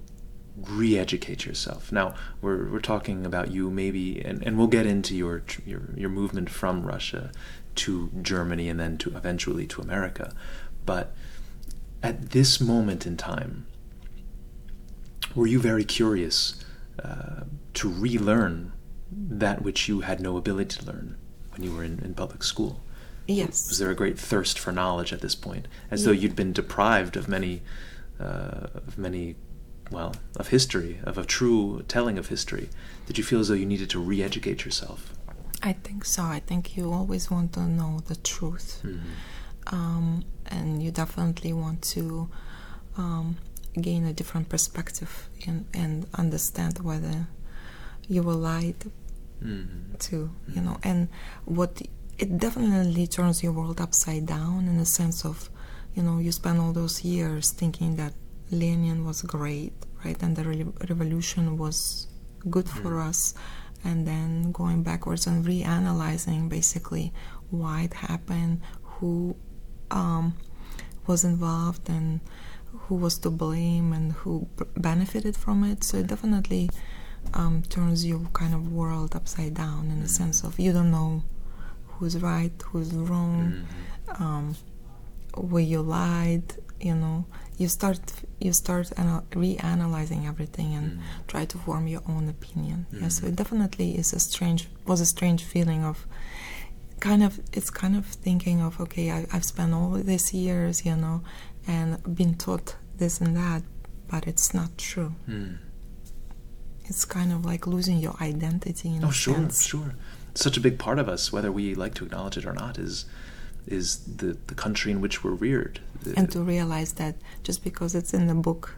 re-educate 0.57 1.45
yourself? 1.45 1.91
Now, 1.91 2.15
we're 2.41 2.69
we're 2.69 2.79
talking 2.79 3.25
about 3.25 3.51
you 3.51 3.69
maybe, 3.69 4.21
and, 4.21 4.41
and 4.45 4.57
we'll 4.57 4.67
get 4.67 4.85
into 4.85 5.15
your 5.15 5.43
your 5.65 5.89
your 5.95 6.09
movement 6.09 6.49
from 6.49 6.85
Russia 6.85 7.31
to 7.75 8.11
Germany 8.21 8.69
and 8.69 8.79
then 8.79 8.97
to 8.99 9.15
eventually 9.15 9.65
to 9.67 9.81
America, 9.81 10.33
but 10.85 11.13
at 12.03 12.31
this 12.31 12.59
moment 12.59 13.05
in 13.05 13.15
time, 13.15 13.65
were 15.35 15.47
you 15.47 15.59
very 15.59 15.83
curious 15.83 16.63
uh, 17.03 17.41
to 17.75 17.89
relearn 17.89 18.73
that 19.11 19.61
which 19.61 19.87
you 19.87 20.01
had 20.01 20.19
no 20.19 20.37
ability 20.37 20.77
to 20.77 20.85
learn 20.85 21.17
when 21.51 21.63
you 21.63 21.73
were 21.75 21.83
in, 21.83 21.99
in 21.99 22.13
public 22.13 22.43
school? 22.43 22.81
Yes. 23.27 23.69
Was 23.69 23.77
there 23.77 23.91
a 23.91 23.95
great 23.95 24.17
thirst 24.17 24.57
for 24.57 24.71
knowledge 24.71 25.13
at 25.13 25.21
this 25.21 25.35
point, 25.35 25.67
as 25.89 26.03
though 26.03 26.11
you'd 26.11 26.35
been 26.35 26.53
deprived 26.53 27.15
of 27.15 27.27
many, 27.27 27.61
uh, 28.19 28.67
of 28.73 28.97
many, 28.97 29.35
well, 29.91 30.15
of 30.37 30.47
history, 30.49 30.99
of 31.03 31.17
a 31.17 31.25
true 31.25 31.83
telling 31.87 32.17
of 32.17 32.27
history? 32.29 32.69
Did 33.07 33.17
you 33.17 33.23
feel 33.23 33.39
as 33.41 33.47
though 33.49 33.53
you 33.55 33.65
needed 33.65 33.89
to 33.91 33.99
re-educate 33.99 34.65
yourself? 34.65 35.13
I 35.61 35.73
think 35.73 36.05
so. 36.05 36.23
I 36.23 36.39
think 36.39 36.75
you 36.77 36.91
always 36.91 37.29
want 37.29 37.53
to 37.53 37.61
know 37.61 37.99
the 38.07 38.15
truth. 38.15 38.81
um, 39.67 40.23
and 40.47 40.81
you 40.83 40.91
definitely 40.91 41.53
want 41.53 41.81
to 41.83 42.29
um, 42.97 43.37
gain 43.79 44.05
a 44.05 44.13
different 44.13 44.49
perspective 44.49 45.29
and, 45.47 45.65
and 45.73 46.07
understand 46.15 46.79
whether 46.79 47.27
you 48.07 48.23
were 48.23 48.33
lied 48.33 48.75
Mm-hmm. 49.43 49.95
to, 49.97 50.29
you 50.53 50.61
know, 50.61 50.77
and 50.83 51.07
what 51.45 51.81
it 52.19 52.37
definitely 52.37 53.07
turns 53.07 53.41
your 53.41 53.53
world 53.53 53.81
upside 53.81 54.27
down 54.27 54.67
in 54.67 54.77
the 54.77 54.85
sense 54.85 55.25
of, 55.25 55.49
you 55.95 56.03
know, 56.03 56.19
you 56.19 56.31
spend 56.31 56.59
all 56.59 56.73
those 56.73 57.03
years 57.03 57.49
thinking 57.49 57.95
that 57.95 58.13
Lenin 58.51 59.05
was 59.05 59.21
great, 59.21 59.73
right, 60.03 60.21
and 60.21 60.35
the 60.35 60.43
re- 60.43 60.65
revolution 60.89 61.57
was 61.57 62.07
good 62.49 62.67
for 62.69 62.99
us, 62.99 63.33
and 63.83 64.05
then 64.07 64.51
going 64.51 64.83
backwards 64.83 65.25
and 65.27 65.45
reanalyzing 65.45 66.49
basically 66.49 67.13
why 67.49 67.83
it 67.83 67.93
happened, 67.93 68.61
who 68.83 69.35
um, 69.89 70.35
was 71.07 71.23
involved, 71.23 71.89
and 71.89 72.19
who 72.71 72.95
was 72.95 73.17
to 73.19 73.29
blame, 73.29 73.93
and 73.93 74.11
who 74.13 74.47
b- 74.57 74.65
benefited 74.77 75.35
from 75.35 75.63
it. 75.63 75.83
So 75.83 75.97
it 75.97 76.07
definitely 76.07 76.69
um, 77.33 77.63
turns 77.69 78.05
your 78.05 78.19
kind 78.33 78.53
of 78.53 78.71
world 78.71 79.15
upside 79.15 79.53
down 79.53 79.89
in 79.91 80.01
the 80.01 80.09
sense 80.09 80.43
of 80.43 80.59
you 80.59 80.73
don't 80.73 80.91
know 80.91 81.23
who's 81.87 82.17
right, 82.21 82.51
who's 82.65 82.93
wrong, 82.93 83.65
um, 84.19 84.55
where 85.35 85.63
you 85.63 85.81
lied. 85.81 86.43
You 86.81 86.95
know, 86.95 87.25
you 87.57 87.67
start 87.67 87.99
you 88.39 88.53
start 88.53 88.91
ana- 88.97 89.23
reanalyzing 89.31 90.27
everything 90.27 90.73
and 90.75 90.99
try 91.27 91.45
to 91.45 91.57
form 91.57 91.87
your 91.87 92.01
own 92.09 92.27
opinion. 92.29 92.85
Yeah, 92.91 93.09
so 93.09 93.27
it 93.27 93.35
definitely 93.35 93.97
is 93.97 94.13
a 94.13 94.19
strange 94.19 94.67
was 94.85 94.99
a 95.01 95.05
strange 95.05 95.43
feeling 95.43 95.83
of 95.83 96.05
kind 96.99 97.23
of 97.23 97.39
it's 97.53 97.69
kind 97.69 97.95
of 97.95 98.05
thinking 98.05 98.61
of 98.61 98.79
okay 98.79 99.11
I, 99.11 99.25
I've 99.33 99.43
spent 99.45 99.73
all 99.73 99.91
these 99.91 100.33
years 100.33 100.85
you 100.85 100.95
know 100.95 101.21
and 101.67 101.87
been 102.15 102.35
taught 102.35 102.75
this 102.97 103.19
and 103.21 103.35
that 103.35 103.63
but 104.07 104.27
it's 104.27 104.53
not 104.53 104.69
true 104.77 105.13
Mm. 105.27 105.57
it's 106.85 107.05
kind 107.05 107.31
of 107.31 107.45
like 107.45 107.65
losing 107.67 107.97
your 107.99 108.15
identity 108.21 108.89
in 108.95 109.03
Oh, 109.03 109.11
sure, 109.11 109.35
sense. 109.35 109.63
sure. 109.65 109.95
Such 110.35 110.57
a 110.57 110.61
big 110.61 110.77
part 110.79 110.97
of 110.99 111.09
us, 111.09 111.31
whether 111.33 111.51
we 111.51 111.75
like 111.75 111.93
to 111.95 112.05
acknowledge 112.05 112.37
it 112.37 112.45
or 112.45 112.53
not, 112.53 112.77
is 112.77 113.05
is 113.67 113.97
the 114.17 114.37
the 114.47 114.55
country 114.55 114.91
in 114.91 115.01
which 115.01 115.23
we're 115.23 115.31
reared. 115.47 115.79
and 116.17 116.31
to 116.31 116.41
realize 116.41 116.93
that 116.93 117.15
just 117.43 117.63
because 117.63 117.93
it's 117.99 118.13
in 118.13 118.25
the 118.27 118.33
book 118.35 118.75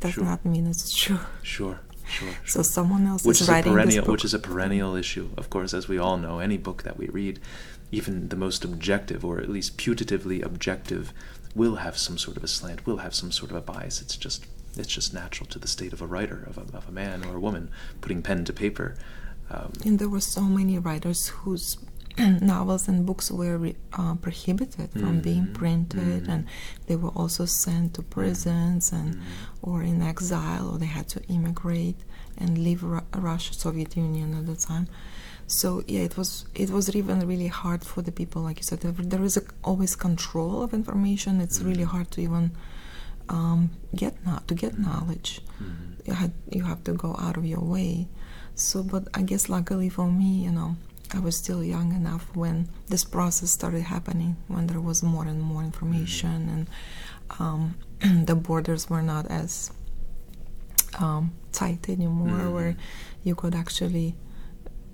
does 0.00 0.14
Sure. 0.14 0.24
not 0.24 0.44
mean 0.44 0.66
it's 0.66 0.92
true 0.92 1.20
Sure, 1.42 1.78
Sure. 2.04 2.28
sure. 2.28 2.48
So 2.54 2.62
someone 2.62 3.06
else 3.06 3.24
which 3.24 3.36
is 3.40 3.42
is 3.42 3.48
a 3.48 3.52
writing 3.52 3.72
perennial, 3.72 4.02
this 4.02 4.06
book. 4.06 4.12
which 4.12 4.24
is 4.24 4.34
a 4.34 4.38
perennial 4.48 4.94
issue, 4.96 5.26
of 5.36 5.48
course, 5.50 5.72
as 5.78 5.88
we 5.88 5.98
all 5.98 6.16
know. 6.18 6.34
Any 6.40 6.58
book 6.58 6.82
that 6.82 6.96
we 6.98 7.06
read, 7.08 7.38
even 7.92 8.28
the 8.28 8.36
most 8.36 8.64
objective, 8.64 9.24
or 9.24 9.38
at 9.40 9.48
least 9.48 9.78
putatively 9.78 10.42
objective, 10.44 11.12
will 11.54 11.76
have 11.76 11.96
some 11.96 12.18
sort 12.18 12.36
of 12.36 12.42
a 12.44 12.48
slant, 12.48 12.84
will 12.86 12.98
have 13.06 13.14
some 13.14 13.30
sort 13.32 13.50
of 13.52 13.56
a 13.56 13.60
bias. 13.72 14.02
It's 14.02 14.16
just 14.16 14.40
it's 14.76 14.92
just 14.98 15.14
natural 15.14 15.46
to 15.50 15.58
the 15.60 15.68
state 15.68 15.92
of 15.92 16.02
a 16.02 16.06
writer, 16.06 16.44
of 16.50 16.58
a, 16.58 16.76
of 16.76 16.88
a 16.88 16.92
man 16.92 17.24
or 17.24 17.36
a 17.36 17.40
woman, 17.40 17.70
putting 18.00 18.20
pen 18.22 18.44
to 18.44 18.52
paper. 18.52 18.96
Um, 19.50 19.70
And 19.86 19.98
there 20.00 20.08
were 20.08 20.20
so 20.36 20.40
many 20.42 20.76
writers 20.78 21.28
whose 21.44 21.78
novels 22.40 22.86
and 22.88 23.04
books 23.06 23.30
were 23.30 23.56
re- 23.58 23.76
uh, 23.92 24.14
prohibited 24.16 24.88
from 24.92 25.20
being 25.20 25.46
Mhm, 25.46 25.54
printed, 25.54 26.24
mhm. 26.24 26.28
and 26.32 26.44
they 26.86 26.96
were 26.96 27.10
also 27.20 27.44
sent 27.44 27.94
to 27.94 28.02
prisons 28.02 28.92
and 28.92 29.14
mhm. 29.14 29.20
or 29.62 29.82
in 29.82 30.00
exile, 30.02 30.68
or 30.70 30.78
they 30.78 30.86
had 30.98 31.08
to 31.08 31.20
immigrate 31.28 31.96
and 32.38 32.58
leave 32.58 32.82
Ru- 32.82 33.08
Russia, 33.14 33.52
Soviet 33.54 33.96
Union 33.96 34.34
at 34.34 34.46
the 34.46 34.56
time. 34.56 34.86
So 35.46 35.82
yeah, 35.88 36.00
it 36.08 36.16
was 36.16 36.30
it 36.54 36.70
was 36.70 36.94
even 36.94 37.18
really 37.26 37.48
hard 37.62 37.82
for 37.84 38.00
the 38.02 38.12
people, 38.12 38.42
like 38.42 38.58
you 38.60 38.62
said. 38.70 38.80
There, 38.80 39.24
is 39.24 39.36
a, 39.36 39.42
always 39.62 39.94
control 39.96 40.62
of 40.62 40.72
information. 40.72 41.40
It's 41.40 41.60
really 41.60 41.84
hard 41.94 42.10
to 42.12 42.20
even 42.20 42.52
um, 43.28 43.70
get 43.94 44.14
no- 44.26 44.40
to 44.46 44.54
get 44.54 44.78
knowledge 44.78 45.40
Mhm. 45.60 46.06
you 46.06 46.12
had 46.14 46.32
you 46.56 46.62
have 46.64 46.82
to 46.84 46.92
go 46.92 47.10
out 47.18 47.36
of 47.38 47.44
your 47.46 47.60
way 47.76 48.06
so 48.54 48.82
but 48.82 49.08
i 49.14 49.22
guess 49.22 49.48
luckily 49.48 49.88
for 49.88 50.06
me 50.20 50.44
you 50.44 50.50
know 50.58 50.76
i 51.14 51.18
was 51.26 51.34
still 51.36 51.62
young 51.74 51.88
enough 51.94 52.24
when 52.42 52.68
this 52.92 53.04
process 53.16 53.50
started 53.58 53.82
happening 53.94 54.32
when 54.48 54.66
there 54.70 54.80
was 54.80 55.02
more 55.02 55.24
and 55.32 55.40
more 55.52 55.62
information 55.62 56.36
and 56.54 56.62
um, 57.40 57.62
the 58.30 58.34
borders 58.34 58.82
were 58.90 59.02
not 59.02 59.24
as 59.30 59.70
um, 60.98 61.32
tight 61.52 61.88
anymore 61.88 62.28
Mhm. 62.44 62.52
where 62.56 62.76
you 63.22 63.34
could 63.34 63.54
actually 63.54 64.14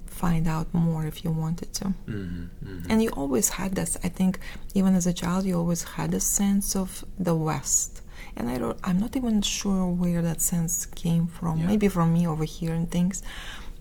find 0.06 0.46
out 0.46 0.66
more 0.74 1.06
if 1.06 1.24
you 1.24 1.30
wanted 1.30 1.72
to 1.72 1.86
Mhm, 2.06 2.48
mhm. 2.64 2.86
and 2.90 3.02
you 3.02 3.10
always 3.10 3.48
had 3.58 3.74
this 3.74 3.96
i 4.04 4.08
think 4.08 4.38
even 4.74 4.94
as 4.94 5.06
a 5.06 5.12
child 5.22 5.44
you 5.46 5.56
always 5.56 5.82
had 5.96 6.12
a 6.14 6.20
sense 6.20 6.76
of 6.76 7.04
the 7.18 7.34
west 7.34 8.02
and 8.36 8.50
i 8.50 8.58
don't 8.58 8.78
i'm 8.84 8.98
not 9.00 9.16
even 9.16 9.40
sure 9.40 9.86
where 10.02 10.20
that 10.28 10.40
sense 10.42 10.74
came 11.04 11.26
from 11.26 11.54
Yeah. 11.58 11.66
maybe 11.70 11.88
from 11.88 12.12
me 12.12 12.26
over 12.32 12.44
here 12.44 12.74
and 12.74 12.90
things 12.90 13.22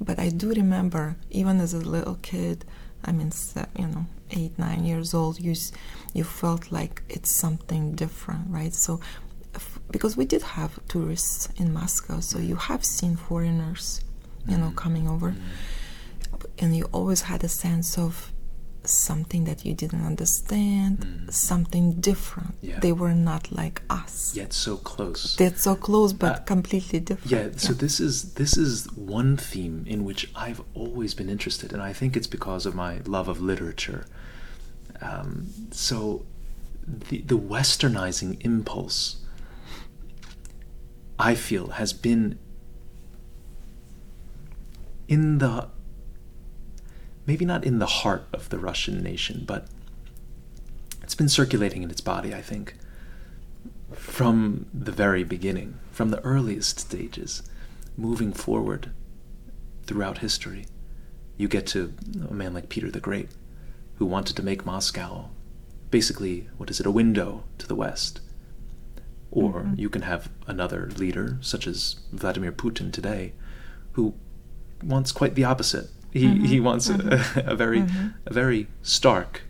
but 0.02 0.18
i 0.20 0.30
do 0.30 0.50
remember 0.52 1.16
even 1.30 1.60
as 1.60 1.74
a 1.74 1.78
little 1.96 2.18
kid 2.22 2.66
i 3.06 3.12
mean 3.12 3.32
you 3.78 3.88
know 3.88 4.06
eight 4.32 4.58
nine 4.60 4.84
years 4.86 5.14
old 5.14 5.40
you 5.40 5.54
you 6.14 6.24
felt 6.24 6.72
like 6.72 7.02
it's 7.10 7.32
something 7.32 7.94
different 7.96 8.44
right 8.50 8.74
so 8.74 9.00
f- 9.56 9.80
because 9.92 10.16
we 10.16 10.26
did 10.26 10.42
have 10.42 10.80
tourists 10.88 11.50
in 11.58 11.74
moscow 11.74 12.20
so 12.20 12.38
you 12.40 12.56
have 12.56 12.84
seen 12.86 13.16
foreigners 13.16 14.02
you 14.48 14.58
know 14.58 14.70
Mhm. 14.70 14.76
coming 14.76 15.08
over 15.08 15.32
Mhm. 15.32 16.46
and 16.60 16.76
you 16.78 16.86
always 16.92 17.22
had 17.22 17.44
a 17.44 17.50
sense 17.50 17.98
of 17.98 18.32
something 18.86 19.44
that 19.46 19.66
you 19.66 19.74
didn't 19.74 20.06
understand, 20.06 21.00
Mm. 21.00 21.34
something 21.34 22.00
different. 22.00 22.56
Yeah. 22.62 22.80
They 22.80 22.92
were 22.94 23.14
not 23.14 23.52
like 23.52 23.82
us. 23.90 24.34
Yet 24.36 24.54
so 24.54 24.78
close. 24.78 25.36
They're 25.36 25.56
so 25.58 25.76
close, 25.76 26.14
but 26.14 26.36
Uh, 26.36 26.40
completely 26.44 27.00
different. 27.00 27.32
Yeah, 27.32 27.50
so 27.58 27.74
this 27.74 28.00
is 28.00 28.34
this 28.34 28.58
is 28.58 28.88
one 28.96 29.36
theme 29.38 29.84
in 29.86 30.06
which 30.06 30.32
I've 30.36 30.62
always 30.74 31.14
been 31.14 31.30
interested, 31.30 31.74
and 31.74 31.82
I 31.82 31.94
think 31.94 32.16
it's 32.16 32.28
because 32.28 32.66
of 32.66 32.74
my 32.76 33.02
love 33.06 33.28
of 33.28 33.42
literature. 33.42 34.06
Um, 35.02 35.48
so, 35.72 36.26
the 37.10 37.22
the 37.22 37.38
westernizing 37.38 38.38
impulse, 38.42 39.18
I 41.20 41.36
feel, 41.36 41.68
has 41.72 41.92
been 41.94 42.40
in 45.08 45.38
the 45.40 45.68
maybe 47.30 47.46
not 47.46 47.64
in 47.64 47.78
the 47.78 47.86
heart 48.02 48.26
of 48.34 48.50
the 48.50 48.58
Russian 48.58 49.04
nation, 49.04 49.44
but 49.46 49.68
it's 51.04 51.14
been 51.14 51.30
circulating 51.30 51.84
in 51.84 51.92
its 51.92 52.02
body. 52.02 52.34
I 52.34 52.42
think 52.42 52.74
from 53.94 54.66
the 54.74 54.92
very 54.92 55.24
beginning, 55.24 55.76
from 55.92 56.10
the 56.10 56.22
earliest 56.22 56.80
stages, 56.80 57.44
moving 57.96 58.34
forward 58.34 58.90
throughout 59.84 60.18
history. 60.18 60.66
You 61.38 61.48
get 61.48 61.68
to 61.68 61.94
a 62.28 62.34
man 62.34 62.56
like 62.56 62.68
Peter 62.68 62.90
the 62.90 63.00
Great, 63.00 63.30
who 63.98 64.08
wanted 64.08 64.36
to 64.38 64.42
make 64.44 64.66
Moscow 64.66 65.30
basically, 65.92 66.50
what 66.58 66.72
is 66.72 66.80
it, 66.80 66.88
a 66.88 66.92
window 66.92 67.44
to 67.60 67.68
the 67.68 67.76
West. 67.76 68.22
Or 69.30 69.66
Mhm. 69.66 69.78
you 69.78 69.90
can 69.90 70.02
have 70.02 70.32
another 70.48 70.90
leader, 70.98 71.38
such 71.42 71.68
as 71.68 71.98
Vladimir 72.12 72.52
Putin 72.52 72.92
today, 72.92 73.34
who 73.94 74.16
wants 74.84 75.12
quite 75.12 75.36
the 75.36 75.44
opposite. 75.44 75.92
He, 76.12 76.40
he 76.48 76.60
Mhm, 76.60 76.64
wants 76.64 76.90
mhm, 76.90 77.12
a, 77.38 77.52
a 77.52 77.56
very 77.56 77.82
mhm. 77.82 78.14
a 78.26 78.34
very 78.34 78.68
stark 78.82 79.44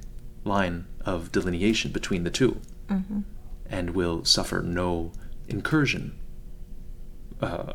line 0.43 0.85
of 1.05 1.31
delineation 1.31 1.91
between 1.91 2.23
the 2.23 2.31
two 2.31 2.61
hmm 2.89 3.21
and 3.65 3.91
will 3.91 4.25
suffer 4.25 4.61
no 4.61 5.11
incursion 5.47 6.13
uh, 7.41 7.73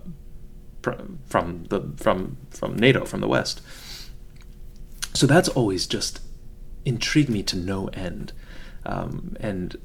pr- 0.83 0.93
from 1.27 1.65
the 1.71 1.93
from 1.97 2.37
from 2.51 2.77
NATO 2.77 3.05
from 3.05 3.21
the 3.21 3.29
West. 3.29 3.61
So 5.15 5.27
that's 5.27 5.49
always 5.49 5.87
just 5.87 6.21
intrigued 6.85 7.31
me 7.31 7.43
to 7.45 7.57
no 7.57 7.89
end, 7.89 8.33
um, 8.85 9.37
and 9.41 9.77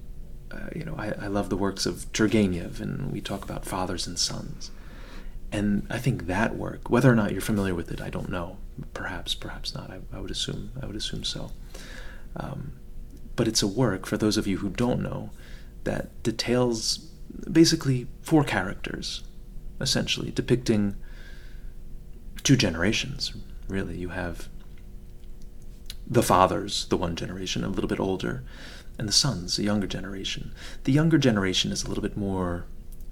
uh, 0.52 0.70
you 0.76 0.84
know 0.86 0.96
I, 0.98 1.14
I 1.20 1.28
love 1.28 1.50
the 1.50 1.58
works 1.58 1.86
of 1.86 2.12
Turgenev, 2.14 2.80
and 2.80 3.12
we 3.12 3.22
talk 3.22 3.44
about 3.44 3.66
fathers 3.66 4.08
and 4.08 4.18
sons, 4.18 4.72
and 5.52 5.86
I 5.90 6.00
think 6.00 6.28
that 6.28 6.56
work, 6.56 6.90
whether 6.90 7.12
or 7.12 7.16
not 7.16 7.32
you're 7.32 7.42
familiar 7.42 7.76
with 7.76 7.92
it, 7.92 8.02
I 8.02 8.10
don't 8.10 8.30
know. 8.30 8.58
Perhaps, 8.94 9.36
perhaps 9.36 9.74
not. 9.74 9.92
I, 9.92 10.00
I 10.14 10.20
would 10.20 10.32
assume 10.32 10.72
I 10.82 10.86
would 10.86 10.96
assume 10.96 11.24
so. 11.24 11.52
Um, 12.36 12.74
but 13.36 13.48
it's 13.48 13.64
a 13.64 13.68
work 13.68 14.06
for 14.06 14.18
those 14.18 14.38
of 14.38 14.48
you 14.48 14.58
who 14.58 14.70
don't 14.70 15.02
know 15.02 15.32
that 15.84 16.22
details 16.24 16.98
basically 17.52 18.08
four 18.22 18.44
characters, 18.44 19.24
essentially 19.80 20.32
depicting 20.32 20.96
two 22.44 22.56
generations. 22.56 23.34
Really, 23.68 23.98
you 23.98 24.10
have 24.10 24.50
the 26.08 26.24
fathers, 26.24 26.86
the 26.90 26.98
one 26.98 27.16
generation, 27.16 27.64
a 27.64 27.70
little 27.70 27.88
bit 27.88 28.00
older, 28.00 28.44
and 28.98 29.08
the 29.08 29.14
sons, 29.14 29.60
a 29.60 29.64
younger 29.64 29.88
generation. 29.88 30.54
The 30.84 30.92
younger 30.92 31.18
generation 31.18 31.72
is 31.72 31.84
a 31.84 31.88
little 31.88 32.02
bit 32.02 32.18
more, 32.18 32.66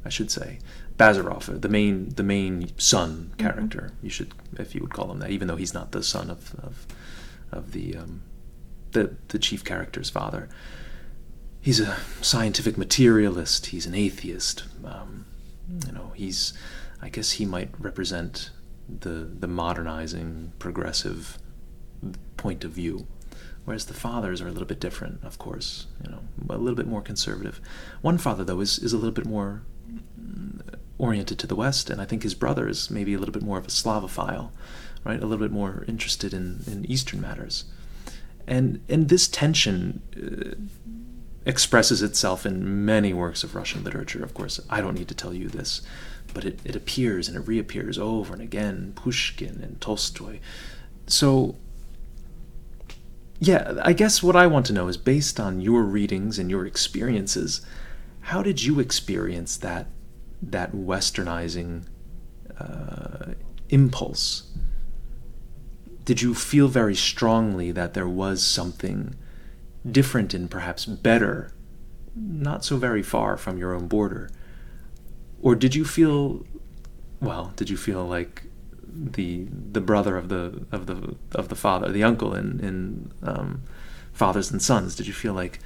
I 0.04 0.10
should 0.10 0.32
say, 0.32 0.60
Bazarov, 0.98 1.62
the 1.62 1.70
main 1.70 2.10
the 2.10 2.24
main 2.24 2.72
son 2.78 3.34
character. 3.38 3.94
You 4.02 4.10
should, 4.10 4.34
if 4.58 4.74
you 4.74 4.82
would 4.82 4.94
call 4.94 5.12
him 5.12 5.20
that, 5.20 5.30
even 5.30 5.48
though 5.48 5.56
he's 5.56 5.74
not 5.74 5.92
the 5.92 6.02
son 6.02 6.30
of 6.30 6.56
of, 6.56 6.88
of 7.52 7.72
the 7.72 7.96
um, 7.98 8.24
the 8.92 9.16
the 9.28 9.40
chief 9.40 9.64
character's 9.64 10.10
father. 10.10 10.50
He's 11.62 11.80
a 11.80 11.98
scientific 12.22 12.78
materialist. 12.78 13.68
He's 13.68 13.86
an 13.86 13.94
atheist. 13.94 14.64
Um, 14.84 15.26
you 15.86 15.92
know, 15.92 16.12
he's. 16.16 16.54
I 17.00 17.10
guess 17.10 17.34
he 17.34 17.46
might 17.46 17.70
represent 17.78 18.50
the 18.90 19.30
the 19.40 19.48
modernizing, 19.48 20.54
progressive 20.58 21.38
point 22.38 22.64
of 22.64 22.72
view, 22.72 23.06
whereas 23.66 23.86
the 23.86 23.94
fathers 23.94 24.42
are 24.42 24.48
a 24.48 24.52
little 24.52 24.68
bit 24.68 24.80
different. 24.80 25.24
Of 25.24 25.38
course, 25.38 25.86
you 26.04 26.10
know, 26.10 26.22
a 26.50 26.58
little 26.58 26.76
bit 26.76 26.88
more 26.88 27.02
conservative. 27.02 27.62
One 28.02 28.18
father, 28.18 28.44
though, 28.44 28.62
is 28.62 28.80
is 28.80 28.94
a 28.94 28.98
little 28.98 29.12
bit 29.12 29.28
more 29.28 29.62
oriented 30.98 31.40
to 31.40 31.48
the 31.48 31.56
West, 31.56 31.90
and 31.90 32.02
I 32.02 32.06
think 32.06 32.24
his 32.24 32.34
brother 32.34 32.68
is 32.68 32.90
maybe 32.90 33.14
a 33.14 33.20
little 33.20 33.34
bit 33.34 33.44
more 33.44 33.58
of 33.58 33.66
a 33.66 33.70
Slavophile, 33.70 34.52
right? 35.04 35.22
A 35.22 35.26
little 35.26 35.46
bit 35.46 35.52
more 35.52 35.86
interested 35.88 36.34
in 36.34 36.64
in 36.68 36.86
Eastern 36.86 37.22
matters 37.22 37.66
and 38.48 38.82
and 38.88 39.10
this 39.10 39.28
tension 39.28 40.02
uh, 40.16 40.56
expresses 41.46 42.02
itself 42.02 42.46
in 42.46 42.86
many 42.86 43.14
works 43.14 43.44
of 43.44 43.56
Russian 43.56 43.84
literature. 43.84 44.24
Of 44.24 44.34
course, 44.34 44.60
I 44.70 44.82
don't 44.82 44.96
need 44.96 45.08
to 45.10 45.16
tell 45.16 45.34
you 45.34 45.50
this, 45.50 45.82
but 46.34 46.46
it, 46.46 46.60
it 46.66 46.76
appears 46.76 47.28
and 47.28 47.38
it 47.38 47.48
reappears 47.48 47.98
over 47.98 48.34
and 48.34 48.42
again. 48.42 48.94
Pushkin 48.96 49.62
and 49.62 49.80
Tolstoy. 49.80 50.40
So, 51.08 51.56
yeah, 53.40 53.80
I 53.82 53.94
guess 53.94 54.22
what 54.22 54.36
I 54.36 54.46
want 54.48 54.66
to 54.66 54.74
know 54.74 54.90
is 54.90 54.98
based 54.98 55.40
on 55.40 55.62
your 55.62 55.84
readings 55.84 56.38
and 56.38 56.50
your 56.50 56.66
experiences, 56.66 57.66
how 58.22 58.44
did 58.44 58.64
you 58.64 58.82
experience 58.82 59.56
that 59.58 59.88
that 60.42 60.74
westernizing 60.74 61.86
uh, 62.60 63.34
impulse? 63.70 64.48
did 66.08 66.22
you 66.22 66.34
feel 66.34 66.70
very 66.70 66.96
strongly 66.96 67.70
that 67.70 67.94
there 67.94 68.08
was 68.08 68.42
something 68.42 69.14
different 69.92 70.34
and 70.34 70.50
perhaps 70.50 70.86
better, 70.86 71.52
not 72.16 72.64
so 72.64 72.78
very 72.78 73.04
far 73.04 73.36
from 73.36 73.58
your 73.58 73.74
own 73.74 73.90
border? 73.90 74.30
Or 75.42 75.54
did 75.54 75.76
you 75.76 75.84
feel, 75.84 76.46
well, 77.20 77.52
did 77.58 77.70
you 77.70 77.76
feel 77.76 78.06
like 78.06 78.44
the 78.90 79.48
the 79.74 79.82
brother 79.82 80.16
of 80.16 80.30
the 80.30 80.66
of 80.72 80.86
the 80.86 81.18
of 81.36 81.50
the 81.50 81.56
father, 81.56 81.92
the 81.92 82.06
uncle 82.06 82.34
in 82.34 82.62
in 82.62 83.12
um, 83.22 83.64
Fathers 84.14 84.50
and 84.50 84.62
Sons? 84.62 84.96
Did 84.96 85.08
you 85.08 85.14
feel 85.14 85.34
like 85.34 85.60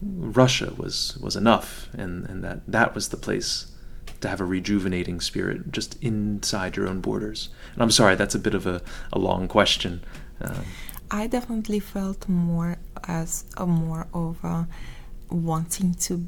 Russia 0.00 0.72
was 0.76 1.18
was 1.20 1.34
enough, 1.34 1.88
and 1.94 2.26
and 2.26 2.44
that 2.44 2.60
that 2.68 2.94
was 2.94 3.08
the 3.08 3.16
place 3.16 3.69
to 4.20 4.28
have 4.28 4.40
a 4.40 4.44
rejuvenating 4.44 5.20
spirit 5.20 5.72
just 5.72 5.96
inside 6.02 6.76
your 6.76 6.86
own 6.88 7.00
borders? 7.00 7.48
And 7.74 7.82
I'm 7.82 7.90
sorry, 7.90 8.14
that's 8.16 8.34
a 8.34 8.38
bit 8.38 8.54
of 8.54 8.66
a, 8.66 8.80
a 9.12 9.18
long 9.18 9.48
question. 9.48 10.02
Um, 10.40 10.64
I 11.10 11.26
definitely 11.26 11.80
felt 11.80 12.28
more 12.28 12.76
as 13.08 13.44
a 13.56 13.66
more 13.66 14.06
of 14.14 14.42
a 14.44 14.68
wanting 15.30 15.94
to 15.94 16.26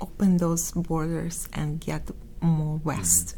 open 0.00 0.36
those 0.38 0.72
borders 0.72 1.48
and 1.52 1.80
get 1.80 2.10
more 2.40 2.80
west. 2.84 3.36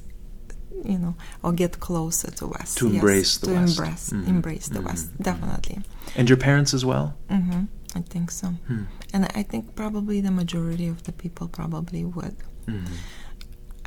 You 0.85 0.99
know, 0.99 1.15
or 1.45 1.53
get 1.53 1.79
closer 1.81 2.31
to 2.33 2.47
west. 2.49 2.79
Mm-hmm. 2.79 2.89
To 2.89 2.95
embrace 2.95 3.37
the 3.39 3.47
to 3.49 3.53
West. 3.55 3.79
embrace 3.79 4.11
Mhm. 4.11 4.29
embrace 4.29 4.69
the 4.69 4.81
Mhm. 4.81 4.85
west. 4.85 5.07
Mhm. 5.19 5.23
Definitely. 5.25 5.79
and 6.17 6.29
your 6.29 6.39
parents 6.39 6.75
as 6.75 6.85
well? 6.85 7.15
hmm 7.29 7.65
I 7.95 8.01
think 8.01 8.31
so. 8.31 8.49
Hmm. 8.67 8.85
And 9.13 9.27
I 9.35 9.43
think 9.45 9.77
probably 9.77 10.21
the 10.21 10.31
majority 10.31 10.89
of 10.89 11.03
the 11.05 11.13
people 11.13 11.47
probably 11.47 12.05
would. 12.05 12.37
Mhm. 12.67 12.87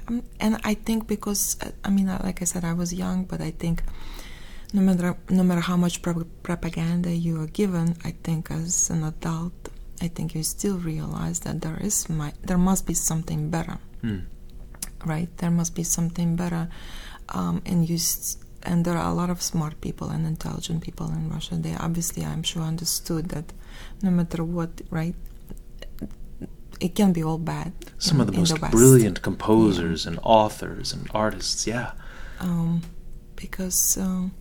Um, 0.07 0.21
and 0.39 0.59
I 0.63 0.75
think 0.75 1.07
because 1.07 1.57
uh, 1.61 1.71
I 1.83 1.89
mean, 1.89 2.07
uh, 2.09 2.21
like 2.23 2.41
I 2.41 2.45
said, 2.45 2.63
I 2.63 2.73
was 2.73 2.93
young, 2.93 3.25
but 3.25 3.41
I 3.41 3.51
think 3.51 3.83
no 4.73 4.81
matter 4.81 5.17
no 5.29 5.43
matter 5.43 5.61
how 5.61 5.77
much 5.77 6.01
pro- 6.01 6.27
propaganda 6.43 7.09
you 7.09 7.41
are 7.41 7.47
given, 7.47 7.95
I 8.03 8.11
think 8.23 8.51
as 8.51 8.89
an 8.89 9.03
adult, 9.03 9.53
I 10.01 10.07
think 10.09 10.35
you 10.35 10.43
still 10.43 10.77
realize 10.77 11.39
that 11.41 11.61
there 11.61 11.77
is 11.81 12.07
my 12.09 12.33
there 12.43 12.57
must 12.59 12.85
be 12.85 12.93
something 12.93 13.49
better, 13.49 13.77
Hmm. 14.01 14.19
right? 15.05 15.29
There 15.37 15.51
must 15.51 15.73
be 15.75 15.83
something 15.83 16.35
better, 16.35 16.69
um, 17.29 17.61
and 17.65 17.89
you. 17.89 17.95
S- 17.95 18.37
and 18.67 18.83
there 18.83 18.97
are 18.97 19.11
a 19.11 19.13
lot 19.13 19.29
of 19.29 19.43
smart 19.43 19.79
people 19.79 20.09
and 20.09 20.25
intelligent 20.25 20.81
people 20.81 21.05
in 21.11 21.29
Russia. 21.29 21.53
They 21.55 21.75
obviously, 21.75 22.25
I'm 22.25 22.41
sure, 22.41 22.63
understood 22.63 23.29
that 23.29 23.53
no 24.01 24.09
matter 24.09 24.43
what, 24.43 24.81
right, 24.89 25.13
it 26.79 26.95
can 26.95 27.13
be 27.13 27.23
all 27.23 27.37
bad. 27.37 27.71
Some 27.97 28.17
in- 28.17 28.21
of 28.21 28.27
the 28.33 28.37
most 28.39 28.59
West. 28.61 28.71
brilliant 28.71 29.21
composers 29.21 30.05
and 30.05 30.19
authors 30.23 30.93
and 30.93 31.07
artists, 31.13 31.65
yeah. 31.67 31.91
um, 32.39 32.81
because 33.35 33.97
um, 33.97 34.31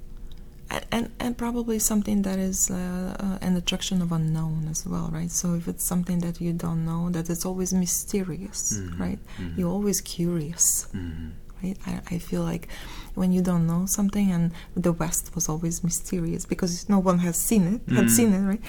a- 0.70 0.82
and 0.94 1.10
and 1.20 1.36
probably 1.36 1.78
something 1.78 2.22
that 2.22 2.38
is 2.38 2.70
uh, 2.70 2.74
uh, 3.20 3.38
an 3.46 3.56
attraction 3.56 4.02
of 4.02 4.10
unknown 4.12 4.66
as 4.70 4.86
well, 4.86 5.08
right? 5.12 5.30
So 5.30 5.54
if 5.54 5.68
it's 5.68 5.84
something 5.84 6.18
that 6.20 6.40
you 6.40 6.52
don't 6.52 6.84
know, 6.84 7.10
that 7.10 7.28
it's 7.30 7.44
always 7.46 7.72
mysterious, 7.72 8.74
Mhm, 8.78 8.98
right? 9.00 9.18
mhm. 9.38 9.56
You're 9.58 9.70
always 9.70 10.00
curious, 10.00 10.86
Mhm. 10.92 11.32
right? 11.62 11.78
I, 11.86 12.00
I 12.16 12.18
feel 12.18 12.42
like 12.42 12.68
when 13.14 13.30
you 13.32 13.42
don't 13.42 13.66
know 13.66 13.86
something, 13.86 14.32
and 14.32 14.52
the 14.76 14.92
West 14.92 15.34
was 15.36 15.48
always 15.48 15.84
mysterious 15.84 16.46
because 16.46 16.88
no 16.88 16.98
one 16.98 17.18
has 17.20 17.36
seen 17.36 17.62
it, 17.74 17.80
had 17.94 18.06
Mm. 18.06 18.10
seen 18.10 18.32
it, 18.32 18.40
right? 18.40 18.62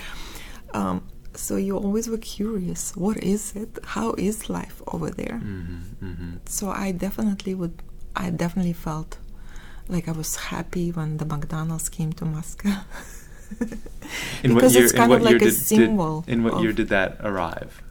Um, 0.73 1.01
so 1.35 1.55
you 1.57 1.77
always 1.77 2.07
were 2.09 2.17
curious. 2.37 2.95
What 2.95 3.17
is 3.17 3.55
it? 3.55 3.79
How 3.95 4.13
is 4.17 4.49
life 4.49 4.81
over 4.93 5.09
there? 5.09 5.39
Mhm. 5.43 5.79
Mhm. 6.03 6.31
So 6.47 6.69
I 6.69 6.91
definitely 6.91 7.53
would. 7.55 7.75
I 8.15 8.29
definitely 8.29 8.73
felt 8.73 9.17
like 9.87 10.07
I 10.07 10.13
was 10.13 10.35
happy 10.51 10.91
when 10.91 11.17
the 11.17 11.25
McDonald's 11.25 11.89
came 11.89 12.11
to 12.13 12.25
Moscow. 12.25 12.75
In 14.43 14.53
what 14.53 14.61
Because 14.61 14.73
year, 14.75 14.83
it's 14.85 14.93
in 14.93 14.97
kind 14.99 15.09
what 15.11 15.21
of 15.21 15.27
year 15.29 15.39
like 15.39 15.41
a 15.41 15.45
did, 15.45 15.55
did- 15.57 15.67
symbol 15.73 16.23
in 16.27 16.43
what 16.43 16.61
year 16.61 16.73
did 16.73 16.89
that 16.89 17.17
arrive? 17.23 17.81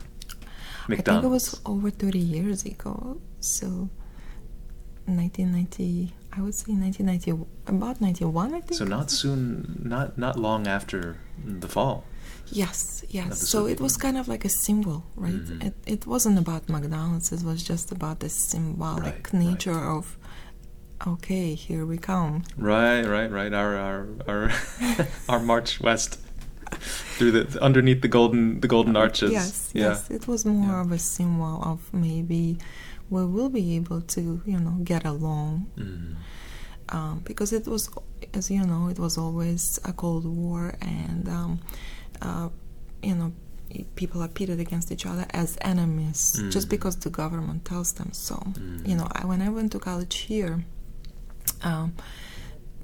I 0.87 0.95
think 0.97 1.23
it 1.23 1.27
was 1.37 1.59
over 1.65 1.89
30 1.89 2.19
years 2.19 2.63
ago. 2.65 3.19
So 3.39 3.89
1990, 5.05 6.13
I 6.33 6.41
would 6.41 6.53
say 6.55 6.73
1990, 6.73 7.45
about 7.67 8.01
91, 8.01 8.53
I 8.53 8.61
think. 8.61 8.73
So 8.73 8.85
not 8.85 9.09
soon, 9.11 9.81
not 9.83 10.17
not 10.17 10.37
long 10.37 10.67
after 10.67 11.17
the 11.43 11.67
fall. 11.67 12.03
Yes, 12.51 13.03
yes. 13.09 13.47
So 13.49 13.65
it 13.67 13.79
was 13.81 13.97
kind 13.97 14.17
of 14.17 14.27
like 14.27 14.45
a 14.45 14.49
symbol, 14.49 15.03
right? 15.15 15.33
Mhm. 15.45 15.63
It, 15.67 15.73
it 15.85 16.05
wasn't 16.07 16.37
about 16.39 16.69
McDonald's, 16.69 17.31
it 17.31 17.43
was 17.43 17.63
just 17.63 17.91
about 17.91 18.19
the 18.19 18.29
symbolic 18.29 19.05
Right, 19.05 19.33
right. 19.33 19.33
nature 19.33 19.79
of, 19.97 20.17
okay, 21.07 21.55
here 21.55 21.85
we 21.85 21.97
come. 21.97 22.43
Right, 22.57 23.03
right, 23.05 23.31
right. 23.31 23.53
Our 23.53 23.75
our 23.77 24.07
our 24.27 24.51
our 25.29 25.39
march 25.39 25.79
west 25.81 26.19
through 27.17 27.31
the 27.31 27.61
underneath 27.61 28.01
the 28.01 28.07
golden 28.07 28.59
the 28.61 28.67
golden 28.67 28.95
arches. 28.95 29.31
Yes, 29.31 29.71
yeah. 29.73 29.89
yes. 29.89 30.09
It 30.09 30.27
was 30.27 30.45
more 30.45 30.71
Yeah. 30.77 30.81
of 30.81 30.91
a 30.91 30.99
symbol 30.99 31.61
of 31.63 31.79
maybe 31.93 32.57
we 33.09 33.25
will 33.25 33.49
be 33.49 33.75
able 33.75 34.01
to, 34.01 34.41
you 34.45 34.59
know, 34.59 34.77
get 34.83 35.05
along. 35.05 35.67
Mhm. 35.77 36.15
Um, 36.89 37.21
because 37.25 37.51
it 37.53 37.65
was, 37.67 37.89
as 38.33 38.51
you 38.51 38.63
know, 38.63 38.89
it 38.89 38.99
was 38.99 39.17
always 39.17 39.79
a 39.83 39.91
Cold 39.93 40.25
War, 40.25 40.75
and 40.81 41.27
um, 41.27 41.59
uh, 42.21 42.49
you 43.03 43.15
know, 43.15 43.33
people 43.95 44.21
are 44.21 44.27
pitted 44.29 44.59
against 44.59 44.91
each 44.91 45.05
other 45.05 45.25
as 45.31 45.57
enemies 45.61 46.39
just 46.49 46.67
Mm. 46.67 46.71
because 46.71 46.95
the 46.97 47.09
government 47.09 47.65
tells 47.65 47.93
them 47.93 48.11
so. 48.13 48.35
Mm. 48.35 48.87
You 48.87 48.95
know, 48.95 49.07
I, 49.11 49.25
when 49.25 49.41
I 49.41 49.49
went 49.49 49.71
to 49.73 49.79
college 49.79 50.15
here, 50.29 50.63
um, 51.63 51.93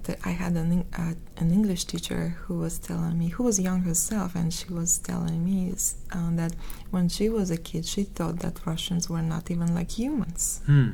that 0.03 0.17
I 0.25 0.31
had 0.31 0.53
an 0.53 0.83
uh, 0.97 1.13
an 1.37 1.51
English 1.51 1.85
teacher 1.85 2.35
who 2.43 2.57
was 2.57 2.79
telling 2.79 3.17
me, 3.19 3.27
who 3.29 3.43
was 3.43 3.59
young 3.59 3.81
herself, 3.83 4.35
and 4.35 4.51
she 4.51 4.67
was 4.73 4.97
telling 4.97 5.45
me 5.45 5.73
uh, 6.11 6.31
that 6.35 6.53
when 6.89 7.07
she 7.07 7.29
was 7.29 7.51
a 7.51 7.57
kid, 7.57 7.85
she 7.85 8.03
thought 8.03 8.39
that 8.39 8.65
Russians 8.65 9.09
were 9.09 9.21
not 9.21 9.51
even 9.51 9.75
like 9.75 9.91
humans. 9.91 10.61
Hmm. 10.65 10.89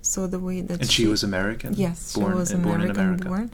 So 0.00 0.26
the 0.26 0.38
way 0.38 0.62
that 0.62 0.80
And 0.80 0.90
she 0.90 1.06
was 1.06 1.22
American. 1.22 1.74
yes, 1.74 2.14
born, 2.14 2.32
she 2.32 2.38
was 2.38 2.50
American 2.52 3.16
born 3.16 3.28
born. 3.28 3.50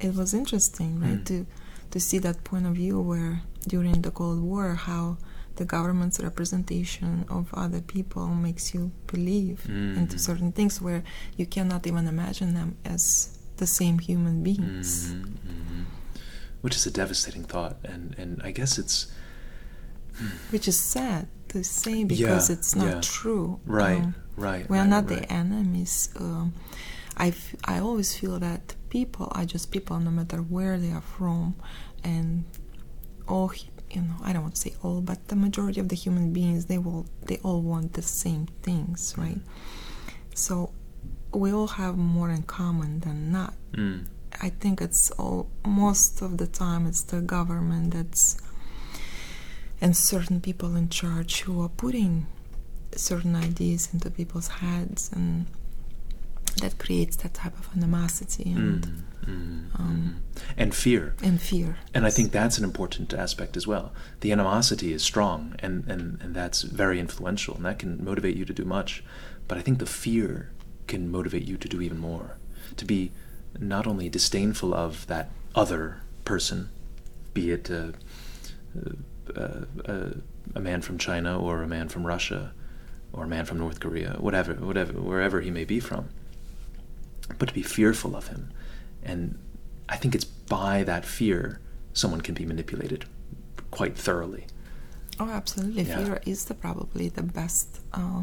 It 0.00 0.14
was 0.14 0.32
interesting, 0.34 0.98
right, 1.00 1.20
Mm. 1.22 1.26
to 1.26 1.46
to 1.90 1.98
see 2.00 2.18
that 2.18 2.44
point 2.44 2.66
of 2.66 2.74
view 2.74 3.00
where 3.00 3.42
during 3.68 4.02
the 4.02 4.10
Cold 4.10 4.40
War, 4.40 4.74
how 4.74 5.16
the 5.56 5.64
government's 5.64 6.20
representation 6.20 7.24
of 7.28 7.48
other 7.54 7.80
people 7.80 8.26
makes 8.28 8.74
you 8.74 8.90
believe 9.06 9.64
into 9.68 10.16
Mhm. 10.16 10.20
certain 10.20 10.52
things 10.52 10.80
where 10.82 11.02
you 11.38 11.46
cannot 11.46 11.86
even 11.86 12.06
imagine 12.06 12.52
them 12.54 12.76
as 12.84 13.30
the 13.56 13.66
same 13.66 13.98
human 13.98 14.42
beings. 14.42 15.12
Mhm, 15.12 15.24
mhm. 15.48 15.84
Which 16.60 16.76
is 16.76 16.84
a 16.86 16.90
devastating 16.90 17.44
thought, 17.44 17.76
and 17.84 18.14
and 18.18 18.40
I 18.44 18.50
guess 18.52 18.78
it's 18.78 19.06
which 20.50 20.66
is 20.68 20.78
sad 20.80 21.28
to 21.48 21.62
say 21.62 22.04
because 22.04 22.48
Yeah, 22.48 22.56
it's 22.56 22.74
not 22.74 22.86
yeah. 22.94 23.00
true. 23.00 23.60
right, 23.66 24.02
Um, 24.02 24.14
right. 24.36 24.68
we 24.70 24.76
are 24.78 24.80
right, 24.82 24.88
not 24.88 25.08
right. 25.10 25.20
the 25.22 25.32
enemies. 25.32 26.08
Um, 26.16 26.52
I, 27.18 27.28
f- 27.28 27.54
I 27.64 27.78
always 27.78 28.14
feel 28.14 28.38
that 28.40 28.74
people 28.96 29.30
are 29.32 29.44
just 29.44 29.70
people 29.70 30.00
no 30.00 30.10
matter 30.10 30.38
where 30.38 30.78
they 30.78 30.90
are 30.90 31.06
from, 31.18 31.54
and 32.02 32.44
all 33.28 33.52
you 33.90 34.00
know. 34.00 34.16
I 34.26 34.32
don't 34.32 34.44
want 34.46 34.54
to 34.54 34.60
say 34.66 34.74
all, 34.82 35.00
but 35.10 35.18
the 35.28 35.36
majority 35.36 35.80
of 35.80 35.88
the 35.90 35.98
human 36.04 36.32
beings 36.32 36.60
they 36.72 36.78
will 36.78 37.04
they 37.28 37.38
all 37.46 37.60
want 37.60 37.92
the 37.92 38.06
same 38.22 38.46
things, 38.66 39.14
right? 39.18 39.42
So 40.34 40.54
we 41.42 41.52
all 41.52 41.72
have 41.82 41.94
more 41.98 42.30
in 42.30 42.44
common 42.60 43.00
than 43.00 43.18
not. 43.36 43.52
Mm. 43.72 44.06
I 44.40 44.48
think 44.60 44.80
it's 44.80 45.10
all 45.22 45.48
most 45.64 46.22
of 46.22 46.38
the 46.38 46.46
time 46.46 46.86
it's 46.86 47.02
the 47.02 47.20
government 47.20 47.92
that's 47.94 48.38
and 49.82 49.94
certain 49.94 50.40
people 50.40 50.74
in 50.74 50.88
charge 50.88 51.42
who 51.42 51.62
are 51.62 51.74
putting 51.84 52.26
certain 52.94 53.34
ideas 53.36 53.90
into 53.92 54.10
people's 54.10 54.48
heads 54.48 55.10
and 55.12 55.46
that 56.62 56.78
creates 56.78 57.16
that 57.16 57.34
type 57.34 57.56
of 57.58 57.68
animosity 57.76 58.52
and 58.52 58.86
Mm, 59.26 59.70
mm, 59.72 59.80
um, 59.80 60.16
mm. 60.34 60.40
and 60.56 60.74
fear. 60.74 61.14
and 61.22 61.40
fear. 61.40 61.76
And 61.94 62.06
I 62.06 62.10
think 62.10 62.30
that's 62.32 62.58
an 62.58 62.64
important 62.64 63.12
aspect 63.12 63.56
as 63.56 63.66
well. 63.66 63.92
The 64.20 64.30
animosity 64.32 64.92
is 64.92 65.02
strong, 65.02 65.54
and, 65.58 65.84
and, 65.88 66.20
and 66.22 66.34
that's 66.34 66.62
very 66.62 67.00
influential, 67.00 67.54
and 67.56 67.64
that 67.64 67.78
can 67.78 68.02
motivate 68.04 68.36
you 68.36 68.44
to 68.44 68.52
do 68.52 68.64
much. 68.64 69.02
But 69.48 69.58
I 69.58 69.62
think 69.62 69.78
the 69.78 69.86
fear 69.86 70.50
can 70.86 71.10
motivate 71.10 71.46
you 71.48 71.56
to 71.56 71.68
do 71.68 71.80
even 71.80 71.98
more. 71.98 72.38
To 72.76 72.84
be 72.84 73.10
not 73.58 73.86
only 73.86 74.08
disdainful 74.08 74.72
of 74.74 75.06
that 75.08 75.30
other 75.54 76.02
person, 76.24 76.68
be 77.34 77.50
it 77.50 77.68
a, 77.70 77.94
a, 79.34 79.66
a, 79.84 80.12
a 80.54 80.60
man 80.60 80.82
from 80.82 80.98
China 80.98 81.38
or 81.38 81.62
a 81.62 81.68
man 81.68 81.88
from 81.88 82.06
Russia 82.06 82.52
or 83.12 83.24
a 83.24 83.28
man 83.28 83.44
from 83.44 83.58
North 83.58 83.80
Korea, 83.80 84.16
whatever, 84.18 84.54
whatever, 84.54 84.92
wherever 85.00 85.40
he 85.40 85.50
may 85.50 85.64
be 85.64 85.80
from, 85.80 86.08
but 87.38 87.48
to 87.48 87.54
be 87.54 87.62
fearful 87.62 88.14
of 88.16 88.28
him. 88.28 88.50
And 89.02 89.38
I 89.88 89.96
think 89.96 90.14
it's 90.14 90.24
by 90.24 90.82
that 90.84 91.04
fear 91.04 91.60
someone 91.92 92.20
can 92.20 92.34
be 92.34 92.44
manipulated 92.44 93.04
quite 93.70 93.96
thoroughly. 93.96 94.46
Oh, 95.18 95.30
absolutely. 95.30 95.82
Yeah. 95.84 96.04
Fear 96.04 96.20
is 96.26 96.44
the 96.44 96.54
probably 96.54 97.08
the 97.08 97.22
best 97.22 97.80
uh, 97.94 98.22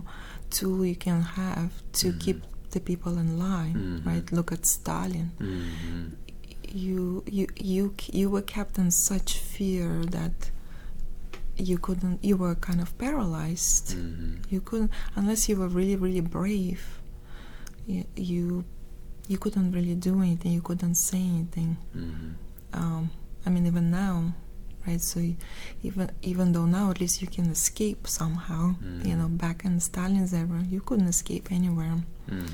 tool 0.50 0.86
you 0.86 0.96
can 0.96 1.22
have 1.22 1.72
to 1.94 2.08
Mhm. 2.14 2.20
keep 2.20 2.44
the 2.72 2.80
people 2.80 3.18
in 3.18 3.38
line, 3.40 3.76
Mhm. 3.76 4.06
right? 4.06 4.32
Look 4.32 4.52
at 4.52 4.66
Stalin. 4.66 5.32
Mm-hmm. 5.40 6.10
You 6.70 7.24
you 7.28 7.48
you 7.58 7.94
you 8.12 8.30
were 8.30 8.42
kept 8.42 8.78
in 8.78 8.90
such 8.92 9.38
fear 9.38 10.04
that 10.18 10.50
you 11.58 11.78
couldn't. 11.78 12.24
You 12.24 12.36
were 12.38 12.56
kind 12.56 12.82
of 12.82 12.98
paralyzed. 12.98 13.90
Mm-hmm. 13.96 14.36
You 14.50 14.62
couldn't 14.62 14.92
unless 15.16 15.48
you 15.50 15.56
were 15.58 15.68
really 15.68 15.96
really 15.96 16.22
brave. 16.22 16.82
You 17.86 18.06
you, 18.16 18.66
you 19.28 19.38
couldn't 19.38 19.72
really 19.72 19.96
do 19.96 20.22
anything. 20.22 20.52
You 20.52 20.62
couldn't 20.62 20.96
say 20.96 21.20
anything. 21.22 21.78
Mm-hmm. 21.96 22.30
Um, 22.74 23.10
I 23.46 23.50
mean, 23.50 23.66
even 23.66 23.92
now, 23.92 24.34
right? 24.88 25.02
So 25.02 25.20
you, 25.20 25.36
even 25.84 26.12
even 26.22 26.52
though 26.54 26.66
now 26.66 26.92
at 26.92 27.00
least 27.00 27.22
you 27.22 27.28
can 27.28 27.46
escape 27.52 28.08
somehow, 28.08 28.76
you 29.04 29.16
know, 29.16 29.28
back 29.30 29.64
in 29.66 29.80
Stalin's 29.80 30.34
era, 30.34 30.64
you 30.70 30.82
couldn't 30.82 31.08
escape 31.08 31.52
anywhere. 31.52 32.04
Mhm. 32.30 32.50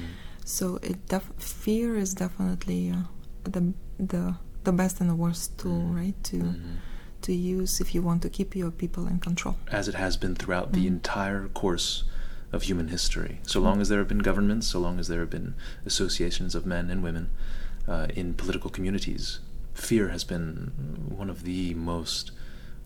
So 0.45 0.77
it 0.81 1.07
def- 1.07 1.31
fear 1.37 1.95
is 1.95 2.13
definitely 2.13 2.91
uh, 2.91 3.03
the 3.43 3.73
the 3.99 4.35
the 4.63 4.71
best 4.71 4.99
and 5.01 5.09
the 5.09 5.15
worst 5.15 5.57
tool, 5.57 5.81
Mhm. 5.81 5.95
right? 5.95 6.23
To 6.25 6.37
Mhm. 6.37 6.75
to 7.21 7.33
use 7.33 7.81
if 7.81 7.93
you 7.95 8.01
want 8.01 8.21
to 8.21 8.29
keep 8.29 8.55
your 8.55 8.71
people 8.71 9.05
in 9.07 9.19
control. 9.19 9.55
as 9.71 9.87
it 9.87 9.95
has 9.95 10.17
been 10.17 10.35
throughout 10.35 10.71
the 10.73 10.83
Mhm. 10.85 10.95
entire 10.95 11.47
course 11.49 12.03
of 12.51 12.63
human 12.63 12.87
history. 12.87 13.39
So 13.43 13.59
long 13.59 13.79
as 13.81 13.89
there 13.89 13.99
have 13.99 14.07
been 14.07 14.19
governments, 14.19 14.67
so 14.67 14.79
long 14.79 14.99
as 14.99 15.07
there 15.07 15.19
have 15.19 15.29
been 15.29 15.53
associations 15.85 16.55
of 16.55 16.65
men 16.65 16.89
and 16.89 17.03
women 17.03 17.29
uh, 17.87 18.07
in 18.15 18.33
political 18.33 18.69
communities, 18.69 19.39
fear 19.73 20.09
has 20.09 20.23
been 20.23 20.71
one 21.15 21.29
of 21.29 21.43
the 21.43 21.73
most 21.75 22.31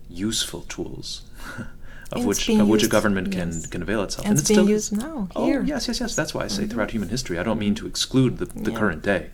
useful 0.10 0.62
tools 0.64 1.22
of 2.12 2.18
It's 2.18 2.26
which 2.26 2.50
of 2.50 2.68
which 2.68 2.84
a 2.84 2.88
government 2.88 3.32
can 3.32 3.50
yes. 3.52 3.66
can 3.68 3.82
avail 3.82 4.04
itself. 4.04 4.28
And 4.28 4.38
it's 4.38 4.50
it 4.50 4.54
being 4.54 4.66
still 4.66 4.70
used 4.70 4.94
is. 4.94 5.00
now 5.00 5.30
Oh 5.36 5.48
yes, 5.48 5.88
yes, 5.88 6.00
yes. 6.00 6.16
That's 6.16 6.34
why 6.34 6.44
I 6.44 6.48
say 6.48 6.68
throughout 6.68 6.92
human 6.92 7.10
history. 7.10 7.40
I 7.40 7.44
don't 7.44 7.60
mean 7.60 7.76
to 7.76 7.88
exclude 7.88 8.38
the, 8.38 8.46
the 8.46 8.72
Yeah. 8.72 8.78
current 8.78 9.02
day. 9.02 9.30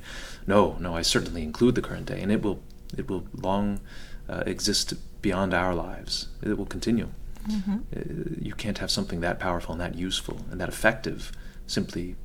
No, 0.48 0.78
no, 0.80 0.96
I 0.96 1.02
certainly 1.02 1.44
include 1.44 1.76
the 1.76 1.82
current 1.82 2.06
day, 2.06 2.22
and 2.22 2.32
it 2.32 2.42
will 2.42 2.62
it 2.98 3.10
will 3.10 3.26
long 3.34 3.82
uh, 4.30 4.44
exist 4.46 4.94
beyond 5.22 5.54
our 5.54 5.74
lives. 5.76 6.28
It 6.42 6.58
will 6.58 6.66
continue. 6.66 7.10
Hmm 7.50 7.78
Uh, 7.96 8.00
you 8.42 8.54
can't 8.56 8.78
have 8.78 8.92
something 8.92 9.22
that 9.22 9.40
powerful 9.40 9.72
and 9.74 9.82
that 9.82 9.96
useful 9.96 10.38
and 10.52 10.60
that 10.62 10.70
effective 10.70 11.32
simply 11.68 12.16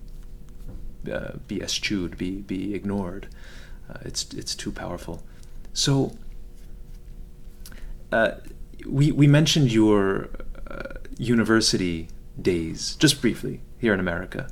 uh, 1.10 1.32
be 1.48 1.62
eschewed, 1.62 2.16
be 2.16 2.42
be 2.42 2.74
ignored. 2.74 3.28
Uh, 3.88 3.98
it's 4.04 4.22
it's 4.34 4.54
too 4.54 4.72
powerful. 4.72 5.22
So 5.72 6.16
uh, 8.12 8.32
we 8.86 9.12
we 9.12 9.26
mentioned 9.26 9.72
your 9.72 10.28
uh, 10.70 10.94
university 11.18 12.08
days 12.40 12.96
just 12.96 13.20
briefly 13.20 13.60
here 13.78 13.94
in 13.94 14.00
America. 14.00 14.48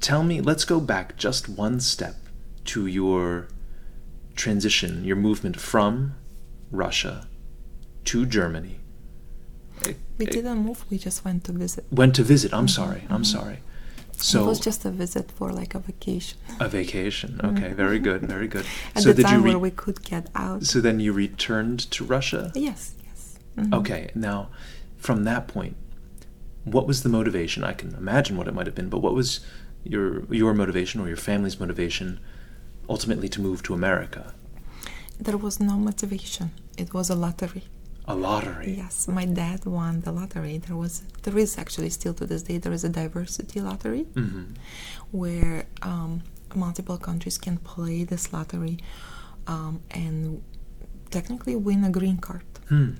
Tell 0.00 0.22
me, 0.22 0.40
let's 0.40 0.64
go 0.64 0.80
back 0.80 1.16
just 1.16 1.48
one 1.48 1.80
step 1.80 2.16
to 2.64 2.86
your 2.86 3.48
transition, 4.34 5.04
your 5.04 5.16
movement 5.16 5.60
from 5.60 6.14
Russia 6.70 7.26
to 8.04 8.26
Germany. 8.26 8.81
It- 9.90 9.96
We 10.18 10.26
it 10.26 10.32
didn't 10.32 10.58
move. 10.58 10.84
We 10.90 10.98
just 10.98 11.24
went 11.24 11.44
to 11.44 11.52
visit. 11.52 11.84
went 11.90 12.14
to 12.16 12.22
visit. 12.22 12.52
I'm 12.52 12.66
Mhm, 12.66 12.70
sorry. 12.80 13.02
I'm 13.08 13.22
mhm. 13.22 13.26
sorry. 13.36 13.58
it 14.40 14.46
was 14.46 14.60
just 14.60 14.84
a 14.84 14.90
visit 14.90 15.26
for 15.38 15.48
like 15.60 15.74
a 15.74 15.80
vacation. 15.80 16.38
a 16.60 16.68
vacation. 16.68 17.40
Okay, 17.42 17.72
very 17.84 17.98
good, 17.98 18.20
very 18.34 18.46
good. 18.48 18.64
At 18.94 19.02
so 19.02 19.08
the 19.08 19.14
did 19.16 19.26
time 19.26 19.40
you 19.40 19.44
where 19.48 19.58
we 19.58 19.70
could 19.70 19.98
get 20.12 20.24
out. 20.34 20.64
so 20.64 20.80
then 20.80 21.00
you 21.00 21.12
returned 21.12 21.80
to 21.94 22.04
Russia? 22.16 22.42
yes, 22.54 22.80
yes. 23.08 23.20
Mhm. 23.56 23.72
Okay. 23.80 24.02
Now, 24.14 24.38
from 25.06 25.24
that 25.24 25.42
point, 25.48 25.74
what 26.74 26.86
was 26.86 27.02
the 27.02 27.08
motivation? 27.18 27.64
I 27.64 27.74
can 27.80 27.94
imagine 28.04 28.36
what 28.38 28.46
it 28.48 28.54
might 28.54 28.66
have 28.66 28.76
been, 28.80 28.88
but 28.94 29.00
what 29.06 29.14
was 29.14 29.40
your 29.94 30.06
your 30.40 30.54
motivation 30.54 31.00
or 31.02 31.06
your 31.08 31.22
family's 31.30 31.58
motivation 31.58 32.08
ultimately 32.88 33.28
to 33.34 33.40
move 33.40 33.58
to 33.66 33.74
America? 33.74 34.22
There 35.26 35.36
was 35.46 35.58
no 35.58 35.74
motivation. 35.88 36.50
It 36.82 36.88
was 36.94 37.10
a 37.10 37.14
lottery. 37.24 37.64
A 38.06 38.14
lottery. 38.14 38.74
Yes, 38.76 39.06
my 39.06 39.24
dad 39.24 39.64
won 39.64 40.00
the 40.00 40.10
lottery. 40.12 40.58
There 40.58 40.76
was, 40.76 41.02
there 41.22 41.38
is 41.38 41.56
actually 41.56 41.90
still 41.90 42.14
to 42.14 42.26
this 42.26 42.42
day, 42.42 42.58
there 42.58 42.72
is 42.72 42.84
a 42.84 42.88
diversity 42.88 43.60
lottery 43.60 44.02
hmm 44.14 44.44
where 45.12 45.66
um, 45.82 46.22
multiple 46.54 46.96
countries 46.96 47.36
can 47.38 47.58
play 47.58 48.02
this 48.02 48.32
lottery 48.32 48.78
um, 49.46 49.80
and 49.90 50.42
technically 51.10 51.54
win 51.54 51.84
a 51.84 51.90
green 51.90 52.16
card. 52.16 52.42
Hmm. 52.68 52.92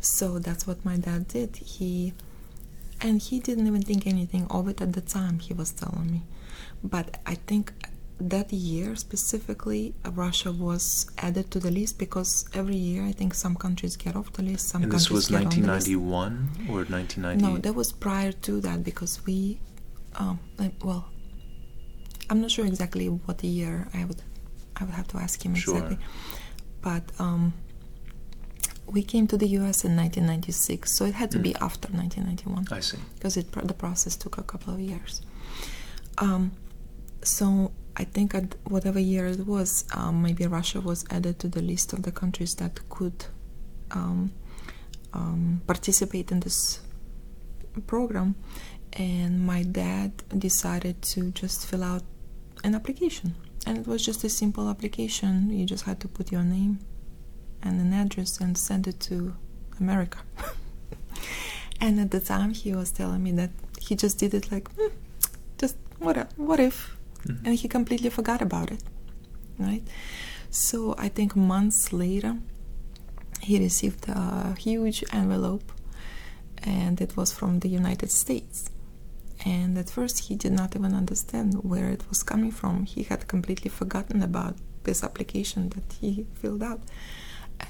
So 0.00 0.38
that's 0.38 0.66
what 0.66 0.84
my 0.84 0.96
dad 0.96 1.28
did. 1.28 1.56
He 1.56 2.12
and 3.00 3.20
he 3.22 3.40
didn't 3.40 3.66
even 3.66 3.82
think 3.82 4.06
anything 4.06 4.46
of 4.50 4.68
it 4.68 4.80
at 4.80 4.92
the 4.92 5.00
time. 5.00 5.38
He 5.38 5.54
was 5.54 5.70
telling 5.72 6.10
me, 6.10 6.22
but 6.82 7.18
I 7.26 7.34
think 7.34 7.72
that 8.20 8.52
year 8.52 8.96
specifically, 8.96 9.94
uh, 10.04 10.10
Russia 10.10 10.50
was 10.52 11.08
added 11.18 11.50
to 11.52 11.60
the 11.60 11.70
list 11.70 11.98
because 11.98 12.44
every 12.52 12.76
year 12.76 13.04
I 13.04 13.12
think 13.12 13.32
some 13.34 13.54
countries 13.54 13.96
get 13.96 14.16
off 14.16 14.32
the 14.32 14.42
list. 14.42 14.68
Some 14.68 14.82
And 14.82 14.92
this 14.92 15.06
countries 15.08 15.14
was 15.16 15.28
get 15.28 15.36
on 15.46 15.62
the 15.62 15.72
list. 15.72 15.88
1991 15.88 16.66
or 16.68 16.84
1990? 16.84 17.42
No, 17.46 17.58
that 17.58 17.74
was 17.74 17.92
prior 17.92 18.32
to 18.32 18.60
that 18.62 18.82
because 18.82 19.24
we, 19.26 19.60
um, 20.16 20.38
well, 20.82 21.06
I'm 22.30 22.40
not 22.40 22.50
sure 22.50 22.66
exactly 22.66 23.06
what 23.08 23.42
year. 23.44 23.88
I 23.94 24.04
would, 24.04 24.20
I 24.76 24.84
would 24.84 24.94
have 24.94 25.08
to 25.08 25.18
ask 25.18 25.44
him 25.44 25.54
Sure. 25.54 25.76
exactly. 25.76 25.98
But 26.82 27.04
um, 27.18 27.54
we 28.86 29.02
came 29.02 29.26
to 29.28 29.36
the 29.36 29.46
U.S. 29.60 29.84
in 29.84 29.94
1996, 29.96 30.90
so 30.90 31.04
it 31.04 31.14
had 31.14 31.30
to 31.32 31.38
be 31.38 31.52
Mm. 31.52 31.62
after 31.62 31.88
1991 31.88 32.66
I 32.76 32.80
see. 32.80 32.98
because 33.14 33.36
it 33.36 33.50
the 33.52 33.74
process 33.74 34.16
took 34.16 34.38
a 34.38 34.42
couple 34.42 34.74
of 34.74 34.80
years. 34.80 35.22
Um, 36.18 36.52
so 37.22 37.70
I 37.98 38.04
think 38.04 38.34
at 38.34 38.54
whatever 38.64 39.00
year 39.00 39.26
it 39.26 39.44
was, 39.44 39.84
um, 39.92 40.22
maybe 40.22 40.46
Russia 40.46 40.80
was 40.80 41.04
added 41.10 41.40
to 41.40 41.48
the 41.48 41.60
list 41.60 41.92
of 41.92 42.04
the 42.04 42.12
countries 42.12 42.54
that 42.56 42.88
could 42.88 43.24
um, 43.90 44.30
um, 45.12 45.62
participate 45.66 46.30
in 46.30 46.38
this 46.40 46.80
program, 47.88 48.36
and 48.92 49.44
my 49.44 49.64
dad 49.64 50.12
decided 50.38 51.02
to 51.02 51.32
just 51.32 51.66
fill 51.66 51.82
out 51.82 52.04
an 52.62 52.76
application, 52.76 53.34
and 53.66 53.78
it 53.78 53.86
was 53.88 54.04
just 54.04 54.22
a 54.22 54.28
simple 54.28 54.68
application. 54.68 55.50
You 55.50 55.66
just 55.66 55.84
had 55.84 55.98
to 56.00 56.08
put 56.08 56.30
your 56.30 56.44
name 56.44 56.78
and 57.62 57.80
an 57.80 57.92
address 57.92 58.40
and 58.40 58.56
send 58.56 58.86
it 58.86 59.00
to 59.00 59.34
America. 59.80 60.18
and 61.80 61.98
at 61.98 62.12
the 62.12 62.20
time, 62.20 62.54
he 62.54 62.72
was 62.74 62.92
telling 62.92 63.24
me 63.24 63.32
that 63.32 63.50
he 63.80 63.96
just 63.96 64.18
did 64.18 64.34
it 64.34 64.52
like, 64.52 64.68
"Hmm, 64.76 64.94
just 65.58 65.76
what, 65.98 66.16
what 66.36 66.60
if, 66.60 66.96
Mhm. 67.26 67.40
and 67.44 67.54
he 67.56 67.68
completely 67.68 68.10
forgot 68.10 68.40
about 68.42 68.70
it, 68.70 68.82
right? 69.58 69.86
So 70.50 70.94
I 70.98 71.08
think 71.08 71.36
months 71.36 71.92
later, 71.92 72.38
he 73.40 73.58
received 73.58 74.08
a 74.08 74.54
huge 74.58 75.04
envelope, 75.12 75.72
and 76.62 77.00
it 77.00 77.16
was 77.16 77.32
from 77.32 77.60
the 77.60 77.68
United 77.68 78.10
States. 78.10 78.70
And 79.44 79.78
at 79.78 79.88
first, 79.90 80.18
he 80.28 80.34
did 80.36 80.52
not 80.52 80.74
even 80.74 80.94
understand 80.94 81.54
where 81.62 81.88
it 81.90 82.02
was 82.08 82.22
coming 82.22 82.50
from. 82.50 82.84
He 82.84 83.04
had 83.04 83.28
completely 83.28 83.70
forgotten 83.70 84.22
about 84.22 84.56
this 84.82 85.04
application 85.04 85.68
that 85.70 85.92
he 86.00 86.26
filled 86.34 86.62
out. 86.62 86.82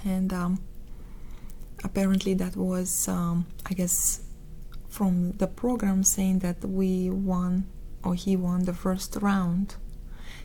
And 0.05 0.32
um, 0.32 0.61
apparently, 1.84 2.34
that 2.34 2.57
was, 2.57 3.07
um, 3.09 3.46
I 3.66 3.74
guess, 3.74 4.22
from 4.88 5.32
the 5.32 5.46
program 5.46 6.03
saying 6.05 6.38
that 6.40 6.64
we 6.64 7.11
won 7.11 7.66
or 8.05 8.14
he 8.14 8.36
won 8.36 8.64
the 8.64 8.74
first 8.74 9.16
round. 9.20 9.76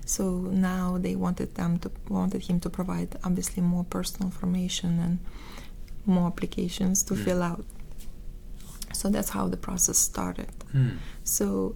So 0.05 0.23
now 0.39 0.97
they 0.97 1.15
wanted 1.15 1.55
them 1.55 1.79
to 1.79 1.91
wanted 2.09 2.43
him 2.43 2.59
to 2.61 2.69
provide 2.69 3.15
obviously 3.23 3.61
more 3.63 3.85
personal 3.85 4.25
information 4.27 4.99
and 4.99 5.19
more 6.05 6.27
applications 6.27 7.03
to 7.03 7.13
Mm. 7.13 7.23
fill 7.23 7.41
out. 7.43 7.65
So 8.93 9.09
that's 9.09 9.29
how 9.29 9.47
the 9.47 9.57
process 9.57 9.97
started. 9.97 10.51
Hmm. 10.71 10.97
So 11.23 11.75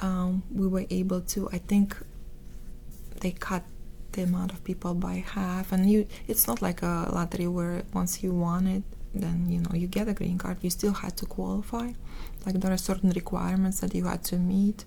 um, 0.00 0.42
we 0.52 0.66
were 0.66 0.86
able 0.90 1.20
to. 1.34 1.48
I 1.52 1.58
think 1.58 1.96
they 3.20 3.32
cut 3.32 3.64
the 4.12 4.22
amount 4.22 4.52
of 4.52 4.62
people 4.64 4.94
by 4.94 5.24
half, 5.34 5.72
and 5.72 5.90
you. 5.90 6.06
It's 6.28 6.46
not 6.46 6.62
like 6.62 6.82
a 6.82 7.08
lottery 7.12 7.48
where 7.48 7.82
once 7.92 8.22
you 8.22 8.32
won 8.32 8.66
it, 8.66 8.82
then 9.14 9.48
you 9.48 9.60
know 9.60 9.72
you 9.74 9.86
get 9.86 10.08
a 10.08 10.14
green 10.14 10.38
card. 10.38 10.58
You 10.60 10.70
still 10.70 10.92
had 10.92 11.16
to 11.18 11.26
qualify. 11.26 11.92
Like 12.44 12.60
there 12.60 12.72
are 12.72 12.78
certain 12.78 13.10
requirements 13.10 13.80
that 13.80 13.94
you 13.94 14.04
had 14.04 14.22
to 14.24 14.36
meet, 14.36 14.84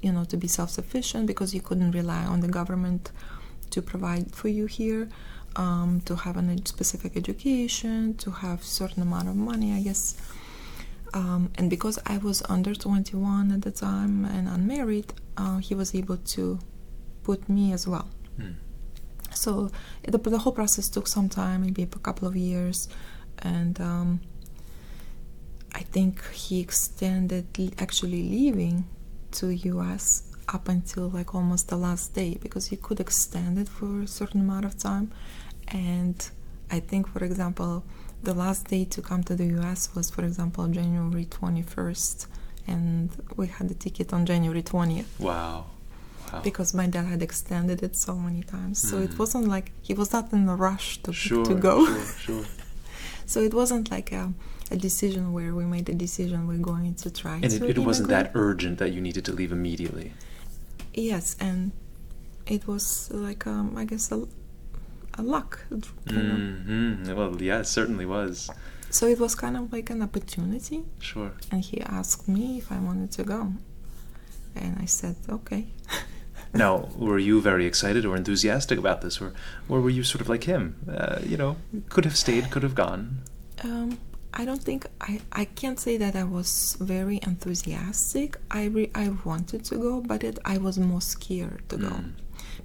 you 0.00 0.12
know, 0.12 0.24
to 0.24 0.36
be 0.36 0.48
self-sufficient 0.48 1.26
because 1.26 1.54
you 1.54 1.60
couldn't 1.60 1.92
rely 1.92 2.24
on 2.24 2.40
the 2.40 2.48
government 2.48 3.10
to 3.70 3.82
provide 3.82 4.34
for 4.34 4.48
you 4.48 4.66
here. 4.66 5.08
Um, 5.56 6.02
to 6.04 6.16
have 6.16 6.36
a 6.36 6.58
specific 6.66 7.16
education, 7.16 8.12
to 8.18 8.30
have 8.30 8.62
certain 8.62 9.02
amount 9.02 9.28
of 9.28 9.36
money, 9.36 9.72
I 9.72 9.80
guess 9.80 10.14
um, 11.16 11.50
and 11.54 11.70
because 11.70 11.98
I 12.06 12.18
was 12.18 12.42
under 12.48 12.74
21 12.74 13.52
at 13.52 13.62
the 13.62 13.70
time 13.70 14.26
and 14.26 14.48
unmarried, 14.48 15.14
uh, 15.38 15.58
he 15.58 15.74
was 15.74 15.94
able 15.94 16.18
to 16.18 16.58
put 17.22 17.48
me 17.48 17.72
as 17.72 17.88
well. 17.88 18.08
Hmm. 18.36 18.52
So 19.32 19.70
the, 20.06 20.18
the 20.18 20.38
whole 20.38 20.52
process 20.52 20.90
took 20.90 21.06
some 21.06 21.28
time, 21.30 21.62
maybe 21.62 21.82
a 21.82 21.86
couple 21.86 22.28
of 22.28 22.36
years, 22.36 22.88
and 23.42 23.80
um, 23.80 24.20
I 25.74 25.80
think 25.80 26.24
he 26.32 26.60
extended 26.60 27.46
actually 27.78 28.22
leaving 28.22 28.84
to 29.32 29.48
U.S. 29.50 30.22
up 30.48 30.68
until 30.68 31.08
like 31.10 31.34
almost 31.34 31.68
the 31.68 31.76
last 31.76 32.14
day 32.14 32.38
because 32.40 32.66
he 32.68 32.76
could 32.76 33.00
extend 33.00 33.58
it 33.58 33.68
for 33.68 34.02
a 34.02 34.06
certain 34.06 34.40
amount 34.40 34.64
of 34.64 34.78
time, 34.78 35.12
and 35.68 36.28
I 36.70 36.80
think, 36.80 37.08
for 37.08 37.22
example, 37.24 37.84
the 38.22 38.34
last 38.34 38.68
day 38.68 38.84
to 38.86 39.02
come 39.02 39.22
to 39.24 39.34
the 39.36 39.46
US 39.60 39.94
was, 39.94 40.10
for 40.10 40.24
example, 40.24 40.66
January 40.68 41.26
21st, 41.26 42.26
and 42.66 43.10
we 43.36 43.46
had 43.46 43.68
the 43.68 43.74
ticket 43.74 44.12
on 44.12 44.24
January 44.26 44.62
20th. 44.62 45.04
Wow. 45.20 45.66
Wow. 46.32 46.40
because 46.42 46.74
my 46.74 46.88
dad 46.88 47.04
had 47.06 47.22
extended 47.22 47.84
it 47.84 47.94
so 47.94 48.16
many 48.16 48.42
times. 48.42 48.80
So 48.80 48.98
it 48.98 49.10
Mm. 49.12 49.18
wasn't 49.20 49.46
like 49.46 49.70
he 49.80 49.94
was 49.94 50.12
not 50.12 50.32
in 50.32 50.48
a 50.48 50.56
rush 50.56 51.00
to 51.04 51.12
sure, 51.12 51.44
to 51.44 51.54
go. 51.54 51.86
Sure, 51.86 52.04
sure. 52.18 52.44
So 53.26 53.40
it 53.40 53.52
wasn't 53.52 53.90
like 53.90 54.12
a, 54.12 54.32
a 54.70 54.76
decision 54.76 55.32
where 55.32 55.54
we 55.54 55.64
made 55.64 55.88
a 55.88 55.94
decision 55.94 56.46
we're 56.46 56.58
going 56.58 56.94
to 56.94 57.10
try 57.10 57.34
And 57.42 57.50
to 57.50 57.68
it, 57.68 57.76
it 57.76 57.80
wasn't 57.80 58.08
that 58.08 58.30
urgent 58.34 58.78
that 58.78 58.92
you 58.92 59.00
needed 59.00 59.24
to 59.26 59.32
leave 59.32 59.52
immediately. 59.52 60.12
Yes, 60.94 61.36
and 61.40 61.72
it 62.46 62.66
was 62.66 63.10
like 63.12 63.46
um, 63.46 63.76
I 63.76 63.84
guess 63.84 64.10
a, 64.12 64.26
a 65.18 65.22
luck. 65.22 65.60
You 65.70 66.16
know? 66.16 66.36
hmm 66.36 67.14
Well, 67.14 67.42
yeah, 67.42 67.60
it 67.60 67.66
certainly 67.66 68.06
was. 68.06 68.48
So 68.90 69.06
it 69.08 69.18
was 69.18 69.34
kind 69.34 69.56
of 69.56 69.72
like 69.72 69.90
an 69.90 70.00
opportunity, 70.02 70.84
Sure. 71.00 71.32
and 71.50 71.60
he 71.60 71.80
asked 71.82 72.28
me 72.28 72.58
if 72.58 72.70
I 72.70 72.78
wanted 72.78 73.10
to 73.12 73.24
go, 73.24 73.52
and 74.54 74.78
I 74.80 74.86
said 74.86 75.16
okay. 75.28 75.66
Now, 76.56 76.88
were 76.96 77.18
you 77.18 77.40
very 77.40 77.66
excited 77.66 78.04
or 78.04 78.16
enthusiastic 78.16 78.78
about 78.78 79.00
this, 79.02 79.20
or, 79.20 79.32
or 79.68 79.80
were 79.80 79.90
you 79.90 80.02
sort 80.04 80.20
of 80.20 80.28
like 80.28 80.44
him? 80.44 80.76
Uh, 80.88 81.18
you 81.22 81.36
know, 81.36 81.56
could 81.88 82.04
have 82.04 82.16
stayed, 82.16 82.50
could 82.50 82.62
have 82.62 82.74
gone. 82.74 83.18
Um, 83.64 83.98
I 84.34 84.44
don't 84.44 84.62
think 84.62 84.86
I, 85.00 85.20
I 85.32 85.44
can't 85.46 85.80
say 85.80 85.96
that 85.96 86.14
I 86.14 86.24
was 86.24 86.76
very 86.80 87.18
enthusiastic. 87.22 88.36
I 88.50 88.64
re, 88.66 88.90
I 88.94 89.10
wanted 89.24 89.64
to 89.66 89.76
go, 89.76 90.00
but 90.00 90.22
it, 90.24 90.38
I 90.44 90.58
was 90.58 90.78
more 90.78 91.00
scared 91.00 91.62
to 91.70 91.76
go 91.78 91.88
Mm. 91.88 92.12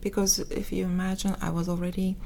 because 0.02 0.40
if 0.52 0.72
you 0.72 0.84
imagine, 0.86 1.36
I 1.42 1.50
was 1.50 1.68
already 1.70 2.18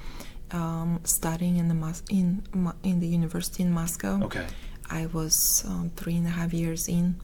um, 0.51 0.99
studying 1.03 1.57
in 1.57 1.67
the 1.67 1.75
Mos- 1.75 2.03
in 2.09 2.43
in 2.83 2.99
the 2.99 3.07
university 3.07 3.63
in 3.63 3.71
Moscow. 3.71 4.23
Okay. 4.23 4.45
I 4.89 5.07
was 5.07 5.63
um, 5.67 5.91
three 5.95 6.15
and 6.17 6.27
a 6.27 6.29
half 6.29 6.53
years 6.53 6.87
in, 6.87 7.15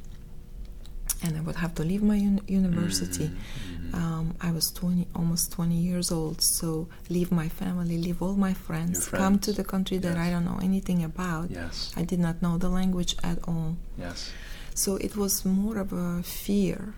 and 1.24 1.38
I 1.38 1.42
would 1.42 1.56
have 1.58 1.74
to 1.76 1.84
leave 1.84 2.02
my 2.04 2.18
un- 2.18 2.42
university. 2.48 3.28
Mhm, 3.30 3.92
mhm. 3.92 3.94
Um, 3.94 4.36
I 4.42 4.52
was 4.52 4.72
20, 4.72 5.08
almost 5.14 5.52
20 5.52 5.76
years 5.76 6.12
old, 6.12 6.42
so 6.42 6.88
leave 7.10 7.32
my 7.32 7.50
family, 7.50 7.98
leave 7.98 8.22
all 8.22 8.36
my 8.36 8.54
friends, 8.54 9.10
Your 9.12 9.20
come 9.22 9.38
to 9.40 9.52
the 9.54 9.64
country 9.64 9.98
that 10.00 10.18
I 10.18 10.30
don't 10.30 10.46
know 10.46 10.60
anything 10.62 11.04
about. 11.04 11.52
Yes. 11.52 11.92
I 11.98 12.04
did 12.04 12.20
not 12.20 12.42
know 12.42 12.58
the 12.58 12.70
language 12.70 13.16
at 13.24 13.38
all. 13.48 13.78
Yes. 13.98 14.32
So 14.74 14.96
it 14.96 15.16
was 15.18 15.44
more 15.46 15.78
of 15.78 15.92
a 15.94 16.24
fear, 16.24 16.96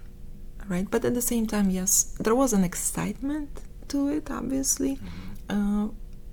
right? 0.70 0.88
But 0.90 1.04
at 1.06 1.14
the 1.16 1.22
same 1.22 1.48
time, 1.48 1.70
yes, 1.72 2.14
there 2.20 2.36
was 2.36 2.54
an 2.54 2.64
excitement 2.64 3.50
to 3.90 4.08
it, 4.10 4.30
obviously, 4.32 5.00
uh, 5.50 5.88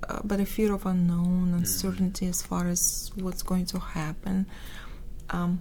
uh, 0.09 0.21
but 0.25 0.39
a 0.41 0.47
fear 0.47 0.73
of 0.75 0.85
unknown, 0.87 1.55
uncertainty 1.55 2.27
as 2.27 2.43
far 2.43 2.67
as 2.69 3.11
what's 3.17 3.43
going 3.43 3.67
to 3.67 3.79
happen. 3.79 4.47
Um, 5.31 5.61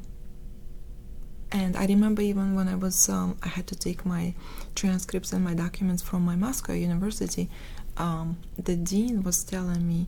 and 1.51 1.75
I 1.75 1.85
remember 1.85 2.21
even 2.21 2.55
when 2.55 2.67
I 2.67 2.75
was, 2.75 3.09
um, 3.09 3.37
I 3.43 3.47
had 3.47 3.65
to 3.67 3.75
take 3.75 4.05
my 4.05 4.33
transcripts 4.75 5.33
and 5.33 5.43
my 5.43 5.53
documents 5.53 6.01
from 6.01 6.23
my 6.23 6.35
Moscow 6.35 6.73
University. 6.73 7.49
Um, 7.97 8.37
the 8.57 8.75
dean 8.75 9.23
was 9.23 9.43
telling 9.43 9.87
me, 9.87 10.07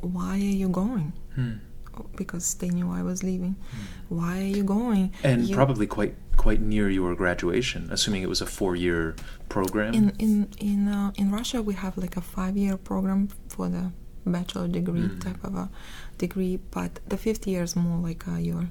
"Why 0.00 0.34
are 0.34 0.56
you 0.62 0.68
going?" 0.68 1.12
Hmm. 1.34 1.52
Because 2.16 2.54
they 2.54 2.68
knew 2.68 2.90
I 2.90 3.02
was 3.02 3.22
leaving. 3.22 3.56
Why 4.10 4.38
are 4.40 4.52
you 4.58 4.64
going? 4.64 5.12
And 5.22 5.48
You- 5.48 5.54
probably 5.54 5.86
quite 5.86 6.14
quite 6.36 6.60
near 6.60 6.90
your 6.90 7.14
graduation, 7.14 7.88
assuming 7.90 8.22
it 8.22 8.28
was 8.28 8.42
a 8.42 8.46
four-year 8.46 9.14
program. 9.48 9.94
in 9.94 10.12
in 10.18 10.48
in 10.58 10.88
uh, 10.88 11.12
in 11.16 11.30
Russia 11.30 11.62
we 11.62 11.74
have 11.74 11.96
like 11.96 12.16
a 12.16 12.20
five 12.20 12.54
year 12.56 12.76
program 12.76 13.28
for 13.48 13.68
the 13.70 13.84
bachelor 14.26 14.68
degree 14.68 15.08
Mm. 15.08 15.20
type 15.20 15.42
of 15.48 15.54
a 15.54 15.70
degree, 16.18 16.58
but 16.70 16.90
the 17.08 17.16
fifth 17.16 17.46
year 17.46 17.62
is 17.62 17.74
more 17.76 17.98
like 18.08 18.22
uh, 18.28 18.36
your 18.36 18.68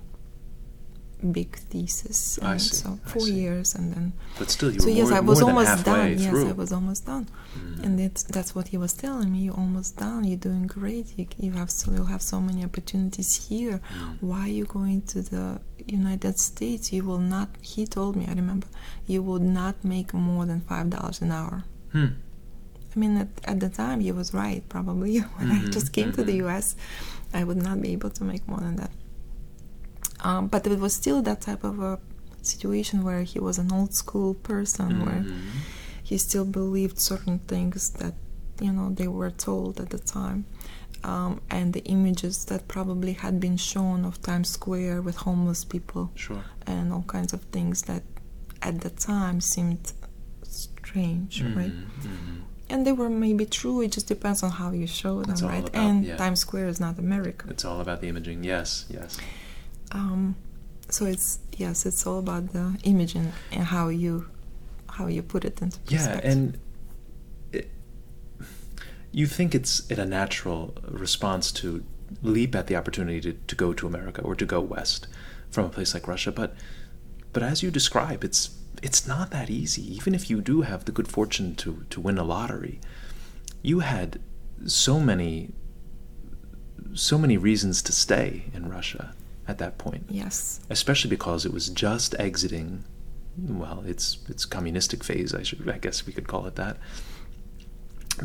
big 1.32 1.56
thesis. 1.56 2.40
I 2.42 2.58
see, 2.58 2.76
So 2.76 3.00
I 3.06 3.10
four 3.10 3.22
see. 3.26 3.34
years 3.34 3.76
and 3.76 3.94
then. 3.94 4.14
but 4.38 4.50
still, 4.52 4.72
you 4.72 4.80
so 4.80 4.88
were 4.88 4.92
yes, 4.92 5.10
more, 5.10 5.18
I 5.18 5.20
was 5.22 5.42
almost 5.42 5.86
done. 5.86 6.00
halfway 6.16 6.24
Yes. 6.24 6.50
I 6.50 6.52
was 6.54 6.72
almost 6.72 7.06
done, 7.06 7.26
Mhm. 7.58 7.84
and 7.84 8.00
that's 8.00 8.24
that's 8.24 8.52
what 8.56 8.68
he 8.70 8.78
was 8.78 8.94
telling 8.94 9.32
me. 9.32 9.40
You're 9.46 9.60
almost 9.66 9.98
done. 9.98 10.24
You're 10.26 10.38
doing 10.50 10.68
great. 10.68 11.06
You 11.18 11.26
you 11.46 11.52
have 11.54 11.70
so 11.72 11.92
you'll 11.94 12.12
have 12.16 12.22
so 12.22 12.40
many 12.42 12.64
opportunities 12.64 13.48
here. 13.50 13.78
Mm. 13.94 14.18
Why 14.22 14.42
are 14.48 14.56
you 14.60 14.66
going 14.66 15.02
to 15.14 15.22
the 15.22 15.46
United 15.88 16.36
States? 16.40 16.92
You 16.96 17.04
will 17.10 17.24
not. 17.36 17.50
He 17.62 17.86
told 17.98 18.16
me. 18.16 18.24
I 18.28 18.34
remember. 18.34 18.68
You 19.08 19.20
would 19.24 19.42
not 19.62 19.76
make 19.84 20.14
more 20.14 20.46
than 20.46 20.62
five 20.62 20.90
dollars 20.90 21.22
an 21.22 21.32
hour. 21.32 21.64
Hmm. 21.94 22.06
I 22.96 23.00
mean, 23.00 23.18
at, 23.18 23.28
at 23.44 23.60
the 23.60 23.68
time, 23.70 24.00
he 24.00 24.12
was 24.12 24.34
right, 24.34 24.64
probably. 24.70 25.14
When 25.38 25.52
I 25.52 25.60
Mhm, 25.60 25.74
just 25.74 25.92
came 25.92 26.12
to 26.14 26.24
the 26.24 26.38
mhm. 26.40 26.46
US, 26.48 26.76
I 27.34 27.44
would 27.44 27.62
not 27.62 27.78
be 27.82 27.90
able 27.98 28.10
to 28.12 28.24
make 28.24 28.48
more 28.48 28.60
than 28.60 28.76
that. 28.78 28.92
Um, 30.28 30.48
but 30.54 30.62
it 30.68 30.80
was 30.86 30.94
still 31.02 31.22
that 31.30 31.40
type 31.48 31.64
of 31.72 31.76
a 31.92 31.94
situation 32.54 32.98
where 33.08 33.24
he 33.32 33.40
was 33.48 33.58
an 33.64 33.70
old 33.78 33.92
school 34.04 34.32
person, 34.52 34.90
where 35.06 35.24
Mhm. 35.24 35.40
he 36.10 36.16
still 36.28 36.46
believed 36.62 36.98
certain 37.12 37.38
things 37.52 37.80
that, 38.00 38.16
you 38.66 38.72
know, 38.78 38.88
they 39.00 39.08
were 39.20 39.32
told 39.48 39.72
at 39.84 39.90
the 39.96 40.00
time. 40.18 40.40
Um, 41.14 41.34
and 41.58 41.68
the 41.78 41.84
images 41.96 42.36
that 42.50 42.62
probably 42.76 43.14
had 43.26 43.36
been 43.46 43.58
shown 43.72 44.00
of 44.10 44.14
Times 44.30 44.50
Square 44.58 44.98
with 45.08 45.18
homeless 45.28 45.62
people 45.74 46.04
Sure. 46.16 46.44
and 46.74 46.86
all 46.94 47.06
kinds 47.18 47.32
of 47.38 47.42
things 47.56 47.76
that 47.90 48.04
at 48.68 48.76
the 48.86 48.90
time 49.14 49.38
seemed 49.54 49.86
strange, 50.44 51.34
right? 51.60 51.72
Mhm, 51.74 51.86
mhm. 52.02 52.42
and 52.72 52.80
they 52.86 52.92
were 53.02 53.12
maybe 53.26 53.46
true. 53.46 53.78
It 53.86 53.92
just 53.98 54.08
depends 54.08 54.42
on 54.42 54.50
how 54.62 54.70
you 54.82 54.88
show 54.88 55.22
them, 55.22 55.32
It's 55.34 55.44
right? 55.44 55.68
about- 55.70 55.76
and 55.86 55.96
yeah. 56.06 56.18
Times 56.18 56.40
Square 56.40 56.68
is 56.74 56.80
not 56.80 56.98
America. 56.98 57.44
It's 57.54 57.66
all 57.70 57.80
about 57.86 58.02
the 58.02 58.08
imaging. 58.08 58.44
Yes. 58.44 58.86
Yes. 58.90 59.18
Um, 59.96 60.36
so 60.90 61.06
it's 61.06 61.40
yes, 61.56 61.86
it's 61.86 62.06
all 62.06 62.20
about 62.20 62.52
the 62.52 62.78
imaging 62.84 63.32
and 63.52 63.64
how 63.64 63.88
you 63.88 64.28
how 64.90 65.08
you 65.08 65.24
put 65.24 65.46
it 65.46 65.62
into 65.62 65.80
perspective. 65.80 66.22
Yeah, 66.24 66.32
and 66.32 66.58
it, 67.54 67.72
you 69.12 69.26
think 69.26 69.56
it's 69.56 69.88
in 69.88 70.00
a 70.00 70.06
natural 70.06 70.76
response 70.88 71.52
to 71.54 71.84
leap 72.22 72.56
at 72.56 72.68
the 72.68 72.76
opportunity 72.76 73.22
to, 73.22 73.34
to 73.48 73.56
go 73.56 73.74
to 73.74 73.88
America 73.88 74.22
or 74.22 74.36
to 74.36 74.46
go 74.46 74.60
west 74.60 75.08
from 75.50 75.66
a 75.66 75.70
place 75.70 75.94
like 75.94 76.08
Russia, 76.08 76.32
but 76.32 76.54
but 77.32 77.42
as 77.42 77.64
you 77.64 77.72
describe, 77.72 78.24
it's 78.24 78.50
it's 78.84 79.08
not 79.08 79.32
that 79.32 79.50
easy. 79.50 79.96
Even 79.96 80.14
if 80.14 80.30
you 80.30 80.42
do 80.42 80.62
have 80.62 80.84
the 80.84 80.92
good 80.92 81.08
fortune 81.08 81.56
to 81.56 81.86
to 81.90 82.02
win 82.02 82.18
a 82.18 82.24
lottery, 82.24 82.82
you 83.62 83.80
had 83.80 84.20
so 84.66 85.00
many 85.00 85.52
so 86.94 87.18
many 87.18 87.38
reasons 87.38 87.82
to 87.82 87.94
stay 87.94 88.46
in 88.54 88.70
Russia 88.70 89.14
at 89.48 89.58
that 89.60 89.78
point. 89.78 90.06
Yes, 90.10 90.60
especially 90.70 91.10
because 91.10 91.46
it 91.46 91.54
was 91.54 91.70
just 91.70 92.16
exiting 92.20 92.84
well 93.38 93.84
its 93.86 94.20
its 94.30 94.46
communistic 94.46 95.04
phase 95.04 95.36
I 95.36 95.44
should 95.44 95.70
I 95.70 95.78
guess 95.78 96.06
we 96.06 96.14
could 96.14 96.28
call 96.28 96.46
it 96.46 96.56
that. 96.56 96.78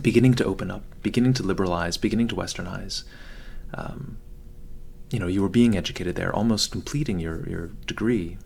Beginning 0.00 0.34
to 0.34 0.44
open 0.44 0.70
up 0.70 0.84
beginning 1.02 1.32
to 1.34 1.42
liberalize 1.42 1.96
beginning 1.96 2.28
to 2.28 2.36
westernize. 2.36 3.04
Um, 3.74 4.18
you 5.10 5.18
know 5.18 5.26
you 5.26 5.42
were 5.42 5.48
being 5.48 5.76
educated 5.76 6.14
there 6.14 6.34
almost 6.34 6.70
completing 6.70 7.18
your 7.18 7.48
your 7.48 7.66
degree 7.86 8.38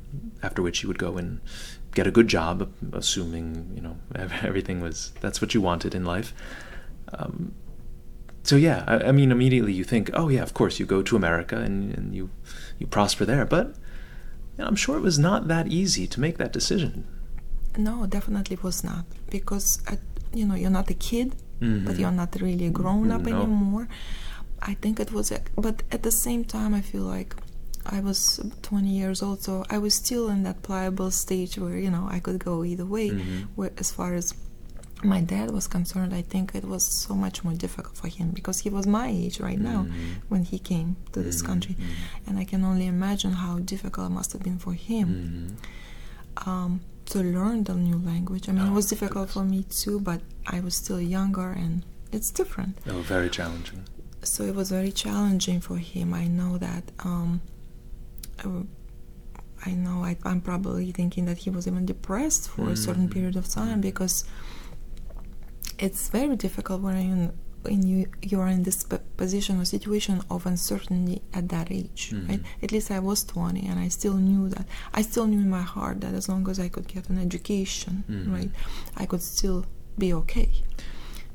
after 0.42 0.62
which 0.62 0.82
you 0.82 0.88
would 0.88 0.98
go 0.98 1.18
and 1.18 1.40
get 1.94 2.06
a 2.06 2.10
good 2.10 2.28
job 2.28 2.72
assuming 2.92 3.70
you 3.74 3.82
know 3.82 3.98
everything 4.42 4.80
was 4.80 5.12
that's 5.20 5.40
what 5.40 5.54
you 5.54 5.60
wanted 5.60 5.94
in 5.94 6.04
life. 6.04 6.32
Um, 7.12 7.54
so 8.44 8.56
yeah, 8.56 8.84
I, 8.86 9.08
I 9.08 9.12
mean, 9.12 9.32
immediately 9.32 9.72
you 9.72 9.84
think, 9.84 10.10
oh 10.12 10.28
yeah, 10.28 10.42
of 10.42 10.52
course, 10.52 10.78
you 10.78 10.86
go 10.86 11.02
to 11.02 11.16
America 11.16 11.56
and, 11.56 11.96
and 11.96 12.14
you 12.14 12.30
you 12.78 12.86
prosper 12.86 13.24
there. 13.24 13.44
But 13.44 13.74
I'm 14.58 14.76
sure 14.76 14.96
it 14.96 15.02
was 15.02 15.18
not 15.18 15.48
that 15.48 15.66
easy 15.68 16.06
to 16.08 16.20
make 16.20 16.36
that 16.38 16.52
decision. 16.52 17.04
no, 17.76 18.06
definitely 18.06 18.56
was 18.62 18.84
not 18.84 19.04
because 19.30 19.82
you 20.32 20.46
know 20.46 20.54
you're 20.54 20.70
not 20.80 20.88
a 20.90 20.94
kid, 20.94 21.28
but 21.60 21.94
Mhm. 21.94 21.98
you're 21.98 22.12
not 22.22 22.32
really 22.40 22.70
grown 22.70 23.10
up 23.10 23.22
No. 23.22 23.34
anymore. 23.42 23.88
I 24.62 24.74
think 24.82 25.00
it 25.00 25.10
was, 25.12 25.30
a- 25.32 25.42
but 25.66 25.82
at 25.90 26.02
the 26.04 26.12
same 26.12 26.42
time, 26.44 26.72
I 26.72 26.82
feel 26.82 27.02
like 27.16 27.34
I 27.84 27.98
was 28.00 28.40
20 28.62 28.88
years 29.00 29.22
old, 29.22 29.42
so 29.42 29.64
I 29.68 29.78
was 29.78 29.92
still 29.94 30.28
in 30.34 30.44
that 30.44 30.62
pliable 30.62 31.10
stage 31.10 31.58
where 31.58 31.76
you 31.84 31.90
know 31.90 32.06
I 32.16 32.18
could 32.20 32.38
go 32.38 32.54
either 32.64 32.86
way. 32.86 33.10
Mhm. 33.10 33.48
Where 33.56 33.72
as 33.76 33.90
far 33.90 34.14
as 34.14 34.26
my 35.02 35.20
dad 35.20 35.50
was 35.50 35.66
concerned, 35.66 36.14
I 36.14 36.22
think 36.22 36.54
it 36.54 36.64
was 36.64 36.82
so 36.84 37.14
much 37.14 37.44
more 37.44 37.52
difficult 37.54 37.96
for 37.96 38.08
him 38.08 38.30
because 38.30 38.60
he 38.60 38.70
was 38.70 38.86
my 38.86 39.08
age 39.08 39.40
right 39.40 39.58
now 39.60 39.82
Mhm. 39.84 40.22
when 40.28 40.44
he 40.44 40.58
came 40.58 40.96
to 41.12 41.22
this 41.22 41.42
Mhm, 41.42 41.46
country, 41.46 41.76
mhm. 41.78 41.86
and 42.26 42.38
I 42.38 42.44
can 42.44 42.64
only 42.64 42.86
imagine 42.86 43.32
how 43.32 43.58
difficult 43.58 44.06
it 44.10 44.14
must 44.14 44.32
have 44.32 44.42
been 44.42 44.58
for 44.58 44.72
him 44.74 45.08
Mhm. 45.08 46.46
um, 46.46 46.80
to 47.06 47.18
learn 47.22 47.64
the 47.64 47.74
new 47.74 47.98
language. 47.98 48.48
I 48.48 48.52
mean, 48.52 48.66
it 48.66 48.70
Oh, 48.70 48.74
was 48.74 48.86
difficult 48.86 49.28
for 49.30 49.44
me 49.44 49.64
too, 49.64 50.00
but 50.00 50.20
I 50.46 50.60
was 50.60 50.74
still 50.74 51.00
younger 51.00 51.50
and 51.52 51.82
it's 52.12 52.30
different. 52.30 52.78
Oh, 52.88 53.02
very 53.02 53.28
challenging. 53.28 53.82
So 54.22 54.44
it 54.44 54.54
was 54.54 54.70
very 54.70 54.90
challenging 54.90 55.60
for 55.60 55.76
him. 55.76 56.14
I 56.14 56.26
know 56.28 56.56
that. 56.58 56.84
Um, 57.00 57.40
I 59.66 59.70
know 59.72 60.04
I, 60.04 60.16
I'm 60.24 60.40
probably 60.40 60.92
thinking 60.92 61.24
that 61.26 61.38
he 61.38 61.50
was 61.50 61.66
even 61.66 61.86
depressed 61.86 62.48
for 62.48 62.68
a 62.70 62.76
certain 62.76 63.08
Mhm. 63.08 63.12
period 63.12 63.36
of 63.36 63.48
time 63.48 63.80
because 63.80 64.24
it's 65.78 66.08
very 66.08 66.36
difficult 66.36 66.80
when 66.82 66.96
in 66.96 67.32
when 67.62 67.82
you 67.82 68.06
you 68.22 68.38
are 68.40 68.48
in 68.48 68.62
this 68.62 68.82
p- 68.84 68.98
position 69.16 69.58
or 69.60 69.64
situation 69.64 70.20
of 70.30 70.44
uncertainty 70.44 71.22
at 71.32 71.48
that 71.48 71.70
age, 71.72 72.10
Mhm. 72.12 72.28
right? 72.28 72.42
At 72.62 72.72
least 72.72 72.90
I 72.90 72.98
was 72.98 73.24
20, 73.24 73.66
and 73.66 73.80
I 73.80 73.88
still 73.88 74.16
knew 74.18 74.50
that. 74.50 74.66
I 74.92 75.00
still 75.02 75.26
knew 75.26 75.40
in 75.40 75.48
my 75.48 75.62
heart 75.62 76.02
that 76.02 76.12
as 76.12 76.28
long 76.28 76.46
as 76.50 76.58
I 76.60 76.68
could 76.68 76.86
get 76.86 77.08
an 77.08 77.18
education, 77.18 78.04
Mhm. 78.06 78.32
right, 78.34 78.50
I 79.02 79.06
could 79.06 79.22
still 79.22 79.64
be 79.98 80.12
okay. 80.12 80.50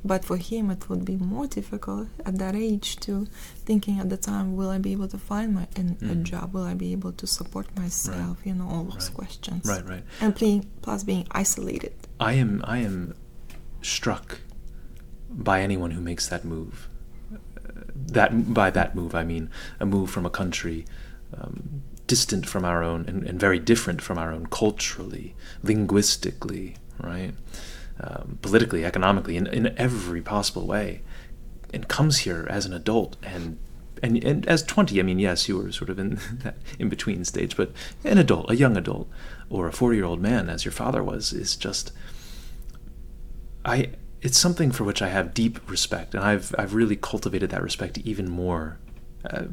But 0.04 0.24
for 0.24 0.36
him, 0.38 0.70
it 0.70 0.88
would 0.88 1.04
be 1.04 1.16
more 1.16 1.46
difficult 1.48 2.06
at 2.24 2.38
that 2.38 2.54
age 2.54 2.96
to 3.00 3.26
thinking 3.66 3.98
at 3.98 4.08
the 4.08 4.16
time, 4.16 4.54
will 4.56 4.70
I 4.70 4.78
be 4.78 4.92
able 4.92 5.08
to 5.08 5.18
find 5.18 5.52
my 5.52 5.66
an, 5.76 5.96
a 6.00 6.14
Mhm. 6.14 6.22
job? 6.22 6.54
Will 6.54 6.62
I 6.72 6.74
be 6.74 6.92
able 6.92 7.12
to 7.12 7.26
support 7.26 7.66
myself? 7.76 8.38
You 8.46 8.54
know, 8.54 8.68
all 8.72 8.84
those 8.84 9.08
Right. 9.08 9.14
questions. 9.20 9.66
Right, 9.66 9.86
right. 9.86 10.04
And 10.22 10.34
playing, 10.34 10.66
plus 10.80 11.02
being 11.04 11.26
isolated. 11.32 11.92
I 12.20 12.34
am 12.34 12.62
I 12.64 12.78
am 12.88 13.14
struck 13.82 14.40
by 15.30 15.60
anyone 15.62 15.92
who 15.92 16.00
makes 16.00 16.28
that 16.28 16.44
move. 16.44 16.88
Uh, 17.32 17.36
That 17.94 18.52
by 18.52 18.70
that 18.70 18.94
move 18.94 19.14
I 19.14 19.24
mean 19.24 19.50
a 19.78 19.86
move 19.86 20.10
from 20.10 20.26
a 20.26 20.30
country 20.30 20.84
um, 21.36 21.82
distant 22.10 22.44
from 22.44 22.64
our 22.64 22.82
own 22.82 23.04
and, 23.06 23.22
and 23.22 23.38
very 23.38 23.60
different 23.60 24.02
from 24.02 24.18
our 24.18 24.32
own 24.32 24.46
culturally, 24.46 25.36
linguistically, 25.62 26.74
right, 27.00 27.32
um, 28.00 28.38
politically, 28.42 28.84
economically, 28.84 29.36
in, 29.36 29.46
in 29.46 29.68
every 29.78 30.20
possible 30.20 30.66
way, 30.66 31.02
and 31.72 31.86
comes 31.86 32.18
here 32.18 32.46
as 32.50 32.66
an 32.66 32.72
adult 32.72 33.16
and. 33.22 33.58
And, 34.02 34.24
and 34.24 34.46
as 34.48 34.62
20, 34.62 34.98
I 34.98 35.02
mean, 35.02 35.18
yes, 35.18 35.46
you 35.46 35.58
were 35.58 35.70
sort 35.72 35.90
of 35.90 35.98
in 35.98 36.18
that 36.42 36.56
in 36.78 36.88
between 36.88 37.22
stage, 37.26 37.54
but 37.54 37.70
an 38.02 38.16
adult, 38.16 38.50
a 38.50 38.56
young 38.56 38.78
adult, 38.78 39.10
or 39.50 39.68
a 39.68 39.72
40 39.72 39.94
year 39.94 40.06
old 40.06 40.22
man, 40.22 40.48
as 40.48 40.64
your 40.64 40.72
father 40.72 41.04
was, 41.04 41.34
is 41.34 41.54
just 41.54 41.92
I 43.64 43.90
it's 44.22 44.38
something 44.38 44.70
for 44.70 44.84
which 44.84 45.00
I 45.00 45.08
have 45.08 45.32
deep 45.34 45.68
respect, 45.70 46.14
and 46.14 46.22
I've 46.22 46.54
I've 46.58 46.74
really 46.74 46.96
cultivated 46.96 47.50
that 47.50 47.62
respect 47.62 47.98
even 47.98 48.28
more 48.28 48.78
uh, 49.28 49.44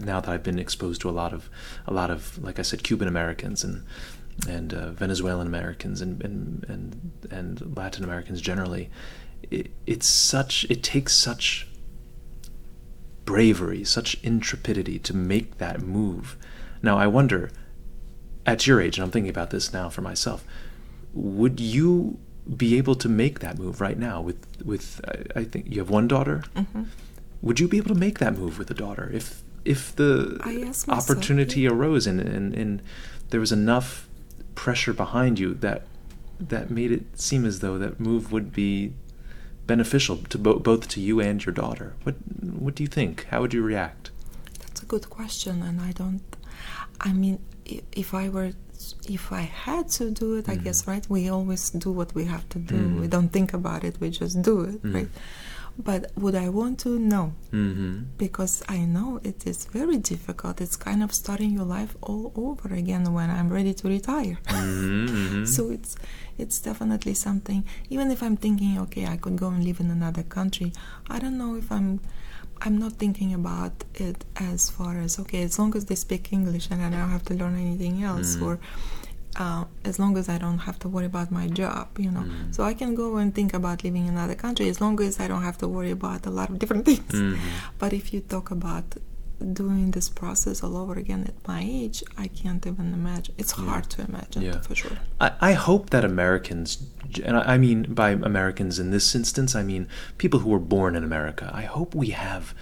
now 0.00 0.20
that 0.20 0.30
I've 0.30 0.42
been 0.42 0.58
exposed 0.58 1.00
to 1.02 1.10
a 1.10 1.12
lot 1.12 1.32
of 1.32 1.48
a 1.86 1.92
lot 1.92 2.10
of 2.10 2.42
like 2.42 2.58
I 2.58 2.62
said 2.62 2.82
Cuban 2.82 3.08
Americans 3.08 3.64
and 3.64 3.84
and 4.48 4.72
uh, 4.72 4.90
Venezuelan 4.90 5.46
Americans 5.46 6.00
and 6.00 6.22
and 6.22 6.64
and, 6.68 7.12
and 7.30 7.76
Latin 7.76 8.04
Americans 8.04 8.40
generally. 8.40 8.90
It, 9.50 9.70
it's 9.86 10.06
such 10.06 10.66
it 10.68 10.82
takes 10.82 11.14
such 11.14 11.66
bravery, 13.24 13.84
such 13.84 14.16
intrepidity 14.22 14.98
to 15.00 15.14
make 15.14 15.58
that 15.58 15.80
move. 15.80 16.36
Now 16.82 16.98
I 16.98 17.06
wonder, 17.06 17.50
at 18.46 18.66
your 18.66 18.80
age, 18.80 18.98
and 18.98 19.04
I'm 19.04 19.10
thinking 19.10 19.30
about 19.30 19.50
this 19.50 19.72
now 19.72 19.88
for 19.88 20.00
myself, 20.00 20.44
would 21.12 21.60
you 21.60 22.18
be 22.56 22.76
able 22.78 22.94
to 22.94 23.08
make 23.08 23.40
that 23.40 23.58
move 23.58 23.80
right 23.80 23.98
now 23.98 24.20
with 24.20 24.38
with 24.64 25.00
I, 25.06 25.40
I 25.40 25.44
think 25.44 25.66
you 25.68 25.78
have 25.80 25.90
one 25.90 26.08
daughter 26.08 26.44
hmm 26.56 26.84
would 27.40 27.60
you 27.60 27.68
be 27.68 27.76
able 27.76 27.94
to 27.94 28.00
make 28.00 28.18
that 28.18 28.36
move 28.36 28.58
with 28.58 28.68
a 28.70 28.74
daughter 28.74 29.08
if 29.12 29.42
if 29.64 29.94
the 29.94 30.40
myself, 30.44 30.98
opportunity 31.10 31.60
yeah. 31.60 31.70
arose 31.70 32.06
and, 32.06 32.20
and 32.20 32.54
and 32.54 32.82
there 33.30 33.38
was 33.40 33.52
enough 33.52 34.08
pressure 34.54 34.92
behind 34.92 35.38
you 35.38 35.54
that 35.54 35.82
that 36.40 36.70
made 36.70 36.90
it 36.90 37.04
seem 37.20 37.44
as 37.44 37.60
though 37.60 37.78
that 37.78 38.00
move 38.00 38.32
would 38.32 38.52
be 38.52 38.92
beneficial 39.66 40.16
to 40.16 40.38
bo- 40.38 40.58
both 40.58 40.88
to 40.88 41.00
you 41.00 41.20
and 41.20 41.44
your 41.44 41.52
daughter 41.54 41.94
what 42.02 42.16
what 42.42 42.74
do 42.74 42.82
you 42.82 42.88
think 42.88 43.24
how 43.30 43.40
would 43.40 43.52
you 43.54 43.62
react 43.62 44.10
That's 44.60 44.82
a 44.82 44.86
good 44.86 45.08
question, 45.10 45.62
and 45.62 45.80
I 45.80 45.92
don't. 45.92 46.22
I 47.00 47.12
mean, 47.12 47.38
if 47.92 48.14
I 48.14 48.28
were, 48.28 48.52
if 49.08 49.32
I 49.32 49.42
had 49.42 49.88
to 49.98 50.10
do 50.10 50.34
it, 50.38 50.48
I 50.48 50.56
Mhm. 50.56 50.64
guess 50.64 50.86
right. 50.86 51.04
We 51.08 51.28
always 51.28 51.70
do 51.70 51.90
what 51.92 52.14
we 52.14 52.24
have 52.26 52.48
to 52.50 52.58
do. 52.58 52.76
Mhm. 52.76 53.00
We 53.00 53.06
don't 53.08 53.30
think 53.32 53.52
about 53.54 53.84
it. 53.84 53.94
We 54.00 54.10
just 54.10 54.40
do 54.42 54.60
it, 54.62 54.82
Mhm. 54.82 54.94
right? 54.94 55.08
But 55.80 56.10
would 56.16 56.34
I 56.34 56.48
want 56.48 56.80
to? 56.80 56.98
No, 56.98 57.32
mm-hmm 57.52 57.94
because 58.18 58.64
I 58.68 58.78
know 58.94 59.20
it 59.22 59.46
is 59.46 59.64
very 59.66 59.96
difficult. 59.98 60.60
It's 60.60 60.76
kind 60.76 61.02
of 61.04 61.10
starting 61.14 61.50
your 61.52 61.64
life 61.78 61.94
all 62.02 62.32
over 62.34 62.74
again 62.74 63.04
when 63.14 63.30
I'm 63.30 63.48
ready 63.48 63.72
to 63.74 63.88
retire. 63.88 64.38
mm-hmm 64.46 65.44
So 65.54 65.70
it's 65.70 65.94
it's 66.36 66.58
definitely 66.60 67.14
something. 67.14 67.62
Even 67.90 68.10
if 68.10 68.22
I'm 68.24 68.36
thinking, 68.36 68.78
okay, 68.84 69.06
I 69.06 69.16
could 69.18 69.36
go 69.36 69.48
and 69.54 69.62
live 69.64 69.78
in 69.84 69.90
another 69.90 70.24
country, 70.24 70.72
I 71.08 71.18
don't 71.20 71.38
know 71.38 71.54
if 71.56 71.70
I'm. 71.70 72.00
I'm 72.64 72.76
not 72.78 72.92
thinking 73.02 73.32
about 73.34 73.72
it 73.94 74.24
as 74.36 74.70
far 74.76 74.98
as 74.98 75.18
okay, 75.22 75.42
as 75.42 75.58
long 75.58 75.74
as 75.76 75.84
they 75.86 75.94
speak 75.94 76.32
English 76.32 76.68
and 76.70 76.80
I 76.82 76.90
don't 76.90 77.10
have 77.16 77.24
to 77.30 77.34
learn 77.34 77.54
anything 77.66 78.02
else, 78.10 78.30
Mm. 78.36 78.42
or 78.46 78.58
uh, 79.44 79.64
as 79.84 79.98
long 80.02 80.16
as 80.20 80.28
I 80.28 80.38
don't 80.44 80.58
have 80.68 80.78
to 80.80 80.88
worry 80.88 81.06
about 81.06 81.30
my 81.30 81.46
job, 81.62 81.86
you 82.04 82.10
know. 82.10 82.24
Mm. 82.26 82.54
So 82.54 82.64
I 82.64 82.74
can 82.74 82.94
go 83.02 83.08
and 83.20 83.28
think 83.38 83.54
about 83.54 83.84
living 83.84 84.04
in 84.06 84.14
another 84.18 84.34
country 84.34 84.68
as 84.68 84.80
long 84.80 85.00
as 85.08 85.20
I 85.20 85.26
don't 85.28 85.42
have 85.48 85.58
to 85.58 85.68
worry 85.68 85.92
about 86.00 86.26
a 86.26 86.30
lot 86.38 86.48
of 86.50 86.58
different 86.62 86.84
things. 86.84 87.12
Mhm. 87.12 87.38
But 87.78 87.90
if 87.92 88.04
you 88.12 88.20
talk 88.34 88.50
about 88.50 88.86
doing 89.62 89.92
this 89.92 90.08
process 90.08 90.56
all 90.64 90.76
over 90.76 90.94
again 91.04 91.22
at 91.30 91.36
my 91.46 91.62
age, 91.80 92.02
I 92.24 92.26
can't 92.40 92.66
even 92.66 92.92
imagine. 93.00 93.34
It's 93.38 93.54
Yeah. 93.56 93.66
hard 93.70 93.84
to 93.94 93.98
imagine 94.08 94.42
Yeah. 94.42 94.60
for 94.66 94.74
sure. 94.74 94.96
I, 95.20 95.28
I 95.50 95.52
hope 95.66 95.84
that 95.90 96.04
Americans, 96.04 96.68
and 97.24 97.36
I 97.36 97.58
mean 97.58 97.94
by 97.94 98.10
Americans 98.10 98.78
in 98.78 98.90
this 98.90 99.14
instance, 99.14 99.54
I 99.54 99.62
mean 99.62 99.88
people 100.18 100.40
who 100.40 100.50
were 100.50 100.58
born 100.58 100.94
in 100.94 101.04
America. 101.04 101.50
I 101.52 101.62
hope 101.62 101.94
we 101.94 102.08
have, 102.10 102.54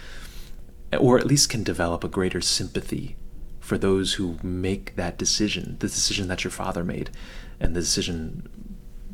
or 0.98 1.18
at 1.18 1.26
least 1.26 1.50
can 1.50 1.62
develop 1.62 2.04
a 2.04 2.08
greater 2.08 2.40
sympathy 2.40 3.16
for 3.60 3.76
those 3.76 4.14
who 4.14 4.38
make 4.42 4.94
that 4.96 5.18
decision, 5.18 5.76
the 5.80 5.88
decision 5.88 6.28
that 6.28 6.44
your 6.44 6.52
father 6.52 6.84
made, 6.84 7.10
and 7.58 7.74
the 7.74 7.80
decision 7.80 8.48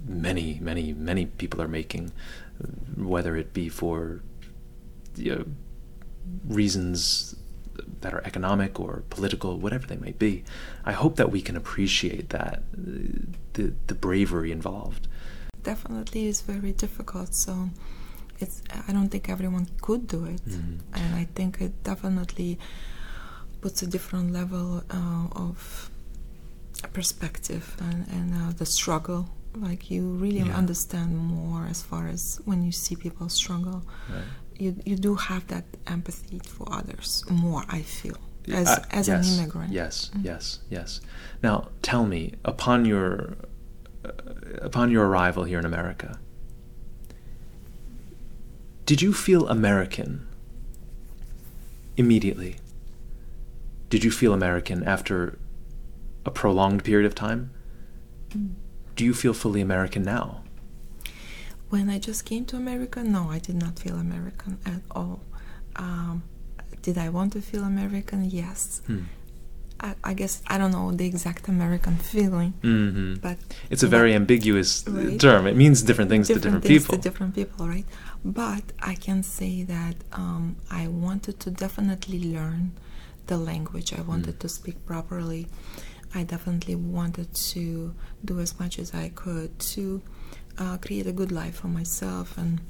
many, 0.07 0.59
many, 0.61 0.93
many 0.93 1.27
people 1.27 1.63
are 1.63 1.69
making, 1.69 2.13
whether 2.97 3.37
it 3.37 3.55
be 3.55 3.69
for 3.69 4.21
you 5.17 5.37
know, 5.37 5.45
reasons 6.47 7.37
that 8.01 8.13
are 8.13 8.23
economic 8.25 8.79
or 8.79 9.05
political, 9.11 9.59
whatever 9.59 9.87
they 9.87 9.97
may 9.97 10.13
be. 10.13 10.45
I 10.85 10.93
hope 10.93 11.17
that 11.17 11.31
we 11.31 11.41
can 11.41 11.57
appreciate 11.57 12.29
that 12.31 12.63
uh, 12.77 13.25
the 13.55 13.73
the 13.87 13.95
bravery 13.95 14.53
involved. 14.53 15.09
Definitely 15.63 16.27
is 16.27 16.41
very 16.43 16.73
difficult 16.73 17.35
so 17.35 17.69
it's 18.41 18.63
i 18.89 18.93
don't 18.93 19.09
think 19.09 19.29
everyone 19.29 19.67
could 19.81 20.07
do 20.07 20.25
it 20.25 20.45
Mhm. 20.47 20.79
and 20.95 21.15
i 21.15 21.25
think 21.37 21.61
it 21.61 21.73
definitely 21.85 22.59
puts 23.61 23.83
a 23.83 23.87
different 23.87 24.33
level 24.33 24.83
uh, 24.91 25.27
of 25.47 25.91
perspective 26.93 27.77
and, 27.81 28.07
and 28.09 28.35
uh, 28.35 28.53
the 28.57 28.67
struggle 28.67 29.29
like 29.55 29.91
you 29.91 30.03
really 30.25 30.39
Yeah. 30.41 30.57
understand 30.57 31.17
more 31.17 31.67
as 31.71 31.83
far 31.83 32.09
as 32.09 32.41
when 32.45 32.63
you 32.65 32.73
see 32.73 32.97
people 32.97 33.29
struggle 33.29 33.83
Right. 34.09 34.25
you, 34.59 34.75
you 34.85 34.97
do 34.97 35.15
have 35.15 35.47
that 35.49 35.65
empathy 35.87 36.41
for 36.55 36.67
others 36.73 37.25
more 37.31 37.65
i 37.69 37.83
feel 37.83 38.17
as, 38.53 38.69
Uh, 38.69 38.85
as 38.91 39.09
yes, 39.09 39.27
an 39.29 39.39
immigrant 39.39 39.73
Yes, 39.73 40.11
Mm. 40.15 40.25
yes, 40.25 40.59
yes. 40.69 41.01
Now, 41.43 41.69
tell 41.83 42.05
me, 42.07 42.33
upon 42.45 42.85
your 42.85 43.37
upon 44.61 44.91
your 44.91 45.07
arrival 45.07 45.45
here 45.45 45.59
in 45.59 45.65
America, 45.65 46.19
did 48.87 49.01
you 49.01 49.13
feel 49.13 49.49
American 49.49 50.27
immediately? 51.97 52.57
Did 53.89 54.05
you 54.05 54.11
feel 54.11 54.33
American 54.33 54.83
after 54.85 55.39
a 56.25 56.31
prolonged 56.31 56.85
period 56.85 57.07
of 57.07 57.15
time? 57.15 57.51
Mm. 58.31 58.55
Do 58.97 59.05
you 59.05 59.15
feel 59.15 59.35
fully 59.35 59.61
American 59.61 60.03
now? 60.03 60.43
When 61.69 61.89
I 61.89 61.99
just 61.99 62.25
came 62.25 62.45
to 62.47 62.57
America, 62.57 63.03
no, 63.03 63.31
I 63.31 63.39
did 63.39 63.57
not 63.57 63.79
feel 63.79 63.97
American 63.97 64.59
at 64.67 64.83
all. 64.91 65.21
Um, 65.77 66.23
did 66.83 66.99
I 66.99 67.09
want 67.09 67.33
to 67.35 67.41
feel 67.41 67.65
American? 67.65 68.29
Yes. 68.29 68.83
Hmm. 68.87 69.05
I, 69.83 69.95
I 70.11 70.15
guess 70.15 70.43
I 70.47 70.59
don't 70.59 70.71
know 70.73 70.93
the 70.93 71.07
exact 71.07 71.49
American 71.49 71.97
feeling, 71.97 72.53
hmm 72.63 73.15
but 73.27 73.37
It's 73.71 73.83
a 73.83 73.89
very 73.89 74.15
ambiguous 74.15 74.87
uh, 74.87 74.91
Right. 74.93 75.21
term. 75.21 75.47
It 75.47 75.57
means 75.57 75.83
different 75.83 76.11
things 76.11 76.29
to 76.29 76.35
different 76.35 76.65
things 76.65 76.83
people. 76.83 76.97
to 76.97 77.03
different 77.03 77.35
people, 77.35 77.69
right? 77.69 77.87
But 78.25 78.65
I 78.81 78.95
can 78.95 79.23
say 79.23 79.65
that 79.65 79.97
um, 80.13 80.57
I 80.71 80.87
wanted 80.89 81.41
to 81.41 81.51
definitely 81.51 82.21
learn 82.37 82.73
the 83.27 83.37
language. 83.37 83.93
I 83.93 84.03
wanted 84.03 84.37
Mm. 84.37 84.43
to 84.45 84.49
speak 84.49 84.77
properly. 84.87 85.47
I 86.15 86.23
definitely 86.25 86.75
wanted 86.77 87.35
to 87.53 87.95
do 88.25 88.39
as 88.41 88.59
much 88.61 88.79
as 88.79 88.95
I 88.95 89.09
could 89.09 89.59
to 89.75 90.03
uh, 90.59 90.77
create 90.79 91.07
a 91.07 91.13
good 91.13 91.33
life 91.33 91.57
for 91.61 91.69
myself 91.69 92.37
and 92.39 92.61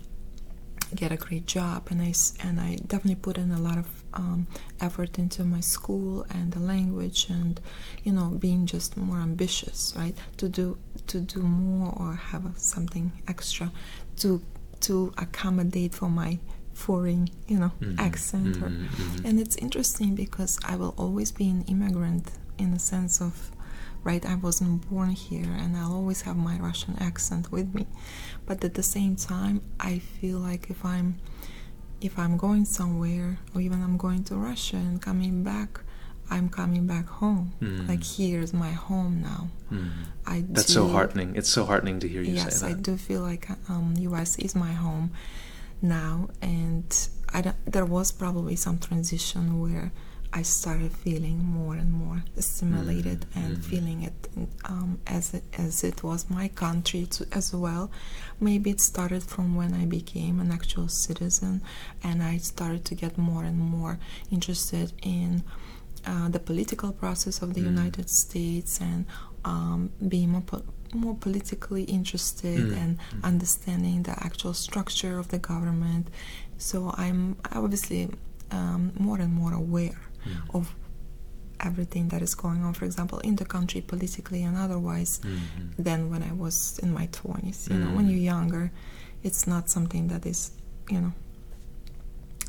get 0.94 1.10
a 1.12 1.16
great 1.16 1.46
job. 1.46 1.88
And 1.90 2.00
I 2.00 2.12
and 2.46 2.60
I 2.60 2.76
definitely 2.86 3.16
put 3.16 3.36
in 3.38 3.50
a 3.50 3.60
lot 3.60 3.78
of 3.78 3.86
um, 4.14 4.46
effort 4.80 5.18
into 5.18 5.44
my 5.44 5.60
school 5.60 6.24
and 6.30 6.52
the 6.52 6.60
language 6.60 7.26
and 7.30 7.60
you 8.04 8.12
know 8.12 8.28
being 8.38 8.66
just 8.66 8.96
more 8.96 9.18
ambitious, 9.18 9.94
right? 9.96 10.16
To 10.38 10.48
do 10.48 10.78
to 11.06 11.20
do 11.20 11.40
more 11.42 11.92
or 11.96 12.14
have 12.14 12.44
something 12.56 13.12
extra 13.28 13.70
to 14.18 14.40
to 14.80 15.12
accommodate 15.18 15.94
for 15.94 16.08
my 16.08 16.38
foreign 16.74 17.28
you 17.46 17.58
know 17.58 17.70
Mhm, 17.80 17.98
accent 17.98 18.56
or 18.62 18.68
mhm, 18.70 18.86
mhm. 18.88 19.24
and 19.24 19.38
it's 19.38 19.56
interesting 19.56 20.14
because 20.14 20.58
I 20.64 20.76
will 20.76 20.94
always 20.96 21.30
be 21.30 21.48
an 21.48 21.62
immigrant 21.68 22.30
in 22.58 22.72
the 22.72 22.78
sense 22.78 23.20
of, 23.20 23.50
right, 24.04 24.24
I 24.24 24.36
wasn't 24.36 24.88
born 24.88 25.10
here 25.10 25.48
and 25.60 25.76
I'll 25.76 25.92
always 25.92 26.22
have 26.22 26.36
my 26.36 26.58
Russian 26.58 26.96
accent 27.00 27.50
with 27.52 27.74
me. 27.74 27.86
But 28.46 28.62
at 28.64 28.74
the 28.74 28.82
same 28.82 29.16
time, 29.16 29.62
I 29.80 29.98
feel 29.98 30.38
like 30.38 30.70
if 30.70 30.84
I'm 30.84 31.16
if 32.04 32.18
I'm 32.18 32.36
going 32.36 32.64
somewhere, 32.64 33.38
or 33.54 33.60
even 33.60 33.82
I'm 33.82 33.96
going 33.96 34.24
to 34.24 34.36
Russia 34.36 34.76
and 34.76 35.00
coming 35.00 35.42
back, 35.42 35.80
I'm 36.30 36.48
coming 36.48 36.86
back 36.86 37.06
home. 37.06 37.52
Mm. 37.60 37.88
Like 37.88 38.02
here's 38.04 38.52
my 38.52 38.72
home 38.72 39.22
now. 39.22 39.48
Mm. 39.70 39.90
I 40.26 40.44
That's 40.48 40.72
so 40.72 40.88
heartening. 40.88 41.36
It's 41.36 41.48
so 41.48 41.64
heartening 41.64 42.00
to 42.00 42.08
hear 42.08 42.22
you 42.22 42.34
yes, 42.34 42.60
say 42.60 42.68
that. 42.68 42.70
Yes, 42.70 42.78
I 42.78 42.80
do 42.80 42.96
feel 42.96 43.20
like 43.20 43.48
um, 43.68 43.94
U.S. 43.98 44.38
is 44.38 44.54
my 44.54 44.72
home 44.72 45.12
now, 45.80 46.28
and 46.40 47.08
I 47.32 47.52
there 47.66 47.84
was 47.84 48.12
probably 48.12 48.56
some 48.56 48.78
transition 48.78 49.60
where 49.60 49.92
I 50.34 50.42
started 50.42 50.92
feeling 50.92 51.44
more 51.44 51.74
and 51.74 51.92
more 51.92 52.24
assimilated 52.38 53.26
and 53.34 53.58
mhm. 53.58 53.64
feeling 53.64 54.02
it 54.02 54.28
um, 54.64 54.98
as 55.06 55.34
it, 55.34 55.44
as 55.58 55.84
it 55.84 56.02
was 56.02 56.30
my 56.30 56.48
country 56.48 57.06
to, 57.06 57.26
as 57.32 57.54
well. 57.54 57.90
Maybe 58.40 58.70
it 58.70 58.80
started 58.80 59.22
from 59.22 59.54
when 59.56 59.74
I 59.74 59.84
became 59.84 60.40
an 60.40 60.50
actual 60.50 60.88
citizen, 60.88 61.60
and 62.02 62.22
I 62.22 62.38
started 62.38 62.84
to 62.86 62.94
get 62.94 63.18
more 63.18 63.44
and 63.44 63.58
more 63.58 63.98
interested 64.30 64.92
in 65.02 65.42
uh, 66.06 66.28
the 66.30 66.38
political 66.40 66.92
process 66.92 67.42
of 67.42 67.54
the 67.54 67.60
Mm. 67.60 67.66
United 67.76 68.08
States 68.10 68.80
and 68.80 69.04
um, 69.44 69.90
being 70.08 70.30
more, 70.30 70.40
po- 70.42 70.64
more 70.94 71.14
politically 71.14 71.84
interested 71.84 72.58
Mm, 72.60 72.76
and 72.82 72.98
mm. 72.98 73.24
understanding 73.24 74.02
the 74.04 74.12
actual 74.24 74.54
structure 74.54 75.18
of 75.18 75.28
the 75.28 75.38
government. 75.38 76.08
So 76.58 76.92
I'm 76.96 77.36
obviously 77.52 78.08
um, 78.50 78.92
more 78.98 79.18
and 79.20 79.32
more 79.32 79.52
aware 79.54 79.98
Mm. 80.26 80.54
of 80.58 80.74
everything 81.60 82.08
that 82.08 82.22
is 82.22 82.34
going 82.34 82.62
on, 82.64 82.74
for 82.74 82.84
example, 82.84 83.18
in 83.20 83.36
the 83.36 83.44
country 83.44 83.80
politically 83.80 84.42
and 84.42 84.56
otherwise, 84.56 85.20
Mhm. 85.22 85.84
than 85.86 86.10
when 86.10 86.22
I 86.22 86.32
was 86.32 86.78
in 86.82 86.92
my 86.92 87.06
20s. 87.12 87.68
You 87.70 87.78
know, 87.78 87.90
when 87.96 88.06
Mm. 88.06 88.10
you're 88.10 88.26
younger, 88.36 88.70
it's 89.22 89.46
not 89.46 89.68
something 89.70 90.08
that 90.08 90.26
is, 90.26 90.50
you 90.90 91.00
know, 91.00 91.12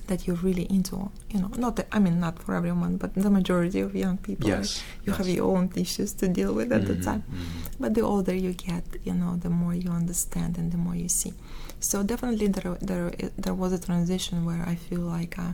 that 0.07 0.27
you're 0.27 0.35
really 0.43 0.63
into. 0.69 1.09
You 1.33 1.39
know, 1.41 1.51
not 1.57 1.75
that, 1.77 1.87
I 1.91 1.99
mean, 1.99 2.19
not 2.19 2.37
for 2.43 2.55
everyone, 2.55 2.97
but 2.97 3.13
the 3.15 3.29
majority 3.29 3.79
of 3.79 3.95
young 3.95 4.17
people. 4.17 4.49
right? 4.49 4.59
Yes. 4.61 4.83
You 5.05 5.13
have 5.13 5.29
your 5.29 5.45
own 5.55 5.71
issues 5.75 6.11
to 6.13 6.27
deal 6.27 6.53
with 6.53 6.71
at 6.73 6.85
the 6.87 6.95
Mhm, 6.95 7.03
time. 7.03 7.23
mhm. 7.31 7.79
But 7.79 7.93
the 7.93 8.01
older 8.01 8.33
you 8.35 8.53
get, 8.53 8.83
you 9.05 9.13
know, 9.13 9.37
the 9.37 9.49
more 9.49 9.73
you 9.73 9.89
understand 9.91 10.57
and 10.57 10.71
the 10.71 10.77
more 10.77 10.95
you 10.95 11.07
see. 11.09 11.33
So 11.79 12.03
definitely 12.03 12.47
there 12.47 12.77
there 12.81 13.11
there 13.37 13.53
was 13.53 13.71
a 13.73 13.79
transition 13.79 14.43
where 14.45 14.63
I 14.67 14.75
feel 14.75 15.01
like 15.01 15.37
uh, 15.39 15.53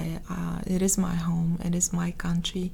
I 0.00 0.04
uh, 0.36 0.58
it 0.74 0.82
is 0.88 0.94
my 1.08 1.14
home, 1.28 1.52
it 1.68 1.74
is 1.80 1.92
my 1.92 2.10
country. 2.26 2.66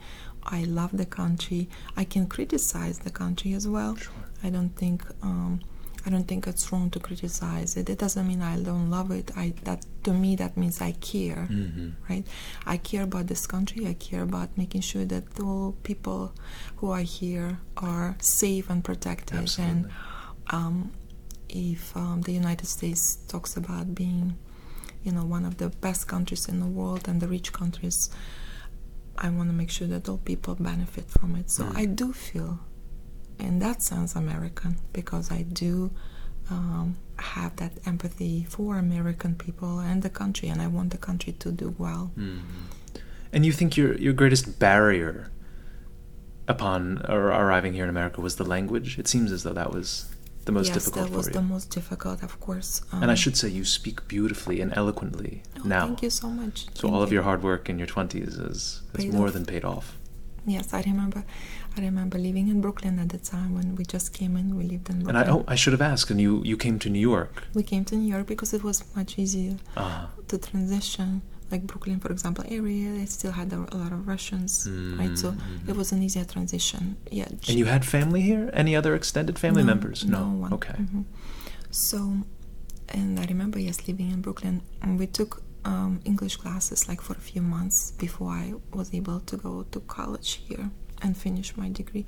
I 0.58 0.60
love 0.64 0.92
the 1.02 1.06
country. 1.20 1.62
I 2.02 2.04
can 2.12 2.24
criticize 2.26 2.96
the 3.06 3.10
country 3.22 3.52
as 3.58 3.66
well. 3.74 3.92
Sure. 3.96 4.24
I 4.42 4.48
don't 4.54 4.74
think 4.82 4.98
um, 5.22 5.60
I 6.06 6.08
don't 6.12 6.26
think 6.30 6.46
it's 6.46 6.64
wrong 6.72 6.88
to 6.94 6.98
criticize 7.08 7.76
it. 7.76 7.90
It 7.94 7.98
doesn't 8.04 8.26
mean 8.30 8.40
I 8.40 8.56
don't 8.68 8.88
love 8.96 9.10
it. 9.20 9.28
I 9.36 9.52
that 9.64 9.80
to 10.04 10.12
me 10.14 10.30
that 10.42 10.52
means 10.56 10.80
I 10.80 10.92
care 11.12 11.44
Mhm. 11.50 11.92
right? 12.08 12.26
I 12.74 12.76
care 12.78 13.02
about 13.10 13.26
this 13.32 13.44
country. 13.54 13.80
I 13.86 13.94
care 14.08 14.22
about 14.30 14.48
making 14.62 14.80
sure 14.90 15.04
that 15.14 15.24
all 15.46 15.72
people 15.90 16.22
who 16.78 16.86
are 16.90 17.06
here 17.20 17.58
are 17.76 18.16
safe 18.20 18.66
and 18.72 18.80
protected. 18.90 19.36
And 19.36 19.44
Absolutely. 19.44 19.92
um, 20.56 20.76
if 21.50 21.82
um, 21.96 22.22
the 22.26 22.32
United 22.32 22.66
States 22.76 23.02
talks 23.28 23.52
about 23.62 23.86
being, 23.94 24.24
you 25.04 25.12
know, 25.12 25.24
one 25.24 25.44
of 25.44 25.56
the 25.58 25.68
best 25.70 26.06
countries 26.08 26.48
in 26.48 26.60
the 26.60 26.66
world 26.66 27.08
and 27.08 27.20
the 27.20 27.28
rich 27.28 27.52
countries, 27.52 28.10
I 29.16 29.28
want 29.30 29.48
to 29.48 29.54
make 29.54 29.70
sure 29.70 29.88
that 29.88 30.08
all 30.08 30.18
people 30.18 30.54
benefit 30.56 31.10
from 31.10 31.36
it. 31.36 31.50
So 31.50 31.64
Mm. 31.64 31.76
I 31.76 31.84
do 31.86 32.12
feel, 32.12 32.60
in 33.38 33.58
that 33.60 33.82
sense, 33.82 34.14
American 34.16 34.76
because 34.92 35.30
I 35.30 35.42
do 35.42 35.90
um, 36.50 36.96
have 37.16 37.54
that 37.56 37.72
empathy 37.86 38.44
for 38.48 38.76
American 38.76 39.36
people 39.36 39.78
and 39.78 40.02
the 40.02 40.10
country, 40.10 40.48
and 40.48 40.60
I 40.60 40.66
want 40.66 40.90
the 40.90 40.98
country 40.98 41.32
to 41.34 41.52
do 41.52 41.74
well. 41.78 42.10
Mhm. 42.18 42.40
And 43.32 43.46
you 43.46 43.52
think 43.52 43.76
your 43.76 43.94
your 43.98 44.12
greatest 44.12 44.58
barrier 44.58 45.30
upon 46.48 46.98
arriving 47.08 47.74
here 47.74 47.84
in 47.84 47.90
America 47.90 48.20
was 48.20 48.34
the 48.36 48.44
language? 48.44 48.98
It 48.98 49.06
seems 49.06 49.30
as 49.30 49.44
though 49.44 49.52
that 49.52 49.72
was 49.72 50.06
the 50.46 50.52
most 50.52 50.68
yes, 50.68 50.74
difficult 50.78 51.10
that 51.10 51.16
was 51.16 51.28
the 51.28 51.42
most 51.42 51.66
difficult, 51.70 52.22
of 52.22 52.34
course. 52.40 52.70
and 52.92 53.10
I 53.10 53.16
Um, 53.16 53.16
should 53.22 53.36
say 53.36 53.48
you 53.48 53.64
speak 53.64 53.96
beautifully 54.08 54.60
and 54.62 54.70
eloquently 54.82 55.42
oh, 55.58 55.62
now. 55.76 55.84
Thank 55.86 56.02
you 56.02 56.10
so 56.10 56.28
much. 56.40 56.56
So 56.74 56.82
Thank 56.82 56.94
all 56.94 57.02
of 57.02 57.10
your 57.12 57.22
hard 57.28 57.42
work 57.42 57.68
in 57.70 57.78
your 57.78 57.86
twenties 57.94 58.34
is, 58.50 58.82
is 58.98 59.06
more 59.18 59.26
off. 59.28 59.34
than 59.34 59.44
paid 59.44 59.64
off. 59.64 59.86
Yes, 60.46 60.72
I 60.72 60.80
remember. 60.82 61.24
I 61.76 61.80
remember 61.82 62.16
living 62.18 62.48
in 62.48 62.60
Brooklyn 62.64 62.98
at 62.98 63.10
the 63.10 63.18
time 63.18 63.54
when 63.58 63.76
we 63.78 63.84
just 63.84 64.08
came 64.18 64.34
in. 64.40 64.56
We 64.56 64.64
lived 64.64 64.88
in 64.92 64.96
Brooklyn. 65.02 65.16
And 65.16 65.30
I 65.30 65.32
oh 65.34 65.44
I 65.54 65.56
should 65.60 65.74
have 65.78 65.86
asked. 65.92 66.10
And 66.10 66.20
you 66.26 66.32
you 66.50 66.56
came 66.56 66.78
to 66.84 66.88
New 66.96 67.04
York. 67.14 67.34
we 67.58 67.62
came 67.62 67.84
to 67.90 67.94
New 68.00 68.10
York 68.14 68.26
because 68.26 68.50
it 68.58 68.62
was 68.64 68.78
much 68.96 69.10
easier 69.22 69.56
Uh, 69.76 70.06
to 70.28 70.36
transition. 70.38 71.08
Like 71.50 71.66
Brooklyn, 71.66 71.98
for 72.00 72.12
example, 72.12 72.44
area, 72.48 72.92
they 72.98 73.06
still 73.06 73.32
had 73.32 73.52
a, 73.52 73.56
a 73.72 73.76
lot 73.76 73.92
of 73.92 74.06
Russians, 74.06 74.68
right? 74.98 75.16
So 75.18 75.32
Mhm. 75.32 75.68
it 75.68 75.76
was 75.76 75.90
an 75.92 76.00
easier 76.02 76.24
transition. 76.24 76.96
Yeah. 77.10 77.26
and 77.48 77.58
you 77.58 77.64
had 77.66 77.84
family 77.84 78.20
here? 78.22 78.50
Any 78.52 78.76
other 78.76 78.94
extended 78.94 79.36
family 79.38 79.62
No, 79.62 79.66
members? 79.72 80.04
No 80.04 80.24
one. 80.44 80.52
Okay. 80.52 80.74
Mhm. 80.78 81.04
So, 81.70 81.98
and 82.88 83.18
I 83.18 83.24
remember 83.26 83.58
yes, 83.58 83.78
living 83.88 84.10
in 84.10 84.20
Brooklyn, 84.20 84.62
and 84.82 84.98
we 84.98 85.06
took 85.06 85.42
um, 85.64 86.00
English 86.04 86.36
classes 86.36 86.88
like 86.88 87.00
for 87.02 87.12
a 87.14 87.20
few 87.20 87.42
months 87.42 87.92
before 87.98 88.30
I 88.32 88.54
was 88.72 88.94
able 88.94 89.20
to 89.20 89.36
go 89.36 89.52
to 89.72 89.80
college 89.80 90.40
here 90.48 90.70
and 91.02 91.14
finish 91.16 91.54
my 91.56 91.68
degree. 91.68 92.06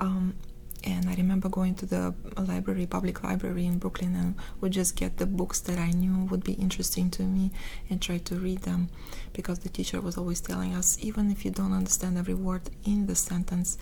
Um, 0.00 0.34
and 0.84 1.08
I 1.08 1.14
remember 1.14 1.48
going 1.48 1.74
to 1.76 1.86
the 1.86 2.14
library, 2.36 2.86
public 2.86 3.22
library 3.22 3.66
in 3.66 3.78
Brooklyn, 3.78 4.14
and 4.16 4.34
would 4.60 4.72
just 4.72 4.96
get 4.96 5.16
the 5.18 5.26
books 5.26 5.60
that 5.60 5.78
I 5.78 5.90
knew 5.90 6.26
would 6.30 6.44
be 6.44 6.54
interesting 6.54 7.10
to 7.12 7.22
me 7.22 7.50
and 7.88 8.00
try 8.00 8.18
to 8.18 8.34
read 8.36 8.62
them 8.62 8.88
because 9.32 9.60
the 9.60 9.68
teacher 9.68 10.00
was 10.00 10.16
always 10.18 10.40
telling 10.40 10.74
us 10.74 10.98
even 11.00 11.30
if 11.30 11.44
you 11.44 11.50
don't 11.50 11.72
understand 11.72 12.18
every 12.18 12.34
word 12.34 12.62
in 12.84 13.06
the 13.06 13.14
sentence, 13.14 13.78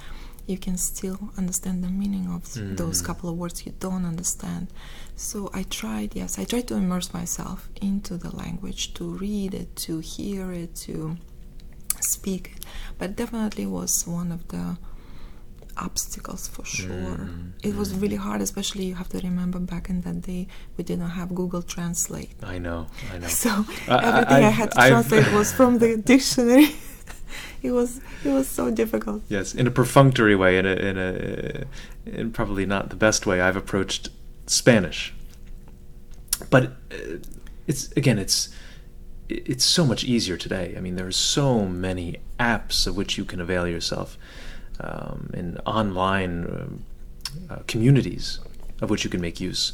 you 0.46 0.58
can 0.58 0.76
still 0.76 1.30
understand 1.38 1.84
the 1.84 1.88
meaning 1.88 2.26
of 2.26 2.42
those 2.76 3.00
Mhm. 3.02 3.06
couple 3.06 3.30
of 3.30 3.36
words 3.36 3.64
you 3.66 3.72
don't 3.78 4.04
understand. 4.04 4.68
So 5.14 5.50
I 5.54 5.62
tried, 5.64 6.16
yes, 6.16 6.38
I 6.38 6.44
tried 6.44 6.66
to 6.68 6.74
immerse 6.76 7.12
myself 7.14 7.68
into 7.80 8.16
the 8.16 8.34
language, 8.34 8.94
to 8.94 9.04
read 9.04 9.54
it, 9.54 9.76
to 9.86 10.00
hear 10.00 10.50
it, 10.52 10.74
to 10.86 11.16
speak 12.00 12.52
it, 12.56 12.64
but 12.98 13.14
definitely 13.16 13.66
was 13.66 14.06
one 14.06 14.32
of 14.32 14.48
the 14.48 14.78
obstacles 15.76 16.48
for 16.48 16.64
sure. 16.64 16.88
Mm, 17.18 17.52
It 17.62 17.74
was 17.76 17.92
mm. 17.92 18.02
really 18.02 18.16
hard, 18.16 18.40
especially 18.40 18.84
you 18.86 18.94
have 18.96 19.08
to 19.10 19.18
remember 19.18 19.58
back 19.58 19.88
in 19.90 20.00
that 20.02 20.22
day 20.22 20.46
we 20.76 20.84
didn't 20.84 21.10
have 21.10 21.34
Google 21.34 21.62
Translate. 21.62 22.30
I 22.42 22.58
know. 22.58 22.86
I 23.12 23.18
know. 23.18 23.26
So 23.44 23.50
I- 23.88 23.94
I- 23.94 24.08
everything 24.08 24.44
I, 24.44 24.46
I've- 24.48 24.56
had 24.56 24.70
to 24.72 24.80
I've- 24.80 24.90
translate 24.90 25.32
was 25.38 25.52
from 25.52 25.78
the 25.78 25.96
dictionary. 25.96 26.68
it 27.62 27.70
was 27.72 28.00
it 28.24 28.30
was 28.30 28.48
so 28.48 28.70
difficult. 28.70 29.22
Yes, 29.28 29.54
in 29.54 29.66
a 29.66 29.70
perfunctory 29.70 30.34
way, 30.36 30.58
in 30.58 30.66
a 30.66 30.74
in 30.74 30.96
a 30.98 31.64
in 32.06 32.32
probably 32.32 32.66
not 32.66 32.90
the 32.90 32.96
best 32.96 33.26
way, 33.26 33.40
I've 33.40 33.56
approached 33.56 34.08
Spanish. 34.46 35.12
But 36.48 36.64
uh, 36.90 37.18
it's 37.66 37.92
again, 37.96 38.18
it's 38.18 38.48
it's 39.28 39.64
so 39.64 39.84
much 39.86 40.02
easier 40.04 40.36
today. 40.36 40.74
I 40.76 40.80
mean, 40.80 40.96
there 40.96 41.06
are 41.06 41.12
so 41.12 41.64
many 41.66 42.16
apps 42.38 42.86
of 42.86 42.96
which 42.96 43.16
you 43.18 43.24
can 43.24 43.40
avail 43.40 43.66
yourself, 43.68 44.16
um, 44.82 45.30
and 45.34 45.60
online 45.66 46.82
uh, 47.50 47.56
communities 47.66 48.40
of 48.80 48.90
which 48.90 49.04
you 49.04 49.10
can 49.10 49.20
make 49.20 49.40
use 49.40 49.72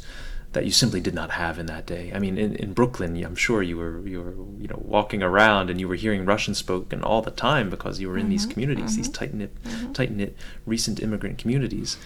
that 0.53 0.65
you 0.65 0.71
simply 0.71 0.99
did 1.01 1.13
not 1.13 1.31
have 1.31 1.59
in 1.59 1.65
that 1.67 1.85
day. 1.85 2.11
I 2.15 2.19
mean, 2.19 2.37
in, 2.37 2.55
in 2.55 2.73
Brooklyn, 2.73 3.21
I'm 3.23 3.35
sure 3.35 3.61
you 3.61 3.77
were 3.77 3.99
you 4.07 4.21
were 4.21 4.31
you 4.61 4.67
know 4.67 4.81
walking 4.83 5.21
around 5.21 5.69
and 5.69 5.79
you 5.79 5.87
were 5.87 5.95
hearing 5.95 6.25
Russian 6.25 6.55
spoken 6.55 7.03
all 7.03 7.21
the 7.21 7.31
time 7.31 7.69
because 7.69 7.99
you 7.99 8.09
were 8.09 8.17
in 8.17 8.29
these 8.29 8.45
Mhm, 8.45 8.51
communities, 8.51 8.95
these 8.95 9.09
mhm, 9.09 9.13
tight 9.13 9.33
knit, 9.33 9.63
mhm. 9.63 9.93
tight 9.93 10.11
knit 10.11 10.35
recent 10.65 11.01
immigrant 11.01 11.37
communities. 11.37 11.97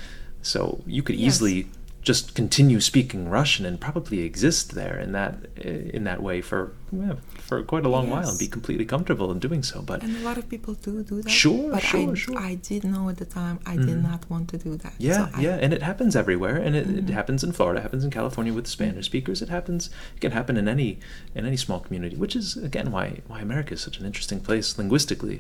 So 0.42 0.82
you 0.88 1.04
could 1.04 1.16
Yes. 1.16 1.28
easily 1.36 1.68
just 2.02 2.34
continue 2.34 2.80
speaking 2.82 3.30
Russian 3.30 3.64
and 3.66 3.80
probably 3.80 4.22
exist 4.22 4.74
there 4.74 4.98
in 4.98 5.12
that 5.12 5.36
in 5.56 6.04
that 6.06 6.22
way 6.24 6.42
for 6.42 6.74
yeah, 6.92 7.14
for 7.52 7.62
quite 7.64 7.86
a 7.86 7.90
long 7.90 8.10
while 8.10 8.30
and 8.30 8.40
be 8.40 8.48
completely 8.48 8.86
comfortable 8.86 9.30
in 9.30 9.38
doing 9.48 9.62
so. 9.62 9.82
But 9.82 10.04
And 10.04 10.16
a 10.16 10.24
lot 10.30 10.38
of 10.38 10.48
people 10.54 10.74
do 10.86 11.04
do 11.04 11.22
that. 11.22 11.30
Sure, 11.30 11.70
but 11.76 11.84
sure, 11.84 12.12
I, 12.12 12.14
sure. 12.24 12.38
I 12.52 12.54
did 12.70 12.82
know 12.94 13.04
at 13.14 13.18
the 13.24 13.26
time 13.40 13.56
I 13.66 13.76
did 13.76 13.98
Mhm. 13.98 14.04
not 14.12 14.22
want 14.34 14.46
to 14.54 14.58
do 14.68 14.72
that. 14.84 14.94
Yeah, 14.98 15.18
So 15.18 15.24
I- 15.38 15.42
yeah, 15.48 15.58
and 15.64 15.74
it 15.78 15.84
happens 15.90 16.16
everywhere, 16.24 16.56
and 16.66 16.74
it, 16.80 16.86
it 17.00 17.06
Mhm. 17.08 17.18
happens 17.20 17.44
in 17.48 17.52
Florida, 17.58 17.80
it 17.82 17.84
happens 17.88 18.04
in 18.08 18.12
California 18.20 18.54
with 18.58 18.68
Spanish 18.78 19.06
speakers. 19.12 19.42
It 19.46 19.50
happens, 19.58 19.82
it 20.16 20.22
can 20.26 20.32
happen 20.40 20.56
in 20.62 20.68
any 20.76 20.90
in 21.38 21.42
any 21.52 21.58
small 21.66 21.80
community, 21.86 22.16
which 22.24 22.36
is 22.42 22.46
again 22.70 22.88
why 22.96 23.06
why 23.32 23.40
America 23.48 23.72
is 23.78 23.82
such 23.88 23.98
an 24.00 24.06
interesting 24.10 24.40
place 24.48 24.68
linguistically. 24.82 25.38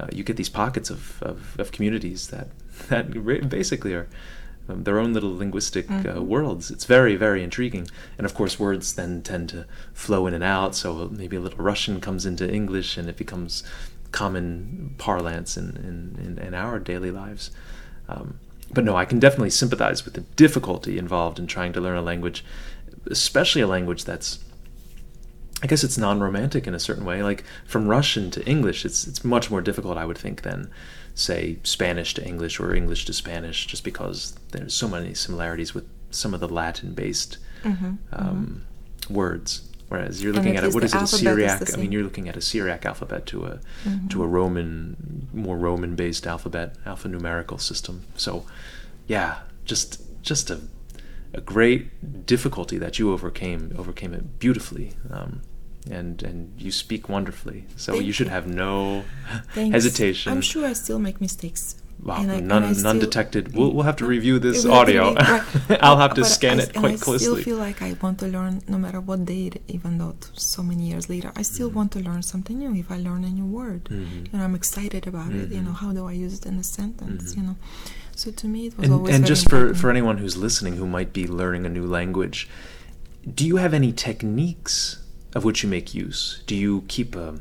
Uh, 0.00 0.08
you 0.16 0.22
get 0.28 0.36
these 0.42 0.52
pockets 0.62 0.88
of, 0.96 1.00
of, 1.30 1.38
of 1.62 1.66
communities 1.76 2.20
that 2.32 2.46
that 2.92 3.04
basically 3.58 3.92
are 3.98 4.06
um, 4.68 4.84
their 4.84 4.98
own 4.98 5.12
little 5.12 5.36
linguistic 5.36 5.90
uh, 5.90 5.94
Mhm. 6.02 6.26
worlds. 6.26 6.70
It's 6.70 6.84
very 6.84 7.16
very 7.16 7.42
intriguing, 7.42 7.88
and 8.18 8.24
of 8.24 8.34
course 8.34 8.58
words 8.58 8.94
then 8.94 9.22
tend 9.22 9.48
to 9.50 9.66
flow 9.92 10.26
in 10.26 10.34
and 10.34 10.44
out. 10.44 10.74
So 10.76 11.08
maybe 11.12 11.36
a 11.36 11.40
little 11.40 11.64
Russian 11.64 12.00
comes 12.00 12.26
into 12.26 12.48
English, 12.48 12.96
and 12.98 13.08
it 13.08 13.16
becomes 13.16 13.62
common 14.12 14.94
parlance 14.98 15.56
in 15.56 15.76
in, 15.76 16.24
in, 16.24 16.38
in 16.46 16.54
our 16.54 16.78
daily 16.78 17.10
lives. 17.10 17.50
Um, 18.08 18.34
but 18.72 18.84
no, 18.84 18.96
I 18.96 19.04
can 19.04 19.18
definitely 19.18 19.50
sympathize 19.50 20.04
with 20.04 20.14
the 20.14 20.24
difficulty 20.36 20.98
involved 20.98 21.38
in 21.38 21.46
trying 21.46 21.72
to 21.72 21.80
learn 21.80 21.96
a 21.96 22.02
language, 22.02 22.44
especially 23.10 23.62
a 23.62 23.66
language 23.66 24.04
that's 24.04 24.38
I 25.62 25.66
guess 25.66 25.84
it's 25.84 25.98
non-romantic 25.98 26.66
in 26.66 26.74
a 26.74 26.78
certain 26.80 27.04
way. 27.04 27.22
Like 27.22 27.44
from 27.66 27.86
Russian 27.88 28.30
to 28.30 28.44
English, 28.46 28.84
it's 28.84 29.06
it's 29.06 29.24
much 29.24 29.50
more 29.50 29.60
difficult, 29.60 29.98
I 29.98 30.06
would 30.06 30.16
think, 30.18 30.42
than 30.42 30.70
say 31.14 31.58
Spanish 31.62 32.14
to 32.14 32.26
English 32.26 32.60
or 32.60 32.74
English 32.74 33.04
to 33.06 33.12
Spanish, 33.12 33.66
just 33.66 33.84
because 33.84 34.38
there's 34.52 34.74
so 34.74 34.88
many 34.88 35.14
similarities 35.14 35.74
with 35.74 35.86
some 36.10 36.34
of 36.34 36.40
the 36.40 36.48
Latin-based 36.48 37.38
Mm-hmm, 37.64 37.94
um, 38.12 38.66
words. 39.08 39.68
Whereas 39.88 40.22
you're 40.22 40.32
looking 40.32 40.56
at 40.56 40.62
at, 40.62 40.70
it, 40.70 40.74
least 40.74 40.74
what 40.74 40.84
is 40.84 40.94
it, 40.94 41.02
a 41.02 41.06
Syriac? 41.06 41.50
I 41.50 41.76
mean. 41.76 41.86
Mm-hmm. 41.86 41.92
you're 41.92 42.02
looking 42.04 42.28
at 42.28 42.36
a 42.36 42.40
Syriac 42.40 42.86
alphabet 42.86 43.26
to 43.26 43.44
a 43.44 43.60
to 44.08 44.22
a 44.22 44.26
Roman, 44.26 45.28
more 45.32 45.58
Roman-based 45.58 46.26
alphabet, 46.26 46.76
alphanumerical 46.84 47.60
system. 47.60 48.04
So, 48.16 48.46
yeah, 49.08 49.40
just 49.64 50.00
just 50.22 50.48
a 50.48 50.60
a 51.34 51.40
great 51.40 52.24
difficulty 52.24 52.78
that 52.78 52.98
you 52.98 53.12
overcame 53.12 53.74
overcame 53.76 54.14
it 54.14 54.38
beautifully. 54.38 54.92
Um, 55.10 55.42
and 55.88 56.22
and 56.22 56.52
you 56.58 56.70
speak 56.72 57.08
wonderfully, 57.08 57.64
so 57.76 57.92
Thank 57.92 58.04
you 58.06 58.12
should 58.12 58.26
you. 58.26 58.32
have 58.32 58.46
no 58.46 59.04
Thanks. 59.54 59.72
hesitation. 59.78 60.32
I'm 60.32 60.40
sure 60.42 60.66
I 60.66 60.74
still 60.74 60.98
make 60.98 61.20
mistakes. 61.20 61.76
Wow, 62.02 62.16
And 62.22 62.32
I- 62.32 62.40
none 62.40 62.64
I 62.64 62.72
none 62.72 62.98
detected. 62.98 63.54
We'll 63.56 63.72
we'll 63.74 63.84
have 63.90 63.96
to 63.96 64.06
review 64.06 64.38
this 64.38 64.64
It 64.64 64.68
will 64.68 64.74
have 64.76 64.86
to 64.88 64.98
audio. 64.98 65.14
be- 65.14 65.20
right. 65.70 65.78
I'll 65.86 65.98
have 65.98 66.14
to 66.14 66.22
but 66.22 66.28
scan 66.30 66.58
I- 66.58 66.62
it 66.64 66.72
quite 66.74 66.94
I 66.94 67.04
closely. 67.06 67.18
still 67.26 67.36
feel 67.48 67.58
like 67.58 67.82
I 67.82 67.90
want 68.02 68.18
to 68.20 68.26
learn 68.26 68.62
no 68.68 68.78
matter 68.78 69.00
what 69.08 69.26
date, 69.26 69.60
even 69.68 69.98
though 69.98 70.14
so 70.32 70.62
many 70.62 70.84
years 70.90 71.08
later, 71.10 71.30
I 71.36 71.42
still 71.42 71.68
Mm-hmm. 71.68 71.76
want 71.78 71.92
to 71.92 72.00
learn 72.00 72.22
something 72.22 72.56
new. 72.58 72.72
If 72.74 72.90
I 72.90 72.98
learn 73.08 73.22
a 73.24 73.28
new 73.38 73.44
word, 73.60 73.84
Mhm. 73.90 74.32
you 74.32 74.38
know, 74.38 74.44
I'm 74.44 74.54
excited 74.54 75.06
about 75.12 75.32
it. 75.40 75.50
You 75.56 75.60
know, 75.66 75.72
how 75.82 75.90
do 75.92 76.02
I 76.06 76.12
use 76.12 76.34
it 76.38 76.46
in 76.46 76.56
a 76.58 76.64
sentence? 76.78 77.24
Mhm. 77.32 77.36
You 77.36 77.42
know, 77.48 77.56
so 78.20 78.30
to 78.40 78.46
me 78.54 78.60
it 78.68 78.74
was 78.78 78.84
and, 78.86 78.94
always 78.96 79.14
and 79.14 79.26
just 79.32 79.44
for, 79.50 79.56
important. 79.56 79.78
for 79.80 79.88
anyone 79.90 80.16
who's 80.22 80.36
listening 80.46 80.76
who 80.80 80.86
might 80.86 81.12
be 81.12 81.26
learning 81.40 81.66
a 81.66 81.72
new 81.78 81.86
language, 81.98 82.48
do 83.38 83.42
you 83.46 83.56
have 83.56 83.74
any 83.74 83.92
techniques 83.92 84.76
of 85.34 85.44
which 85.44 85.62
you 85.62 85.68
make 85.68 85.94
use? 85.94 86.42
Do 86.46 86.54
you 86.56 86.84
keep 86.88 87.14
a, 87.16 87.38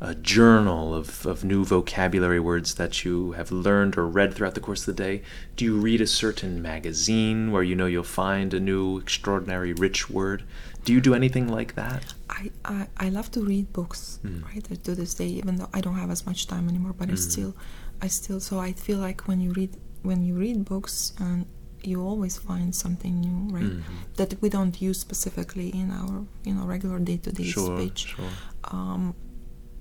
a 0.00 0.14
journal 0.14 0.94
of, 0.94 1.24
of 1.26 1.44
new 1.44 1.64
vocabulary 1.64 2.40
words 2.40 2.74
that 2.74 3.04
you 3.04 3.32
have 3.32 3.50
learned 3.52 3.96
or 3.96 4.06
read 4.06 4.34
throughout 4.34 4.54
the 4.54 4.60
course 4.60 4.86
of 4.86 4.94
the 4.96 5.02
day? 5.02 5.22
Do 5.56 5.64
you 5.64 5.76
read 5.78 6.00
a 6.00 6.06
certain 6.06 6.60
magazine 6.60 7.52
where 7.52 7.62
you 7.62 7.74
know 7.74 7.86
you'll 7.86 8.02
find 8.04 8.52
a 8.52 8.60
new 8.60 8.98
extraordinary 8.98 9.72
rich 9.72 10.10
word? 10.10 10.42
Do 10.84 10.92
you 10.92 11.00
do 11.00 11.14
anything 11.14 11.48
like 11.48 11.74
that? 11.74 12.14
I, 12.30 12.50
I, 12.64 12.86
I 12.96 13.08
love 13.08 13.30
to 13.32 13.40
read 13.40 13.72
books, 13.72 14.20
Mm. 14.24 14.44
right? 14.44 14.64
To 14.84 14.94
this 14.94 15.14
day, 15.14 15.26
even 15.26 15.56
though 15.56 15.68
I 15.72 15.80
don't 15.80 15.94
have 15.96 16.10
as 16.10 16.26
much 16.26 16.46
time 16.46 16.68
anymore, 16.68 16.92
but 16.92 17.08
I 17.08 17.14
Mm. 17.14 17.18
still, 17.18 17.56
I 18.02 18.08
still. 18.08 18.38
So 18.40 18.58
I 18.60 18.72
feel 18.72 18.98
like 18.98 19.26
when 19.26 19.40
you 19.40 19.52
read 19.52 19.70
when 20.02 20.22
you 20.22 20.34
read 20.36 20.64
books, 20.64 21.12
and 21.18 21.46
you 21.86 22.02
always 22.02 22.36
find 22.38 22.74
something 22.74 23.14
new, 23.20 23.38
right? 23.56 23.72
Mhm. 23.72 24.16
That 24.16 24.30
we 24.42 24.48
don't 24.48 24.80
use 24.88 24.98
specifically 25.00 25.68
in 25.80 25.90
our 25.90 26.24
you 26.46 26.54
know 26.54 26.64
regular 26.66 26.98
day 26.98 27.18
to 27.18 27.30
day 27.32 27.44
Sure, 27.50 27.78
speech. 27.78 28.00
sure. 28.16 28.30
Um, 28.72 29.14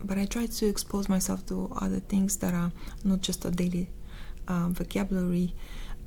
but 0.07 0.17
I 0.17 0.25
try 0.25 0.45
to 0.59 0.65
expose 0.67 1.09
myself 1.09 1.45
to 1.47 1.55
other 1.81 1.99
things 2.11 2.37
that 2.37 2.53
are 2.53 2.71
not 3.03 3.21
just 3.27 3.45
a 3.45 3.51
daily 3.51 3.89
uh, 4.47 4.67
vocabulary. 4.69 5.53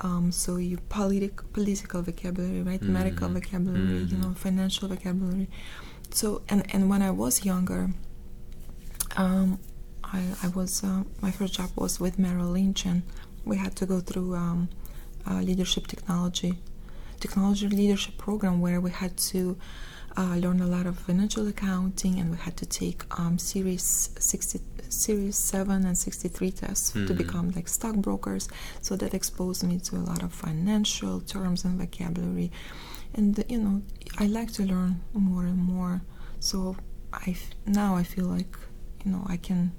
Um, 0.00 0.30
so 0.30 0.56
you 0.58 0.76
politic, 0.88 1.34
political 1.52 2.02
vocabulary, 2.02 2.62
right? 2.62 2.82
Medical 2.82 3.28
Mhm. 3.28 3.34
vocabulary, 3.38 3.98
you 4.10 4.16
Mhm. 4.16 4.22
know, 4.22 4.32
financial 4.34 4.86
vocabulary. 4.88 5.48
So 6.10 6.42
and 6.48 6.60
and 6.74 6.82
when 6.90 7.02
I 7.02 7.10
was 7.10 7.44
younger, 7.44 7.90
um, 9.16 9.58
I 10.04 10.20
I 10.42 10.48
was 10.48 10.82
uh, 10.84 11.02
my 11.20 11.30
first 11.30 11.54
job 11.54 11.70
was 11.76 11.98
with 12.00 12.18
Merrill 12.18 12.50
Lynch, 12.52 12.86
and 12.86 13.02
we 13.44 13.56
had 13.56 13.74
to 13.76 13.86
go 13.86 14.00
through 14.00 14.34
um, 14.36 14.68
uh, 15.30 15.40
leadership 15.40 15.86
technology, 15.86 16.54
technology 17.20 17.68
leadership 17.68 18.16
program 18.18 18.60
where 18.60 18.80
we 18.80 18.90
had 18.90 19.16
to 19.16 19.56
uh, 20.16 20.34
learn 20.36 20.60
a 20.60 20.66
lot 20.66 20.86
of 20.86 20.98
financial 20.98 21.46
accounting, 21.46 22.18
and 22.18 22.30
we 22.30 22.36
had 22.38 22.56
to 22.56 22.66
take 22.66 23.04
um, 23.18 23.38
series 23.38 24.10
sixty. 24.18 24.60
Series 24.90 25.36
7 25.36 25.84
and 25.84 25.98
63 25.98 26.50
tests 26.50 26.92
to 26.92 26.98
Mhm. 27.00 27.16
become 27.18 27.50
like 27.50 27.68
stockbrokers. 27.68 28.48
So 28.80 28.96
that 28.96 29.12
exposed 29.12 29.62
me 29.62 29.78
to 29.80 29.96
a 29.96 30.04
lot 30.10 30.22
of 30.22 30.32
financial 30.32 31.20
terms 31.20 31.62
and 31.66 31.78
vocabulary. 31.78 32.50
And 33.12 33.44
you 33.50 33.58
know, 33.58 33.82
I 34.18 34.26
like 34.28 34.50
to 34.54 34.62
learn 34.64 35.02
more 35.12 35.44
and 35.44 35.58
more. 35.58 36.00
So 36.40 36.74
I 37.12 37.32
f- 37.32 37.50
now 37.66 37.96
I 37.96 38.02
feel 38.02 38.24
like 38.36 38.56
you 39.04 39.12
know 39.12 39.26
I 39.28 39.36
can 39.36 39.72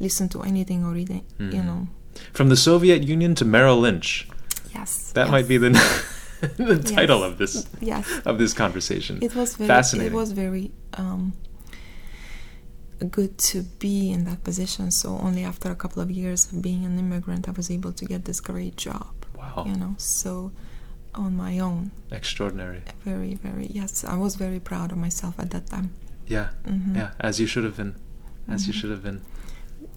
listen 0.00 0.28
to 0.30 0.42
anything 0.42 0.82
or 0.84 0.90
read 0.94 1.10
it. 1.10 1.22
You 1.38 1.62
know, 1.62 1.86
From 2.32 2.48
the 2.48 2.56
Soviet 2.56 3.04
Union 3.04 3.36
to 3.36 3.44
Merrill 3.44 3.78
Lynch. 3.78 4.26
Yes. 4.78 5.12
That 5.16 5.26
yes. 5.26 5.30
might 5.34 5.48
be 5.52 5.58
the 5.64 5.70
the 6.70 6.78
title 6.96 7.20
Yes. 7.20 7.28
of 7.30 7.38
this 7.38 7.54
Yes. 7.92 8.06
of 8.30 8.34
this 8.38 8.52
conversation. 8.54 9.14
It 9.28 9.34
was 9.34 9.56
very. 9.56 9.68
Fascinating. 9.68 10.12
It 10.12 10.16
was 10.22 10.30
very 10.32 10.66
um, 11.02 11.32
good 13.10 13.32
to 13.38 13.62
be 13.78 14.10
in 14.10 14.24
that 14.24 14.42
position. 14.44 14.90
So 14.90 15.08
only 15.28 15.44
after 15.44 15.70
a 15.70 15.74
couple 15.82 16.00
of 16.02 16.10
years 16.10 16.40
of 16.52 16.62
being 16.62 16.84
an 16.84 16.98
immigrant, 16.98 17.48
I 17.48 17.52
was 17.52 17.70
able 17.70 17.92
to 17.92 18.04
get 18.04 18.24
this 18.24 18.40
great 18.40 18.76
job. 18.76 19.12
Wow. 19.36 19.64
You 19.66 19.76
know, 19.76 19.94
so 19.98 20.52
on 21.14 21.36
my 21.36 21.58
own, 21.58 21.90
Extraordinary. 22.10 22.82
very, 23.04 23.34
very. 23.34 23.66
Yes, 23.78 24.04
I 24.04 24.16
was 24.16 24.36
very 24.36 24.60
proud 24.60 24.92
of 24.92 24.98
myself 24.98 25.34
at 25.38 25.50
that 25.50 25.66
time. 25.74 25.88
Yeah. 26.26 26.48
Mhm. 26.66 26.96
Yeah. 26.96 27.10
As 27.20 27.38
you 27.40 27.46
should 27.46 27.64
have 27.64 27.76
been. 27.76 27.94
As 28.48 28.66
you 28.66 28.72
Mhm. 28.72 28.76
should 28.78 28.90
have 28.90 29.02
been. 29.02 29.20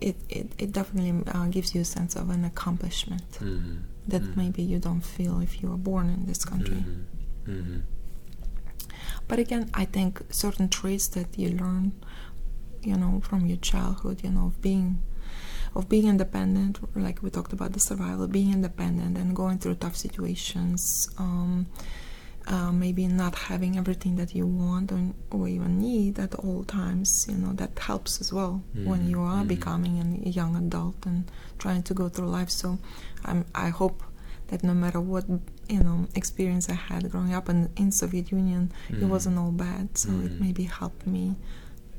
It 0.01 0.15
it, 0.29 0.47
it 0.63 0.69
definitely 0.71 1.13
uh, 1.35 1.47
gives 1.55 1.73
you 1.75 1.81
a 1.81 1.85
sense 1.97 2.15
of 2.21 2.29
an 2.29 2.43
accomplishment 2.45 3.27
Mm-hmm. 3.41 3.77
That 4.09 4.23
Mhm. 4.23 4.35
maybe 4.37 4.61
you 4.63 4.79
don't 4.79 5.05
feel 5.17 5.39
if 5.41 5.61
you 5.61 5.69
were 5.69 5.77
born 5.91 6.09
in 6.09 6.25
this 6.25 6.43
country. 6.45 6.83
Mm-hmm. 6.85 7.51
Mm-hmm. 7.51 7.79
But 9.27 9.39
again, 9.39 9.69
I 9.73 9.85
think 9.85 10.21
certain 10.31 10.69
traits 10.69 11.07
that 11.09 11.37
you 11.37 11.49
learn, 11.49 11.93
you 12.83 12.95
know, 12.97 13.21
from 13.21 13.45
your 13.45 13.57
childhood, 13.57 14.23
you 14.23 14.31
know, 14.31 14.47
of 14.47 14.61
being 14.61 15.01
of 15.75 15.87
being 15.87 16.07
independent, 16.07 16.79
like 16.95 17.21
we 17.21 17.29
talked 17.29 17.53
about 17.53 17.73
the 17.73 17.79
survival, 17.79 18.27
being 18.27 18.51
independent 18.51 19.15
and 19.17 19.35
going 19.35 19.59
through 19.59 19.75
tough 19.75 19.95
situations, 19.95 21.07
um, 21.19 21.67
uh, 22.47 22.71
maybe 22.71 23.05
not 23.07 23.35
having 23.35 23.77
everything 23.77 24.15
that 24.15 24.33
you 24.33 24.47
want 24.47 24.91
or, 24.91 24.99
or 25.29 25.47
even 25.47 25.79
need 25.79 26.17
at 26.17 26.33
all 26.33 26.63
times, 26.63 27.27
you 27.29 27.35
know, 27.37 27.53
that 27.53 27.77
helps 27.77 28.19
as 28.19 28.33
well 28.33 28.63
when 28.73 29.07
you 29.07 29.19
are 29.21 29.43
Mhm. 29.43 29.47
becoming 29.47 30.23
a 30.25 30.29
young 30.29 30.55
adult 30.55 31.05
and 31.05 31.29
trying 31.59 31.83
to 31.83 31.93
go 31.93 32.09
through 32.09 32.29
life. 32.29 32.49
So 32.49 32.79
I'm, 33.25 33.45
I 33.55 33.69
hope 33.69 34.03
that 34.47 34.63
no 34.63 34.73
matter 34.73 34.99
what 34.99 35.25
you 35.67 35.81
know 35.83 36.07
experience 36.15 36.69
I 36.69 36.73
had 36.73 37.09
growing 37.11 37.33
up 37.33 37.49
in, 37.49 37.69
in 37.77 37.91
Soviet 37.91 38.31
Union, 38.31 38.71
it 38.89 38.99
Mhm. 39.01 39.09
wasn't 39.09 39.37
all 39.37 39.51
bad. 39.51 39.97
So 39.97 40.09
it 40.09 40.31
Mhm. 40.33 40.39
maybe 40.39 40.63
helped 40.63 41.05
me 41.05 41.35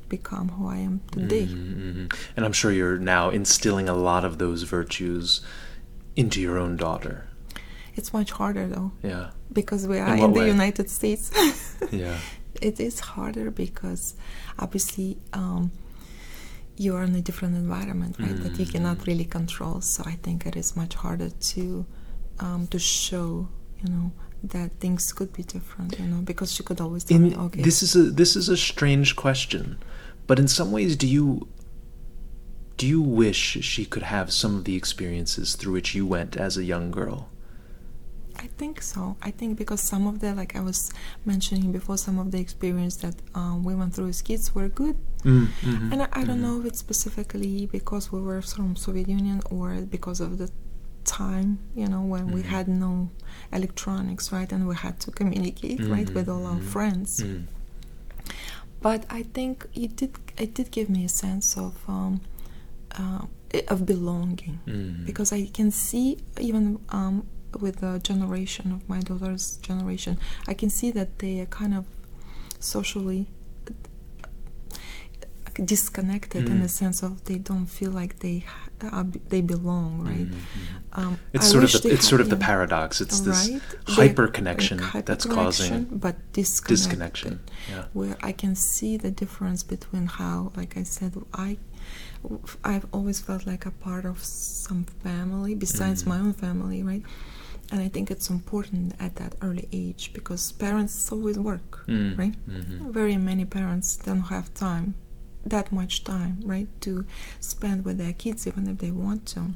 become 0.09 0.49
who 0.49 0.67
I 0.67 0.77
am 0.77 0.99
today. 1.11 1.47
Mhm, 1.47 1.75
mhm. 2.09 2.13
And 2.35 2.45
I'm 2.45 2.51
sure 2.53 2.71
you're 2.71 2.97
now 2.97 3.29
instilling 3.29 3.87
a 3.87 3.93
lot 3.93 4.25
of 4.25 4.37
those 4.39 4.63
virtues 4.63 5.39
into 6.17 6.41
your 6.41 6.57
own 6.57 6.75
daughter. 6.75 7.25
It's 7.95 8.11
much 8.13 8.31
harder 8.31 8.67
though 8.67 8.91
Yeah. 9.03 9.29
because 9.53 9.87
we 9.87 9.99
are 9.99 10.13
In 10.15 10.23
in, 10.23 10.33
the 10.33 10.39
way? 10.41 10.47
United 10.49 10.89
States. 10.89 11.31
Yeah. 11.91 12.17
it 12.61 12.79
is 12.79 12.99
harder 12.99 13.49
because 13.51 14.13
obviously 14.59 15.17
um, 15.33 15.71
you 16.81 16.95
are 16.95 17.03
in 17.03 17.15
a 17.15 17.21
different 17.21 17.55
environment, 17.55 18.15
right? 18.19 18.37
That 18.43 18.57
you 18.59 18.65
cannot 18.65 19.05
really 19.05 19.25
control. 19.25 19.81
So 19.81 20.03
I 20.13 20.15
think 20.23 20.37
it 20.49 20.55
is 20.55 20.75
much 20.75 20.93
harder 21.03 21.29
to 21.29 21.85
um, 22.39 22.61
to 22.73 22.79
show, 22.79 23.47
you 23.81 23.89
know, 23.93 24.11
that 24.53 24.69
things 24.79 25.13
could 25.13 25.31
be 25.39 25.43
different, 25.43 25.99
you 25.99 26.07
know, 26.11 26.21
because 26.31 26.51
she 26.55 26.63
could 26.63 26.81
always 26.81 27.03
tell 27.03 27.17
In, 27.17 27.23
me, 27.29 27.35
okay, 27.35 27.61
This 27.61 27.83
is 27.83 27.95
a 27.95 28.03
this 28.21 28.35
is 28.35 28.49
a 28.49 28.57
strange 28.57 29.15
question, 29.15 29.77
but 30.27 30.39
in 30.39 30.47
some 30.47 30.71
ways, 30.71 30.95
do 30.95 31.07
you 31.07 31.47
do 32.77 32.87
you 32.87 33.01
wish 33.23 33.41
she 33.71 33.85
could 33.85 34.03
have 34.15 34.27
some 34.41 34.53
of 34.57 34.63
the 34.63 34.75
experiences 34.75 35.55
through 35.55 35.73
which 35.73 35.93
you 35.93 36.03
went 36.15 36.35
as 36.35 36.57
a 36.57 36.63
young 36.73 36.89
girl? 36.89 37.29
I 38.37 38.47
think 38.57 38.81
so. 38.81 39.17
I 39.21 39.29
think 39.29 39.51
because 39.61 39.81
some 39.81 40.07
of 40.07 40.19
the, 40.21 40.33
like 40.33 40.55
I 40.55 40.61
was 40.61 40.91
mentioning 41.25 41.71
before, 41.71 41.97
some 41.97 42.17
of 42.17 42.31
the 42.31 42.39
experience 42.39 42.95
that 43.03 43.15
um, 43.35 43.63
we 43.63 43.75
went 43.75 43.93
through 43.93 44.07
as 44.07 44.21
kids 44.23 44.55
were 44.55 44.67
good. 44.67 44.95
Mm-hmm. 45.23 45.91
And 45.93 46.01
I, 46.03 46.07
I 46.13 46.23
don't 46.23 46.41
know 46.41 46.59
if 46.59 46.65
it's 46.65 46.79
specifically 46.79 47.67
because 47.67 48.11
we 48.11 48.21
were 48.21 48.41
from 48.41 48.75
Soviet 48.75 49.07
Union 49.07 49.41
or 49.51 49.75
because 49.81 50.19
of 50.19 50.37
the 50.37 50.49
time, 51.03 51.59
you 51.75 51.87
know, 51.87 52.01
when 52.01 52.31
we 52.31 52.41
Mhm. 52.41 52.45
had 52.55 52.67
no 52.67 53.09
electronics, 53.51 54.31
right, 54.31 54.51
and 54.51 54.67
we 54.67 54.75
had 54.75 54.99
to 55.01 55.11
communicate, 55.11 55.79
right, 55.87 56.09
with 56.13 56.27
all 56.29 56.45
our 56.45 56.59
Mhm. 56.59 56.63
friends. 56.75 57.09
Mm. 57.23 57.43
But 58.81 59.05
I 59.09 59.23
think 59.23 59.67
it 59.75 59.95
did 59.95 60.11
it 60.37 60.53
did 60.55 60.71
give 60.71 60.89
me 60.89 61.05
a 61.05 61.09
sense 61.09 61.55
of 61.57 61.73
um, 61.87 62.21
uh, 62.99 63.25
of 63.67 63.85
belonging 63.85 64.59
because 65.05 65.31
I 65.31 65.45
can 65.57 65.69
see 65.71 66.17
even 66.39 66.79
um, 66.89 67.23
with 67.59 67.75
the 67.81 67.99
generation 67.99 68.71
of 68.71 68.87
my 68.89 68.99
daughter's 69.01 69.57
generation, 69.57 70.17
I 70.47 70.53
can 70.55 70.69
see 70.69 70.89
that 70.91 71.19
they 71.19 71.41
are 71.41 71.45
kind 71.47 71.73
of 71.73 71.85
socially. 72.59 73.27
Disconnected 75.55 76.47
in 76.49 76.57
Mm. 76.57 76.61
the 76.61 76.69
sense 76.69 77.01
of 77.03 77.23
they 77.25 77.37
don't 77.37 77.65
feel 77.67 77.91
like 77.91 78.19
they 78.19 78.37
ha- 78.39 78.69
uh, 78.97 79.03
they 79.29 79.41
belong, 79.41 80.01
right? 80.09 80.27
Um, 80.93 81.17
It's 81.33 81.47
I 81.47 81.51
sort 81.51 81.63
of 81.63 81.71
the 81.71 81.77
it's 81.93 82.03
had- 82.05 82.09
sort 82.11 82.21
of 82.21 82.29
the 82.29 82.35
paradox. 82.49 82.99
It's 83.01 83.19
this 83.21 83.49
Right? 83.49 83.61
Hyper 83.99 84.27
connection 84.27 84.77
that's 85.05 85.25
causing 85.25 85.85
but 86.05 86.15
disconnection. 86.33 87.39
Yeah. 87.69 87.85
where 87.93 88.17
I 88.29 88.31
can 88.31 88.55
see 88.55 88.97
the 88.97 89.11
difference 89.11 89.61
between 89.63 90.05
how, 90.19 90.51
like 90.55 90.73
I 90.77 90.83
said, 90.83 91.11
I 91.33 91.57
I've 92.63 92.85
always 92.91 93.19
felt 93.19 93.47
like 93.47 93.65
a 93.65 93.71
part 93.71 94.05
of 94.05 94.23
some 94.23 94.83
family 95.03 95.55
besides 95.55 96.03
Mhm. 96.03 96.07
my 96.07 96.19
own 96.19 96.33
family, 96.33 96.83
right? 96.83 97.03
And 97.71 97.79
I 97.81 97.89
think 97.89 98.11
it's 98.11 98.29
important 98.29 98.93
at 98.99 99.15
that 99.15 99.33
early 99.41 99.67
age 99.71 100.11
because 100.13 100.51
parents 100.51 101.11
always 101.11 101.37
work, 101.39 101.69
Mm. 101.87 102.17
right? 102.21 102.35
Mhm. 102.47 102.91
Very 102.93 103.17
many 103.17 103.45
parents 103.45 103.95
don't 104.07 104.27
have 104.35 104.53
time, 104.53 104.93
that 105.45 105.71
much 105.71 106.03
time, 106.03 106.39
right, 106.43 106.67
to 106.81 107.05
spend 107.39 107.85
with 107.85 107.97
their 107.97 108.13
kids 108.13 108.45
even 108.47 108.67
if 108.67 108.77
they 108.79 108.91
want 108.91 109.25
to. 109.27 109.51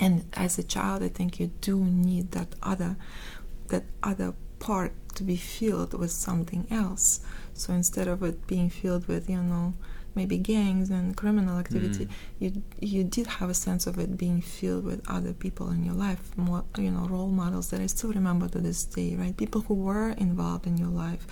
And 0.00 0.24
as 0.34 0.58
a 0.58 0.62
child, 0.62 1.02
I 1.02 1.08
think 1.08 1.38
you 1.38 1.50
do 1.60 1.84
need 1.84 2.32
that 2.32 2.48
other, 2.62 2.96
that 3.68 3.84
other 4.02 4.34
part 4.58 4.92
to 5.14 5.22
be 5.24 5.36
filled 5.36 5.92
with 5.94 6.10
something 6.10 6.66
else. 6.70 7.20
So 7.54 7.72
instead 7.72 8.08
of 8.08 8.22
it 8.22 8.46
being 8.46 8.70
filled 8.70 9.06
with, 9.06 9.28
you 9.28 9.42
know, 9.42 9.74
maybe 10.14 10.36
gangs 10.38 10.90
and 10.90 11.16
criminal 11.16 11.58
activity, 11.58 12.06
Mm. 12.06 12.10
you 12.38 12.62
you 12.80 13.04
did 13.04 13.26
have 13.26 13.48
a 13.50 13.54
sense 13.54 13.86
of 13.86 13.98
it 13.98 14.16
being 14.16 14.40
filled 14.40 14.84
with 14.84 15.00
other 15.08 15.32
people 15.32 15.70
in 15.70 15.84
your 15.84 15.94
life, 15.94 16.36
more 16.36 16.64
you 16.78 16.90
know, 16.90 17.06
role 17.06 17.28
models 17.30 17.70
that 17.70 17.80
I 17.80 17.86
still 17.86 18.12
remember 18.12 18.48
to 18.48 18.58
this 18.58 18.84
day, 18.84 19.16
right? 19.16 19.36
People 19.36 19.62
who 19.62 19.74
were 19.74 20.10
involved 20.10 20.66
in 20.66 20.76
your 20.76 20.88
life, 20.88 21.26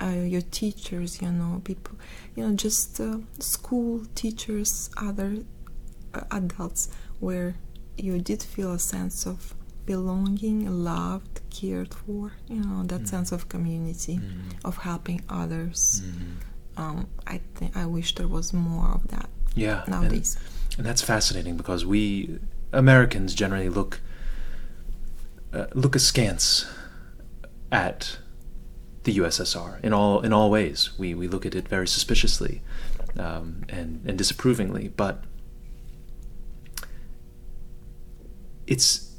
uh, 0.00 0.06
your 0.34 0.42
teachers, 0.42 1.20
you 1.22 1.30
know, 1.30 1.60
people, 1.64 1.96
you 2.38 2.46
know, 2.46 2.54
just 2.54 3.00
uh, 3.00 3.18
school 3.40 4.04
teachers, 4.14 4.90
other 4.96 5.38
uh, 6.14 6.20
adults, 6.30 6.88
where 7.18 7.56
you 7.96 8.20
did 8.20 8.40
feel 8.42 8.72
a 8.72 8.78
sense 8.78 9.26
of 9.26 9.54
belonging, 9.86 10.58
loved, 10.84 11.40
cared 11.50 11.92
for, 11.92 12.32
you 12.48 12.60
know, 12.62 12.84
that 12.84 13.02
Mhm. 13.02 13.08
sense 13.08 13.32
of 13.32 13.48
community, 13.48 14.16
Mhm. 14.18 14.54
of 14.64 14.76
helping 14.88 15.20
others. 15.28 16.02
Mhm. 16.04 16.80
Um, 16.80 17.06
I 17.26 17.40
think 17.56 17.76
I 17.76 17.86
wish 17.86 18.14
there 18.14 18.28
was 18.28 18.52
more 18.52 18.88
of 18.96 19.08
that 19.08 19.28
Yeah. 19.56 19.82
and- 19.82 19.90
nowadays. 19.90 20.36
And 20.76 20.86
that's 20.86 21.02
fascinating 21.02 21.56
because 21.56 21.84
we 21.84 22.38
Americans 22.72 23.34
generally 23.34 23.68
look 23.68 24.00
uh, 25.52 25.66
look 25.74 25.96
askance 25.96 26.66
at 27.72 28.18
the 29.08 29.18
USSR 29.18 29.82
in 29.82 29.94
all 29.94 30.20
in 30.20 30.32
all 30.34 30.50
ways. 30.50 30.90
We 30.98 31.14
we 31.14 31.28
look 31.28 31.46
at 31.46 31.54
it 31.54 31.66
very 31.66 31.88
suspiciously 31.88 32.60
um, 33.18 33.64
and 33.68 34.02
and 34.06 34.18
disapprovingly, 34.18 34.88
but 34.88 35.24
it's 38.66 39.16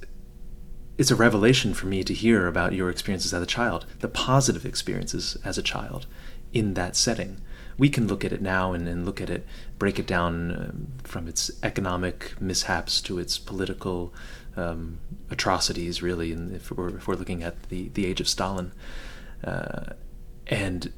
it's 1.00 1.10
a 1.10 1.16
revelation 1.16 1.74
for 1.74 1.88
me 1.88 2.04
to 2.04 2.14
hear 2.14 2.46
about 2.46 2.74
your 2.74 2.90
experiences 2.90 3.34
as 3.34 3.42
a 3.42 3.48
child, 3.48 3.88
the 4.00 4.08
positive 4.08 4.64
experiences 4.64 5.38
as 5.44 5.58
a 5.58 5.64
child 5.64 6.06
in 6.54 6.76
that 6.76 6.96
setting. 6.96 7.42
We 7.78 7.90
can 7.90 8.08
look 8.08 8.26
at 8.26 8.34
it 8.34 8.42
now 8.42 8.74
and, 8.74 9.06
look 9.06 9.22
at 9.22 9.30
it, 9.30 9.48
break 9.80 9.98
it 9.98 10.06
down 10.06 10.52
um, 10.52 10.88
from 11.04 11.30
its 11.30 11.50
economic 11.64 12.40
mishaps 12.42 13.00
to 13.04 13.18
its 13.18 13.38
political 13.38 14.14
um, 14.58 15.00
atrocities, 15.32 16.02
really, 16.02 16.34
and 16.34 16.54
if 16.54 16.70
we're, 16.70 16.90
if 16.98 17.08
we're 17.08 17.16
looking 17.16 17.42
at 17.42 17.70
the, 17.70 17.88
the 17.94 18.06
age 18.06 18.20
of 18.20 18.28
Stalin, 18.28 18.74
uh, 19.44 19.94
and 20.48 20.92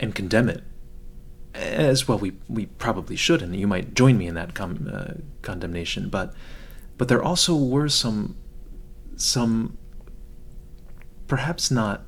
and 0.00 0.14
condemn 0.14 0.48
it 0.48 0.62
as 1.54 2.06
well. 2.06 2.18
We 2.18 2.32
we 2.48 2.66
probably 2.66 3.16
should, 3.16 3.42
and 3.42 3.54
you 3.54 3.66
might 3.66 3.94
join 3.94 4.18
me 4.18 4.26
in 4.26 4.34
that 4.34 4.54
com- 4.54 4.90
uh, 4.92 5.14
condemnation. 5.42 6.08
But 6.08 6.34
but 6.96 7.08
there 7.08 7.22
also 7.22 7.56
were 7.56 7.88
some 7.88 8.36
some 9.16 9.76
perhaps 11.26 11.70
not 11.70 12.04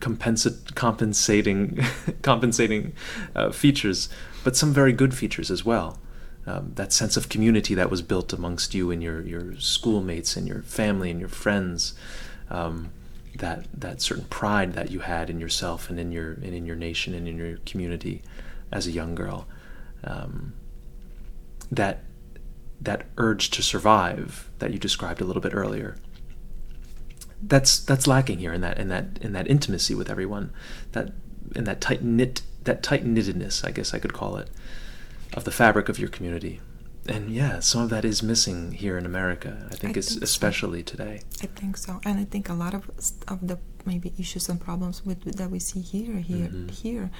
compensa- 0.00 0.74
compensating 0.74 1.80
compensating 2.22 2.92
uh, 3.34 3.50
features, 3.50 4.08
but 4.42 4.56
some 4.56 4.72
very 4.72 4.92
good 4.92 5.14
features 5.14 5.50
as 5.50 5.64
well. 5.64 5.98
Um, 6.46 6.72
that 6.74 6.92
sense 6.92 7.16
of 7.16 7.30
community 7.30 7.74
that 7.74 7.90
was 7.90 8.02
built 8.02 8.32
amongst 8.32 8.74
you 8.74 8.90
and 8.90 9.02
your 9.02 9.22
your 9.22 9.58
schoolmates 9.58 10.36
and 10.36 10.46
your 10.46 10.62
family 10.62 11.10
and 11.10 11.18
your 11.20 11.28
friends. 11.28 11.94
Um, 12.50 12.90
that 13.36 13.66
that 13.72 14.00
certain 14.00 14.24
pride 14.24 14.74
that 14.74 14.90
you 14.90 15.00
had 15.00 15.28
in 15.30 15.40
yourself 15.40 15.90
and 15.90 15.98
in 15.98 16.12
your 16.12 16.32
and 16.32 16.54
in 16.54 16.66
your 16.66 16.76
nation 16.76 17.14
and 17.14 17.26
in 17.28 17.36
your 17.36 17.56
community 17.66 18.22
as 18.72 18.86
a 18.86 18.90
young 18.90 19.14
girl. 19.14 19.46
Um, 20.04 20.54
that 21.70 22.04
that 22.80 23.06
urge 23.16 23.50
to 23.50 23.62
survive 23.62 24.50
that 24.58 24.72
you 24.72 24.78
described 24.78 25.20
a 25.20 25.24
little 25.24 25.42
bit 25.42 25.54
earlier 25.54 25.96
that's 27.42 27.78
that's 27.78 28.06
lacking 28.06 28.38
here 28.38 28.52
in 28.52 28.60
that 28.60 28.78
in 28.78 28.88
that 28.88 29.18
in 29.20 29.32
that 29.32 29.48
intimacy 29.48 29.94
with 29.94 30.10
everyone 30.10 30.50
that 30.92 31.12
in 31.54 31.64
that 31.64 31.80
tight 31.80 32.02
knit 32.02 32.42
that 32.64 32.82
tight 32.82 33.04
knittedness 33.04 33.66
I 33.66 33.70
guess 33.70 33.92
I 33.92 33.98
could 33.98 34.12
call 34.12 34.36
it 34.36 34.48
of 35.34 35.44
the 35.44 35.50
fabric 35.50 35.88
of 35.88 35.98
your 35.98 36.08
community 36.08 36.60
and 37.06 37.30
yeah 37.30 37.60
some 37.60 37.82
of 37.82 37.90
that 37.90 38.04
is 38.04 38.22
missing 38.22 38.72
here 38.72 38.96
in 38.96 39.04
America 39.06 39.68
I 39.70 39.74
think 39.74 39.96
I 39.96 39.98
it's 40.00 40.08
think 40.08 40.20
so. 40.20 40.24
especially 40.24 40.82
today 40.82 41.20
I 41.42 41.46
think 41.46 41.76
so, 41.76 42.00
and 42.04 42.18
I 42.18 42.24
think 42.24 42.48
a 42.48 42.54
lot 42.54 42.74
of 42.74 42.84
of 43.28 43.38
the 43.46 43.58
maybe 43.86 44.12
issues 44.18 44.48
and 44.48 44.58
problems 44.60 45.04
with 45.04 45.20
that 45.38 45.50
we 45.50 45.58
see 45.58 45.80
here, 45.80 46.16
here, 46.32 46.48
Mhm. 46.48 46.70
here, 46.70 47.10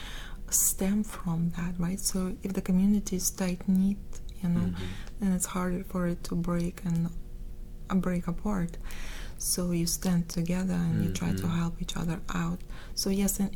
stem 0.51 1.05
from 1.05 1.51
that, 1.57 1.75
right? 1.79 2.01
So 2.01 2.19
if 2.43 2.51
the 2.55 2.63
community 2.63 3.17
is 3.17 3.31
tight 3.31 3.63
knit, 3.69 3.99
you 4.43 4.49
know, 4.49 4.67
Mhm. 4.73 4.75
then 5.21 5.33
it's 5.37 5.47
harder 5.57 5.85
for 5.93 6.07
it 6.13 6.21
to 6.29 6.35
break 6.51 6.77
and 6.89 7.11
uh, 7.91 7.95
break 8.07 8.25
apart. 8.35 8.79
So 9.37 9.61
you 9.73 9.87
stand 9.87 10.23
together 10.31 10.73
and 10.87 11.05
you 11.05 11.11
try 11.13 11.33
to 11.43 11.47
Mhm. 11.47 11.57
help 11.61 11.75
each 11.83 11.97
other 12.03 12.19
out. 12.43 12.61
So 12.95 13.11
yes, 13.11 13.33
and 13.41 13.51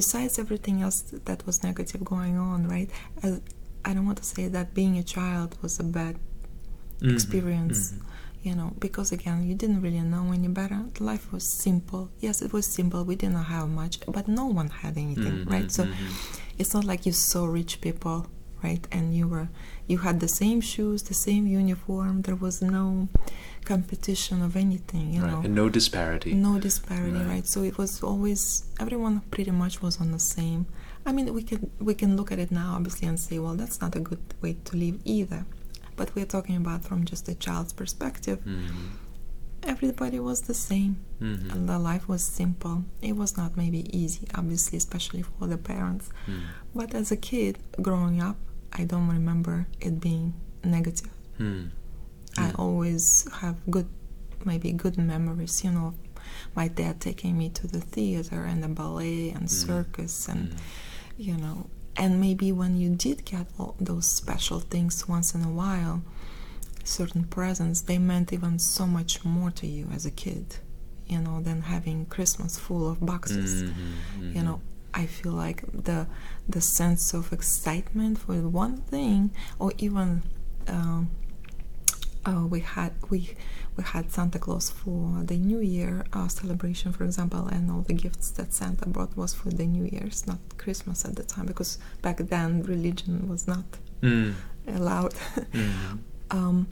besides 0.00 0.38
everything 0.38 0.76
else 0.82 0.98
that 1.28 1.46
was 1.46 1.62
negative 1.62 2.02
going 2.04 2.36
on, 2.36 2.68
right? 2.68 2.90
I, 3.24 3.40
I 3.86 3.94
don't 3.94 4.06
want 4.10 4.18
to 4.18 4.28
say 4.34 4.44
that 4.56 4.66
being 4.80 4.94
a 4.98 5.02
child 5.16 5.50
was 5.62 5.74
a 5.80 5.84
bad 5.98 6.14
Mhm. 7.00 7.12
experience 7.16 7.78
Mhm. 7.92 8.02
you 8.46 8.54
know 8.58 8.68
because 8.86 9.08
again 9.18 9.38
you 9.48 9.54
didn't 9.62 9.80
really 9.86 10.00
know 10.14 10.24
any 10.38 10.48
better 10.60 10.80
life 11.10 11.24
was 11.34 11.44
simple 11.66 12.04
yes 12.26 12.36
it 12.46 12.50
was 12.56 12.64
simple 12.78 13.00
we 13.10 13.14
didn't 13.22 13.44
have 13.56 13.68
much 13.82 13.94
but 14.16 14.24
no 14.40 14.46
one 14.60 14.70
had 14.82 14.94
anything 15.06 15.36
Mhm, 15.44 15.50
right 15.54 15.68
so 15.76 15.82
mhm. 15.84 15.92
it's 16.58 16.72
not 16.76 16.84
like 16.90 17.02
you 17.08 17.12
saw 17.12 17.42
rich 17.60 17.72
people 17.86 18.18
right 18.66 18.84
and 18.96 19.04
you 19.18 19.24
were 19.32 19.48
you 19.90 19.98
had 20.06 20.16
the 20.20 20.32
same 20.40 20.60
shoes 20.70 20.98
the 21.12 21.18
same 21.28 21.44
uniform 21.60 22.14
there 22.26 22.38
was 22.46 22.56
no 22.62 23.08
competition 23.64 24.36
of 24.42 24.56
anything 24.56 25.12
you 25.14 25.22
right. 25.22 25.30
know 25.32 25.40
and 25.44 25.54
no 25.54 25.68
disparity 25.68 26.32
no 26.34 26.58
disparity 26.58 27.18
Right. 27.18 27.26
right. 27.34 27.46
so 27.46 27.58
it 27.70 27.76
was 27.82 27.92
always 28.02 28.64
everyone 28.80 29.20
pretty 29.34 29.50
much 29.62 29.74
was 29.82 29.94
on 30.00 30.08
the 30.12 30.18
same 30.36 30.62
i 31.06 31.12
mean 31.12 31.32
we 31.32 31.42
can 31.42 31.70
we 31.88 31.94
can 31.94 32.16
look 32.16 32.30
at 32.32 32.38
it 32.38 32.50
now 32.50 32.74
obviously 32.76 33.06
and 33.08 33.18
say 33.18 33.38
well 33.38 33.54
that's 33.54 33.80
not 33.80 33.94
a 33.96 34.00
good 34.00 34.22
way 34.42 34.52
to 34.64 34.76
live 34.76 34.96
either 35.04 35.44
but 35.96 36.14
we're 36.14 36.26
talking 36.36 36.56
about 36.56 36.84
from 36.84 37.04
just 37.04 37.28
a 37.28 37.34
child's 37.34 37.72
perspective 37.72 38.38
Mhm. 38.44 38.90
everybody 39.62 40.20
was 40.20 40.42
the 40.42 40.54
same 40.54 40.96
Mhm. 41.20 41.52
and 41.52 41.68
the 41.68 41.78
life 41.78 42.08
was 42.08 42.22
simple 42.22 42.84
it 43.02 43.16
was 43.16 43.36
not 43.36 43.56
maybe 43.56 43.80
easy 43.96 44.26
obviously 44.34 44.76
especially 44.78 45.22
for 45.22 45.46
the 45.52 45.56
parents 45.72 46.06
Mhm. 46.26 46.42
but 46.74 46.94
as 46.94 47.10
a 47.10 47.16
kid 47.16 47.58
growing 47.80 48.20
up 48.20 48.36
i 48.72 48.84
don't 48.84 49.08
remember 49.08 49.66
it 49.80 50.00
being 50.00 50.34
negative 50.64 51.10
Mhm. 51.38 51.70
I 52.38 52.50
Mm. 52.50 52.58
always 52.58 53.26
have 53.40 53.56
good, 53.70 53.86
maybe 54.44 54.70
good 54.72 54.98
memories. 54.98 55.64
You 55.64 55.70
know, 55.72 55.94
my 56.54 56.68
dad 56.68 57.00
taking 57.00 57.38
me 57.38 57.48
to 57.58 57.66
the 57.66 57.80
theater 57.80 58.44
and 58.44 58.62
the 58.62 58.68
ballet 58.68 59.30
and 59.30 59.46
Mm. 59.48 59.56
circus, 59.66 60.28
and 60.28 60.50
Mm. 60.50 60.56
You 61.18 61.36
know, 61.36 61.66
and 61.96 62.20
maybe 62.20 62.52
when 62.52 62.76
you 62.76 62.90
did 62.94 63.24
get 63.24 63.46
all 63.58 63.74
those 63.80 64.06
special 64.06 64.60
things 64.60 65.08
once 65.08 65.34
in 65.34 65.42
a 65.42 65.50
while, 65.50 66.02
certain 66.84 67.24
presents, 67.24 67.80
they 67.82 67.98
meant 67.98 68.32
even 68.32 68.58
so 68.58 68.86
much 68.86 69.24
more 69.24 69.50
to 69.52 69.66
you 69.66 69.88
as 69.94 70.04
a 70.06 70.10
kid. 70.10 70.56
You 71.08 71.20
know, 71.20 71.40
than 71.40 71.62
having 71.62 72.06
Christmas 72.06 72.58
full 72.58 72.90
of 72.90 72.98
boxes 73.00 73.62
Mhm. 73.62 74.34
you 74.34 74.40
Mhm. 74.40 74.44
know 74.44 74.60
i 74.92 75.06
feel 75.06 75.32
like 75.32 75.62
the 75.84 76.06
the 76.48 76.60
sense 76.60 77.14
of 77.14 77.32
excitement 77.32 78.18
for 78.18 78.34
one 78.64 78.78
thing 78.90 79.30
or 79.60 79.72
even 79.78 80.22
um, 80.66 81.08
uh, 82.24 82.44
we 82.50 82.60
had 82.60 82.92
we 83.10 83.36
we 83.76 83.84
had 83.84 84.10
santa 84.10 84.38
claus 84.38 84.70
for 84.70 85.22
the 85.24 85.36
new 85.36 85.60
year 85.60 86.04
uh, 86.12 86.28
celebration 86.28 86.92
for 86.92 87.04
example 87.04 87.46
and 87.48 87.70
all 87.70 87.82
the 87.82 87.94
gifts 87.94 88.30
that 88.32 88.52
santa 88.52 88.86
brought 88.88 89.16
was 89.16 89.34
for 89.34 89.50
the 89.50 89.66
new 89.66 89.84
year's 89.84 90.26
not 90.26 90.38
christmas 90.58 91.04
at 91.04 91.14
the 91.16 91.22
time 91.22 91.46
because 91.46 91.78
back 92.02 92.16
then 92.18 92.62
religion 92.62 93.28
was 93.28 93.46
not 93.46 93.64
Mm. 94.02 94.34
allowed 94.68 95.14
Mhm. 95.52 95.98
um, 96.30 96.66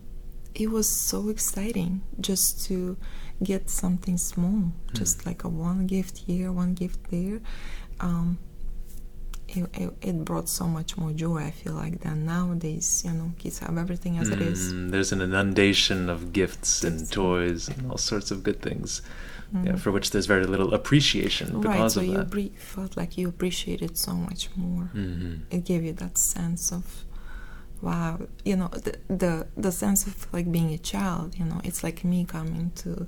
it 0.54 0.70
was 0.70 0.88
so 0.88 1.28
exciting 1.30 2.02
just 2.20 2.64
to 2.66 2.96
get 3.42 3.68
something 3.68 4.16
small, 4.18 4.72
just 4.92 5.26
like 5.26 5.42
a 5.42 5.48
one 5.48 5.86
gift 5.88 6.18
here, 6.18 6.52
one 6.52 6.74
gift 6.74 7.00
there. 7.10 7.40
Um, 7.98 8.38
it, 9.56 9.66
it, 9.74 9.90
it 10.02 10.24
brought 10.24 10.48
so 10.48 10.66
much 10.66 10.96
more 10.96 11.12
joy. 11.12 11.38
I 11.38 11.50
feel 11.50 11.74
like 11.74 12.00
than 12.00 12.24
nowadays. 12.26 13.02
You 13.06 13.12
know, 13.12 13.32
kids 13.38 13.58
have 13.60 13.76
everything 13.78 14.18
as 14.18 14.28
it 14.28 14.40
is. 14.40 14.72
Mm, 14.72 14.90
There's 14.90 15.12
an 15.12 15.20
inundation 15.20 16.08
of 16.10 16.32
gifts 16.32 16.84
and 16.84 17.10
toys 17.10 17.68
and 17.68 17.90
all 17.90 17.98
sorts 17.98 18.30
of 18.30 18.42
good 18.42 18.60
things, 18.62 19.02
yeah, 19.52 19.72
Mm. 19.72 19.78
for 19.78 19.90
which 19.92 20.10
there's 20.10 20.26
very 20.26 20.46
little 20.46 20.74
appreciation 20.74 21.60
Right, 21.60 21.90
so 21.90 22.00
of 22.00 22.06
you 22.06 22.18
that. 22.24 22.58
felt 22.58 22.96
like 22.96 23.16
you 23.18 23.28
appreciated 23.28 23.96
so 23.96 24.12
much 24.28 24.48
more. 24.56 24.84
hmm 24.92 25.34
It 25.50 25.64
gave 25.64 25.82
you 25.84 25.92
that 26.04 26.18
sense 26.18 26.72
of, 26.78 26.84
wow, 27.82 28.18
you 28.44 28.56
know, 28.56 28.68
the 28.68 28.92
the 29.22 29.46
the 29.56 29.72
sense 29.72 30.06
of 30.06 30.26
like 30.32 30.50
being 30.50 30.70
a 30.72 30.78
child. 30.78 31.34
You 31.38 31.44
know, 31.44 31.60
it's 31.64 31.82
like 31.86 32.04
me 32.04 32.24
coming 32.24 32.70
to 32.82 33.06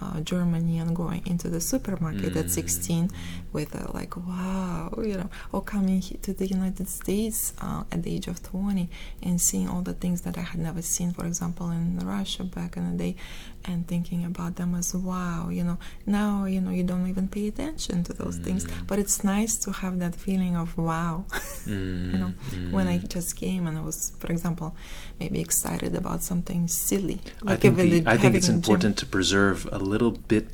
uh, 0.00 0.20
Germany 0.20 0.78
and 0.78 0.94
going 0.94 1.26
into 1.26 1.48
the 1.48 1.60
supermarket 1.60 2.36
at 2.36 2.50
16 2.50 3.10
with 3.52 3.74
uh, 3.74 3.90
like, 3.92 4.16
wow, 4.16 4.92
you 4.98 5.16
know, 5.16 5.30
or 5.52 5.62
coming 5.62 6.00
to 6.00 6.32
the 6.32 6.46
United 6.46 6.88
States 6.88 7.52
uh, 7.60 7.84
at 7.90 8.02
the 8.02 8.14
age 8.14 8.28
of 8.28 8.42
20 8.42 8.88
and 9.22 9.40
seeing 9.40 9.68
all 9.68 9.82
the 9.82 9.94
things 9.94 10.22
that 10.22 10.38
I 10.38 10.42
had 10.42 10.60
never 10.60 10.82
seen, 10.82 11.12
for 11.12 11.26
example, 11.26 11.70
in 11.70 11.98
Russia 11.98 12.44
back 12.44 12.76
in 12.76 12.90
the 12.90 12.96
day, 13.04 13.16
and 13.64 13.86
thinking 13.86 14.24
about 14.24 14.56
them 14.56 14.74
as 14.74 14.94
wow, 14.94 15.48
you 15.50 15.64
know, 15.64 15.78
now 16.06 16.44
you 16.44 16.60
know 16.60 16.70
you 16.70 16.82
don't 16.82 17.06
even 17.08 17.28
pay 17.28 17.48
attention 17.48 18.04
to 18.04 18.12
those 18.12 18.36
things, 18.38 18.66
but 18.86 18.98
it's 18.98 19.22
nice 19.24 19.56
to 19.58 19.72
have 19.72 19.98
that 19.98 20.14
feeling 20.14 20.56
of 20.56 20.76
wow. 20.78 21.24
Mm, 21.66 22.12
you 22.12 22.18
know 22.18 22.32
when 22.70 22.88
i 22.88 22.96
just 22.98 23.36
came 23.36 23.66
and 23.66 23.76
i 23.76 23.80
was 23.80 24.12
for 24.18 24.28
example 24.32 24.74
maybe 25.20 25.40
excited 25.40 25.94
about 25.94 26.22
something 26.22 26.66
silly 26.66 27.20
I 27.46 27.56
think, 27.56 27.76
the, 27.76 28.02
I 28.06 28.16
think 28.16 28.34
it's 28.34 28.48
a 28.48 28.52
gym. 28.52 28.56
important 28.56 28.96
to 28.98 29.06
preserve 29.06 29.68
a 29.70 29.78
little 29.78 30.12
bit 30.12 30.48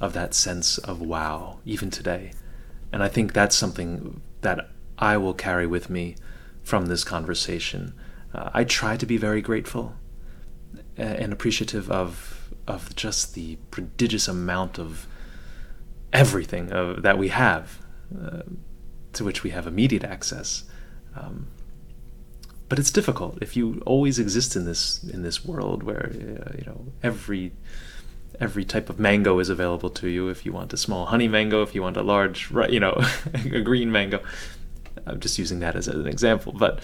of 0.00 0.12
that 0.12 0.34
sense 0.34 0.78
of 0.78 1.00
wow, 1.00 1.58
even 1.64 1.90
today. 1.90 2.32
And 2.92 3.02
I 3.02 3.08
think 3.08 3.32
that's 3.32 3.56
something 3.56 4.20
that 4.42 4.68
I 4.98 5.16
will 5.16 5.34
carry 5.34 5.66
with 5.66 5.88
me 5.88 6.16
from 6.62 6.86
this 6.86 7.04
conversation. 7.04 7.94
Uh, 8.34 8.50
I 8.52 8.64
try 8.64 8.96
to 8.96 9.06
be 9.06 9.16
very 9.16 9.40
grateful 9.40 9.94
uh, 10.98 11.02
and 11.02 11.32
appreciative 11.32 11.90
of 11.90 12.43
of 12.66 12.94
just 12.96 13.34
the 13.34 13.56
prodigious 13.70 14.28
amount 14.28 14.78
of 14.78 15.06
everything 16.12 16.72
uh, 16.72 16.94
that 16.98 17.18
we 17.18 17.28
have, 17.28 17.78
uh, 18.18 18.42
to 19.12 19.24
which 19.24 19.42
we 19.42 19.50
have 19.50 19.66
immediate 19.66 20.04
access. 20.04 20.64
Um, 21.16 21.48
but 22.68 22.78
it's 22.78 22.90
difficult 22.90 23.38
if 23.40 23.56
you 23.56 23.82
always 23.86 24.18
exist 24.18 24.56
in 24.56 24.64
this 24.64 25.04
in 25.04 25.22
this 25.22 25.44
world 25.44 25.82
where 25.82 26.10
uh, 26.10 26.52
you 26.58 26.64
know 26.66 26.86
every 27.02 27.52
every 28.40 28.64
type 28.64 28.90
of 28.90 28.98
mango 28.98 29.38
is 29.38 29.48
available 29.48 29.90
to 29.90 30.08
you 30.08 30.28
if 30.28 30.44
you 30.44 30.52
want 30.52 30.72
a 30.72 30.76
small 30.76 31.06
honey 31.06 31.28
mango 31.28 31.62
if 31.62 31.74
you 31.74 31.82
want 31.82 31.96
a 31.96 32.02
large 32.02 32.50
you 32.68 32.80
know 32.80 33.00
a 33.52 33.60
green 33.60 33.92
mango 33.92 34.20
i'm 35.06 35.20
just 35.20 35.38
using 35.38 35.60
that 35.60 35.76
as 35.76 35.86
an 35.86 36.06
example 36.06 36.52
but 36.52 36.82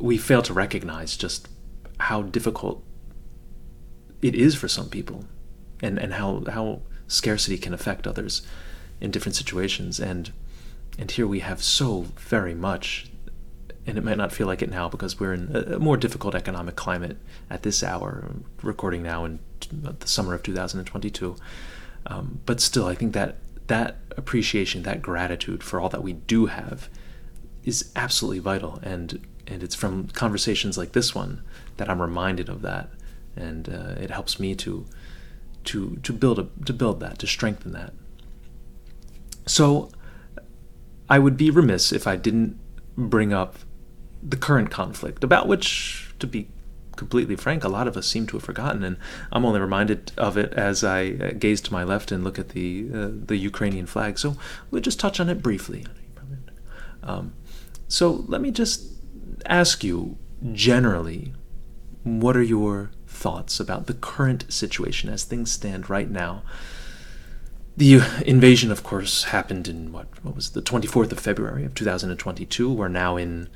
we 0.00 0.16
fail 0.16 0.42
to 0.42 0.52
recognize 0.52 1.16
just 1.16 1.48
how 2.00 2.22
difficult 2.22 2.82
it 4.22 4.34
is 4.34 4.54
for 4.54 4.68
some 4.68 4.88
people 4.88 5.24
and 5.80 5.98
and 5.98 6.14
how 6.14 6.44
how 6.50 6.80
scarcity 7.06 7.56
can 7.56 7.72
affect 7.72 8.06
others 8.06 8.42
in 9.00 9.10
different 9.10 9.36
situations 9.36 10.00
and 10.00 10.32
and 10.98 11.12
here 11.12 11.26
we 11.26 11.40
have 11.40 11.62
so 11.62 12.06
very 12.18 12.54
much 12.54 13.10
and 13.88 13.96
it 13.96 14.04
might 14.04 14.18
not 14.18 14.32
feel 14.32 14.46
like 14.46 14.60
it 14.60 14.70
now 14.70 14.86
because 14.86 15.18
we're 15.18 15.32
in 15.32 15.56
a 15.56 15.78
more 15.78 15.96
difficult 15.96 16.34
economic 16.34 16.76
climate 16.76 17.16
at 17.48 17.62
this 17.62 17.82
hour, 17.82 18.30
recording 18.62 19.02
now 19.02 19.24
in 19.24 19.38
the 19.72 20.06
summer 20.06 20.34
of 20.34 20.42
2022. 20.42 21.36
Um, 22.04 22.40
but 22.44 22.60
still, 22.60 22.86
I 22.86 22.94
think 22.94 23.14
that 23.14 23.36
that 23.68 23.96
appreciation, 24.18 24.82
that 24.82 25.00
gratitude 25.00 25.62
for 25.62 25.80
all 25.80 25.88
that 25.88 26.02
we 26.02 26.12
do 26.12 26.46
have, 26.46 26.90
is 27.64 27.90
absolutely 27.96 28.40
vital. 28.40 28.78
And 28.82 29.26
and 29.46 29.62
it's 29.62 29.74
from 29.74 30.08
conversations 30.08 30.76
like 30.76 30.92
this 30.92 31.14
one 31.14 31.42
that 31.78 31.88
I'm 31.88 32.02
reminded 32.02 32.50
of 32.50 32.60
that, 32.60 32.90
and 33.38 33.68
uh, 33.68 33.94
it 34.00 34.10
helps 34.10 34.38
me 34.38 34.54
to 34.56 34.86
to 35.64 35.96
to 36.02 36.12
build 36.12 36.38
a 36.38 36.46
to 36.64 36.72
build 36.72 37.00
that, 37.00 37.18
to 37.18 37.26
strengthen 37.26 37.72
that. 37.72 37.92
So 39.46 39.90
I 41.08 41.18
would 41.18 41.36
be 41.36 41.50
remiss 41.50 41.92
if 41.92 42.06
I 42.06 42.16
didn't 42.16 42.58
bring 42.96 43.32
up 43.32 43.58
the 44.22 44.36
current 44.36 44.70
conflict, 44.70 45.24
about 45.24 45.46
which, 45.46 46.12
to 46.18 46.26
be 46.26 46.48
completely 46.96 47.36
frank, 47.36 47.64
a 47.64 47.68
lot 47.68 47.86
of 47.86 47.96
us 47.96 48.06
seem 48.06 48.26
to 48.26 48.36
have 48.36 48.44
forgotten, 48.44 48.82
and 48.82 48.96
I'm 49.30 49.44
only 49.44 49.60
reminded 49.60 50.12
of 50.18 50.36
it 50.36 50.52
as 50.54 50.82
I 50.82 51.10
uh, 51.10 51.30
gaze 51.38 51.60
to 51.62 51.72
my 51.72 51.84
left 51.84 52.12
and 52.12 52.24
look 52.24 52.38
at 52.38 52.50
the 52.50 52.88
uh, 52.92 53.08
the 53.12 53.36
Ukrainian 53.36 53.86
flag. 53.86 54.18
So 54.18 54.36
we'll 54.70 54.82
just 54.82 55.00
touch 55.00 55.20
on 55.20 55.28
it 55.28 55.42
briefly. 55.42 55.86
Um, 57.02 57.32
so 57.86 58.24
let 58.26 58.40
me 58.40 58.50
just 58.50 58.86
ask 59.46 59.84
you 59.84 60.18
generally, 60.52 61.32
what 62.02 62.36
are 62.36 62.42
your 62.42 62.90
thoughts 63.18 63.58
about 63.58 63.86
the 63.86 63.94
current 63.94 64.44
situation 64.48 65.10
as 65.10 65.24
things 65.24 65.50
stand 65.50 65.90
right 65.90 66.10
now? 66.10 66.42
The 67.76 68.00
invasion, 68.24 68.70
of 68.72 68.82
course, 68.82 69.24
happened 69.24 69.68
in 69.68 69.92
what 69.92 70.06
what 70.24 70.34
was 70.34 70.50
the 70.50 70.62
24th 70.62 71.12
of 71.12 71.20
February 71.20 71.64
of 71.64 71.74
2022. 71.74 72.72
We're 72.72 72.88
now 72.88 73.16
in 73.16 73.48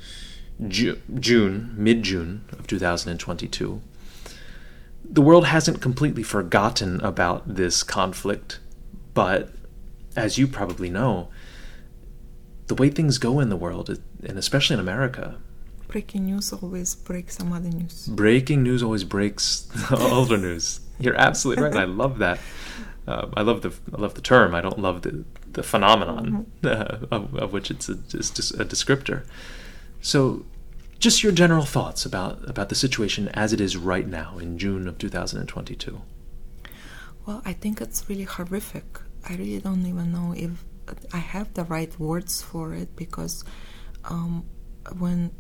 Ju- 0.68 1.00
June, 1.18 1.74
mid 1.76 2.02
June 2.02 2.44
of 2.52 2.66
2022. 2.66 3.80
The 5.04 5.22
world 5.22 5.46
hasn't 5.46 5.80
completely 5.80 6.22
forgotten 6.22 7.00
about 7.00 7.54
this 7.56 7.82
conflict, 7.82 8.60
but 9.14 9.50
as 10.14 10.38
you 10.38 10.46
probably 10.46 10.88
know, 10.88 11.28
the 12.68 12.74
way 12.74 12.88
things 12.90 13.18
go 13.18 13.40
in 13.40 13.48
the 13.48 13.56
world, 13.56 13.98
and 14.24 14.38
especially 14.38 14.74
in 14.74 14.80
America, 14.80 15.36
breaking 15.92 16.24
news 16.30 16.52
always 16.52 16.94
breaks 17.08 17.36
some 17.38 17.52
other 17.52 17.68
news 17.68 18.08
breaking 18.08 18.60
news 18.62 18.82
always 18.82 19.04
breaks 19.04 19.68
older 19.90 20.38
news. 20.38 20.80
You're 20.98 21.20
absolutely 21.28 21.64
right. 21.64 21.76
I 21.76 21.84
love 21.84 22.14
that. 22.18 22.38
Uh, 23.06 23.26
I 23.36 23.42
love 23.42 23.60
the 23.64 23.72
I 23.96 24.00
love 24.00 24.14
the 24.14 24.20
term. 24.32 24.54
I 24.54 24.60
don't 24.66 24.78
love 24.78 25.02
the 25.02 25.12
the 25.58 25.62
phenomenon 25.62 26.46
uh, 26.64 26.96
of, 27.16 27.34
of 27.34 27.52
which 27.52 27.70
it's 27.70 27.88
a, 27.88 27.96
it's 28.18 28.50
a 28.52 28.64
descriptor. 28.64 29.18
So, 30.00 30.44
just 30.98 31.22
your 31.24 31.32
general 31.42 31.66
thoughts 31.76 32.06
about 32.10 32.34
about 32.48 32.68
the 32.68 32.74
situation 32.86 33.28
as 33.44 33.52
it 33.52 33.60
is 33.60 33.76
right 33.76 34.08
now 34.20 34.38
in 34.38 34.58
June 34.58 34.84
of 34.88 34.94
2022. 34.98 36.00
well 37.26 37.40
i 37.44 37.52
think 37.62 37.80
it's 37.80 38.00
really 38.08 38.24
horrific 38.36 38.88
i 39.28 39.32
really 39.40 39.60
don't 39.66 39.86
even 39.92 40.06
know 40.16 40.28
if 40.46 40.52
i 41.12 41.18
have 41.34 41.48
the 41.54 41.64
right 41.64 41.92
words 41.98 42.42
for 42.42 42.74
it 42.74 42.88
because 42.96 43.44
um, 44.04 44.44
when 44.98 45.30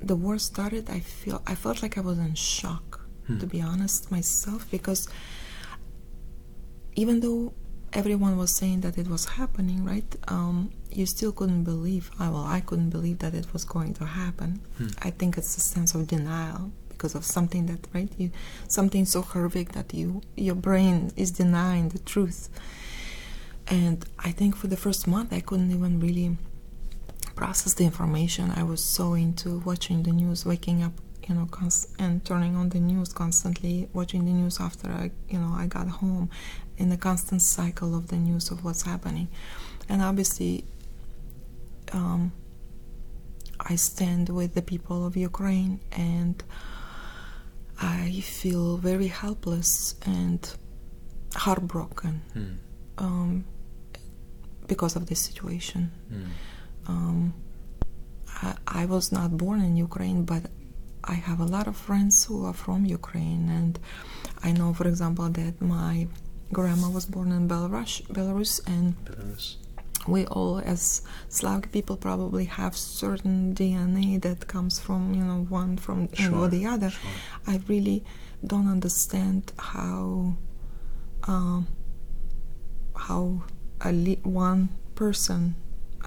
the 0.00 0.16
war 0.16 0.38
started 0.38 0.88
i 0.90 1.00
feel 1.00 1.42
i 1.46 1.54
felt 1.54 1.82
like 1.82 1.98
i 1.98 2.00
was 2.00 2.18
in 2.18 2.34
shock 2.34 3.00
to 3.40 3.46
be 3.46 3.60
honest 3.60 4.10
myself 4.10 4.66
because 4.70 5.06
even 6.94 7.20
though 7.20 7.52
everyone 7.92 8.36
was 8.36 8.54
saying 8.54 8.80
that 8.82 8.98
it 8.98 9.08
was 9.08 9.24
happening, 9.24 9.84
right? 9.84 10.16
Um, 10.28 10.70
you 10.90 11.06
still 11.06 11.32
couldn't 11.32 11.64
believe. 11.64 12.10
I, 12.18 12.28
well, 12.28 12.44
I 12.44 12.60
couldn't 12.60 12.90
believe 12.90 13.18
that 13.20 13.34
it 13.34 13.52
was 13.52 13.64
going 13.64 13.94
to 13.94 14.04
happen. 14.04 14.60
I 15.02 15.10
think 15.10 15.38
it's 15.38 15.56
a 15.56 15.60
sense 15.60 15.94
of 15.94 16.06
denial 16.06 16.70
because 16.88 17.14
of 17.14 17.24
something 17.24 17.66
that, 17.66 17.86
right? 17.94 18.10
You 18.18 18.30
something 18.66 19.04
so 19.04 19.22
horrific 19.22 19.72
that 19.72 19.94
you 19.94 20.22
your 20.36 20.54
brain 20.54 21.12
is 21.16 21.30
denying 21.30 21.90
the 21.90 21.98
truth. 22.00 22.48
And 23.68 24.04
I 24.18 24.30
think 24.32 24.56
for 24.56 24.66
the 24.66 24.76
first 24.76 25.06
month, 25.06 25.32
I 25.32 25.40
couldn't 25.40 25.70
even 25.70 26.00
really 26.00 26.36
process 27.38 27.72
the 27.74 27.84
information. 27.84 28.44
I 28.62 28.64
was 28.72 28.82
so 28.96 29.14
into 29.14 29.48
watching 29.70 29.98
the 30.02 30.10
news, 30.22 30.44
waking 30.52 30.78
up, 30.82 30.92
you 31.28 31.34
know, 31.36 31.46
const- 31.58 31.90
and 32.04 32.24
turning 32.30 32.54
on 32.60 32.66
the 32.74 32.80
news 32.80 33.10
constantly, 33.22 33.88
watching 33.98 34.22
the 34.28 34.32
news 34.40 34.56
after 34.68 34.88
I, 34.90 35.04
you 35.32 35.38
know, 35.42 35.52
I 35.62 35.66
got 35.66 35.86
home, 36.02 36.26
in 36.82 36.88
the 36.94 36.96
constant 37.08 37.42
cycle 37.42 37.90
of 38.00 38.04
the 38.12 38.16
news 38.28 38.50
of 38.52 38.64
what's 38.64 38.82
happening, 38.92 39.28
and 39.88 39.98
obviously, 40.10 40.64
um, 41.92 42.32
I 43.72 43.74
stand 43.76 44.28
with 44.38 44.50
the 44.58 44.62
people 44.72 44.98
of 45.08 45.12
Ukraine, 45.16 45.74
and 45.92 46.36
I 47.80 48.20
feel 48.40 48.66
very 48.90 49.08
helpless 49.22 49.94
and 50.18 50.40
heartbroken 51.44 52.14
Hmm. 52.34 52.54
um, 53.06 53.44
because 54.66 54.94
of 54.98 55.02
this 55.10 55.20
situation. 55.30 55.82
Hmm. 56.12 56.30
Um, 56.88 57.34
I, 58.42 58.54
I 58.66 58.84
was 58.86 59.12
not 59.12 59.36
born 59.36 59.60
in 59.60 59.76
Ukraine, 59.76 60.24
but 60.24 60.42
I 61.04 61.14
have 61.14 61.40
a 61.40 61.44
lot 61.44 61.66
of 61.66 61.76
friends 61.76 62.24
who 62.24 62.44
are 62.44 62.52
from 62.52 62.84
Ukraine, 62.84 63.48
and 63.48 63.78
I 64.42 64.52
know, 64.52 64.74
for 64.74 64.86
example, 64.86 65.28
that 65.30 65.60
my 65.60 66.08
grandma 66.52 66.88
was 66.90 67.06
born 67.06 67.32
in 67.32 67.48
Belarus, 67.48 68.02
Belarus, 68.08 68.60
and 68.66 68.94
Belarus. 69.04 69.56
we 70.06 70.26
all, 70.26 70.58
as 70.58 71.02
Slavic 71.28 71.72
people, 71.72 71.96
probably 71.96 72.46
have 72.46 72.76
certain 72.76 73.54
DNA 73.54 74.20
that 74.22 74.48
comes 74.48 74.78
from 74.78 75.14
you 75.14 75.24
know 75.24 75.46
one 75.48 75.76
from 75.76 76.08
know, 76.20 76.40
or 76.40 76.48
the 76.48 76.66
other. 76.66 76.90
sure. 76.90 77.10
I 77.46 77.60
really 77.68 78.04
don't 78.46 78.68
understand 78.68 79.52
how 79.58 80.36
um, 81.26 81.66
how 82.96 83.42
a 83.84 83.92
one 84.22 84.68
person 84.94 85.54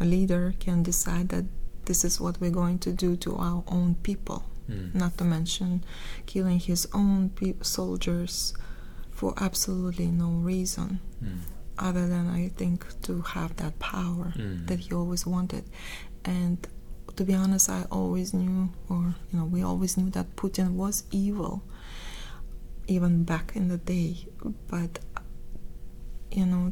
a 0.02 0.06
leader 0.06 0.53
can 0.60 0.84
decide 0.84 1.30
that 1.30 1.45
this 1.86 2.03
is 2.03 2.19
what 2.23 2.40
we're 2.41 2.57
going 2.64 2.80
to 2.80 2.91
do 2.91 3.15
to 3.18 3.36
our 3.38 3.64
own 3.68 3.95
people. 4.03 4.44
Mm. 4.69 4.95
Not 4.95 5.18
to 5.19 5.23
mention 5.23 5.84
killing 6.26 6.60
his 6.60 6.88
own 6.94 7.30
pe- 7.30 7.56
soldiers 7.61 8.53
for 9.11 9.34
absolutely 9.38 10.07
no 10.23 10.30
reason 10.52 10.99
Mm. 11.23 11.40
other 11.88 12.06
than 12.14 12.26
I 12.41 12.49
think 12.60 12.78
to 13.07 13.14
have 13.36 13.52
that 13.61 13.76
power 13.80 14.34
Mm. 14.36 14.68
that 14.68 14.80
he 14.86 14.90
always 14.94 15.23
wanted. 15.26 15.64
And 16.26 16.57
to 17.18 17.23
be 17.23 17.34
honest, 17.34 17.69
I 17.69 17.82
always 17.91 18.34
knew, 18.34 18.69
or 18.90 19.03
you 19.32 19.36
know, 19.40 19.45
we 19.56 19.61
always 19.64 19.98
knew 19.98 20.10
that 20.11 20.36
Putin 20.36 20.69
was 20.84 21.03
evil, 21.11 21.61
even 22.88 23.23
back 23.23 23.52
in 23.56 23.68
the 23.68 23.78
day. 23.78 24.26
But 24.68 24.99
you 26.32 26.45
know, 26.45 26.72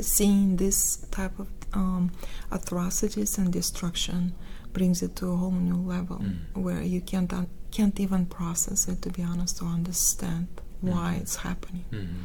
seeing 0.00 0.56
this 0.56 0.98
type 1.10 1.38
of 1.38 1.48
um, 1.80 2.04
atrocities 2.50 3.32
and 3.38 3.48
destruction 3.52 4.32
brings 4.72 4.98
it 5.02 5.12
to 5.16 5.24
a 5.34 5.36
whole 5.42 5.58
new 5.70 5.80
level 5.94 6.18
Mm. 6.18 6.62
where 6.64 6.82
you 6.94 7.00
can't 7.10 7.32
un- 7.32 7.48
can't 7.76 7.98
even 8.04 8.22
process 8.38 8.80
it. 8.92 8.98
To 9.02 9.10
be 9.10 9.22
honest, 9.30 9.54
or 9.62 9.68
understand 9.80 10.46
why 10.90 11.08
Mhm. 11.14 11.20
it's 11.22 11.36
happening 11.48 11.84
Mhm. 11.90 12.20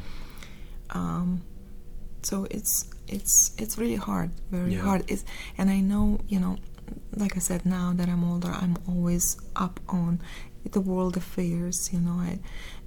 um, 0.99 1.29
so 2.29 2.35
it's 2.57 2.75
it's 3.07 3.35
it's 3.61 3.75
really 3.81 3.95
hard 4.09 4.29
very 4.51 4.73
Yeah. 4.75 4.81
hard 4.87 5.01
it's, 5.11 5.23
and 5.57 5.69
i 5.69 5.79
know 5.91 6.19
you 6.33 6.39
know 6.39 6.55
like 7.21 7.33
i 7.39 7.39
said 7.49 7.61
now 7.65 7.87
that 7.97 8.07
i'm 8.13 8.23
older 8.31 8.51
i'm 8.63 8.75
always 8.91 9.25
up 9.65 9.79
on 9.87 10.19
the 10.75 10.81
world 10.91 11.15
affairs 11.17 11.77
you 11.93 11.99
know 12.05 12.17
I, 12.29 12.39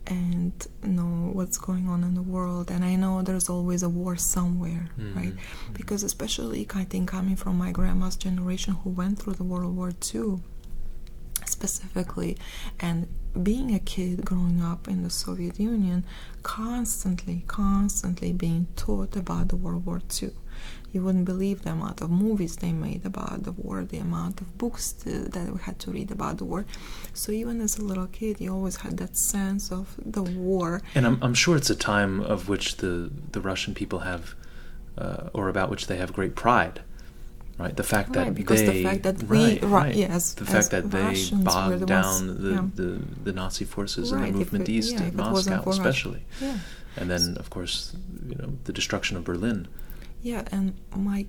and 0.07 0.53
know 0.83 1.31
what's 1.33 1.57
going 1.59 1.89
on 1.89 2.05
in 2.05 2.15
the 2.15 2.23
world 2.23 2.71
and 2.71 2.85
i 2.85 2.95
know 2.95 3.23
there's 3.23 3.49
always 3.49 3.83
a 3.83 3.89
war 3.89 4.17
somewhere 4.17 4.89
Mhm. 4.99 5.17
right 5.17 5.35
because 5.73 6.03
especially 6.03 6.67
i 6.75 6.85
think 6.85 7.09
coming 7.11 7.37
from 7.37 7.57
my 7.57 7.73
grandma's 7.73 8.17
generation 8.17 8.75
who 8.75 8.91
went 8.91 9.19
through 9.19 9.33
the 9.35 9.45
world 9.45 9.75
war 9.75 9.93
ii 10.15 10.39
specifically 11.47 12.37
and 12.81 13.07
being 13.43 13.75
a 13.75 13.79
kid 13.81 14.25
growing 14.25 14.63
up 14.63 14.87
in 14.87 15.03
the 15.03 15.11
Soviet 15.11 15.59
Union, 15.59 16.05
constantly, 16.45 17.43
constantly 17.49 18.33
being 18.33 18.69
taught 18.77 19.17
about 19.17 19.49
the 19.49 19.57
World 19.57 19.85
War 19.85 20.01
II. 20.23 20.31
You 20.95 21.03
wouldn't 21.03 21.25
believe 21.25 21.63
the 21.67 21.73
amount 21.79 21.99
of 22.03 22.09
movies 22.27 22.55
they 22.65 22.73
made 22.73 23.03
about 23.13 23.43
the 23.43 23.51
war, 23.65 23.77
the 23.95 23.99
amount 23.99 24.41
of 24.41 24.47
books 24.65 24.85
to, 25.03 25.11
that 25.35 25.47
we 25.53 25.59
had 25.69 25.77
to 25.81 25.91
read 25.91 26.11
about 26.19 26.35
the 26.39 26.45
war. 26.53 26.65
So 27.13 27.33
even 27.33 27.61
as 27.61 27.73
a 27.79 27.85
little 27.91 28.07
kid, 28.19 28.41
you 28.41 28.51
always 28.59 28.77
had 28.85 28.97
that 29.03 29.17
sense 29.17 29.65
of 29.73 29.87
the 30.17 30.23
war. 30.23 30.83
And 30.95 31.05
I'm, 31.09 31.19
I'm 31.21 31.35
sure 31.35 31.57
it's 31.57 31.69
a 31.79 31.81
time 31.95 32.21
of 32.21 32.49
which 32.49 32.67
the, 32.77 33.11
the 33.33 33.41
Russian 33.41 33.75
people 33.75 33.99
have, 34.11 34.37
uh, 34.97 35.31
or 35.35 35.49
about 35.49 35.69
which 35.69 35.89
they 35.89 35.97
have 35.97 36.13
great 36.13 36.37
pride, 36.37 36.77
right? 37.59 37.77
The 37.77 37.83
fact 37.95 38.13
that 38.13 38.27
Right, 38.27 38.35
because 38.43 38.63
they, 38.63 38.83
the 38.83 38.89
fact 38.91 39.03
that 39.03 39.19
we- 39.25 39.37
right, 39.59 39.63
right. 39.65 39.95
yes, 39.97 40.35
the 40.35 40.47
fact 40.47 40.71
that 40.71 40.93
they 40.93 41.03
Russians 41.03 41.41
were 41.45 41.51
bogged 41.51 41.81
the 41.81 41.87
down 41.87 42.05
ones- 42.29 42.41
the, 42.45 42.51
yeah. 42.51 42.67
the, 42.81 42.89
the 43.25 43.33
Nazi 43.33 43.65
forces 43.65 44.13
and 44.13 44.23
the 44.27 44.31
movement 44.39 44.69
it- 44.69 44.73
east 44.77 44.93
yeah, 44.93 45.01
of 45.03 45.07
if 45.09 45.15
it 45.27 45.33
wasn't 45.39 45.57
Moscow, 45.57 45.71
especially, 45.71 46.23
Yeah. 46.41 46.59
and 46.99 47.11
then 47.11 47.37
of 47.43 47.51
course, 47.51 47.97
you 48.31 48.37
know, 48.37 48.51
the 48.63 48.73
destruction 48.73 49.17
of 49.17 49.25
Berlin. 49.25 49.67
Yeah, 50.31 50.43
and 50.57 50.67
my 51.09 51.21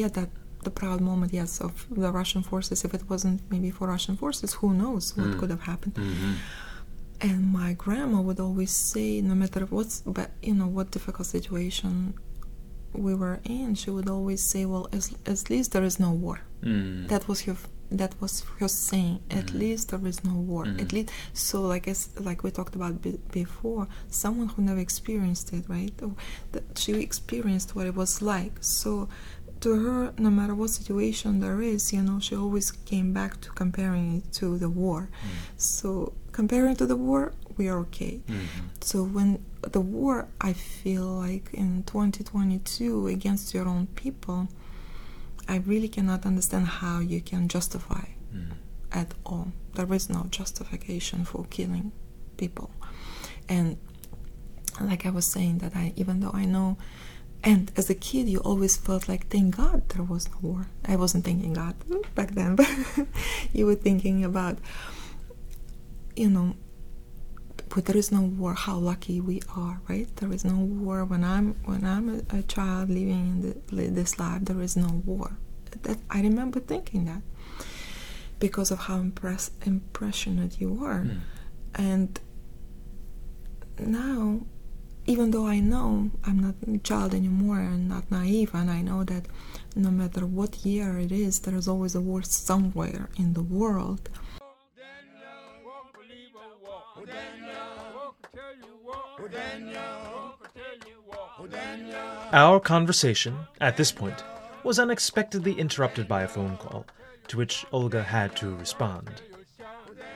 yeah 0.00 0.10
that 0.18 0.30
the 0.66 0.70
proud 0.80 1.00
moment, 1.10 1.30
yes, 1.40 1.52
of 1.66 1.72
the 2.02 2.10
Russian 2.20 2.42
forces. 2.50 2.78
If 2.86 2.92
it 2.98 3.04
wasn't 3.12 3.38
maybe 3.52 3.70
for 3.76 3.84
Russian 3.96 4.16
forces, 4.22 4.50
who 4.60 4.68
knows 4.82 5.04
what 5.16 5.28
Mm. 5.30 5.38
could 5.40 5.50
have 5.56 5.64
happened? 5.72 5.94
hmm 5.96 6.34
And 7.28 7.40
my 7.60 7.70
grandma 7.84 8.18
would 8.28 8.40
always 8.46 8.72
say, 8.92 9.08
no 9.30 9.34
matter 9.42 9.62
what's, 9.74 9.96
but 10.18 10.28
you 10.48 10.54
know, 10.58 10.68
what 10.76 10.86
difficult 10.96 11.26
situation 11.38 11.92
we 13.06 13.12
were 13.22 13.38
in, 13.58 13.68
she 13.80 13.90
would 13.94 14.08
always 14.16 14.40
say, 14.52 14.62
"Well, 14.72 14.86
as, 14.98 15.04
at 15.34 15.40
least 15.52 15.68
there 15.74 15.86
is 15.90 15.96
no 16.06 16.10
war." 16.24 16.36
Mm. 16.70 17.08
That 17.12 17.22
was 17.30 17.38
her. 17.46 17.56
That 17.90 18.14
was 18.20 18.44
her 18.58 18.68
saying. 18.68 19.20
At 19.30 19.46
Mhm. 19.46 19.58
least 19.58 19.88
there 19.90 20.06
is 20.06 20.22
no 20.24 20.34
war. 20.34 20.64
Mhm. 20.66 20.80
At 20.82 20.92
least, 20.92 21.10
so 21.32 21.62
like 21.62 21.88
as 21.88 22.10
like 22.20 22.42
we 22.42 22.50
talked 22.50 22.74
about 22.76 23.00
be- 23.02 23.20
before, 23.32 23.88
someone 24.10 24.48
who 24.48 24.62
never 24.62 24.80
experienced 24.80 25.52
it, 25.52 25.64
right? 25.68 25.94
That 26.52 26.78
she 26.78 26.92
experienced 26.94 27.74
what 27.74 27.86
it 27.86 27.94
was 27.96 28.20
like. 28.20 28.54
So, 28.60 29.08
to 29.60 29.70
her, 29.84 30.12
no 30.18 30.30
matter 30.30 30.54
what 30.54 30.70
situation 30.70 31.40
there 31.40 31.60
is, 31.62 31.92
you 31.92 32.02
know, 32.02 32.20
she 32.20 32.36
always 32.36 32.70
came 32.70 33.12
back 33.12 33.40
to 33.40 33.50
comparing 33.50 34.18
it 34.18 34.32
to 34.34 34.56
the 34.58 34.68
war. 34.68 35.08
So, 35.56 36.12
comparing 36.32 36.76
to 36.76 36.86
the 36.86 36.94
war, 36.96 37.32
we 37.56 37.66
are 37.68 37.78
okay. 37.80 38.20
Mhm. 38.28 38.68
So 38.80 39.02
when 39.02 39.38
the 39.62 39.80
war, 39.80 40.28
I 40.40 40.52
feel 40.52 41.06
like 41.26 41.50
in 41.52 41.82
2022 41.84 43.08
against 43.08 43.52
your 43.54 43.66
own 43.66 43.86
people, 43.96 44.48
I 45.48 45.56
really 45.66 45.88
cannot 45.88 46.26
understand 46.26 46.66
how 46.66 47.00
you 47.00 47.20
can 47.20 47.48
justify 47.48 48.04
Mm. 48.34 48.52
at 48.92 49.14
all. 49.24 49.48
There 49.74 49.90
is 49.94 50.10
no 50.10 50.26
justification 50.30 51.24
for 51.24 51.46
killing 51.48 51.92
people. 52.36 52.70
And 53.48 53.78
like 54.80 55.06
I 55.06 55.10
was 55.10 55.26
saying 55.32 55.58
that 55.58 55.74
I 55.74 55.92
even 55.96 56.20
though 56.20 56.30
I 56.34 56.44
know 56.44 56.76
and 57.42 57.72
as 57.76 57.88
a 57.88 57.94
kid 57.94 58.28
you 58.28 58.38
always 58.40 58.76
felt 58.76 59.08
like 59.08 59.28
thank 59.28 59.56
God 59.56 59.88
there 59.90 60.02
was 60.04 60.28
no 60.30 60.36
war. 60.42 60.66
I 60.84 60.96
wasn't 60.96 61.24
thinking 61.24 61.54
God 61.54 61.74
back 62.14 62.32
then, 62.32 62.54
but 62.60 62.68
you 63.52 63.64
were 63.66 63.74
thinking 63.76 64.24
about 64.24 64.58
you 66.16 66.28
know 66.30 66.54
but 67.68 67.84
there 67.86 67.96
is 67.96 68.10
no 68.12 68.22
war 68.22 68.54
how 68.54 68.76
lucky 68.76 69.20
we 69.20 69.40
are 69.56 69.80
right? 69.88 70.08
There 70.16 70.32
is 70.32 70.44
no 70.44 70.56
war. 70.56 71.04
When 71.04 71.22
i'm 71.24 71.54
when 71.64 71.84
i'm 71.84 72.06
a, 72.16 72.38
a 72.38 72.42
child 72.42 72.88
living 72.88 73.24
in 73.32 73.40
the, 73.76 73.90
this 73.90 74.18
life 74.18 74.44
there 74.44 74.60
is 74.60 74.76
no 74.76 75.02
war. 75.04 75.36
That 75.82 75.98
i 76.10 76.20
remember 76.20 76.60
thinking 76.60 77.04
that 77.06 77.22
because 78.40 78.70
of 78.70 78.78
how 78.80 78.98
impress, 78.98 79.50
impressionate 79.64 80.60
you 80.60 80.84
are. 80.84 81.00
Mm. 81.04 81.20
and 81.74 82.20
now 83.78 84.40
even 85.06 85.30
though 85.30 85.46
i 85.46 85.60
know 85.60 86.10
i'm 86.24 86.38
not 86.38 86.54
a 86.66 86.78
child 86.78 87.14
anymore 87.14 87.58
and 87.60 87.88
not 87.88 88.10
naive 88.10 88.50
and 88.54 88.70
i 88.70 88.80
know 88.82 89.04
that 89.04 89.24
no 89.76 89.90
matter 89.90 90.26
what 90.26 90.64
year 90.66 90.98
it 90.98 91.12
is 91.12 91.40
there 91.40 91.54
is 91.54 91.68
always 91.68 91.94
a 91.94 92.00
war 92.00 92.22
somewhere 92.22 93.08
in 93.16 93.34
the 93.34 93.42
world. 93.42 94.08
Walk, 96.64 97.08
Our 102.32 102.60
conversation, 102.60 103.38
at 103.60 103.76
this 103.76 103.90
point, 103.90 104.22
was 104.62 104.78
unexpectedly 104.78 105.52
interrupted 105.58 106.06
by 106.06 106.22
a 106.22 106.28
phone 106.28 106.56
call, 106.56 106.84
to 107.28 107.36
which 107.36 107.64
Olga 107.72 108.02
had 108.02 108.36
to 108.36 108.56
respond. 108.56 109.22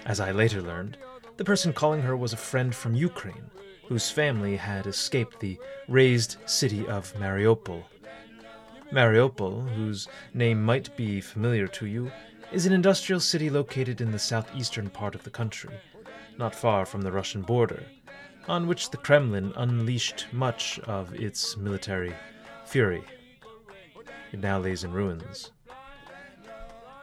As 0.04 0.20
I 0.20 0.30
later 0.32 0.60
learned, 0.60 0.98
the 1.36 1.44
person 1.44 1.72
calling 1.72 2.02
her 2.02 2.16
was 2.16 2.32
a 2.32 2.36
friend 2.36 2.74
from 2.74 2.94
Ukraine, 2.94 3.50
whose 3.88 4.10
family 4.10 4.56
had 4.56 4.86
escaped 4.86 5.40
the 5.40 5.58
razed 5.88 6.36
city 6.44 6.86
of 6.86 7.14
Mariupol. 7.14 7.84
Mariupol, 8.92 9.68
whose 9.74 10.08
name 10.34 10.62
might 10.62 10.94
be 10.96 11.20
familiar 11.20 11.66
to 11.68 11.86
you, 11.86 12.12
is 12.52 12.66
an 12.66 12.72
industrial 12.72 13.20
city 13.20 13.48
located 13.48 14.00
in 14.00 14.12
the 14.12 14.18
southeastern 14.18 14.90
part 14.90 15.14
of 15.14 15.22
the 15.22 15.30
country, 15.30 15.74
not 16.36 16.54
far 16.54 16.84
from 16.84 17.02
the 17.02 17.12
Russian 17.12 17.40
border, 17.40 17.84
on 18.48 18.66
which 18.66 18.90
the 18.90 18.96
Kremlin 18.96 19.52
unleashed 19.56 20.26
much 20.32 20.78
of 20.80 21.14
its 21.14 21.56
military 21.56 22.14
fury. 22.64 23.04
It 24.32 24.40
now 24.40 24.58
lays 24.58 24.84
in 24.84 24.92
ruins. 24.92 25.52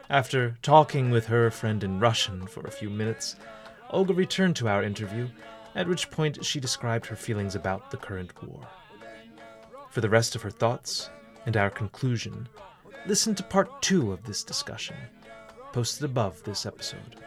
After 0.09 0.57
talking 0.61 1.11
with 1.11 1.27
her 1.27 1.51
friend 1.51 1.83
in 1.83 1.99
Russian 1.99 2.47
for 2.47 2.65
a 2.65 2.71
few 2.71 2.89
minutes, 2.89 3.35
Olga 3.91 4.13
returned 4.13 4.55
to 4.57 4.67
our 4.67 4.83
interview, 4.83 5.29
at 5.75 5.87
which 5.87 6.09
point 6.09 6.43
she 6.43 6.59
described 6.59 7.05
her 7.05 7.15
feelings 7.15 7.55
about 7.55 7.91
the 7.91 7.97
current 7.97 8.33
war. 8.43 8.67
For 9.91 10.01
the 10.01 10.09
rest 10.09 10.35
of 10.35 10.41
her 10.41 10.49
thoughts 10.49 11.09
and 11.45 11.55
our 11.55 11.69
conclusion, 11.69 12.49
listen 13.05 13.35
to 13.35 13.43
part 13.43 13.81
two 13.81 14.11
of 14.11 14.23
this 14.23 14.43
discussion, 14.43 14.95
posted 15.71 16.03
above 16.03 16.43
this 16.43 16.65
episode. 16.65 17.17